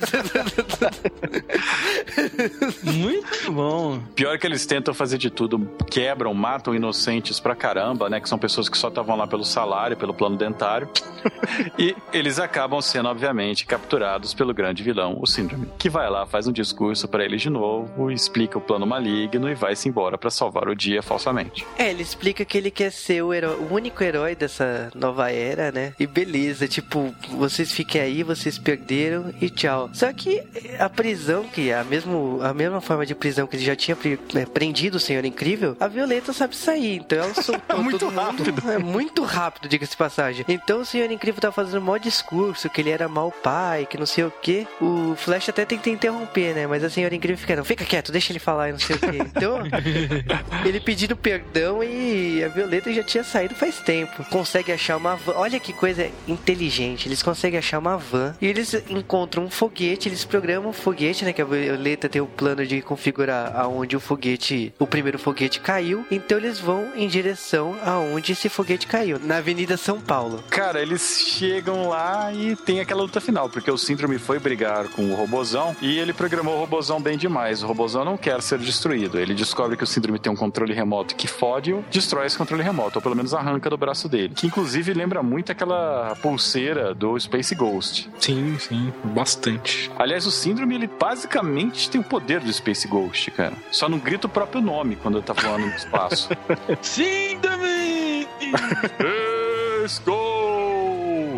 Muito 2.84 3.52
bom. 3.52 4.00
Pior 4.16 4.38
que 4.38 4.46
eles 4.48 4.66
tentam 4.66 4.94
fazer 4.94 5.18
de 5.18 5.30
tudo, 5.30 5.70
quebram, 5.90 6.34
matam 6.34 6.74
inocentes 6.76 7.40
pra 7.40 7.56
caramba, 7.56 8.09
né? 8.10 8.20
Que 8.20 8.28
são 8.30 8.38
pessoas 8.38 8.68
que 8.70 8.78
só 8.78 8.88
estavam 8.90 9.16
lá 9.16 9.28
pelo 9.28 9.44
salário, 9.46 9.96
pelo 9.98 10.14
plano 10.14 10.36
dentário. 10.38 10.90
e 11.78 11.96
eles 12.14 12.40
acabam 12.40 12.82
sendo, 12.82 13.10
obviamente, 13.10 13.66
capturados 13.66 14.34
pelo 14.34 14.54
grande 14.54 14.84
vilão, 14.84 15.18
o 15.20 15.28
Síndrome, 15.28 15.68
que 15.78 15.90
vai 15.90 16.10
lá, 16.10 16.26
faz 16.26 16.48
um 16.48 16.52
discurso 16.52 17.08
pra 17.08 17.24
eles 17.24 17.42
de 17.42 17.50
novo, 17.50 18.12
explica 18.12 18.58
o 18.58 18.62
plano 18.62 18.86
maligno 18.86 19.50
e 19.50 19.56
vai-se 19.56 19.88
embora 19.90 20.18
pra 20.18 20.30
salvar 20.30 20.68
o 20.68 20.76
dia 20.76 21.02
falsamente. 21.02 21.66
É, 21.78 21.90
ele 21.90 22.02
explica 22.04 22.44
que 22.46 22.58
ele 22.58 22.72
quer 22.72 22.92
ser 22.92 23.22
o, 23.24 23.34
herói- 23.34 23.56
o 23.58 23.74
único 23.74 24.04
herói 24.04 24.36
dessa 24.36 24.90
nova 24.96 25.32
era, 25.32 25.72
né? 25.72 25.94
E 26.00 26.08
beleza, 26.08 26.68
tipo, 26.68 27.14
vocês 27.32 27.72
fiquem 27.72 28.02
aí, 28.02 28.24
vocês 28.24 28.58
perderam 28.58 29.34
e 29.42 29.50
tchau. 29.50 29.90
Só 29.94 30.12
que 30.14 30.42
a 30.80 30.90
prisão, 30.90 31.44
que 31.44 31.70
é 31.70 31.78
a, 31.80 31.84
mesmo, 31.84 32.40
a 32.42 32.54
mesma 32.54 32.82
forma 32.82 33.06
de 33.06 33.14
prisão 33.16 33.46
que 33.48 33.56
ele 33.56 33.64
já 33.66 33.76
tinha 33.76 33.98
é, 34.36 34.46
prendido 34.46 34.96
o 34.96 35.00
Senhor 35.00 35.24
Incrível, 35.26 35.76
a 35.80 35.88
Violeta 35.88 36.32
sabe 36.34 36.56
sair. 36.56 36.98
Então 36.98 37.18
ela 37.18 37.34
soltou 37.34 37.80
Muito 38.00 38.12
mundo. 38.12 38.70
É 38.70 38.78
muito 38.78 39.24
rápido, 39.24 39.68
diga-se 39.68 39.92
de 39.92 39.98
passagem. 39.98 40.46
Então 40.48 40.82
o 40.82 40.86
Senhor 40.86 41.10
Incrível 41.12 41.42
tá 41.42 41.52
fazendo 41.52 41.82
um 41.82 41.86
maior 41.86 42.00
discurso, 42.00 42.70
que 42.70 42.82
ele 42.82 42.92
era 42.92 43.08
mau 43.08 43.32
pai, 43.32 43.88
que 43.90 43.98
não 43.98 44.06
sei 44.06 44.24
o 44.24 44.32
que. 44.32 44.68
O 44.80 45.16
Flash 45.16 45.50
até 45.50 45.66
tenta 45.66 45.90
interromper, 45.90 46.54
né? 46.54 46.68
Mas 46.68 46.84
a 46.84 46.90
Senhora 46.90 47.16
Incrível 47.16 47.38
fica, 47.38 47.56
não, 47.56 47.66
fica 47.66 47.84
quieto, 47.84 48.12
deixa 48.12 48.32
ele 48.32 48.40
falar 48.40 48.70
e 48.70 48.72
não 48.74 48.80
sei 48.80 48.96
o 48.96 49.00
que. 49.00 49.18
Então, 49.18 49.60
ele 50.66 50.80
pedindo 50.80 51.16
perdão 51.16 51.84
e 51.84 52.44
a 52.44 52.48
Violeta 52.48 52.94
já 52.94 53.04
tinha 53.04 53.24
saído 53.24 53.56
faz 53.56 53.80
tempo. 53.80 54.24
Consegue 54.26 54.72
achar 54.72 54.98
uma 54.98 55.16
van. 55.16 55.34
Olha 55.36 55.60
que 55.60 55.74
coisa 55.74 56.10
inteligente. 56.28 57.08
Eles 57.08 57.24
conseguem 57.24 57.58
achar 57.58 57.80
uma 57.80 57.98
van 57.98 58.36
e 58.40 58.46
eles 58.46 58.74
encontram 58.90 59.46
um 59.46 59.50
foguete. 59.50 60.10
Eles 60.10 60.24
programam 60.24 60.70
um 60.70 60.74
foguete, 60.74 61.26
né? 61.26 61.34
Que 61.34 61.42
a 61.42 61.46
Violeta 61.46 62.08
tem 62.08 62.22
o 62.22 62.28
plano 62.28 62.66
de 62.66 62.82
configurar 62.82 63.56
aonde 63.56 63.96
o 63.96 64.00
foguete, 64.00 64.74
o 64.78 64.86
primeiro 64.86 65.18
foguete 65.18 65.60
caiu. 65.60 66.06
Então 66.12 66.38
eles 66.38 66.60
vão 66.60 66.92
em 66.96 67.08
direção 67.08 67.78
aonde 67.90 68.34
esse 68.34 68.48
foguete 68.50 68.86
caiu, 68.86 69.20
na 69.20 69.38
Avenida 69.38 69.76
São 69.76 70.00
Paulo. 70.00 70.44
Cara, 70.50 70.80
eles 70.80 71.26
chegam 71.28 71.90
lá 71.90 72.32
e 72.32 72.56
tem 72.56 72.80
aquela 72.80 73.02
luta 73.02 73.20
final, 73.20 73.50
porque 73.50 73.72
o 73.72 73.78
Síndrome 73.78 74.20
foi 74.20 74.38
brigar 74.38 74.88
com 74.90 75.10
o 75.10 75.16
Robozão 75.16 75.76
e 75.82 75.98
ele 75.98 76.14
programou 76.14 76.56
o 76.56 76.60
Robozão 76.60 77.02
bem 77.02 77.18
demais. 77.18 77.64
O 77.64 77.68
Robozão 77.68 78.06
não 78.06 78.16
quer 78.16 78.42
ser 78.44 78.60
destruído. 78.60 79.20
Ele 79.20 79.34
descobre 79.34 79.76
que 79.76 79.84
o 79.84 79.88
Síndrome 79.88 80.20
tem 80.20 80.32
um 80.32 80.36
controle 80.36 80.74
remoto 80.74 81.16
que 81.16 81.28
fode 81.28 81.72
e 81.72 81.84
destrói 81.90 82.28
esse 82.28 82.38
controle 82.38 82.62
remoto, 82.62 83.00
ou 83.00 83.02
pelo 83.02 83.16
menos 83.16 83.34
arranca 83.34 83.70
do 83.70 83.78
braço 83.78 84.08
dele. 84.08 84.36
Que 84.36 84.46
inclusive 84.46 84.94
lembra 84.94 85.24
muito 85.24 85.52
aquela 85.52 86.16
pulseira 86.22 86.94
do 86.94 87.20
Space 87.20 87.56
Ghost. 87.56 88.10
Sim, 88.20 88.58
sim, 88.60 88.94
bastante. 89.06 89.90
Aliás, 89.98 90.28
o 90.28 90.32
Síndrome, 90.32 90.76
ele 90.76 90.88
basicamente 90.88 91.90
tem 91.90 92.00
o 92.00 92.04
poder 92.04 92.40
do 92.40 92.54
Space 92.54 92.88
Ghost, 92.88 93.32
cara. 93.32 93.54
Só 93.72 93.90
não 93.90 93.98
grita 93.98 94.28
o 94.28 94.30
próprio 94.30 94.62
nome 94.62 94.96
quando 94.96 95.18
ele 95.18 95.26
tá 95.26 95.34
voando 95.34 95.66
no 95.66 95.76
espaço. 95.76 96.30
Síndrome! 96.82 97.79
Space 98.24 100.00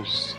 Ghost! 0.01 0.35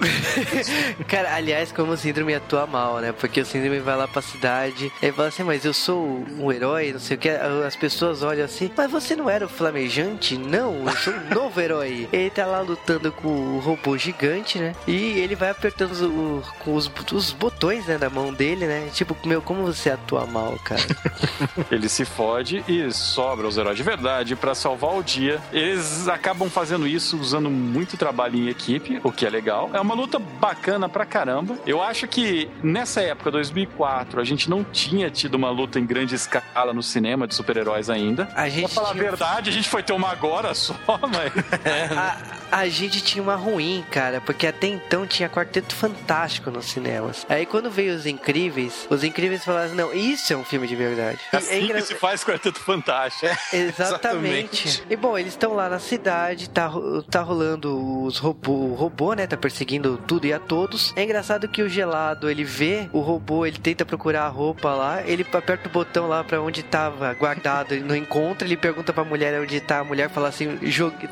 Cara, 1.08 1.34
aliás, 1.34 1.72
como 1.72 1.92
o 1.92 1.96
Síndrome 1.96 2.34
atua 2.34 2.66
mal, 2.66 2.98
né? 2.98 3.12
Porque 3.12 3.40
o 3.40 3.46
Síndrome 3.46 3.80
vai 3.80 3.96
lá 3.96 4.06
pra 4.08 4.22
cidade 4.22 4.92
e 5.02 5.12
fala 5.12 5.28
assim, 5.28 5.42
mas 5.42 5.64
eu 5.64 5.72
sou 5.74 6.24
um 6.38 6.50
herói, 6.52 6.92
não 6.92 7.00
sei 7.00 7.16
o 7.16 7.20
que. 7.20 7.28
As 7.28 7.76
pessoas 7.76 8.22
olham 8.22 8.44
assim, 8.44 8.70
mas 8.76 8.90
você 8.90 9.14
não 9.16 9.28
era 9.28 9.46
o 9.46 9.48
flamejante? 9.48 10.36
Não, 10.36 10.84
eu 10.86 10.96
sou 10.96 11.12
um 11.14 11.34
novo 11.34 11.60
herói. 11.60 12.08
Ele 12.12 12.30
tá 12.30 12.46
lá 12.46 12.60
lutando 12.60 13.10
com 13.12 13.28
o 13.28 13.58
robô 13.60 13.96
gigante, 13.96 14.58
né? 14.58 14.74
E 14.86 15.18
ele 15.20 15.34
vai 15.34 15.50
apertando 15.50 15.92
os, 15.92 16.00
o- 16.02 16.42
com 16.60 16.74
os, 16.74 16.90
os 17.12 17.32
botões, 17.32 17.86
né, 17.86 17.98
da 17.98 18.08
mão 18.10 18.32
dele, 18.32 18.66
né? 18.66 18.88
Tipo, 18.92 19.16
meu, 19.26 19.40
como 19.42 19.62
você 19.64 19.90
atua 19.90 20.26
mal, 20.26 20.58
cara? 20.64 20.82
Ele 21.70 21.88
se 21.88 22.04
fode 22.04 22.64
e 22.68 22.90
sobra 22.92 23.46
os 23.46 23.56
heróis 23.56 23.76
de 23.76 23.82
verdade 23.82 24.34
pra 24.36 24.54
salvar 24.54 24.94
o 24.96 25.02
dia. 25.02 25.40
Eles 25.52 26.08
acabam 26.08 26.48
fazendo 26.50 26.86
isso 26.86 27.16
usando 27.18 27.50
muito 27.50 27.96
trabalho 27.96 28.36
em 28.36 28.48
equipe, 28.48 29.00
o 29.02 29.10
que 29.12 29.26
é 29.26 29.30
legal. 29.30 29.51
É 29.72 29.80
uma 29.80 29.94
luta 29.94 30.18
bacana 30.18 30.88
pra 30.88 31.05
caramba. 31.05 31.57
Eu 31.66 31.82
acho 31.82 32.07
que 32.09 32.48
nessa 32.62 33.00
época, 33.00 33.30
2004, 33.30 34.20
a 34.20 34.24
gente 34.24 34.48
não 34.48 34.64
tinha 34.64 35.11
tido 35.11 35.34
uma 35.34 35.50
luta 35.50 35.78
em 35.78 35.86
grande 35.86 36.14
escala 36.14 36.72
no 36.72 36.82
cinema 36.82 37.26
de 37.26 37.34
super-heróis 37.34 37.88
ainda. 37.90 38.28
A 38.34 38.48
gente 38.48 38.62
Pra 38.66 38.68
falar 38.74 38.88
a 38.88 38.92
tinha- 38.92 39.03
verdade, 39.05 39.50
a 39.50 39.53
gente 39.53 39.68
foi 39.68 39.82
ter 39.82 39.92
uma 39.92 40.11
agora 40.11 40.55
só, 40.55 40.74
mas. 41.03 41.32
a, 41.96 42.16
a 42.53 42.68
gente 42.68 43.03
tinha 43.03 43.22
uma 43.22 43.34
ruim, 43.34 43.82
cara, 43.90 44.20
porque 44.20 44.46
até 44.46 44.66
então 44.66 45.07
tinha 45.07 45.28
Quarteto 45.28 45.74
Fantástico 45.74 46.50
nos 46.50 46.66
cinemas. 46.66 47.26
Aí 47.28 47.46
quando 47.46 47.70
veio 47.70 47.94
Os 47.94 48.05
Incríveis, 48.05 48.86
Os 48.90 49.03
Incríveis 49.03 49.42
falaram, 49.42 49.74
não, 49.74 49.94
isso 49.94 50.34
é 50.34 50.36
um 50.36 50.44
filme 50.44 50.68
de 50.68 50.76
verdade. 50.76 51.18
É 51.32 51.36
assim 51.38 51.55
é 51.55 51.61
engra... 51.61 51.80
que 51.80 51.86
se 51.86 51.94
faz 51.94 52.22
Quarteto 52.22 52.61
Fantástico. 52.61 53.24
É, 53.24 53.36
exatamente. 53.57 54.68
exatamente. 54.68 54.84
E 54.90 54.96
bom, 54.96 55.16
eles 55.16 55.32
estão 55.32 55.55
lá 55.55 55.68
na 55.70 55.78
cidade, 55.78 56.50
tá, 56.50 56.70
tá 57.11 57.22
rolando 57.22 58.05
os 58.05 58.18
robô, 58.18 58.53
o 58.53 58.74
robô, 58.74 59.14
né, 59.14 59.26
tá 59.26 59.36
perseguindo 59.36 59.96
tudo 60.07 60.26
e 60.26 60.32
a 60.32 60.38
todos. 60.38 60.92
É 60.94 61.03
engraçado 61.03 61.48
que 61.48 61.62
o 61.62 61.68
gelado, 61.68 62.28
ele 62.28 62.44
vê 62.44 62.86
o 62.92 63.00
robô, 63.00 63.46
ele 63.46 63.59
tenta 63.59 63.86
procurar 63.86 64.24
a 64.24 64.28
roupa 64.28 64.74
lá, 64.74 65.03
ele 65.07 65.26
aperta 65.32 65.68
o 65.68 65.72
botão 65.72 66.07
lá 66.07 66.22
para 66.22 66.42
onde 66.42 66.62
tava 66.62 67.14
guardado, 67.14 67.72
ele 67.72 67.84
não 67.84 67.96
encontra, 67.96 68.46
ele 68.46 68.59
pergunta 68.59 68.92
pra 68.92 69.05
mulher 69.05 69.40
onde 69.40 69.59
tá, 69.59 69.78
a 69.78 69.84
mulher 69.84 70.11
fala 70.11 70.28
assim, 70.28 70.59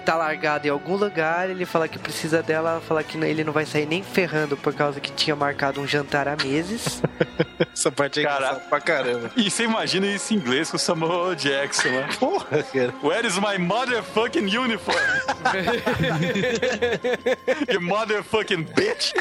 tá 0.05 0.14
largado 0.16 0.66
em 0.66 0.70
algum 0.70 0.97
lugar, 0.97 1.30
ele 1.49 1.64
fala 1.64 1.89
que 1.89 1.99
precisa 1.99 2.43
dela, 2.43 2.70
ela 2.70 2.81
fala 2.81 3.03
que 3.03 3.18
ele 3.18 3.45
não 3.45 3.53
vai 3.53 3.66
sair 3.66 3.87
nem 3.87 4.03
ferrando 4.03 4.57
por 4.57 4.74
causa 4.74 5.01
que 5.01 5.12
tinha 5.12 5.37
marcado 5.37 5.81
um 5.81 5.87
jantar 5.87 6.28
há 6.28 6.37
meses. 6.37 7.03
Essa 7.72 7.93
parte 7.93 8.20
é 8.20 8.22
cara, 8.22 8.55
pra 8.55 8.81
caramba. 8.81 9.31
E 9.37 9.51
você 9.51 9.64
imagina 9.64 10.07
isso 10.07 10.35
em 10.35 10.37
inglês 10.37 10.70
com 10.70 10.76
o 10.76 10.81
Samuel 10.81 11.35
Jackson, 11.35 11.89
né? 11.89 12.09
Porra, 12.18 12.62
cara. 12.62 12.95
Where 13.03 13.26
is 13.26 13.39
my 13.39 13.59
motherfucking 13.59 14.57
uniform? 14.57 14.99
you 17.72 17.81
motherfucking 17.81 18.66
bitch! 18.74 19.12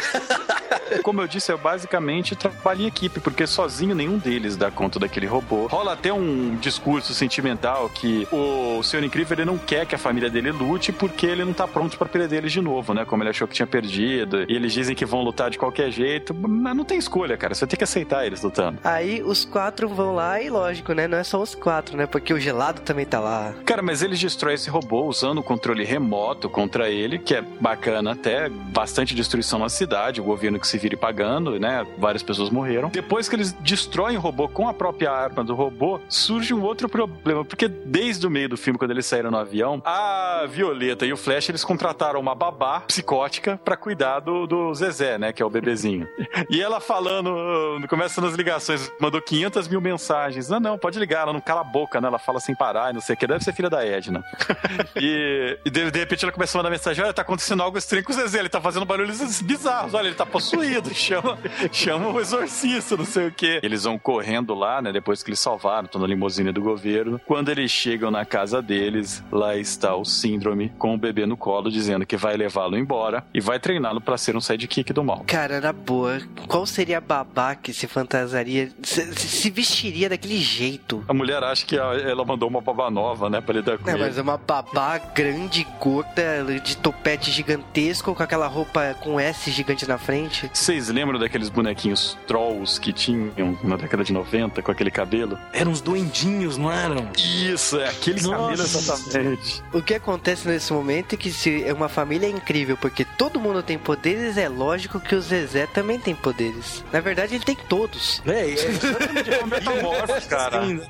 Como 1.03 1.21
eu 1.21 1.27
disse, 1.27 1.51
é 1.51 1.57
basicamente 1.57 2.35
trabalho 2.35 2.81
em 2.81 2.87
equipe, 2.87 3.19
porque 3.19 3.45
sozinho 3.45 3.93
nenhum 3.93 4.17
deles 4.17 4.55
dá 4.55 4.71
conta 4.71 4.99
daquele 4.99 5.27
robô. 5.27 5.67
Rola 5.67 5.93
até 5.93 6.11
um 6.11 6.55
discurso 6.55 7.13
sentimental 7.13 7.89
que 7.89 8.27
o 8.31 8.81
Senhor 8.83 9.03
Incrível 9.03 9.37
ele 9.37 9.45
não 9.45 9.57
quer 9.57 9.85
que 9.85 9.95
a 9.95 9.97
família 9.97 10.29
dele 10.29 10.51
lute 10.51 10.91
porque 10.91 11.25
ele 11.25 11.45
não 11.45 11.53
tá 11.53 11.67
pronto 11.67 11.97
para 11.99 12.07
perder 12.07 12.37
eles 12.37 12.51
de 12.51 12.61
novo, 12.61 12.93
né? 12.93 13.05
Como 13.05 13.21
ele 13.21 13.29
achou 13.29 13.47
que 13.47 13.53
tinha 13.53 13.67
perdido. 13.67 14.43
E 14.49 14.55
eles 14.55 14.73
dizem 14.73 14.95
que 14.95 15.05
vão 15.05 15.21
lutar 15.21 15.49
de 15.49 15.57
qualquer 15.59 15.91
jeito. 15.91 16.33
Mas 16.33 16.75
não 16.75 16.85
tem 16.85 16.97
escolha, 16.97 17.37
cara. 17.37 17.53
Você 17.53 17.67
tem 17.67 17.77
que 17.77 17.83
aceitar 17.83 18.25
eles 18.25 18.41
lutando. 18.41 18.79
Aí 18.83 19.21
os 19.21 19.43
quatro 19.43 19.89
vão 19.89 20.15
lá 20.15 20.41
e 20.41 20.49
lógico, 20.49 20.93
né? 20.93 21.07
Não 21.07 21.17
é 21.17 21.23
só 21.23 21.41
os 21.41 21.53
quatro, 21.53 21.97
né? 21.97 22.05
Porque 22.05 22.33
o 22.33 22.39
gelado 22.39 22.81
também 22.81 23.05
tá 23.05 23.19
lá. 23.19 23.53
Cara, 23.65 23.81
mas 23.81 24.01
eles 24.01 24.19
destroem 24.19 24.55
esse 24.55 24.69
robô 24.69 25.03
usando 25.05 25.39
o 25.39 25.43
controle 25.43 25.83
remoto 25.83 26.49
contra 26.49 26.89
ele, 26.89 27.19
que 27.19 27.35
é 27.35 27.41
bacana 27.41 28.13
até. 28.13 28.49
Bastante 28.49 29.13
destruição 29.13 29.59
na 29.59 29.69
cidade, 29.69 30.21
o 30.21 30.23
governo 30.23 30.59
que 30.59 30.67
se 30.67 30.77
vire 30.77 30.95
pagando, 30.95 31.59
né? 31.59 31.85
Várias 31.97 32.23
pessoas 32.23 32.49
morreram. 32.49 32.89
Depois 32.89 33.27
que 33.27 33.35
eles 33.35 33.51
destroem 33.53 34.17
o 34.17 34.21
robô 34.21 34.47
com 34.47 34.67
a 34.67 34.73
própria 34.73 35.11
arma 35.11 35.43
do 35.43 35.53
robô, 35.53 35.99
surge 36.07 36.53
um 36.53 36.61
outro 36.61 36.87
problema. 36.87 37.43
Porque 37.43 37.67
desde 37.67 38.25
o 38.25 38.29
meio 38.29 38.47
do 38.47 38.57
filme, 38.57 38.79
quando 38.79 38.91
eles 38.91 39.05
saíram 39.05 39.29
no 39.29 39.37
avião, 39.37 39.81
a 39.85 40.45
Violeta 40.49 41.05
e 41.05 41.11
o 41.11 41.17
Flash, 41.17 41.49
eles 41.49 41.63
contrataram 41.63 41.88
uma 42.17 42.35
babá 42.35 42.81
psicótica 42.81 43.59
para 43.63 43.75
cuidar 43.77 44.19
do, 44.19 44.47
do 44.47 44.73
Zezé, 44.73 45.17
né? 45.17 45.33
Que 45.33 45.41
é 45.41 45.45
o 45.45 45.49
bebezinho. 45.49 46.07
E 46.49 46.61
ela 46.61 46.79
falando, 46.79 47.85
começa 47.87 48.21
nas 48.21 48.33
ligações, 48.33 48.91
mandou 48.99 49.21
500 49.21 49.67
mil 49.67 49.81
mensagens. 49.81 50.49
Não, 50.49 50.59
não, 50.59 50.77
pode 50.77 50.99
ligar, 50.99 51.23
ela 51.23 51.33
não 51.33 51.41
cala 51.41 51.61
a 51.61 51.63
boca, 51.63 51.99
né? 51.99 52.07
Ela 52.07 52.19
fala 52.19 52.39
sem 52.39 52.55
parar 52.55 52.91
e 52.91 52.93
não 52.93 53.01
sei 53.01 53.15
o 53.15 53.17
que. 53.17 53.27
Deve 53.27 53.43
ser 53.43 53.53
filha 53.53 53.69
da 53.69 53.85
Edna. 53.85 54.23
e, 54.95 55.57
e 55.65 55.69
de, 55.69 55.91
de, 55.91 55.99
repente 55.99 56.23
ela 56.23 56.31
começa 56.31 56.57
a 56.57 56.59
mandar 56.59 56.69
mensagem: 56.69 57.03
olha, 57.03 57.13
tá 57.13 57.21
acontecendo 57.21 57.63
algo 57.63 57.77
estranho 57.77 58.03
com 58.03 58.11
o 58.11 58.15
Zezé, 58.15 58.39
ele 58.39 58.49
tá 58.49 58.61
fazendo 58.61 58.85
barulhos 58.85 59.41
bizarros, 59.41 59.93
olha, 59.93 60.07
ele 60.07 60.15
tá 60.15 60.25
possuído, 60.25 60.89
chama, 60.95 61.37
chama 61.71 62.09
o 62.09 62.19
exorcista, 62.19 62.95
não 62.97 63.05
sei 63.05 63.27
o 63.27 63.31
que. 63.31 63.59
Eles 63.63 63.83
vão 63.83 63.97
correndo 63.97 64.53
lá, 64.53 64.81
né? 64.81 64.91
Depois 64.91 65.23
que 65.23 65.29
eles 65.29 65.39
salvaram, 65.39 65.85
estão 65.85 66.01
na 66.01 66.07
limusine 66.07 66.51
do 66.51 66.61
governo. 66.61 67.19
Quando 67.25 67.49
eles 67.49 67.71
chegam 67.71 68.11
na 68.11 68.25
casa 68.25 68.61
deles, 68.61 69.23
lá 69.31 69.55
está 69.55 69.95
o 69.95 70.05
síndrome 70.05 70.69
com 70.77 70.93
o 70.93 70.97
bebê 70.97 71.25
no 71.25 71.37
colo, 71.37 71.68
dizendo 71.71 72.05
que 72.05 72.17
vai 72.17 72.35
levá-lo 72.35 72.77
embora 72.77 73.23
e 73.33 73.39
vai 73.39 73.59
treiná-lo 73.59 74.01
para 74.01 74.17
ser 74.17 74.35
um 74.35 74.41
sidekick 74.41 74.93
do 74.93 75.03
mal. 75.03 75.23
Cara, 75.27 75.61
na 75.61 75.73
boa, 75.73 76.21
qual 76.47 76.65
seria 76.65 76.97
a 76.97 77.01
babá 77.01 77.55
que 77.55 77.73
se 77.73 77.87
fantasiaria, 77.87 78.71
se, 78.83 79.13
se, 79.13 79.49
vestiria 79.49 80.09
daquele 80.09 80.39
jeito? 80.39 81.03
A 81.07 81.13
mulher 81.13 81.43
acha 81.43 81.65
que 81.65 81.75
ela 81.77 82.23
mandou 82.25 82.49
uma 82.49 82.61
babá 82.61 82.89
nova, 82.89 83.29
né, 83.29 83.41
pra 83.41 83.53
lidar 83.53 83.77
com 83.77 83.89
é, 83.89 83.93
ele. 83.93 84.03
mas 84.03 84.17
é 84.17 84.21
uma 84.21 84.37
babá 84.37 84.97
grande, 84.97 85.65
gorda, 85.79 86.43
de 86.63 86.77
topete 86.77 87.31
gigantesco, 87.31 88.13
com 88.13 88.23
aquela 88.23 88.47
roupa 88.47 88.95
com 89.01 89.19
S 89.19 89.51
gigante 89.51 89.87
na 89.87 89.97
frente. 89.97 90.49
Vocês 90.53 90.89
lembram 90.89 91.19
daqueles 91.19 91.49
bonequinhos 91.49 92.17
trolls 92.27 92.79
que 92.79 92.93
tinham 92.93 93.57
na 93.63 93.75
década 93.75 94.03
de 94.03 94.13
90 94.13 94.61
com 94.61 94.71
aquele 94.71 94.91
cabelo? 94.91 95.37
Eram 95.53 95.71
uns 95.71 95.81
duendinhos, 95.81 96.57
não 96.57 96.71
eram? 96.71 97.09
Isso, 97.17 97.79
é 97.79 97.89
aquele 97.89 98.21
Nossa. 98.21 98.37
cabelo 98.37 98.61
exatamente. 98.61 99.63
O 99.73 99.81
que 99.81 99.93
acontece 99.93 100.47
nesse 100.47 100.71
momento 100.73 101.13
é 101.13 101.17
que 101.17 101.31
se 101.31 101.58
é 101.63 101.73
uma 101.73 101.89
família 101.89 102.27
incrível, 102.27 102.77
porque 102.77 103.05
todo 103.05 103.39
mundo 103.39 103.61
tem 103.63 103.77
poderes, 103.77 104.37
é 104.37 104.47
lógico 104.47 104.99
que 104.99 105.15
o 105.15 105.21
Zezé 105.21 105.65
também 105.67 105.99
tem 105.99 106.15
poderes. 106.15 106.83
Na 106.91 106.99
verdade, 106.99 107.35
ele 107.35 107.43
tem 107.43 107.55
todos. 107.55 108.21
É, 108.25 108.41
é 108.41 108.49
exatamente 108.53 109.29
um 109.43 109.47
metamorfo, 109.47 110.21
cara. 110.29 110.65
Sim, 110.65 110.81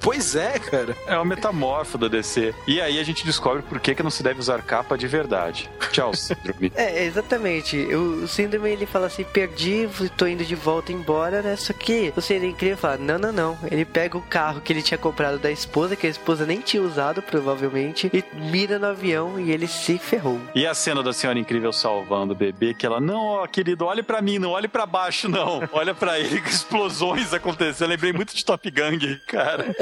pois 0.00 0.34
é, 0.34 0.58
cara. 0.58 0.96
É 1.06 1.16
o 1.18 1.24
metamorfo 1.24 1.98
da 1.98 2.08
DC. 2.08 2.54
E 2.66 2.80
aí 2.80 2.98
a 2.98 3.04
gente 3.04 3.24
descobre 3.24 3.62
por 3.62 3.80
que, 3.80 3.94
que 3.94 4.02
não 4.02 4.10
se 4.10 4.22
deve 4.22 4.40
usar 4.40 4.62
capa 4.62 4.96
de 4.96 5.06
verdade. 5.06 5.70
Tchau, 5.92 6.14
Síndrome. 6.14 6.72
é, 6.76 7.04
exatamente. 7.04 7.76
O, 7.94 8.26
Síndrome, 8.26 8.70
ele 8.70 8.86
fala 8.86 9.06
assim, 9.06 9.24
perdi, 9.24 9.88
tô 10.16 10.26
indo 10.26 10.44
de 10.44 10.54
volta 10.54 10.92
embora, 10.92 11.42
né? 11.42 11.56
Só 11.56 11.72
que 11.72 12.12
o 12.16 12.20
Senhor 12.20 12.44
Incrível 12.44 12.76
fala, 12.76 12.96
não, 12.96 13.18
não, 13.18 13.32
não. 13.32 13.58
Ele 13.70 13.84
pega 13.84 14.16
o 14.16 14.22
carro 14.22 14.60
que 14.60 14.72
ele 14.72 14.82
tinha 14.82 14.98
comprado 14.98 15.38
da 15.38 15.50
esposa, 15.50 15.96
que 15.96 16.06
a 16.06 16.10
esposa 16.10 16.46
nem 16.46 16.60
tinha 16.60 16.82
usado, 16.82 17.22
provavelmente, 17.22 18.10
e 18.12 18.24
mira 18.50 18.78
no 18.78 18.86
avião 18.86 19.38
e 19.38 19.50
ele 19.50 19.66
se 19.66 19.98
ferrou. 19.98 20.40
E 20.54 20.66
a 20.66 20.74
cena 20.74 21.02
da 21.02 21.12
Senhora 21.12 21.38
Incrível 21.38 21.72
salvando 21.72 22.32
o 22.32 22.36
bebê, 22.36 22.74
que 22.74 22.86
ela, 22.86 23.00
não, 23.00 23.20
ó, 23.20 23.46
querido, 23.46 23.84
olhe 23.86 24.02
para 24.02 24.22
mim, 24.22 24.38
não 24.38 24.50
olhe 24.50 24.68
para 24.68 24.86
baixo, 24.86 25.28
não. 25.28 25.62
Olha 25.72 25.94
para 25.94 26.18
ele, 26.18 26.40
que 26.42 26.50
explosões 26.50 27.32
acontecendo. 27.32 27.82
Eu 27.82 27.88
lembrei 27.88 28.12
muito 28.12 28.34
de 28.34 28.44
Top 28.44 28.70
Gang, 28.70 29.20
cara. 29.26 29.74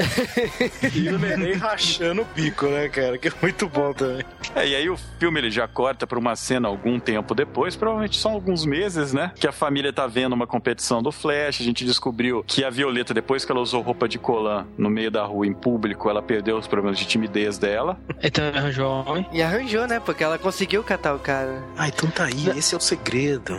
E 0.93 1.09
o 1.09 1.19
neném 1.19 1.53
rachando 1.53 2.21
o 2.21 2.25
bico, 2.25 2.65
né, 2.67 2.89
cara? 2.89 3.17
Que 3.17 3.27
é 3.27 3.33
muito 3.41 3.67
bom 3.67 3.93
também. 3.93 4.23
É, 4.55 4.67
e 4.67 4.75
aí 4.75 4.89
o 4.89 4.97
filme 5.19 5.39
ele 5.39 5.51
já 5.51 5.67
corta 5.67 6.07
pra 6.07 6.17
uma 6.17 6.35
cena 6.35 6.67
algum 6.67 6.99
tempo 6.99 7.35
depois, 7.35 7.75
provavelmente 7.75 8.17
só 8.17 8.29
alguns 8.29 8.65
meses, 8.65 9.13
né? 9.13 9.31
Que 9.35 9.47
a 9.47 9.51
família 9.51 9.91
tá 9.93 10.07
vendo 10.07 10.33
uma 10.33 10.47
competição 10.47 11.01
do 11.01 11.11
Flash. 11.11 11.61
A 11.61 11.63
gente 11.63 11.85
descobriu 11.85 12.43
que 12.45 12.63
a 12.63 12.69
Violeta, 12.69 13.13
depois 13.13 13.45
que 13.45 13.51
ela 13.51 13.61
usou 13.61 13.81
roupa 13.81 14.07
de 14.07 14.17
colã 14.17 14.65
no 14.77 14.89
meio 14.89 15.11
da 15.11 15.23
rua 15.23 15.45
em 15.45 15.53
público, 15.53 16.09
ela 16.09 16.21
perdeu 16.21 16.57
os 16.57 16.67
problemas 16.67 16.97
de 16.97 17.05
timidez 17.05 17.57
dela. 17.57 17.99
Então 18.21 18.47
arranjou 18.47 19.05
homem. 19.05 19.25
E 19.31 19.41
arranjou, 19.41 19.87
né? 19.87 19.99
Porque 19.99 20.23
ela 20.23 20.37
conseguiu 20.37 20.83
catar 20.83 21.13
o 21.13 21.19
cara. 21.19 21.63
Ah, 21.77 21.87
então 21.87 22.09
tá 22.09 22.25
aí. 22.25 22.57
Esse 22.57 22.73
é 22.73 22.77
o 22.77 22.81
segredo. 22.81 23.57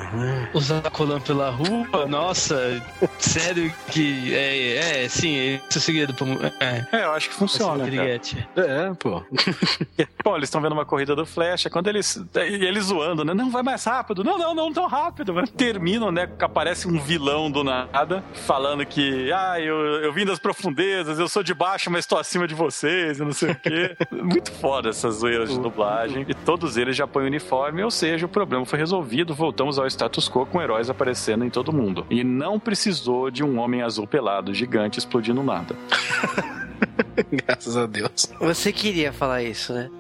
Usar 0.55 0.83
colã 0.91 1.21
pela 1.21 1.51
rua, 1.51 2.07
nossa, 2.07 2.83
sério 3.19 3.73
que 3.89 4.35
é, 4.35 5.05
é 5.05 5.09
sim, 5.09 5.37
esse 5.37 5.77
é 5.77 5.79
o 5.79 5.81
segredo. 5.81 6.15
É, 6.61 6.97
é 6.97 7.05
eu 7.05 7.13
acho 7.13 7.29
que 7.29 7.35
funciona. 7.35 7.85
É, 7.87 8.93
pô. 8.99 9.23
Bom, 10.25 10.37
eles 10.37 10.49
estão 10.49 10.61
vendo 10.61 10.73
uma 10.73 10.85
corrida 10.85 11.15
do 11.15 11.27
Flash, 11.27 11.67
é 11.67 11.71
quando 11.71 11.89
eles. 11.89 12.23
Eles 12.35 12.85
zoando, 12.85 13.25
né? 13.25 13.35
Não, 13.35 13.51
vai 13.51 13.63
mais 13.63 13.85
rápido. 13.85 14.25
Não, 14.25 14.39
não, 14.39 14.55
não 14.55 14.73
tão 14.73 14.87
rápido. 14.87 15.35
Terminam, 15.57 16.11
né? 16.11 16.29
Aparece 16.41 16.89
um 16.89 16.99
vilão 16.99 17.51
do 17.51 17.63
nada, 17.63 18.25
falando 18.47 18.85
que, 18.87 19.31
ah, 19.33 19.61
eu, 19.61 19.77
eu 19.77 20.13
vim 20.13 20.25
das 20.25 20.39
profundezas, 20.39 21.19
eu 21.19 21.29
sou 21.29 21.43
de 21.43 21.55
baixo, 21.55 21.91
mas 21.91 22.05
estou 22.05 22.19
acima 22.19 22.47
de 22.47 22.55
vocês, 22.55 23.19
e 23.19 23.25
não 23.25 23.33
sei 23.33 23.53
o 23.53 23.55
quê. 23.55 23.97
Muito 24.11 24.53
foda 24.53 24.89
essas 24.89 25.17
zoeiras 25.17 25.51
de 25.51 25.59
dublagem. 25.59 26.25
E 26.29 26.35
todos 26.35 26.77
eles 26.77 26.97
já 26.97 27.07
põem 27.07 27.27
uniforme, 27.27 27.83
ou 27.83 27.91
seja, 27.91 28.27
o 28.27 28.29
problema 28.29 28.65
foi 28.65 28.79
resolvido. 28.79 29.35
Voltamos 29.35 29.79
ao 29.79 29.87
status 29.87 30.29
quo 30.29 30.47
com 30.47 30.61
heróis 30.61 30.91
aparecendo 30.91 31.45
em 31.45 31.51
todo 31.51 31.73
mundo. 31.73 32.07
E 32.11 32.25
não 32.25 32.59
precisou 32.59 33.31
de 33.31 33.45
um 33.45 33.59
homem 33.59 33.83
azul 33.83 34.07
pelado 34.07 34.53
gigante 34.55 34.99
explodindo 34.99 35.43
nada. 35.43 35.77
Graças 37.33 37.77
a 37.77 37.87
Deus. 37.87 38.29
Você 38.41 38.73
queria 38.73 39.13
falar 39.13 39.43
isso, 39.43 39.73
né? 39.73 39.91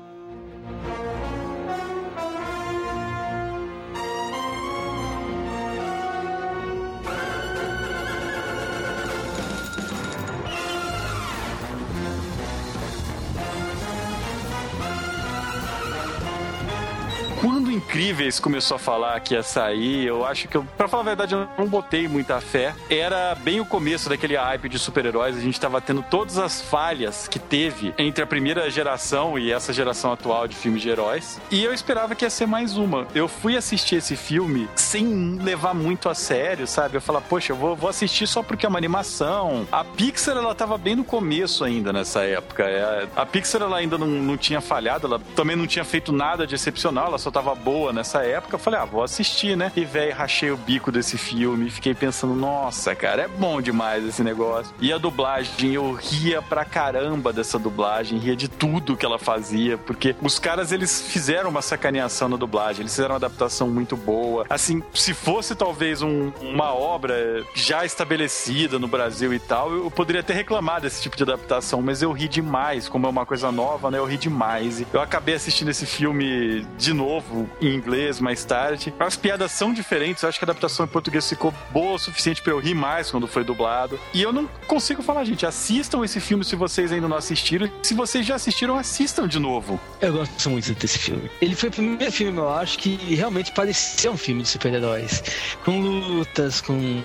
Incríveis 17.70 18.40
começou 18.40 18.76
a 18.76 18.78
falar 18.78 19.18
que 19.20 19.34
ia 19.34 19.42
sair, 19.42 20.06
eu 20.06 20.24
acho 20.24 20.48
que, 20.48 20.56
eu, 20.56 20.64
pra 20.76 20.88
falar 20.88 21.02
a 21.02 21.06
verdade, 21.06 21.34
eu 21.34 21.48
não 21.59 21.66
botei 21.66 22.09
muita 22.09 22.40
fé. 22.40 22.74
Era 22.88 23.34
bem 23.34 23.60
o 23.60 23.66
começo 23.66 24.09
daquele 24.09 24.36
hype 24.36 24.68
de 24.68 24.78
super-heróis, 24.78 25.36
a 25.36 25.40
gente 25.40 25.60
tava 25.60 25.80
tendo 25.80 26.02
todas 26.02 26.38
as 26.38 26.60
falhas 26.60 27.28
que 27.28 27.38
teve 27.38 27.94
entre 27.98 28.22
a 28.22 28.26
primeira 28.26 28.70
geração 28.70 29.38
e 29.38 29.52
essa 29.52 29.72
geração 29.72 30.12
atual 30.12 30.47
de 30.48 30.56
filmes 30.56 30.82
de 30.82 30.88
heróis. 30.88 31.40
E 31.51 31.62
eu 31.62 31.72
esperava 31.72 32.14
que 32.14 32.24
ia 32.24 32.30
ser 32.30 32.47
mais 32.47 32.76
uma. 32.76 33.06
Eu 33.14 33.28
fui 33.28 33.56
assistir 33.56 33.97
esse 33.97 34.16
filme 34.16 34.68
sem 34.74 35.36
levar 35.36 35.74
muito 35.74 36.09
a 36.09 36.14
sério, 36.14 36.66
sabe? 36.66 36.97
Eu 36.97 37.01
falar, 37.01 37.20
poxa, 37.20 37.52
eu 37.52 37.56
vou, 37.56 37.76
vou 37.76 37.90
assistir 37.90 38.26
só 38.26 38.42
porque 38.42 38.66
é 38.66 38.68
uma 38.68 38.78
animação. 38.78 39.66
A 39.70 39.84
Pixar, 39.84 40.36
ela 40.36 40.55
tava 40.55 40.76
bem 40.76 40.97
no 40.97 41.05
começo 41.05 41.64
ainda 41.64 41.92
nessa 41.92 42.22
época. 42.22 42.64
É, 42.64 43.09
a 43.14 43.26
Pixar, 43.26 43.62
ela 43.62 43.76
ainda 43.76 43.97
não, 43.97 44.06
não 44.06 44.36
tinha 44.36 44.60
falhado, 44.60 45.06
ela 45.06 45.20
também 45.34 45.56
não 45.56 45.66
tinha 45.66 45.84
feito 45.84 46.12
nada 46.12 46.47
de 46.47 46.55
excepcional, 46.55 47.06
ela 47.06 47.18
só 47.18 47.30
tava 47.30 47.55
boa 47.62 47.92
nessa 47.92 48.24
época. 48.24 48.54
Eu 48.54 48.58
falei, 48.58 48.80
ah, 48.80 48.84
vou 48.84 49.02
assistir, 49.02 49.56
né? 49.56 49.70
E, 49.76 49.84
velho, 49.84 50.14
rachei 50.14 50.50
o 50.50 50.56
bico 50.56 50.90
desse 50.90 51.16
filme. 51.18 51.70
Fiquei 51.70 51.94
pensando, 51.94 52.34
nossa, 52.34 52.94
cara, 52.94 53.22
é 53.22 53.28
bom 53.28 53.60
demais 53.60 54.04
esse 54.04 54.22
negócio. 54.22 54.74
E 54.80 54.92
a 54.92 54.98
dublagem, 54.98 55.72
eu 55.72 55.92
ria 55.92 56.40
pra 56.40 56.64
caramba 56.64 57.32
dessa 57.32 57.58
dublagem, 57.58 58.18
ria 58.18 58.34
de 58.34 58.48
tudo 58.48 58.96
que 58.96 59.04
ela 59.04 59.18
fazia, 59.18 59.76
porque 59.76 60.16
os 60.22 60.38
caras, 60.38 60.72
eles 60.72 61.00
fizeram 61.02 61.50
uma 61.50 61.62
sacaneação 61.62 62.28
na 62.28 62.36
dublagem, 62.36 62.82
eles 62.82 62.92
fizeram 62.92 63.10
uma 63.10 63.16
adaptação 63.16 63.68
muito 63.68 63.96
boa. 63.96 64.46
Assim, 64.48 64.82
se 64.94 65.12
fosse 65.12 65.54
talvez 65.54 66.02
um, 66.02 66.32
uma 66.40 66.72
obra 66.74 67.44
já 67.54 67.84
estabelecida 67.84 68.78
no 68.78 68.88
Brasil 68.88 69.34
e 69.34 69.38
tal, 69.38 69.72
eu 69.72 69.90
poderia 69.90 70.22
ter 70.22 70.32
reclamado 70.32 70.82
desse 70.82 71.02
tipo 71.02 71.16
de 71.16 71.22
adaptação, 71.22 71.82
mas 71.82 72.02
eu 72.02 72.12
ri 72.12 72.28
demais, 72.28 72.88
como 72.88 73.06
é 73.06 73.10
uma 73.10 73.26
coisa 73.26 73.52
nova, 73.52 73.90
né? 73.90 73.98
Eu 73.98 74.04
ri 74.04 74.16
demais. 74.16 74.82
Eu 74.92 75.00
acabei 75.00 75.34
assistindo 75.34 75.68
esse 75.70 75.84
filme 75.84 76.66
de 76.78 76.92
novo 76.92 77.49
em 77.60 77.74
inglês 77.74 78.20
mais 78.20 78.44
tarde. 78.44 78.93
As 78.98 79.16
piadas 79.16 79.52
são 79.52 79.72
diferentes, 79.72 80.22
eu 80.22 80.28
acho 80.28 80.39
que 80.39 80.44
a 80.44 80.47
adaptação 80.47 80.85
em 80.85 80.89
português 80.89 81.28
ficou 81.28 81.52
boa 81.70 81.94
o 81.94 81.98
suficiente 81.98 82.43
para 82.43 82.52
eu 82.52 82.59
rir 82.59 82.74
mais 82.74 83.10
quando 83.10 83.27
foi 83.27 83.44
dublado. 83.44 83.98
E 84.12 84.22
eu 84.22 84.32
não 84.32 84.47
consigo 84.66 85.02
falar, 85.02 85.24
gente, 85.24 85.47
assistam 85.47 86.05
esse 86.05 86.20
filme 86.20 86.44
se 86.44 86.56
vocês 86.56 86.93
ainda 86.93 87.09
não 87.09 87.16
assistiram. 87.16 87.70
Se 87.82 87.94
vocês 87.94 88.27
já 88.27 88.35
assistiram, 88.35 88.77
assistam 88.77 89.27
de 89.27 89.39
novo. 89.39 89.81
Eu 90.01 90.12
gosto 90.12 90.51
muito 90.51 90.72
desse 90.74 90.98
filme. 90.98 91.31
Ele 91.40 91.55
foi 91.55 91.68
o 91.68 91.72
primeiro 91.72 92.12
filme, 92.12 92.39
eu 92.39 92.51
acho, 92.51 92.78
que 92.78 92.97
realmente 93.14 93.52
parecia 93.52 94.10
um 94.10 94.16
filme 94.16 94.43
de 94.43 94.48
super-heróis. 94.48 95.22
Com 95.64 95.81
lutas, 95.81 96.60
com, 96.60 97.02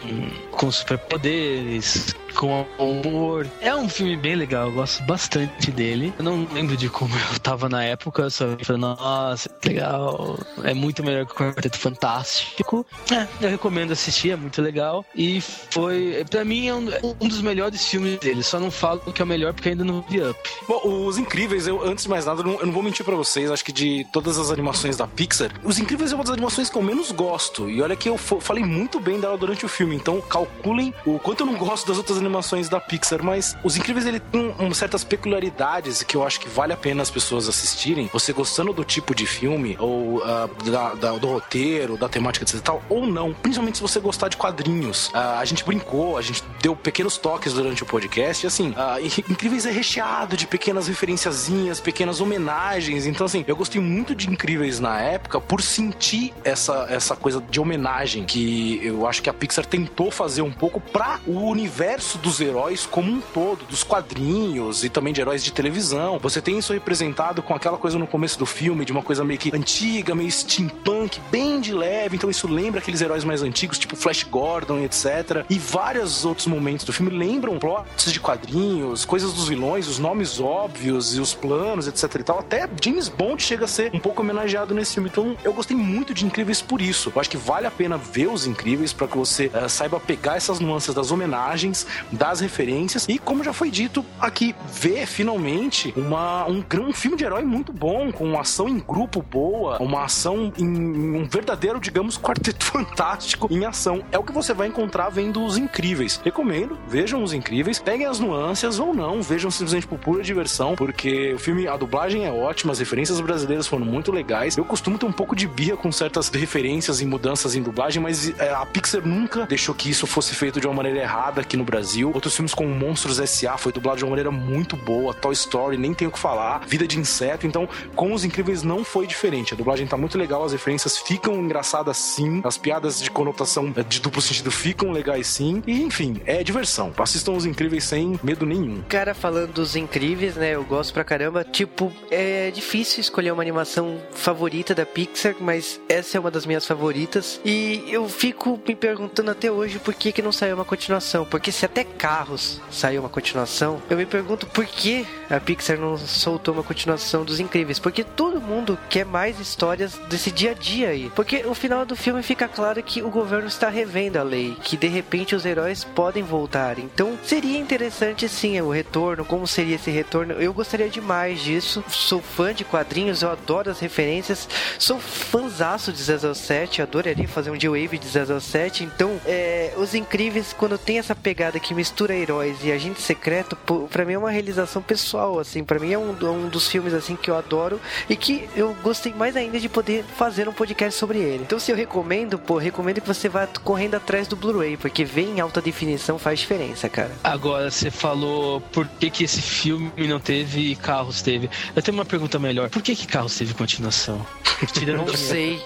com 0.51 0.71
superpoderes, 0.71 2.15
com 2.35 2.65
humor. 2.77 3.47
É 3.61 3.73
um 3.75 3.89
filme 3.89 4.15
bem 4.17 4.35
legal, 4.35 4.67
eu 4.67 4.73
gosto 4.73 5.03
bastante 5.03 5.71
dele. 5.71 6.13
Eu 6.17 6.23
não 6.23 6.47
lembro 6.53 6.75
de 6.77 6.89
como 6.89 7.15
eu 7.15 7.39
tava 7.39 7.69
na 7.69 7.83
época, 7.83 8.29
só 8.29 8.45
falei, 8.61 8.81
nossa, 8.81 9.49
legal. 9.65 10.37
É 10.63 10.73
muito 10.73 11.03
melhor 11.03 11.25
que 11.25 11.31
o 11.31 11.35
Quarteto 11.35 11.77
Fantástico. 11.79 12.85
É, 13.11 13.27
eu 13.45 13.49
recomendo 13.49 13.91
assistir, 13.91 14.31
é 14.31 14.35
muito 14.35 14.61
legal. 14.61 15.05
E 15.15 15.41
foi, 15.41 16.25
pra 16.29 16.43
mim, 16.43 16.67
é 16.67 16.73
um, 16.73 16.87
um 17.21 17.27
dos 17.27 17.41
melhores 17.41 17.85
filmes 17.85 18.19
dele. 18.19 18.43
Só 18.43 18.59
não 18.59 18.69
falo 18.69 18.99
que 18.99 19.21
é 19.21 19.25
o 19.25 19.27
melhor 19.27 19.53
porque 19.53 19.69
ainda 19.69 19.83
não 19.83 20.01
vi 20.01 20.21
Up. 20.21 20.39
Bom, 20.67 20.81
Os 21.07 21.17
Incríveis, 21.17 21.67
eu, 21.67 21.83
antes 21.83 22.03
de 22.03 22.09
mais 22.09 22.25
nada, 22.25 22.41
eu 22.41 22.45
não, 22.45 22.59
eu 22.59 22.65
não 22.65 22.73
vou 22.73 22.83
mentir 22.83 23.05
pra 23.05 23.15
vocês, 23.15 23.49
acho 23.49 23.63
que 23.63 23.71
de 23.71 24.05
todas 24.11 24.37
as 24.37 24.51
animações 24.51 24.97
da 24.97 25.07
Pixar, 25.07 25.51
Os 25.63 25.79
Incríveis 25.79 26.11
é 26.11 26.15
uma 26.15 26.23
das 26.23 26.33
animações 26.33 26.69
que 26.69 26.77
eu 26.77 26.81
menos 26.81 27.11
gosto. 27.11 27.69
E 27.69 27.81
olha 27.81 27.95
que 27.95 28.09
eu 28.09 28.17
falei 28.17 28.63
muito 28.63 28.99
bem 28.99 29.19
dela 29.19 29.37
durante 29.37 29.65
o 29.65 29.69
filme, 29.69 29.95
então 29.95 30.19
calculem 30.21 30.93
o 31.05 31.17
quanto 31.19 31.41
eu 31.41 31.47
não 31.47 31.55
gosto 31.55 31.87
das 31.87 31.97
outras 31.97 32.17
animações 32.17 32.24
da 32.69 32.79
Pixar, 32.79 33.23
mas 33.23 33.55
Os 33.63 33.77
Incríveis 33.77 34.05
ele 34.05 34.19
tem 34.19 34.53
um, 34.59 34.73
certas 34.73 35.03
peculiaridades 35.03 36.03
que 36.03 36.15
eu 36.15 36.25
acho 36.25 36.39
que 36.39 36.49
vale 36.49 36.73
a 36.73 36.77
pena 36.77 37.01
as 37.01 37.09
pessoas 37.09 37.47
assistirem. 37.47 38.09
Você 38.11 38.33
gostando 38.33 38.73
do 38.73 38.83
tipo 38.83 39.13
de 39.13 39.25
filme, 39.25 39.75
ou 39.79 40.17
uh, 40.17 40.71
da, 40.71 40.93
da, 40.93 41.11
do 41.13 41.27
roteiro, 41.27 41.97
da 41.97 42.09
temática, 42.09 42.43
etc 42.43 42.59
tal, 42.61 42.83
ou 42.89 43.05
não. 43.05 43.33
Principalmente 43.33 43.77
se 43.77 43.81
você 43.81 43.99
gostar 43.99 44.27
de 44.27 44.37
quadrinhos. 44.37 45.07
Uh, 45.09 45.39
a 45.39 45.45
gente 45.45 45.63
brincou, 45.63 46.17
a 46.17 46.21
gente 46.21 46.43
deu 46.61 46.75
pequenos 46.75 47.17
toques 47.17 47.53
durante 47.53 47.83
o 47.83 47.85
podcast, 47.85 48.45
e 48.45 48.47
assim, 48.47 48.69
uh, 48.71 49.31
Incríveis 49.31 49.65
é 49.65 49.71
recheado 49.71 50.35
de 50.35 50.47
pequenas 50.47 50.87
referenciazinhas, 50.87 51.79
pequenas 51.79 52.19
homenagens. 52.19 53.05
Então, 53.05 53.25
assim, 53.25 53.43
eu 53.47 53.55
gostei 53.55 53.79
muito 53.81 54.15
de 54.15 54.29
Incríveis 54.29 54.79
na 54.79 54.99
época 54.99 55.39
por 55.39 55.61
sentir 55.61 56.33
essa, 56.43 56.87
essa 56.89 57.15
coisa 57.15 57.41
de 57.41 57.59
homenagem 57.59 58.25
que 58.25 58.79
eu 58.83 59.07
acho 59.07 59.21
que 59.21 59.29
a 59.29 59.33
Pixar 59.33 59.65
tentou 59.65 60.09
fazer 60.09 60.41
um 60.41 60.51
pouco 60.51 60.79
para 60.79 61.19
o 61.27 61.49
universo 61.49 62.14
dos 62.17 62.39
heróis 62.39 62.85
como 62.85 63.11
um 63.11 63.21
todo, 63.21 63.65
dos 63.65 63.83
quadrinhos 63.83 64.83
e 64.83 64.89
também 64.89 65.13
de 65.13 65.21
heróis 65.21 65.43
de 65.43 65.51
televisão. 65.51 66.19
Você 66.19 66.41
tem 66.41 66.57
isso 66.57 66.73
representado 66.73 67.41
com 67.41 67.53
aquela 67.53 67.77
coisa 67.77 67.97
no 67.97 68.07
começo 68.07 68.37
do 68.39 68.45
filme, 68.45 68.85
de 68.85 68.91
uma 68.91 69.01
coisa 69.01 69.23
meio 69.23 69.39
que 69.39 69.55
antiga, 69.55 70.15
meio 70.15 70.31
steampunk, 70.31 71.19
bem 71.31 71.59
de 71.59 71.73
leve. 71.73 72.15
Então 72.15 72.29
isso 72.29 72.47
lembra 72.47 72.79
aqueles 72.79 73.01
heróis 73.01 73.23
mais 73.23 73.41
antigos, 73.41 73.77
tipo 73.77 73.95
Flash 73.95 74.23
Gordon 74.23 74.79
etc. 74.79 75.45
E 75.49 75.57
vários 75.57 76.25
outros 76.25 76.47
momentos 76.47 76.85
do 76.85 76.93
filme 76.93 77.11
lembram 77.11 77.59
plots 77.59 78.11
de 78.11 78.19
quadrinhos, 78.19 79.05
coisas 79.05 79.33
dos 79.33 79.47
vilões, 79.47 79.87
os 79.87 79.99
nomes 79.99 80.39
óbvios 80.39 81.15
e 81.15 81.19
os 81.19 81.33
planos, 81.33 81.87
etc 81.87 82.15
e 82.15 82.23
tal. 82.23 82.39
Até 82.39 82.69
James 82.81 83.09
Bond 83.09 83.41
chega 83.41 83.65
a 83.65 83.67
ser 83.67 83.91
um 83.93 83.99
pouco 83.99 84.21
homenageado 84.21 84.73
nesse 84.73 84.93
filme. 84.93 85.09
Então 85.09 85.35
eu 85.43 85.53
gostei 85.53 85.75
muito 85.75 86.13
de 86.13 86.25
Incríveis 86.25 86.61
por 86.61 86.81
isso. 86.81 87.11
Eu 87.15 87.19
acho 87.19 87.29
que 87.29 87.37
vale 87.37 87.67
a 87.67 87.71
pena 87.71 87.97
ver 87.97 88.27
os 88.27 88.45
Incríveis 88.45 88.93
para 88.93 89.07
que 89.07 89.17
você 89.17 89.47
uh, 89.47 89.69
saiba 89.69 89.99
pegar 89.99 90.37
essas 90.37 90.59
nuances 90.59 90.93
das 90.93 91.11
homenagens, 91.11 91.85
das 92.11 92.39
referências 92.39 93.05
e, 93.07 93.17
como 93.17 93.43
já 93.43 93.53
foi 93.53 93.69
dito 93.69 94.05
aqui, 94.19 94.55
ver 94.71 95.05
finalmente 95.05 95.93
uma, 95.95 96.47
um, 96.47 96.63
um 96.81 96.93
filme 96.93 97.17
de 97.17 97.23
herói 97.23 97.43
muito 97.43 97.71
bom, 97.71 98.11
com 98.11 98.25
uma 98.25 98.41
ação 98.41 98.67
em 98.67 98.79
grupo 98.79 99.21
boa, 99.21 99.77
uma 99.81 100.05
ação 100.05 100.51
em, 100.57 100.67
um 100.67 101.25
verdadeiro, 101.25 101.79
digamos, 101.79 102.17
quarteto 102.17 102.65
fantástico 102.65 103.47
em 103.51 103.65
ação. 103.65 104.03
É 104.11 104.17
o 104.17 104.23
que 104.23 104.31
você 104.31 104.53
vai 104.53 104.67
encontrar 104.67 105.09
vendo 105.09 105.43
os 105.43 105.57
Incríveis. 105.57 106.19
Recomendo, 106.23 106.77
vejam 106.87 107.23
os 107.23 107.33
Incríveis, 107.33 107.79
peguem 107.79 108.05
as 108.05 108.19
nuances 108.19 108.79
ou 108.79 108.93
não, 108.93 109.21
vejam 109.21 109.49
simplesmente 109.49 109.87
por 109.87 109.99
pura 109.99 110.23
diversão, 110.23 110.75
porque 110.75 111.33
o 111.33 111.39
filme, 111.39 111.67
a 111.67 111.77
dublagem 111.77 112.25
é 112.25 112.31
ótima, 112.31 112.71
as 112.71 112.79
referências 112.79 113.19
brasileiras 113.19 113.67
foram 113.67 113.85
muito 113.85 114.11
legais. 114.11 114.57
Eu 114.57 114.65
costumo 114.65 114.97
ter 114.97 115.05
um 115.05 115.11
pouco 115.11 115.35
de 115.35 115.47
birra 115.47 115.77
com 115.77 115.91
certas 115.91 116.29
referências 116.29 117.01
e 117.01 117.05
mudanças 117.05 117.55
em 117.55 117.61
dublagem, 117.61 118.01
mas 118.01 118.37
é, 118.39 118.53
a 118.53 118.65
Pixar 118.65 119.05
nunca 119.05 119.45
deixou 119.45 119.73
que 119.73 119.89
isso 119.89 120.05
fosse 120.05 120.35
feito 120.35 120.59
de 120.59 120.67
uma 120.67 120.75
maneira 120.75 120.99
errada 120.99 121.41
aqui 121.41 121.57
no 121.57 121.63
Brasil. 121.63 121.84
Outros 122.13 122.35
filmes 122.35 122.53
como 122.53 122.73
Monstros 122.73 123.19
S.A. 123.19 123.57
foi 123.57 123.71
dublado 123.71 123.99
de 123.99 124.03
uma 124.03 124.09
maneira 124.09 124.31
muito 124.31 124.75
boa, 124.75 125.13
Toy 125.13 125.33
Story, 125.33 125.77
nem 125.77 125.93
tenho 125.93 126.09
o 126.09 126.13
que 126.13 126.17
falar, 126.17 126.65
Vida 126.65 126.87
de 126.87 126.99
Inseto, 126.99 127.45
então 127.45 127.69
com 127.95 128.11
Os 128.11 128.25
Incríveis 128.25 128.63
não 128.63 128.83
foi 128.83 129.05
diferente. 129.05 129.53
A 129.53 129.57
dublagem 129.57 129.85
tá 129.85 129.95
muito 129.95 130.17
legal, 130.17 130.43
as 130.43 130.51
referências 130.51 130.97
ficam 130.97 131.35
engraçadas 131.35 131.97
sim, 131.97 132.41
as 132.43 132.57
piadas 132.57 132.99
de 132.99 133.11
conotação 133.11 133.71
é, 133.75 133.83
de 133.83 133.99
duplo 133.99 134.21
sentido 134.21 134.49
ficam 134.49 134.91
legais 134.91 135.27
sim, 135.27 135.61
e 135.67 135.83
enfim, 135.83 136.19
é 136.25 136.43
diversão. 136.43 136.91
Assistam 136.97 137.33
Os 137.33 137.45
Incríveis 137.45 137.83
sem 137.83 138.19
medo 138.23 138.45
nenhum. 138.45 138.81
Cara, 138.89 139.13
falando 139.13 139.53
dos 139.53 139.75
Incríveis, 139.75 140.35
né, 140.35 140.55
eu 140.55 140.63
gosto 140.63 140.91
pra 140.93 141.03
caramba, 141.03 141.43
tipo, 141.43 141.93
é 142.09 142.49
difícil 142.49 143.01
escolher 143.01 143.31
uma 143.31 143.43
animação 143.43 144.01
favorita 144.11 144.73
da 144.73 144.85
Pixar, 144.85 145.35
mas 145.39 145.79
essa 145.87 146.17
é 146.17 146.19
uma 146.19 146.31
das 146.31 146.45
minhas 146.45 146.65
favoritas, 146.65 147.39
e 147.45 147.83
eu 147.87 148.09
fico 148.09 148.59
me 148.67 148.75
perguntando 148.75 149.29
até 149.29 149.51
hoje 149.51 149.77
por 149.77 149.93
que 149.93 150.11
que 150.11 150.21
não 150.21 150.31
saiu 150.31 150.55
uma 150.55 150.65
continuação, 150.65 151.25
porque 151.25 151.51
se 151.51 151.65
até 151.75 151.83
Carros 151.83 152.61
saiu 152.71 153.01
uma 153.01 153.09
continuação, 153.09 153.81
eu 153.89 153.97
me 153.97 154.05
pergunto 154.05 154.47
por 154.47 154.65
que 154.65 155.05
a 155.29 155.41
Pixar 155.41 155.77
não 155.77 155.97
soltou 155.97 156.53
uma 156.53 156.63
continuação 156.63 157.25
dos 157.25 157.41
Incríveis, 157.41 157.79
porque 157.79 158.01
todo 158.01 158.39
mundo 158.39 158.79
quer 158.89 159.05
mais 159.05 159.41
histórias 159.41 159.97
desse 160.07 160.31
dia 160.31 160.51
a 160.51 160.53
dia 160.53 160.89
aí. 160.89 161.11
Porque 161.13 161.43
no 161.43 161.53
final 161.53 161.85
do 161.85 161.95
filme 161.95 162.23
fica 162.23 162.47
claro 162.47 162.81
que 162.81 163.01
o 163.01 163.09
governo 163.09 163.47
está 163.47 163.67
revendo 163.67 164.17
a 164.17 164.23
lei, 164.23 164.55
que 164.63 164.77
de 164.77 164.87
repente 164.87 165.35
os 165.35 165.45
heróis 165.45 165.83
podem 165.83 166.23
voltar. 166.23 166.79
Então 166.79 167.19
seria 167.23 167.59
interessante 167.59 168.29
sim 168.29 168.61
o 168.61 168.69
retorno, 168.69 169.25
como 169.25 169.45
seria 169.45 169.75
esse 169.75 169.91
retorno? 169.91 170.35
Eu 170.35 170.53
gostaria 170.53 170.87
demais 170.87 171.41
disso. 171.41 171.83
Sou 171.89 172.21
fã 172.21 172.53
de 172.53 172.63
quadrinhos, 172.63 173.21
eu 173.21 173.31
adoro 173.31 173.69
as 173.69 173.79
referências, 173.81 174.47
sou 174.79 174.97
fãzaço 174.97 175.91
de 175.91 176.01
007, 176.01 176.81
adoraria 176.81 177.27
fazer 177.27 177.51
um 177.51 177.59
G-Wave 177.59 177.97
de 177.97 178.07
007. 178.07 178.85
Então, 178.85 179.19
é, 179.25 179.73
os 179.75 179.93
Incríveis, 179.93 180.53
quando 180.53 180.77
tem 180.77 180.99
essa 180.99 181.15
pegada 181.15 181.59
que 181.65 181.73
mistura 181.73 182.15
heróis 182.15 182.63
e 182.63 182.71
agente 182.71 183.01
secreto, 183.01 183.57
para 183.89 184.05
mim 184.05 184.13
é 184.13 184.17
uma 184.19 184.29
realização 184.29 184.83
pessoal, 184.83 185.39
assim, 185.39 185.63
para 185.63 185.79
mim 185.79 185.91
é 185.91 185.97
um, 185.97 186.11
um 186.11 186.47
dos 186.47 186.67
filmes 186.67 186.93
assim 186.93 187.15
que 187.15 187.27
eu 187.27 187.35
adoro 187.35 187.81
e 188.07 188.15
que 188.15 188.47
eu 188.55 188.75
gostei 188.83 189.11
mais 189.15 189.35
ainda 189.35 189.59
de 189.59 189.67
poder 189.67 190.03
fazer 190.15 190.47
um 190.47 190.53
podcast 190.53 190.99
sobre 190.99 191.17
ele. 191.17 191.41
Então, 191.41 191.57
se 191.57 191.71
eu 191.71 191.75
recomendo, 191.75 192.37
pô, 192.37 192.59
recomendo 192.59 193.01
que 193.01 193.07
você 193.07 193.27
vá 193.27 193.47
correndo 193.63 193.95
atrás 193.95 194.27
do 194.27 194.35
Blu-ray, 194.35 194.77
porque 194.77 195.03
ver 195.03 195.23
em 195.23 195.39
alta 195.39 195.59
definição 195.59 196.19
faz 196.19 196.39
diferença, 196.39 196.87
cara. 196.87 197.11
Agora, 197.23 197.71
você 197.71 197.89
falou 197.89 198.61
por 198.61 198.87
que, 198.87 199.09
que 199.09 199.23
esse 199.23 199.41
filme 199.41 199.91
não 200.07 200.19
teve 200.19 200.71
e 200.71 200.75
Carros 200.75 201.23
teve. 201.23 201.49
Eu 201.75 201.81
tenho 201.81 201.97
uma 201.97 202.05
pergunta 202.05 202.37
melhor. 202.37 202.69
Por 202.69 202.83
que, 202.83 202.95
que 202.95 203.07
Carros 203.07 203.35
teve 203.35 203.55
continuação? 203.55 204.23
Não 204.85 205.17
sei. 205.17 205.59